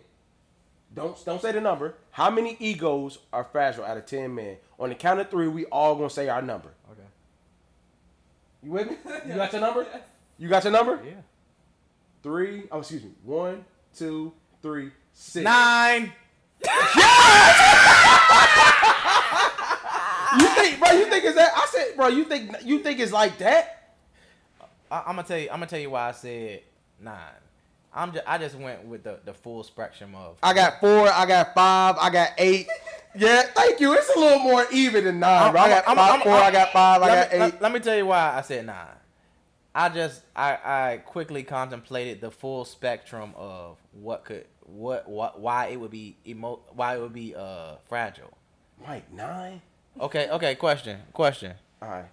don't 0.95 1.23
don't 1.25 1.41
say 1.41 1.51
the 1.51 1.61
number. 1.61 1.95
How 2.11 2.29
many 2.31 2.55
egos 2.59 3.19
are 3.33 3.43
fragile 3.43 3.83
out 3.83 3.97
of 3.97 4.05
ten 4.05 4.33
men? 4.33 4.57
On 4.79 4.89
the 4.89 4.95
count 4.95 5.19
of 5.19 5.29
three, 5.29 5.47
we 5.47 5.65
all 5.65 5.95
gonna 5.95 6.09
say 6.09 6.27
our 6.29 6.41
number. 6.41 6.69
Okay. 8.63 8.67
You 8.67 8.71
with 8.71 8.89
me? 8.89 8.97
You 9.27 9.35
got 9.35 9.51
your 9.51 9.61
number? 9.61 9.85
You 10.37 10.49
got 10.49 10.63
your 10.63 10.73
number? 10.73 10.99
Yeah. 11.05 11.13
Three. 12.23 12.63
Oh, 12.71 12.79
excuse 12.79 13.03
me. 13.03 13.11
One, 13.23 13.65
two, 13.95 14.33
three, 14.61 14.91
six. 15.13 15.43
Nine. 15.43 16.11
You 20.39 20.47
think, 20.47 20.79
bro? 20.79 20.91
You 20.91 21.05
think 21.07 21.25
it's 21.25 21.35
that? 21.35 21.51
I 21.53 21.67
said, 21.69 21.97
bro. 21.97 22.07
You 22.07 22.23
think 22.23 22.55
you 22.63 22.79
think 22.79 23.01
it's 23.01 23.11
like 23.11 23.37
that? 23.39 23.95
I, 24.89 24.99
I'm 24.99 25.17
gonna 25.17 25.23
tell 25.27 25.37
you. 25.37 25.49
I'm 25.49 25.57
gonna 25.57 25.67
tell 25.67 25.77
you 25.79 25.89
why 25.89 26.07
I 26.07 26.11
said 26.13 26.61
nine. 27.01 27.17
I'm 27.93 28.13
just. 28.13 28.23
I 28.27 28.37
just 28.37 28.55
went 28.55 28.85
with 28.85 29.03
the 29.03 29.19
the 29.25 29.33
full 29.33 29.63
spectrum 29.63 30.15
of. 30.15 30.37
I 30.41 30.53
got 30.53 30.79
four. 30.79 31.07
I 31.09 31.25
got 31.25 31.53
five. 31.53 31.95
I 31.99 32.09
got 32.09 32.29
eight. 32.37 32.67
Yeah, 33.13 33.41
thank 33.53 33.79
you. 33.81 33.93
It's 33.93 34.09
a 34.15 34.19
little 34.19 34.39
more 34.39 34.65
even 34.71 35.03
than 35.03 35.19
9 35.19 35.51
bro. 35.51 35.59
I 35.61 35.67
got 35.67 35.87
I'm- 35.87 35.97
five, 35.97 36.11
I'm- 36.11 36.21
four. 36.21 36.31
I'm- 36.31 36.43
I 36.45 36.51
got 36.51 36.71
five. 36.71 37.01
I 37.01 37.07
got 37.07 37.29
me, 37.31 37.35
eight. 37.35 37.39
Let, 37.39 37.61
let 37.61 37.71
me 37.73 37.79
tell 37.81 37.97
you 37.97 38.05
why 38.05 38.37
I 38.37 38.41
said 38.41 38.65
nine. 38.65 38.87
I 39.75 39.89
just 39.89 40.21
I, 40.35 40.51
I 40.63 40.97
quickly 41.05 41.43
contemplated 41.43 42.21
the 42.21 42.31
full 42.31 42.63
spectrum 42.65 43.33
of 43.35 43.77
what 43.91 44.23
could 44.25 44.45
what 44.65 45.09
what 45.09 45.39
why 45.41 45.67
it 45.67 45.79
would 45.79 45.91
be 45.91 46.15
emo 46.25 46.59
why 46.73 46.95
it 46.95 47.01
would 47.01 47.13
be 47.13 47.35
uh 47.35 47.75
fragile. 47.89 48.37
Mike 48.87 49.11
nine. 49.11 49.61
Okay, 49.99 50.29
okay. 50.29 50.55
Question, 50.55 50.99
question. 51.13 51.53
All 51.81 51.89
right. 51.89 52.05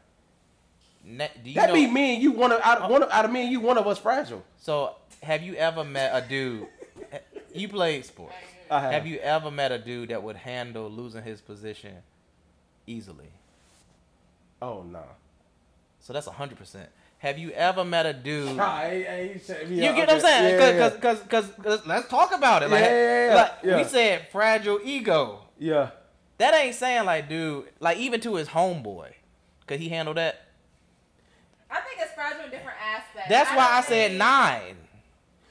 Ne- 1.10 1.30
do 1.42 1.48
you 1.50 1.54
That 1.56 1.68
know? 1.70 1.74
be 1.74 1.86
me 1.86 2.14
and 2.14 2.22
you. 2.22 2.32
One 2.32 2.52
of 2.52 2.60
out 2.62 2.78
of, 2.78 2.84
oh. 2.84 2.92
one 2.92 3.02
of, 3.02 3.10
out 3.10 3.24
of 3.24 3.30
me 3.32 3.42
and 3.44 3.50
you. 3.52 3.60
One 3.60 3.78
of 3.78 3.86
us 3.86 3.98
fragile. 3.98 4.44
So, 4.58 4.94
have 5.22 5.42
you 5.42 5.54
ever 5.54 5.82
met 5.82 6.10
a 6.14 6.26
dude? 6.28 6.66
You 7.54 7.68
played 7.68 8.04
sports. 8.04 8.34
I 8.70 8.80
have. 8.80 8.92
Have 8.92 9.06
you 9.06 9.18
ever 9.20 9.50
met 9.50 9.72
a 9.72 9.78
dude 9.78 10.10
that 10.10 10.22
would 10.22 10.36
handle 10.36 10.90
losing 10.90 11.22
his 11.24 11.40
position 11.40 11.94
easily? 12.86 13.30
Oh 14.60 14.82
no. 14.82 15.04
So 16.00 16.12
that's 16.12 16.26
hundred 16.26 16.58
percent. 16.58 16.90
Have 17.18 17.38
you 17.38 17.50
ever 17.52 17.84
met 17.84 18.04
a 18.06 18.12
dude? 18.12 18.56
Nah, 18.56 18.80
hey, 18.80 19.02
hey, 19.02 19.40
you 19.66 19.74
You 19.76 19.82
yeah, 19.82 19.92
get 19.92 19.98
what 20.06 20.10
I'm 20.10 20.16
okay. 20.18 20.20
saying? 20.20 20.60
Yeah, 20.60 20.70
yeah, 20.70 20.90
Cause, 21.00 21.20
cause, 21.28 21.50
cause, 21.64 21.86
let's 21.86 22.08
talk 22.08 22.32
about 22.32 22.62
it. 22.62 22.70
Like, 22.70 22.80
Yeah, 22.82 22.90
yeah, 22.90 23.28
yeah, 23.28 23.34
like 23.34 23.52
yeah. 23.64 23.76
we 23.78 23.84
said, 23.84 24.28
fragile 24.30 24.78
ego. 24.84 25.40
yeah. 25.58 25.90
That 26.36 26.54
ain't 26.54 26.76
saying 26.76 27.04
like, 27.06 27.28
dude, 27.28 27.66
like 27.80 27.98
even 27.98 28.20
to 28.20 28.36
his 28.36 28.48
homeboy, 28.48 29.14
could 29.66 29.80
he 29.80 29.88
handle 29.88 30.14
that? 30.14 30.42
I 32.48 32.50
think 32.50 32.62
it's 32.62 32.64
fragile 32.64 32.74
in 32.74 32.74
different 32.74 32.78
aspects. 32.96 33.28
That's 33.28 33.50
why 33.50 33.68
I 33.78 33.80
said 33.82 34.08
think- 34.08 34.18
nine. 34.18 34.74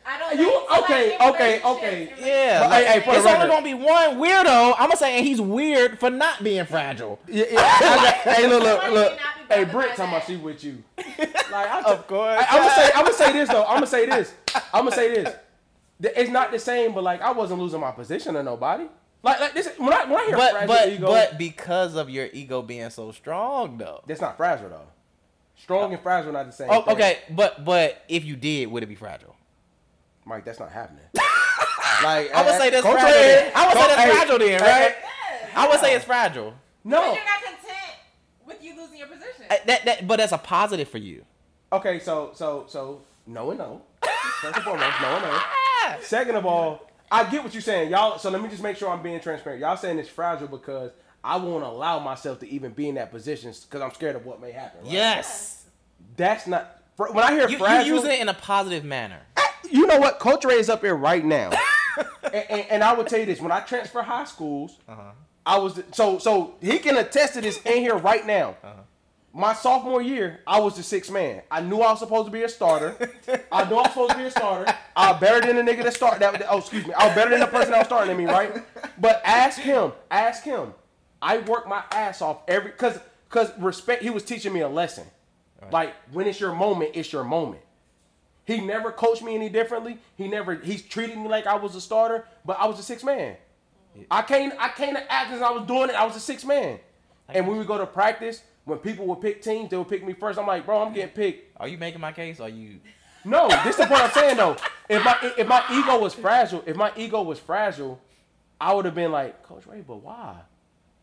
I 0.09 0.17
don't. 0.19 0.39
You- 0.39 0.65
okay, 0.83 1.17
okay, 1.19 1.61
okay. 1.63 2.13
Yeah, 2.17 2.61
But, 2.61 2.69
like, 2.69 2.85
hey, 2.85 2.99
hey, 3.01 3.17
it's 3.17 3.25
only 3.25 3.47
gonna 3.47 3.61
be 3.61 3.73
one 3.73 4.15
weirdo. 4.17 4.71
I'm 4.77 4.87
gonna 4.87 4.95
say, 4.95 5.17
and 5.17 5.27
he's 5.27 5.41
weird 5.41 5.99
for 5.99 6.09
not 6.09 6.41
being 6.41 6.65
fragile. 6.65 7.19
Yeah, 7.27 7.43
yeah. 7.51 7.59
I 7.61 8.11
hey, 8.35 8.47
look, 8.47 8.63
look, 8.63 8.83
look. 8.83 8.93
may 8.93 9.17
not 9.17 9.49
be 9.49 9.53
Hey, 9.53 9.63
bothered 9.65 9.71
Britt, 9.71 9.89
by 9.89 9.95
talking 9.95 10.13
about 10.15 10.25
she 10.27 10.35
with 10.37 10.63
you. 10.63 10.83
Like, 11.51 11.69
I 11.69 11.81
Of 11.81 12.07
course. 12.07 12.39
I, 12.49 12.55
am 12.55 12.61
gonna 12.63 12.75
say, 12.75 12.91
I'm 12.95 13.03
gonna 13.05 13.13
say 13.17 13.31
this 13.33 13.49
though. 13.49 13.63
I'm 13.63 13.75
gonna 13.75 13.87
say 13.97 14.05
this. 14.05 14.33
I'm 14.73 14.83
gonna 14.85 14.91
say 14.95 15.13
this. 15.13 15.35
It's 16.01 16.29
not 16.29 16.51
the 16.51 16.59
same, 16.59 16.93
but 16.93 17.03
like 17.03 17.21
I 17.21 17.31
wasn't 17.31 17.59
losing 17.61 17.79
my 17.81 17.91
position 17.91 18.33
to 18.35 18.43
nobody. 18.43 18.85
Like, 19.23 19.39
like 19.41 19.53
this. 19.53 19.67
When 19.77 19.91
I 19.91 20.05
when 20.05 20.21
I 20.21 20.25
hear 20.25 20.37
But 20.37 20.51
fragile 20.51 20.67
but 20.75 20.89
ego, 20.89 21.07
but 21.07 21.37
because 21.37 21.95
of 21.95 22.09
your 22.09 22.27
ego 22.31 22.61
being 22.61 22.89
so 22.91 23.11
strong, 23.11 23.77
though. 23.77 24.03
that's 24.07 24.21
not 24.21 24.37
fragile 24.37 24.69
though. 24.69 24.87
Strong 25.57 25.93
and 25.93 26.01
fragile 26.01 26.31
not 26.31 26.45
the 26.45 26.51
same. 26.51 26.69
Oh, 26.71 26.81
thing. 26.83 26.93
okay, 26.95 27.17
but 27.31 27.65
but 27.65 28.03
if 28.07 28.23
you 28.23 28.35
did, 28.35 28.67
would 28.67 28.83
it 28.83 28.87
be 28.87 28.95
fragile? 28.95 29.35
Mike, 30.25 30.45
that's 30.45 30.59
not 30.59 30.71
happening. 30.71 31.03
like 32.03 32.31
I 32.33 32.43
would 32.45 32.55
say 32.59 32.69
that's 32.69 32.83
Coach 32.85 32.99
fragile. 32.99 33.11
Then. 33.21 33.51
I 33.55 33.65
would 33.67 33.73
say 33.73 33.79
Coach- 33.79 33.87
that's 33.89 34.01
hey, 34.01 34.11
fragile 34.11 34.39
then, 34.39 34.61
right? 34.61 34.95
Yes. 34.99 35.49
I 35.55 35.67
would 35.67 35.79
say 35.79 35.95
it's 35.95 36.05
fragile. 36.05 36.53
No, 36.83 36.97
But 36.97 37.05
No. 37.07 37.13
you're 37.13 37.25
not 37.25 37.43
content 37.43 37.95
with 38.45 38.63
you 38.63 38.75
losing 38.77 38.97
your 38.99 39.07
position. 39.07 39.45
Uh, 39.49 39.55
That, 39.65 39.85
that, 39.85 40.07
but 40.07 40.17
that's 40.17 40.31
a 40.31 40.37
positive 40.37 40.87
for 40.89 40.99
you. 40.99 41.25
Okay, 41.73 41.99
so 41.99 42.31
so 42.33 42.65
so 42.67 43.01
no 43.25 43.49
and 43.49 43.59
no. 43.59 43.81
First 44.41 44.55
and 44.57 44.63
foremost, 44.63 45.01
no 45.01 45.07
and 45.07 45.23
no. 45.23 45.97
Second 46.01 46.35
of 46.35 46.45
all, 46.45 46.89
I 47.11 47.29
get 47.29 47.43
what 47.43 47.53
you're 47.53 47.61
saying, 47.61 47.89
y'all. 47.89 48.19
So 48.19 48.29
let 48.29 48.41
me 48.41 48.47
just 48.49 48.61
make 48.61 48.77
sure 48.77 48.89
I'm 48.89 49.01
being 49.01 49.19
transparent. 49.19 49.59
Y'all 49.61 49.75
saying 49.77 49.97
it's 49.97 50.09
fragile 50.09 50.47
because 50.47 50.91
I 51.27 51.35
won't 51.35 51.65
allow 51.65 51.99
myself 51.99 52.39
to 52.39 52.49
even 52.49 52.71
be 52.71 52.87
in 52.87 52.95
that 52.95 53.11
position 53.11 53.51
because 53.51 53.81
I'm 53.81 53.93
scared 53.93 54.15
of 54.15 54.25
what 54.25 54.39
may 54.39 54.53
happen. 54.53 54.83
Right? 54.83 54.93
Yes. 54.93 55.65
that's 56.15 56.47
not. 56.47 56.81
When 56.95 57.19
I 57.19 57.33
hear 57.33 57.49
You, 57.49 57.57
you 57.57 57.95
use 57.95 58.05
it 58.05 58.21
in 58.21 58.29
a 58.29 58.33
positive 58.33 58.85
manner. 58.85 59.19
Eh, 59.35 59.41
you 59.69 59.85
know 59.87 59.99
what? 59.99 60.19
Coach 60.19 60.45
Ray 60.45 60.55
is 60.55 60.69
up 60.69 60.81
here 60.81 60.95
right 60.95 61.23
now, 61.23 61.51
and, 62.23 62.45
and, 62.49 62.65
and 62.69 62.83
I 62.83 62.93
will 62.93 63.03
tell 63.03 63.19
you 63.19 63.25
this: 63.25 63.41
when 63.41 63.51
I 63.51 63.59
transfer 63.59 64.01
high 64.01 64.23
schools, 64.23 64.77
uh-huh. 64.87 65.11
I 65.45 65.57
was 65.57 65.81
so 65.91 66.17
so 66.17 66.55
he 66.61 66.79
can 66.79 66.95
attest 66.95 67.33
to 67.33 67.41
this 67.41 67.61
in 67.63 67.79
here 67.79 67.97
right 67.97 68.25
now. 68.25 68.55
Uh-huh. 68.63 68.81
My 69.33 69.53
sophomore 69.53 70.01
year, 70.01 70.39
I 70.47 70.61
was 70.61 70.77
the 70.77 70.81
sixth 70.81 71.11
man. 71.11 71.41
I 71.51 71.59
knew 71.59 71.81
I 71.81 71.91
was 71.91 71.99
supposed 71.99 72.27
to 72.27 72.31
be 72.31 72.43
a 72.43 72.49
starter. 72.49 72.95
I 73.51 73.65
knew 73.65 73.75
I 73.75 73.81
was 73.81 73.89
supposed 73.89 74.11
to 74.13 74.17
be 74.17 74.23
a 74.23 74.31
starter. 74.31 74.73
I 74.95 75.11
was 75.11 75.19
better 75.19 75.45
than 75.45 75.63
the 75.63 75.71
nigga 75.71 75.83
that 75.83 75.93
started. 75.93 76.21
That, 76.21 76.45
oh, 76.49 76.59
excuse 76.59 76.87
me. 76.87 76.93
I 76.93 77.05
was 77.05 77.15
better 77.15 77.31
than 77.31 77.41
the 77.41 77.47
person 77.47 77.71
that 77.71 77.79
was 77.79 77.87
starting 77.87 78.15
than 78.15 78.25
me, 78.25 78.31
right? 78.31 78.63
But 78.99 79.21
ask 79.25 79.59
him. 79.59 79.91
Ask 80.09 80.43
him. 80.43 80.73
I 81.21 81.39
work 81.39 81.67
my 81.67 81.83
ass 81.91 82.21
off 82.21 82.41
every 82.47 82.71
because 82.71 82.99
because 83.29 83.51
respect. 83.59 84.03
He 84.03 84.09
was 84.09 84.23
teaching 84.23 84.53
me 84.53 84.61
a 84.61 84.69
lesson. 84.69 85.05
Like 85.71 85.93
when 86.11 86.27
it's 86.27 86.39
your 86.39 86.53
moment, 86.53 86.91
it's 86.93 87.11
your 87.11 87.23
moment. 87.23 87.61
He 88.45 88.61
never 88.61 88.91
coached 88.91 89.23
me 89.23 89.35
any 89.35 89.49
differently. 89.49 89.97
He 90.15 90.27
never 90.27 90.55
he's 90.55 90.81
treated 90.81 91.17
me 91.17 91.27
like 91.27 91.47
I 91.47 91.55
was 91.55 91.75
a 91.75 91.81
starter, 91.81 92.25
but 92.45 92.57
I 92.59 92.67
was 92.67 92.79
a 92.79 92.83
six 92.83 93.03
man. 93.03 93.35
I 94.09 94.21
can't 94.21 94.53
I 94.59 94.69
can't 94.69 94.97
act 95.09 95.31
as 95.31 95.41
I 95.41 95.49
was 95.51 95.67
doing 95.67 95.89
it. 95.89 95.95
I 95.95 96.05
was 96.05 96.15
a 96.15 96.19
six 96.19 96.45
man. 96.45 96.79
And 97.29 97.47
when 97.47 97.57
we 97.57 97.65
go 97.65 97.77
to 97.77 97.85
practice, 97.85 98.43
when 98.63 98.77
people 98.77 99.05
would 99.07 99.19
pick 99.19 99.41
teams, 99.41 99.69
they 99.69 99.77
would 99.77 99.89
pick 99.89 100.05
me 100.05 100.13
first. 100.13 100.39
I'm 100.39 100.47
like, 100.47 100.65
bro, 100.65 100.81
I'm 100.81 100.93
getting 100.93 101.13
picked. 101.13 101.57
Are 101.59 101.67
you 101.67 101.77
making 101.77 101.99
my 101.99 102.13
case? 102.13 102.39
Are 102.39 102.47
you? 102.47 102.79
No, 103.25 103.49
this 103.65 103.77
is 103.77 103.77
the 103.77 103.87
point 103.87 104.01
I'm 104.01 104.11
saying 104.11 104.37
though. 104.37 104.55
If 104.87 105.03
my 105.03 105.17
if 105.37 105.47
my 105.47 105.63
ego 105.71 105.99
was 105.99 106.13
fragile, 106.13 106.63
if 106.65 106.77
my 106.77 106.91
ego 106.95 107.23
was 107.23 107.39
fragile, 107.39 107.99
I 108.61 108.73
would 108.73 108.85
have 108.85 108.95
been 108.95 109.11
like, 109.11 109.43
Coach 109.43 109.65
Ray, 109.67 109.81
but 109.81 109.97
why? 109.97 110.35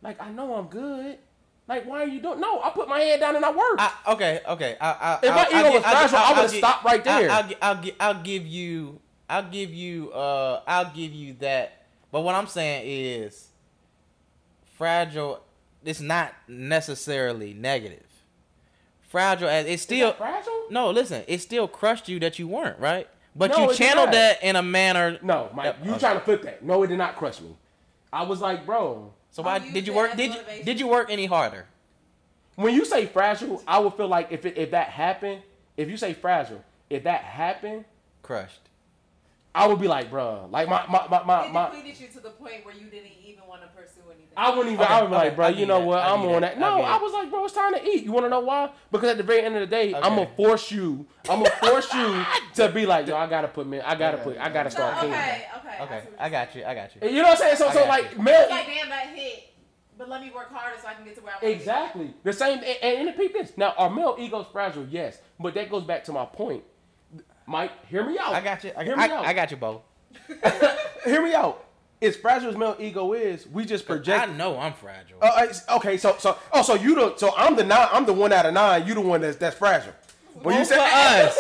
Like 0.05 0.21
I 0.23 0.31
know 0.31 0.55
I'm 0.55 0.67
good. 0.67 1.19
Like 1.67 1.87
why 1.87 2.03
are 2.03 2.07
you 2.07 2.21
doing? 2.21 2.39
No, 2.39 2.61
I 2.63 2.71
put 2.71 2.89
my 2.89 3.01
head 3.01 3.19
down 3.21 3.35
and 3.37 3.45
I 3.45 3.51
work. 3.51 3.77
I, 3.79 3.91
okay, 4.09 4.41
okay. 4.47 4.77
I, 4.81 4.91
I, 4.91 5.19
If 5.23 5.35
my 5.35 5.49
ego 5.49 5.73
was 5.73 5.83
gi- 5.83 5.87
I'll 5.87 6.03
gi- 6.05 6.09
fragile, 6.09 6.19
I 6.19 6.33
would've 6.43 6.57
stopped 6.59 6.85
right 6.85 7.03
there. 7.05 7.31
I'll, 7.31 7.45
I'll, 7.45 7.77
I'll, 7.79 7.85
I'll 8.01 8.23
give 8.23 8.47
you. 8.47 9.01
I'll 9.31 9.49
give 9.51 9.71
you. 9.73 10.13
Uh, 10.13 10.61
I'll 10.69 10.91
give 10.95 11.13
you 11.13 11.33
that. 11.41 11.87
But 12.13 12.21
what 12.21 12.35
I'm 12.35 12.47
saying 12.47 12.85
is, 12.87 13.49
fragile. 14.77 15.41
It's 15.85 16.01
not 16.01 16.35
necessarily 16.49 17.53
negative. 17.55 18.01
Fragile 19.09 19.49
as 19.49 19.67
it's 19.67 19.83
still. 19.83 20.13
fragile? 20.13 20.65
No, 20.71 20.91
listen. 20.91 21.23
It 21.27 21.41
still 21.41 21.67
crushed 21.69 22.09
you 22.09 22.19
that 22.21 22.39
you 22.39 22.47
weren't 22.49 22.79
right. 22.79 23.09
But 23.37 23.51
No, 23.51 23.71
you 23.71 23.75
channeled 23.77 24.13
that 24.13 24.43
in 24.43 24.55
a 24.57 24.63
manner. 24.63 25.19
No, 25.23 25.51
Mike, 25.55 25.77
you 25.83 25.91
Okay. 25.93 25.99
trying 26.01 26.19
to 26.19 26.25
flip 26.25 26.43
that? 26.43 26.63
No, 26.65 26.83
it 26.83 26.87
did 26.89 26.99
not 26.99 27.17
crush 27.17 27.41
me. 27.41 27.57
I 28.13 28.23
was 28.23 28.41
like, 28.41 28.65
bro, 28.67 29.13
So 29.35 29.43
why 29.43 29.57
You 29.57 29.73
did 29.73 29.85
you 29.89 29.93
work? 29.95 30.13
as 30.13 30.17
Did 30.17 30.33
you 30.33 30.41
did 30.65 30.79
you 30.79 30.87
work 30.87 31.11
any 31.11 31.27
harder? 31.27 31.67
when 32.55 32.73
you 32.73 32.85
say 32.85 33.05
fragile, 33.05 33.61
I 33.67 33.81
would 33.81 33.95
feel 33.95 34.07
like 34.07 34.31
if 34.31 34.47
it, 34.47 34.57
if 34.57 34.71
that 34.71 34.91
happened, 34.91 35.43
if 35.77 35.91
you 35.91 35.97
say 35.97 36.15
fragile, 36.15 36.63
if 36.89 37.03
that 37.03 37.23
happened, 37.23 37.85
Crushed. 38.23 38.61
I 39.55 39.69
would 39.69 39.81
be 39.81 39.87
like, 39.87 40.11
bro, 40.11 40.49
like 40.51 40.69
my 40.69 40.85
my 40.89 41.07
my 41.09 41.23
my. 41.23 41.45
it 41.47 41.53
my 41.53 41.67
depleted 41.71 42.01
you 42.01 42.09
to 42.09 42.21
the 42.21 42.31
point 42.31 42.65
where 42.65 42.75
you 42.75 42.87
didn't 42.87 43.13
even 43.25 43.47
want 43.47 43.63
to 43.63 43.69
pursue 43.69 44.01
anything. 44.07 44.33
I 44.37 44.51
wouldn't 44.51 44.73
even. 44.73 44.85
Okay, 44.85 44.93
I 44.93 45.03
would 45.03 45.11
be 45.11 45.15
okay, 45.15 45.25
like, 45.27 45.37
bro, 45.37 45.47
I'll 45.47 45.55
you 45.55 45.67
know 45.67 45.79
you 45.79 45.87
what? 45.87 45.99
I'll 46.01 46.15
I'm 46.15 46.21
on 46.23 46.41
that. 46.43 46.55
that, 46.55 46.59
No, 46.59 46.83
I'll 46.83 46.99
I 46.99 47.03
was 47.03 47.13
like, 47.13 47.31
bro, 47.31 47.45
it's 47.45 47.55
time 47.55 47.73
to 47.75 47.89
eat. 47.89 48.03
You 48.03 48.11
want 48.11 48.27
to 48.27 48.31
know 48.31 48.41
why? 48.41 48.71
Because 48.91 49.11
at 49.11 49.17
the 49.17 49.23
very 49.23 49.43
end 49.43 49.55
of 49.55 49.61
the 49.61 49.67
day, 49.69 49.95
I'm 49.95 50.17
gonna 50.17 50.27
force 50.37 50.73
you. 50.73 51.07
I'm 51.31 51.45
gonna 51.45 51.51
force 51.51 51.93
you 51.95 52.25
to 52.55 52.69
be 52.69 52.85
like, 52.85 53.07
yo, 53.07 53.17
I 53.17 53.29
gotta 53.29 53.47
put 53.47 53.69
me. 53.69 53.81
I 53.81 53.95
gotta 53.95 54.19
put. 54.19 54.39
I 54.39 54.49
gotta 54.49 54.71
So, 54.71 54.77
start 54.79 54.97
okay, 54.97 55.01
cleaning. 55.07 55.21
okay, 55.59 55.83
Okay, 55.85 56.01
see 56.03 56.17
I 56.19 56.29
got 56.31 56.55
you. 56.57 56.65
I 56.65 56.75
got 56.75 56.91
you. 56.97 57.09
You 57.09 57.17
know 57.23 57.29
what 57.29 57.31
I'm 57.43 57.57
saying? 57.57 57.57
So, 57.57 57.71
so 57.71 57.87
like, 57.87 58.13
you. 58.13 58.23
male. 58.23 58.49
Like, 58.51 58.67
damn, 58.67 58.89
that 58.89 59.07
hit. 59.15 59.51
But 59.97 60.09
let 60.09 60.21
me 60.21 60.33
work 60.35 60.53
harder 60.53 60.77
so 60.83 60.89
I 60.89 60.95
can 60.95 61.05
get 61.05 61.15
to 61.15 61.21
where 61.23 61.33
I 61.41 61.45
want 61.45 61.57
Exactly. 61.57 62.13
The 62.25 62.33
same, 62.33 62.59
and, 62.59 62.77
and, 62.83 63.09
and 63.09 63.17
peep 63.17 63.33
this. 63.33 63.57
Now, 63.57 63.75
our 63.79 63.89
male 63.89 64.17
ego's 64.19 64.47
fragile, 64.51 64.85
yes, 64.91 65.21
but 65.39 65.55
that 65.55 65.71
goes 65.71 65.85
back 65.85 66.03
to 66.05 66.13
my 66.13 66.25
point. 66.25 66.65
Mike, 67.47 67.73
hear 67.87 68.05
me 68.05 68.19
out. 68.19 68.33
I 68.35 68.41
got 68.41 68.65
you. 68.65 68.73
I, 68.77 68.85
Hear 68.85 68.97
me 68.97 69.03
I, 69.03 69.09
out. 69.09 69.25
I 69.27 69.33
got 69.33 69.51
you, 69.51 69.57
Bo. 69.57 69.83
Hear 71.05 71.23
me 71.23 71.35
out. 71.35 71.65
As 72.01 72.17
fragile 72.17 72.51
as 72.51 72.57
male 72.57 72.77
ego 72.79 73.13
is, 73.15 73.47
we 73.49 73.65
just 73.65 73.87
project. 73.87 74.29
I 74.29 74.33
know 74.33 74.59
I'm 74.59 74.75
fragile. 74.75 75.19
Uh, 75.23 75.47
okay, 75.77 75.97
so 75.97 76.17
so 76.19 76.37
oh, 76.53 76.63
so 76.63 76.75
you 76.75 76.95
the 76.95 77.17
so 77.17 77.33
I'm 77.37 77.57
the 77.57 77.65
nine. 77.65 77.89
I'm 77.93 78.05
the 78.05 78.13
one 78.13 78.33
out 78.33 78.45
of 78.47 78.53
nine. 78.55 78.87
You 78.87 78.95
the 78.95 79.01
one 79.01 79.21
that's 79.23 79.37
that's 79.37 79.57
fragile. 79.57 79.93
When 80.43 80.59
you 80.59 80.65
say 80.65 80.75
for 80.77 80.83
us. 80.85 81.39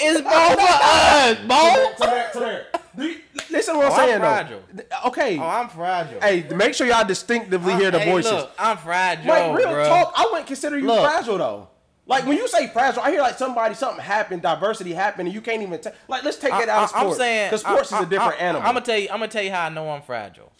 It's 0.00 0.20
both 0.20 0.60
for 0.60 0.66
us, 0.68 1.38
Bo. 1.46 2.04
to 2.04 2.10
there, 2.10 2.30
to 2.32 2.38
there. 2.40 2.66
You- 2.98 3.20
Listen 3.50 3.74
to 3.74 3.78
what 3.78 3.86
I'm 3.86 3.92
Oh, 3.92 3.94
I'm 3.94 4.08
saying 4.08 4.18
fragile. 4.20 4.62
though. 4.72 5.08
Okay. 5.08 5.38
Oh, 5.38 5.42
I'm 5.46 5.68
fragile. 5.68 6.20
hey, 6.20 6.42
make 6.54 6.74
sure 6.74 6.86
y'all 6.86 7.04
distinctively 7.06 7.74
hear 7.74 7.90
the 7.90 8.00
hey, 8.00 8.10
voices. 8.10 8.32
Look, 8.32 8.50
I'm 8.58 8.76
fragile, 8.78 9.28
Like 9.28 9.56
real 9.58 9.70
bro. 9.70 9.84
talk, 9.86 10.12
I 10.16 10.26
wouldn't 10.30 10.46
consider 10.48 10.78
you 10.78 10.86
Look. 10.86 11.08
fragile 11.08 11.38
though. 11.38 11.68
Like 12.06 12.26
when 12.26 12.36
you 12.36 12.46
say 12.48 12.68
fragile, 12.68 13.02
I 13.02 13.10
hear 13.10 13.20
like 13.20 13.38
somebody 13.38 13.74
something 13.74 14.04
happened, 14.04 14.42
diversity 14.42 14.92
happened, 14.92 15.28
and 15.28 15.34
you 15.34 15.40
can't 15.40 15.62
even. 15.62 15.80
like 16.06 16.22
let's 16.22 16.36
take 16.36 16.52
it 16.52 16.68
out 16.68 16.84
of 16.84 16.88
sports. 16.90 17.04
I, 17.04 17.10
am 17.10 17.14
saying 17.14 17.48
because 17.48 17.60
sports 17.62 17.92
I, 17.92 18.00
is 18.00 18.06
a 18.06 18.10
different 18.10 18.42
I, 18.42 18.44
animal. 18.44 18.68
I'm 18.68 18.74
gonna 18.74 18.84
tell 18.84 18.98
you. 18.98 19.08
I'm 19.08 19.18
gonna 19.18 19.28
tell 19.28 19.42
you 19.42 19.50
how 19.50 19.66
I 19.66 19.68
know 19.70 19.88
I'm 19.88 20.02
fragile, 20.02 20.52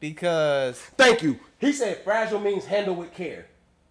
because 0.00 0.78
Thank 0.96 1.22
you. 1.22 1.38
He 1.58 1.72
said 1.72 2.02
fragile 2.04 2.40
means 2.40 2.64
handle 2.64 2.94
with 2.94 3.12
care. 3.12 3.46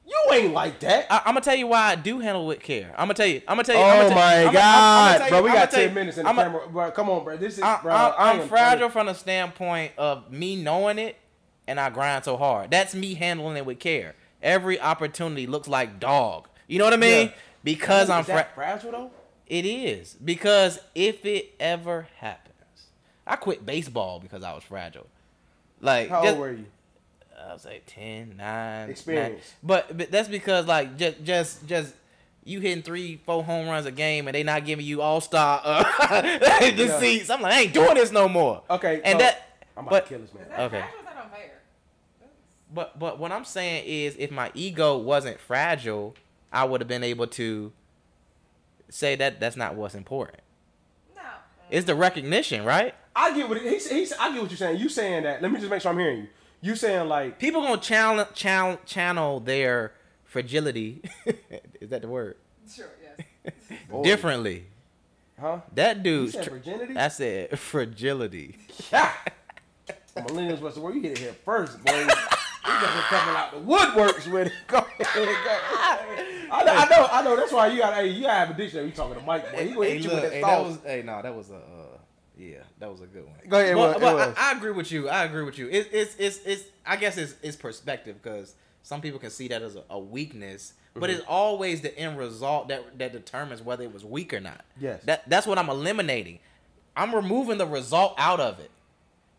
You 0.08 0.34
ain't 0.34 0.54
like 0.54 0.80
that. 0.80 1.06
I, 1.10 1.18
I'm 1.20 1.34
gonna 1.34 1.42
tell 1.42 1.56
you 1.56 1.68
why 1.68 1.92
I 1.92 1.96
do 1.96 2.20
handle 2.20 2.48
with 2.48 2.62
care. 2.62 2.92
I'm 2.92 3.08
gonna 3.08 3.14
tell 3.14 3.28
you. 3.28 3.42
I'm 3.48 3.58
gonna 3.58 3.64
tell 3.64 3.76
you. 3.76 3.84
oh 3.84 4.08
I'm 4.08 4.16
my 4.16 4.46
I'm, 4.46 4.54
god, 4.54 4.56
I'm, 4.56 5.16
I'm, 5.18 5.22
I'm 5.22 5.30
bro, 5.30 5.42
we 5.44 5.52
got 5.52 5.70
ten 5.70 5.90
you, 5.90 5.96
minutes 5.96 6.18
in 6.18 6.24
the 6.24 6.30
I'm 6.30 6.36
camera. 6.36 6.68
Bro, 6.68 6.92
come 6.92 7.10
on, 7.10 7.24
bro. 7.24 7.38
This 7.38 7.58
is 7.58 7.64
I, 7.64 7.82
bro. 7.82 7.94
I, 7.94 8.08
I 8.08 8.32
I'm 8.32 8.42
am 8.42 8.48
fragile 8.48 8.90
from 8.90 9.06
the 9.06 9.14
standpoint 9.14 9.92
of 9.98 10.32
me 10.32 10.56
knowing 10.56 10.98
it, 10.98 11.18
and 11.68 11.80
I 11.80 11.92
grind 11.92 12.24
so 12.24 12.38
hard. 12.38 12.72
That's 12.72 12.96
me 12.96 13.14
handling 13.14 13.58
it 13.58 13.68
with 13.68 13.80
care. 13.80 14.16
Every 14.42 14.80
opportunity 14.80 15.46
looks 15.46 15.68
like 15.68 16.00
dog. 16.00 16.48
You 16.68 16.80
know 16.80 16.86
what 16.86 16.94
I 16.94 16.98
mean? 16.98 17.28
Yeah. 17.28 17.34
Because 17.64 18.10
I'm 18.10 18.24
fra- 18.24 18.36
that 18.36 18.56
fragile 18.56 18.92
though. 18.92 19.12
It 19.48 19.66
is 19.66 20.14
because 20.14 20.80
if 20.94 21.26
it 21.26 21.54
ever 21.60 22.08
happens, 22.18 22.54
I 23.26 23.36
quit 23.38 23.66
baseball 23.66 24.20
because 24.20 24.44
I 24.44 24.54
was 24.54 24.64
fragile. 24.64 25.08
Like 25.82 26.10
How 26.10 26.22
just- 26.24 26.34
old 26.34 26.40
were 26.40 26.52
you? 26.52 26.66
I 27.40 27.54
was 27.54 27.66
like 27.66 27.84
10, 27.86 28.36
9. 28.36 28.90
Experience. 28.90 29.34
nine. 29.36 29.42
But, 29.64 29.98
but 29.98 30.12
that's 30.12 30.28
because 30.28 30.66
like 30.66 30.98
just 30.98 31.24
just 31.24 31.68
just 31.68 31.94
you 32.44 32.60
hitting 32.60 32.82
three, 32.84 33.22
four 33.26 33.44
home 33.44 33.68
runs 33.68 33.86
a 33.86 33.92
game, 33.92 34.28
and 34.28 34.34
they 34.36 34.42
not 34.44 34.66
giving 34.66 34.86
you 34.86 35.02
all 35.02 35.22
star 35.22 35.62
uh, 35.64 35.84
the 36.22 36.74
Yeah. 36.88 37.00
seats. 37.00 37.30
I'm 37.30 37.42
like, 37.42 37.54
I 37.54 37.62
ain't 37.62 37.74
doing 37.74 37.94
this 37.94 38.12
no 38.12 38.28
more. 38.28 38.64
Okay, 38.70 39.02
and 39.04 39.20
so- 39.20 39.26
that. 39.26 39.44
I'm 39.78 39.84
about 39.88 39.92
But 39.92 40.04
to 40.06 40.10
kill 40.10 40.20
this 40.20 40.34
man. 40.34 40.44
Is 40.44 40.50
that 40.50 40.60
Okay. 40.62 40.80
fragile? 40.80 41.00
Is 41.00 41.06
that 41.06 41.24
unfair? 41.24 41.52
but 42.74 43.00
but 43.00 43.20
what 43.20 43.32
I'm 43.32 43.46
saying 43.46 43.84
is, 43.86 44.16
if 44.18 44.32
my 44.32 44.52
ego 44.54 44.98
wasn't 44.98 45.40
fragile, 45.40 46.16
I 46.52 46.64
would 46.66 46.82
have 46.82 46.88
been 46.88 47.04
able 47.04 47.28
to 47.28 47.72
say 48.90 49.16
that 49.16 49.40
that's 49.40 49.56
not 49.58 49.76
what's 49.76 49.96
important. 49.96 50.40
No. 51.16 51.22
It's 51.70 51.86
the 51.86 51.96
recognition, 51.96 52.64
right? 52.64 52.94
I 53.16 53.34
get 53.36 53.50
what 53.50 53.62
he's, 53.62 53.90
he's. 53.90 54.14
I 54.14 54.32
get 54.32 54.42
what 54.42 54.52
you're 54.52 54.58
saying. 54.58 54.80
You 54.80 54.90
saying 54.90 55.24
that? 55.24 55.42
Let 55.42 55.52
me 55.52 55.60
just 55.60 55.70
make 55.70 55.82
sure 55.82 55.92
I'm 55.92 56.00
hearing 56.00 56.20
you. 56.20 56.28
You 56.62 56.76
saying 56.76 57.08
like 57.08 57.38
People 57.40 57.62
gonna 57.62 57.82
channel 57.82 58.26
channel 58.34 58.80
channel 58.86 59.40
their 59.40 59.94
fragility. 60.24 61.02
is 61.82 61.90
that 61.90 62.02
the 62.02 62.08
word? 62.08 62.38
Sure. 62.72 62.88
Yes. 63.04 63.54
Boy. 63.90 64.04
Differently. 64.04 64.66
Huh? 65.40 65.60
That 65.76 65.98
You 65.98 66.04
dude's. 66.04 66.34
said 66.34 66.44
tr- 66.46 66.50
virginity? 66.52 66.96
I 66.98 67.08
said 67.10 67.60
fragility. 67.60 68.58
Yeah. 68.92 69.12
Millennials 70.18 70.62
what's 70.62 70.76
the 70.76 70.82
word? 70.82 70.96
You 70.96 71.02
hit 71.02 71.12
it 71.12 71.18
here 71.20 71.36
first, 71.46 71.84
boy. 71.84 72.08
You 72.68 72.74
got 72.74 73.04
coming 73.06 73.36
out 73.36 73.52
the 73.52 73.60
woodworks 73.60 74.32
with 74.32 74.48
it. 74.48 74.54
Go 74.68 74.78
ahead, 74.80 75.16
go 75.16 75.24
ahead. 75.24 76.48
I 76.52 76.64
know, 76.64 76.72
I 76.74 76.86
know, 76.90 77.08
I 77.12 77.24
know. 77.24 77.36
That's 77.38 77.52
why 77.52 77.68
you 77.68 77.80
got. 77.80 77.94
Hey, 77.94 78.08
you 78.08 78.22
gotta 78.24 78.34
have 78.34 78.50
a 78.50 78.54
dictionary. 78.54 78.88
You 78.88 78.94
talking 78.94 79.16
to 79.20 79.26
Mike, 79.26 79.52
boy. 79.52 79.64
He 79.68 79.74
gonna 79.74 79.86
hit 79.88 80.02
you 80.04 80.10
with 80.10 80.22
that 80.24 80.32
hey, 80.34 80.42
sauce. 80.42 80.68
was, 80.68 80.80
hey, 80.86 81.02
no, 81.06 81.22
that 81.22 81.36
was 81.36 81.50
a, 81.50 81.56
uh, 81.56 81.98
yeah, 82.38 82.58
that 82.80 82.92
was 82.92 83.02
a 83.02 83.06
good 83.06 83.26
one. 83.26 83.36
Go 83.48 83.60
ahead, 83.60 83.76
But, 83.76 83.98
it 83.98 84.02
but. 84.02 84.38
I, 84.38 84.50
I 84.54 84.58
agree 84.58 84.72
with 84.72 84.92
you. 84.92 85.08
I 85.10 85.24
agree 85.26 85.44
with 85.44 85.58
you. 85.58 85.68
It, 85.70 85.90
it's, 85.92 86.16
it's, 86.18 86.40
it's. 86.46 86.64
I 86.86 86.96
guess 86.98 87.18
it's, 87.18 87.36
it's 87.42 87.56
perspective 87.58 88.18
because 88.22 88.56
some 88.84 89.02
people 89.02 89.20
can 89.20 89.30
see 89.30 89.48
that 89.50 89.62
as 89.62 89.76
a, 89.76 89.84
a 89.90 90.00
weakness, 90.00 90.74
but 90.94 91.10
Mm-hmm. 91.10 91.20
it's 91.20 91.28
always 91.28 91.82
the 91.82 91.98
end 91.98 92.18
result 92.18 92.68
that 92.70 92.98
that 93.00 93.12
determines 93.14 93.62
whether 93.62 93.84
it 93.84 93.94
was 93.94 94.04
weak 94.06 94.34
or 94.34 94.40
not. 94.40 94.64
Yes. 94.80 95.02
That 95.04 95.30
that's 95.30 95.48
what 95.48 95.58
I'm 95.58 95.70
eliminating. 95.70 96.40
I'm 96.96 97.14
removing 97.14 97.58
the 97.60 97.68
result 97.68 98.16
out 98.18 98.40
of 98.40 98.60
it 98.60 98.72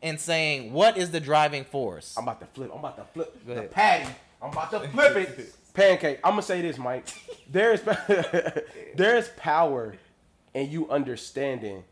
and 0.02 0.18
saying 0.20 0.72
what 0.72 0.96
is 0.96 1.10
the 1.10 1.20
driving 1.20 1.64
force. 1.64 2.14
I'm 2.16 2.24
about 2.24 2.40
to 2.40 2.46
flip. 2.46 2.70
I'm 2.72 2.78
about 2.78 2.96
to 2.96 3.04
flip 3.12 3.46
Go 3.46 3.54
the 3.54 3.58
ahead. 3.60 3.70
patty. 3.70 4.10
I'm 4.42 4.50
about 4.50 4.70
to 4.70 4.80
flip 4.88 5.16
it. 5.16 5.54
Pancake. 5.74 6.18
I'm 6.24 6.32
gonna 6.32 6.42
say 6.42 6.60
this, 6.62 6.78
Mike. 6.78 7.06
There 7.50 7.72
is 7.72 7.80
there 8.94 9.16
is 9.16 9.30
power 9.38 9.94
in 10.52 10.70
you 10.70 10.90
understanding. 10.90 11.82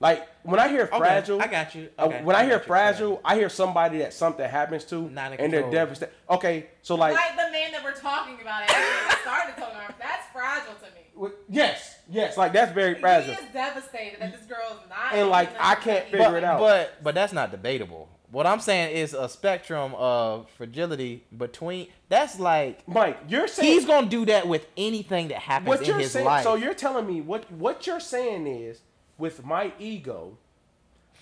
Like 0.00 0.26
when 0.42 0.58
I 0.58 0.66
hear 0.68 0.82
Okay, 0.92 0.98
fragile, 0.98 1.40
I 1.40 1.46
got 1.46 1.72
you. 1.74 1.88
uh, 1.96 2.08
when 2.08 2.34
I, 2.34 2.40
I 2.40 2.44
hear 2.44 2.54
got 2.58 2.62
you. 2.62 2.66
fragile, 2.66 3.20
I 3.24 3.36
hear 3.36 3.48
somebody 3.48 3.98
that 3.98 4.12
something 4.12 4.48
happens 4.48 4.84
to, 4.86 5.08
Not 5.08 5.38
and 5.38 5.52
they're 5.52 5.70
devastated. 5.70 6.12
Okay, 6.28 6.66
so 6.82 6.96
like, 6.96 7.14
Like 7.14 7.36
the 7.36 7.52
man 7.52 7.70
that 7.72 7.84
we're 7.84 7.92
talking 7.94 8.38
about, 8.42 8.62
and 8.62 8.70
we 9.08 9.14
started 9.22 9.54
talking 9.56 9.76
about, 9.76 9.98
that's 10.00 10.26
fragile 10.32 10.74
to 10.74 10.86
me. 10.86 11.02
w- 11.14 11.34
yes, 11.48 11.93
yes, 12.10 12.36
like 12.36 12.52
that's 12.52 12.72
very 12.72 12.94
fragile. 12.94 13.34
He 13.34 13.44
is 13.44 13.52
devastated 13.52 14.20
that 14.20 14.32
this 14.32 14.46
girl 14.46 14.66
is 14.72 14.88
not. 14.88 15.14
And, 15.14 15.28
like, 15.28 15.50
I 15.58 15.74
can't 15.74 16.04
figure 16.04 16.18
but, 16.18 16.34
it 16.34 16.44
out. 16.44 16.60
But 16.60 17.02
but 17.02 17.14
that's 17.14 17.32
not 17.32 17.50
debatable. 17.50 18.08
What 18.30 18.46
I'm 18.46 18.58
saying 18.58 18.96
is 18.96 19.14
a 19.14 19.28
spectrum 19.28 19.94
of 19.94 20.50
fragility 20.50 21.24
between. 21.36 21.88
That's 22.08 22.40
like 22.40 22.86
Mike, 22.88 23.18
you're 23.28 23.46
saying 23.46 23.72
he's 23.72 23.86
gonna 23.86 24.08
do 24.08 24.24
that 24.26 24.48
with 24.48 24.66
anything 24.76 25.28
that 25.28 25.38
happens 25.38 25.68
what 25.68 25.80
in 25.82 25.86
you're 25.86 25.98
his 25.98 26.12
saying. 26.12 26.26
life. 26.26 26.42
So 26.42 26.56
you're 26.56 26.74
telling 26.74 27.06
me 27.06 27.20
what 27.20 27.50
what 27.52 27.86
you're 27.86 28.00
saying 28.00 28.46
is 28.46 28.80
with 29.18 29.44
my 29.44 29.72
ego, 29.78 30.36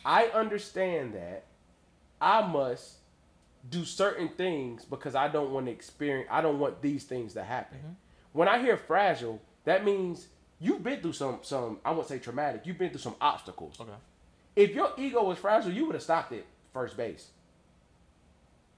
I 0.05 0.27
understand 0.27 1.15
that 1.15 1.45
I 2.21 2.47
must 2.47 2.95
do 3.69 3.85
certain 3.85 4.29
things 4.29 4.85
because 4.85 5.15
I 5.15 5.29
don't 5.29 5.51
want 5.51 5.67
to 5.67 5.73
experience. 5.73 6.29
I 6.31 6.41
don't 6.41 6.59
want 6.59 6.83
these 6.83 7.05
things 7.05 7.35
to 7.35 7.45
happen. 7.45 7.79
Mm-hmm. 7.79 7.93
When 8.33 8.49
I 8.49 8.61
hear 8.61 8.77
fragile, 8.77 9.41
that 9.65 9.85
means 9.85 10.29
you've 10.63 10.83
been 10.83 11.01
through 11.01 11.13
some 11.13 11.41
some 11.43 11.79
I 11.85 11.91
won't 11.91 12.09
say 12.09 12.19
traumatic. 12.19 12.63
You've 12.65 12.79
been 12.79 12.91
through 12.91 13.01
some 13.01 13.17
obstacles. 13.21 13.79
okay. 13.81 13.91
If 14.55 14.75
your 14.75 14.93
ego 14.97 15.25
was 15.25 15.39
fragile, 15.39 15.73
you 15.73 15.87
would 15.87 15.95
have 15.95 16.03
stopped 16.03 16.33
at 16.33 16.45
first 16.73 16.97
base. 16.97 17.29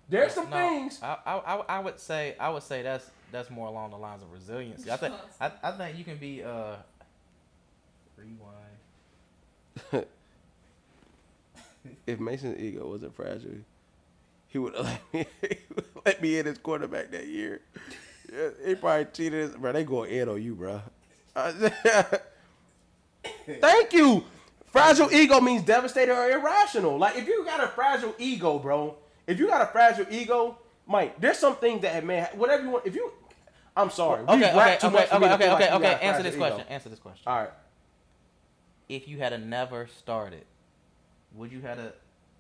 There's 0.09 0.33
some 0.33 0.51
No, 0.51 0.57
things. 0.57 1.01
I, 1.03 1.17
I, 1.27 1.57
I, 1.69 1.79
would 1.81 1.99
say 1.99 2.37
I 2.39 2.51
would 2.51 2.63
say 2.63 2.83
that's 2.83 3.11
that's 3.33 3.51
more 3.51 3.69
along 3.69 3.91
the 3.91 3.97
lines 3.97 4.23
of 4.23 4.33
resiliency. 4.33 4.91
I 4.91 4.97
think 4.97 5.15
I, 5.41 5.51
I 5.63 5.73
think 5.73 5.99
you 5.99 6.05
can 6.05 6.17
be 6.19 6.43
uh 6.43 6.77
rewind. 8.17 10.07
if 12.07 12.21
Mason's 12.21 12.61
ego 12.61 12.89
wasn't 12.89 13.15
fragile, 13.15 13.51
he 14.49 14.59
would 14.59 14.75
have 14.77 14.85
let 14.85 15.13
me, 15.13 15.27
let 16.07 16.23
me 16.23 16.39
in 16.39 16.47
his 16.47 16.59
quarterback 16.59 17.11
that 17.11 17.27
year. 17.27 17.61
Yeah, 18.33 18.51
he 18.65 18.75
probably 18.75 19.07
cheated. 19.07 19.41
His, 19.41 19.57
bro, 19.57 19.73
they 19.73 19.85
going 19.85 20.11
in 20.11 20.29
on 20.29 20.43
you, 20.43 20.55
bro. 20.55 20.83
Uh, 21.37 21.53
thank 23.61 23.93
you. 23.93 24.25
Fragile 24.67 25.13
ego 25.13 25.41
means 25.41 25.63
devastated 25.63 26.13
or 26.13 26.31
irrational. 26.31 26.99
Like 26.99 27.17
if 27.17 27.29
you 27.29 27.45
got 27.45 27.63
a 27.63 27.69
fragile 27.69 28.15
ego, 28.19 28.59
bro. 28.59 28.97
If 29.27 29.39
you 29.39 29.47
got 29.47 29.63
a 29.63 29.67
fragile 29.67 30.07
ego, 30.11 30.59
Mike, 30.87 31.21
there's 31.21 31.39
something 31.39 31.81
that 31.81 32.05
man, 32.05 32.29
whatever 32.35 32.63
you 32.63 32.71
want. 32.71 32.87
If 32.87 32.95
you, 32.95 33.13
I'm 33.77 33.91
sorry. 33.91 34.25
we 34.25 34.35
Okay, 34.35 34.53
okay, 34.53 34.77
too 34.81 34.87
okay, 34.89 34.97
much 34.97 35.09
for 35.09 35.15
okay, 35.17 35.33
okay, 35.33 35.53
like 35.53 35.63
okay, 35.63 35.75
okay. 35.75 35.99
Answer 36.03 36.23
this 36.23 36.37
question. 36.37 36.61
ego. 36.61 36.69
Answer 36.71 36.89
this 36.89 36.99
question. 36.99 37.23
All 37.27 37.39
right. 37.39 37.51
If 38.89 39.09
you 39.09 39.19
had 39.19 39.33
a 39.33 39.39
never 39.39 39.87
started, 39.87 40.45
would 41.35 41.51
you 41.53 41.61
have 41.63 41.79
a 41.79 41.93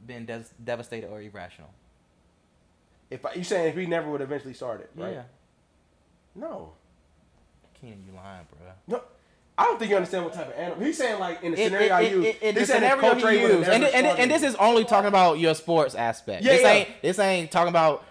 been 0.06 0.26
des- 0.26 0.44
devastated 0.62 1.08
or 1.08 1.22
irrational? 1.22 1.70
If 3.10 3.24
I, 3.24 3.34
you 3.34 3.44
saying 3.44 3.68
if 3.68 3.76
he 3.76 3.86
never 3.86 4.10
would 4.10 4.20
eventually 4.20 4.54
started, 4.54 4.88
right? 4.96 5.14
Yeah. 5.14 5.22
No. 6.34 6.72
Keenan, 7.85 8.05
you 8.06 8.15
lying, 8.15 8.47
bro. 8.51 8.73
No, 8.98 9.02
I 9.56 9.65
don't 9.65 9.78
think 9.78 9.90
you 9.90 9.97
understand 9.97 10.24
what 10.24 10.35
type 10.35 10.48
of 10.48 10.55
animal. 10.55 10.85
He's 10.85 10.97
saying 10.98 11.20
like 11.20 11.43
in 11.43 11.52
the 11.52 11.61
It- 11.61 11.65
scenario 11.66 11.86
it- 11.86 11.93
I 11.93 12.01
use. 12.01 12.24
it- 12.27 12.39
it- 12.40 12.56
he's 12.59 12.69
the 12.69 12.74
scenario 12.74 13.01
Coach 13.01 13.23
Ray 13.23 13.36
he 13.39 13.43
would've 13.43 13.59
used, 13.59 13.70
never 13.70 13.85
and, 13.86 14.06
and, 14.06 14.19
and 14.19 14.31
this 14.31 14.43
is 14.43 14.55
only 14.56 14.85
talking 14.85 15.09
about 15.09 15.39
your 15.39 15.55
sports 15.55 15.94
aspect. 15.94 16.43
Yeah, 16.44 16.52
this 16.52 16.62
yeah. 16.62 16.70
ain't 16.73 16.89
this 17.02 17.19
ain't 17.19 17.51
talking 17.51 17.69
about 17.69 18.05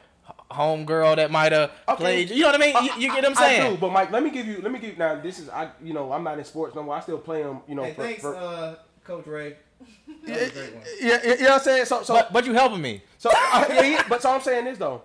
home 0.51 0.85
girl 0.85 1.15
that 1.15 1.31
might 1.31 1.51
have 1.51 1.71
Okay. 1.89 1.97
played. 1.97 2.29
You 2.29 2.41
know 2.43 2.51
what 2.51 2.55
I 2.55 2.65
mean? 2.65 2.75
You, 2.85 2.91
you 3.01 3.07
get 3.13 3.23
what 3.23 3.25
I'm 3.25 3.37
I- 3.37 3.41
I 3.41 3.55
saying? 3.57 3.71
do, 3.73 3.77
but 3.79 3.91
Mike, 3.91 4.11
let 4.11 4.23
me 4.23 4.29
give 4.29 4.45
you. 4.47 4.61
Let 4.61 4.71
me 4.71 4.79
give 4.79 4.91
you. 4.91 4.97
Now 4.97 5.19
this 5.19 5.39
is 5.39 5.49
I. 5.49 5.69
You 5.83 5.93
know, 5.93 6.11
I'm 6.13 6.23
not 6.23 6.37
in 6.37 6.45
sports 6.45 6.75
no 6.75 6.83
more. 6.83 6.95
I 6.95 6.99
still 7.01 7.17
play 7.17 7.41
them. 7.43 7.61
You 7.67 7.75
know, 7.75 7.91
for, 7.93 8.07
for, 8.15 8.35
uh, 8.35 8.75
Coach 9.03 9.25
Ray. 9.27 9.57
yeah, 10.25 10.35
yeah, 10.37 10.63
yeah, 11.01 11.17
you 11.23 11.37
know 11.39 11.49
what 11.49 11.51
I'm 11.53 11.59
saying. 11.59 11.85
So, 11.85 12.03
so, 12.03 12.13
But 12.13 12.31
but 12.31 12.45
you 12.45 12.53
helping 12.53 12.81
me. 12.81 13.01
so, 13.17 13.29
yeah, 13.33 13.81
yeah, 13.81 14.03
but 14.07 14.21
so 14.21 14.31
I'm 14.31 14.39
saying 14.41 14.63
this 14.63 14.77
though, 14.77 15.01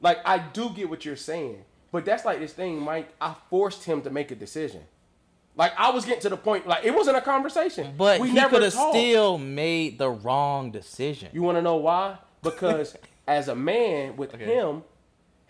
like 0.00 0.18
I 0.24 0.38
do 0.38 0.70
get 0.70 0.88
what 0.88 1.04
you're 1.04 1.16
saying, 1.16 1.62
but 1.92 2.04
that's 2.04 2.24
like 2.24 2.40
this 2.40 2.52
thing, 2.52 2.80
Mike. 2.80 3.10
I 3.20 3.34
forced 3.50 3.84
him 3.84 4.02
to 4.02 4.10
make 4.10 4.30
a 4.30 4.34
decision. 4.34 4.82
Like 5.54 5.72
I 5.78 5.90
was 5.90 6.04
getting 6.06 6.22
to 6.22 6.30
the 6.30 6.36
point, 6.36 6.66
like 6.66 6.84
it 6.84 6.94
wasn't 6.94 7.18
a 7.18 7.20
conversation. 7.20 7.94
But 7.96 8.20
we 8.20 8.30
he 8.30 8.40
could 8.46 8.62
have 8.62 8.72
still 8.72 9.36
made 9.38 9.98
the 9.98 10.10
wrong 10.10 10.70
decision. 10.70 11.28
You 11.32 11.42
want 11.42 11.58
to 11.58 11.62
know 11.62 11.76
why? 11.76 12.16
Because 12.42 12.96
as 13.28 13.48
a 13.48 13.54
man 13.54 14.16
with 14.16 14.34
Okay. 14.34 14.46
him, 14.46 14.82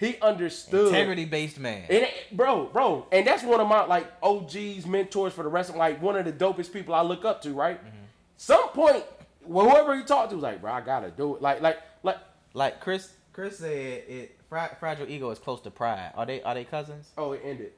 he 0.00 0.16
understood 0.20 0.88
Integrity 0.88 1.24
based 1.24 1.60
man. 1.60 1.84
It 1.88 2.10
bro, 2.32 2.66
bro, 2.66 3.06
and 3.12 3.24
that's 3.24 3.44
one 3.44 3.60
of 3.60 3.68
my 3.68 3.84
like 3.84 4.12
OGs, 4.22 4.86
mentors 4.86 5.32
for 5.32 5.44
the 5.44 5.48
rest 5.48 5.70
of 5.70 5.76
like 5.76 6.02
one 6.02 6.16
of 6.16 6.24
the 6.24 6.32
dopest 6.32 6.72
people 6.72 6.92
I 6.94 7.02
look 7.02 7.24
up 7.24 7.40
to. 7.42 7.52
Right? 7.52 7.78
Mm-hmm. 7.78 7.96
Some 8.36 8.70
point, 8.70 9.04
whoever 9.46 9.96
he 9.96 10.02
talked 10.02 10.30
to 10.30 10.36
was 10.36 10.42
like, 10.42 10.60
bro, 10.60 10.72
I 10.72 10.80
gotta 10.80 11.12
do 11.12 11.36
it. 11.36 11.42
Like, 11.42 11.60
like, 11.60 11.78
like. 12.02 12.18
like 12.54 12.80
Chris 12.80 13.12
Chris 13.32 13.58
said, 13.58 13.70
it 13.70 14.36
fra- 14.52 14.76
fragile 14.78 15.08
ego 15.08 15.30
is 15.30 15.38
close 15.38 15.62
to 15.62 15.70
pride. 15.70 16.12
Are 16.14 16.26
they 16.26 16.42
are 16.42 16.54
they 16.54 16.64
cousins? 16.64 17.10
Oh, 17.16 17.32
it 17.32 17.40
ended. 17.42 17.72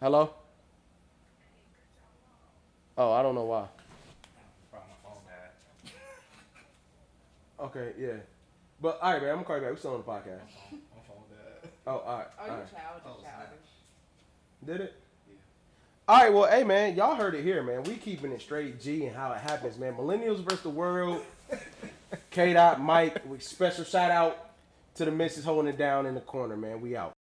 Hello. 0.00 0.30
Oh, 2.96 3.10
I 3.10 3.22
don't 3.22 3.34
know 3.34 3.44
why. 3.44 3.66
Okay, 7.58 7.92
yeah. 7.98 8.12
But 8.80 8.98
all 9.00 9.12
right, 9.12 9.22
man, 9.22 9.30
I'm 9.30 9.36
gonna 9.36 9.46
call 9.46 9.56
you 9.56 9.62
back. 9.62 9.72
We 9.72 9.78
still 9.78 9.94
on 9.94 9.98
the 9.98 10.04
podcast. 10.04 10.40
Oh, 11.86 11.90
all 11.90 12.18
right. 12.18 12.26
Oh, 12.38 12.42
all 12.42 12.46
you 12.46 12.52
right. 12.52 12.70
childish, 12.70 13.24
childish. 13.24 13.68
Did 14.64 14.80
it? 14.82 15.00
Yeah. 15.28 15.34
All 16.08 16.22
right, 16.22 16.32
well, 16.32 16.50
hey 16.50 16.64
man, 16.64 16.94
y'all 16.96 17.16
heard 17.16 17.34
it 17.34 17.42
here, 17.42 17.62
man. 17.62 17.82
We 17.84 17.96
keeping 17.96 18.30
it 18.30 18.40
straight 18.40 18.80
G 18.80 19.06
and 19.06 19.16
how 19.16 19.32
it 19.32 19.40
happens, 19.40 19.78
man. 19.78 19.94
Millennials 19.94 20.44
versus 20.44 20.62
the 20.62 20.70
world. 20.70 21.22
K. 22.30 22.52
Dot 22.52 22.80
Mike. 22.80 23.22
We 23.28 23.38
special 23.40 23.84
shout 23.84 24.10
out 24.10 24.51
to 24.94 25.04
the 25.04 25.10
missus 25.10 25.44
holding 25.44 25.72
it 25.72 25.78
down 25.78 26.06
in 26.06 26.14
the 26.14 26.20
corner, 26.20 26.56
man. 26.56 26.80
We 26.80 26.96
out. 26.96 27.12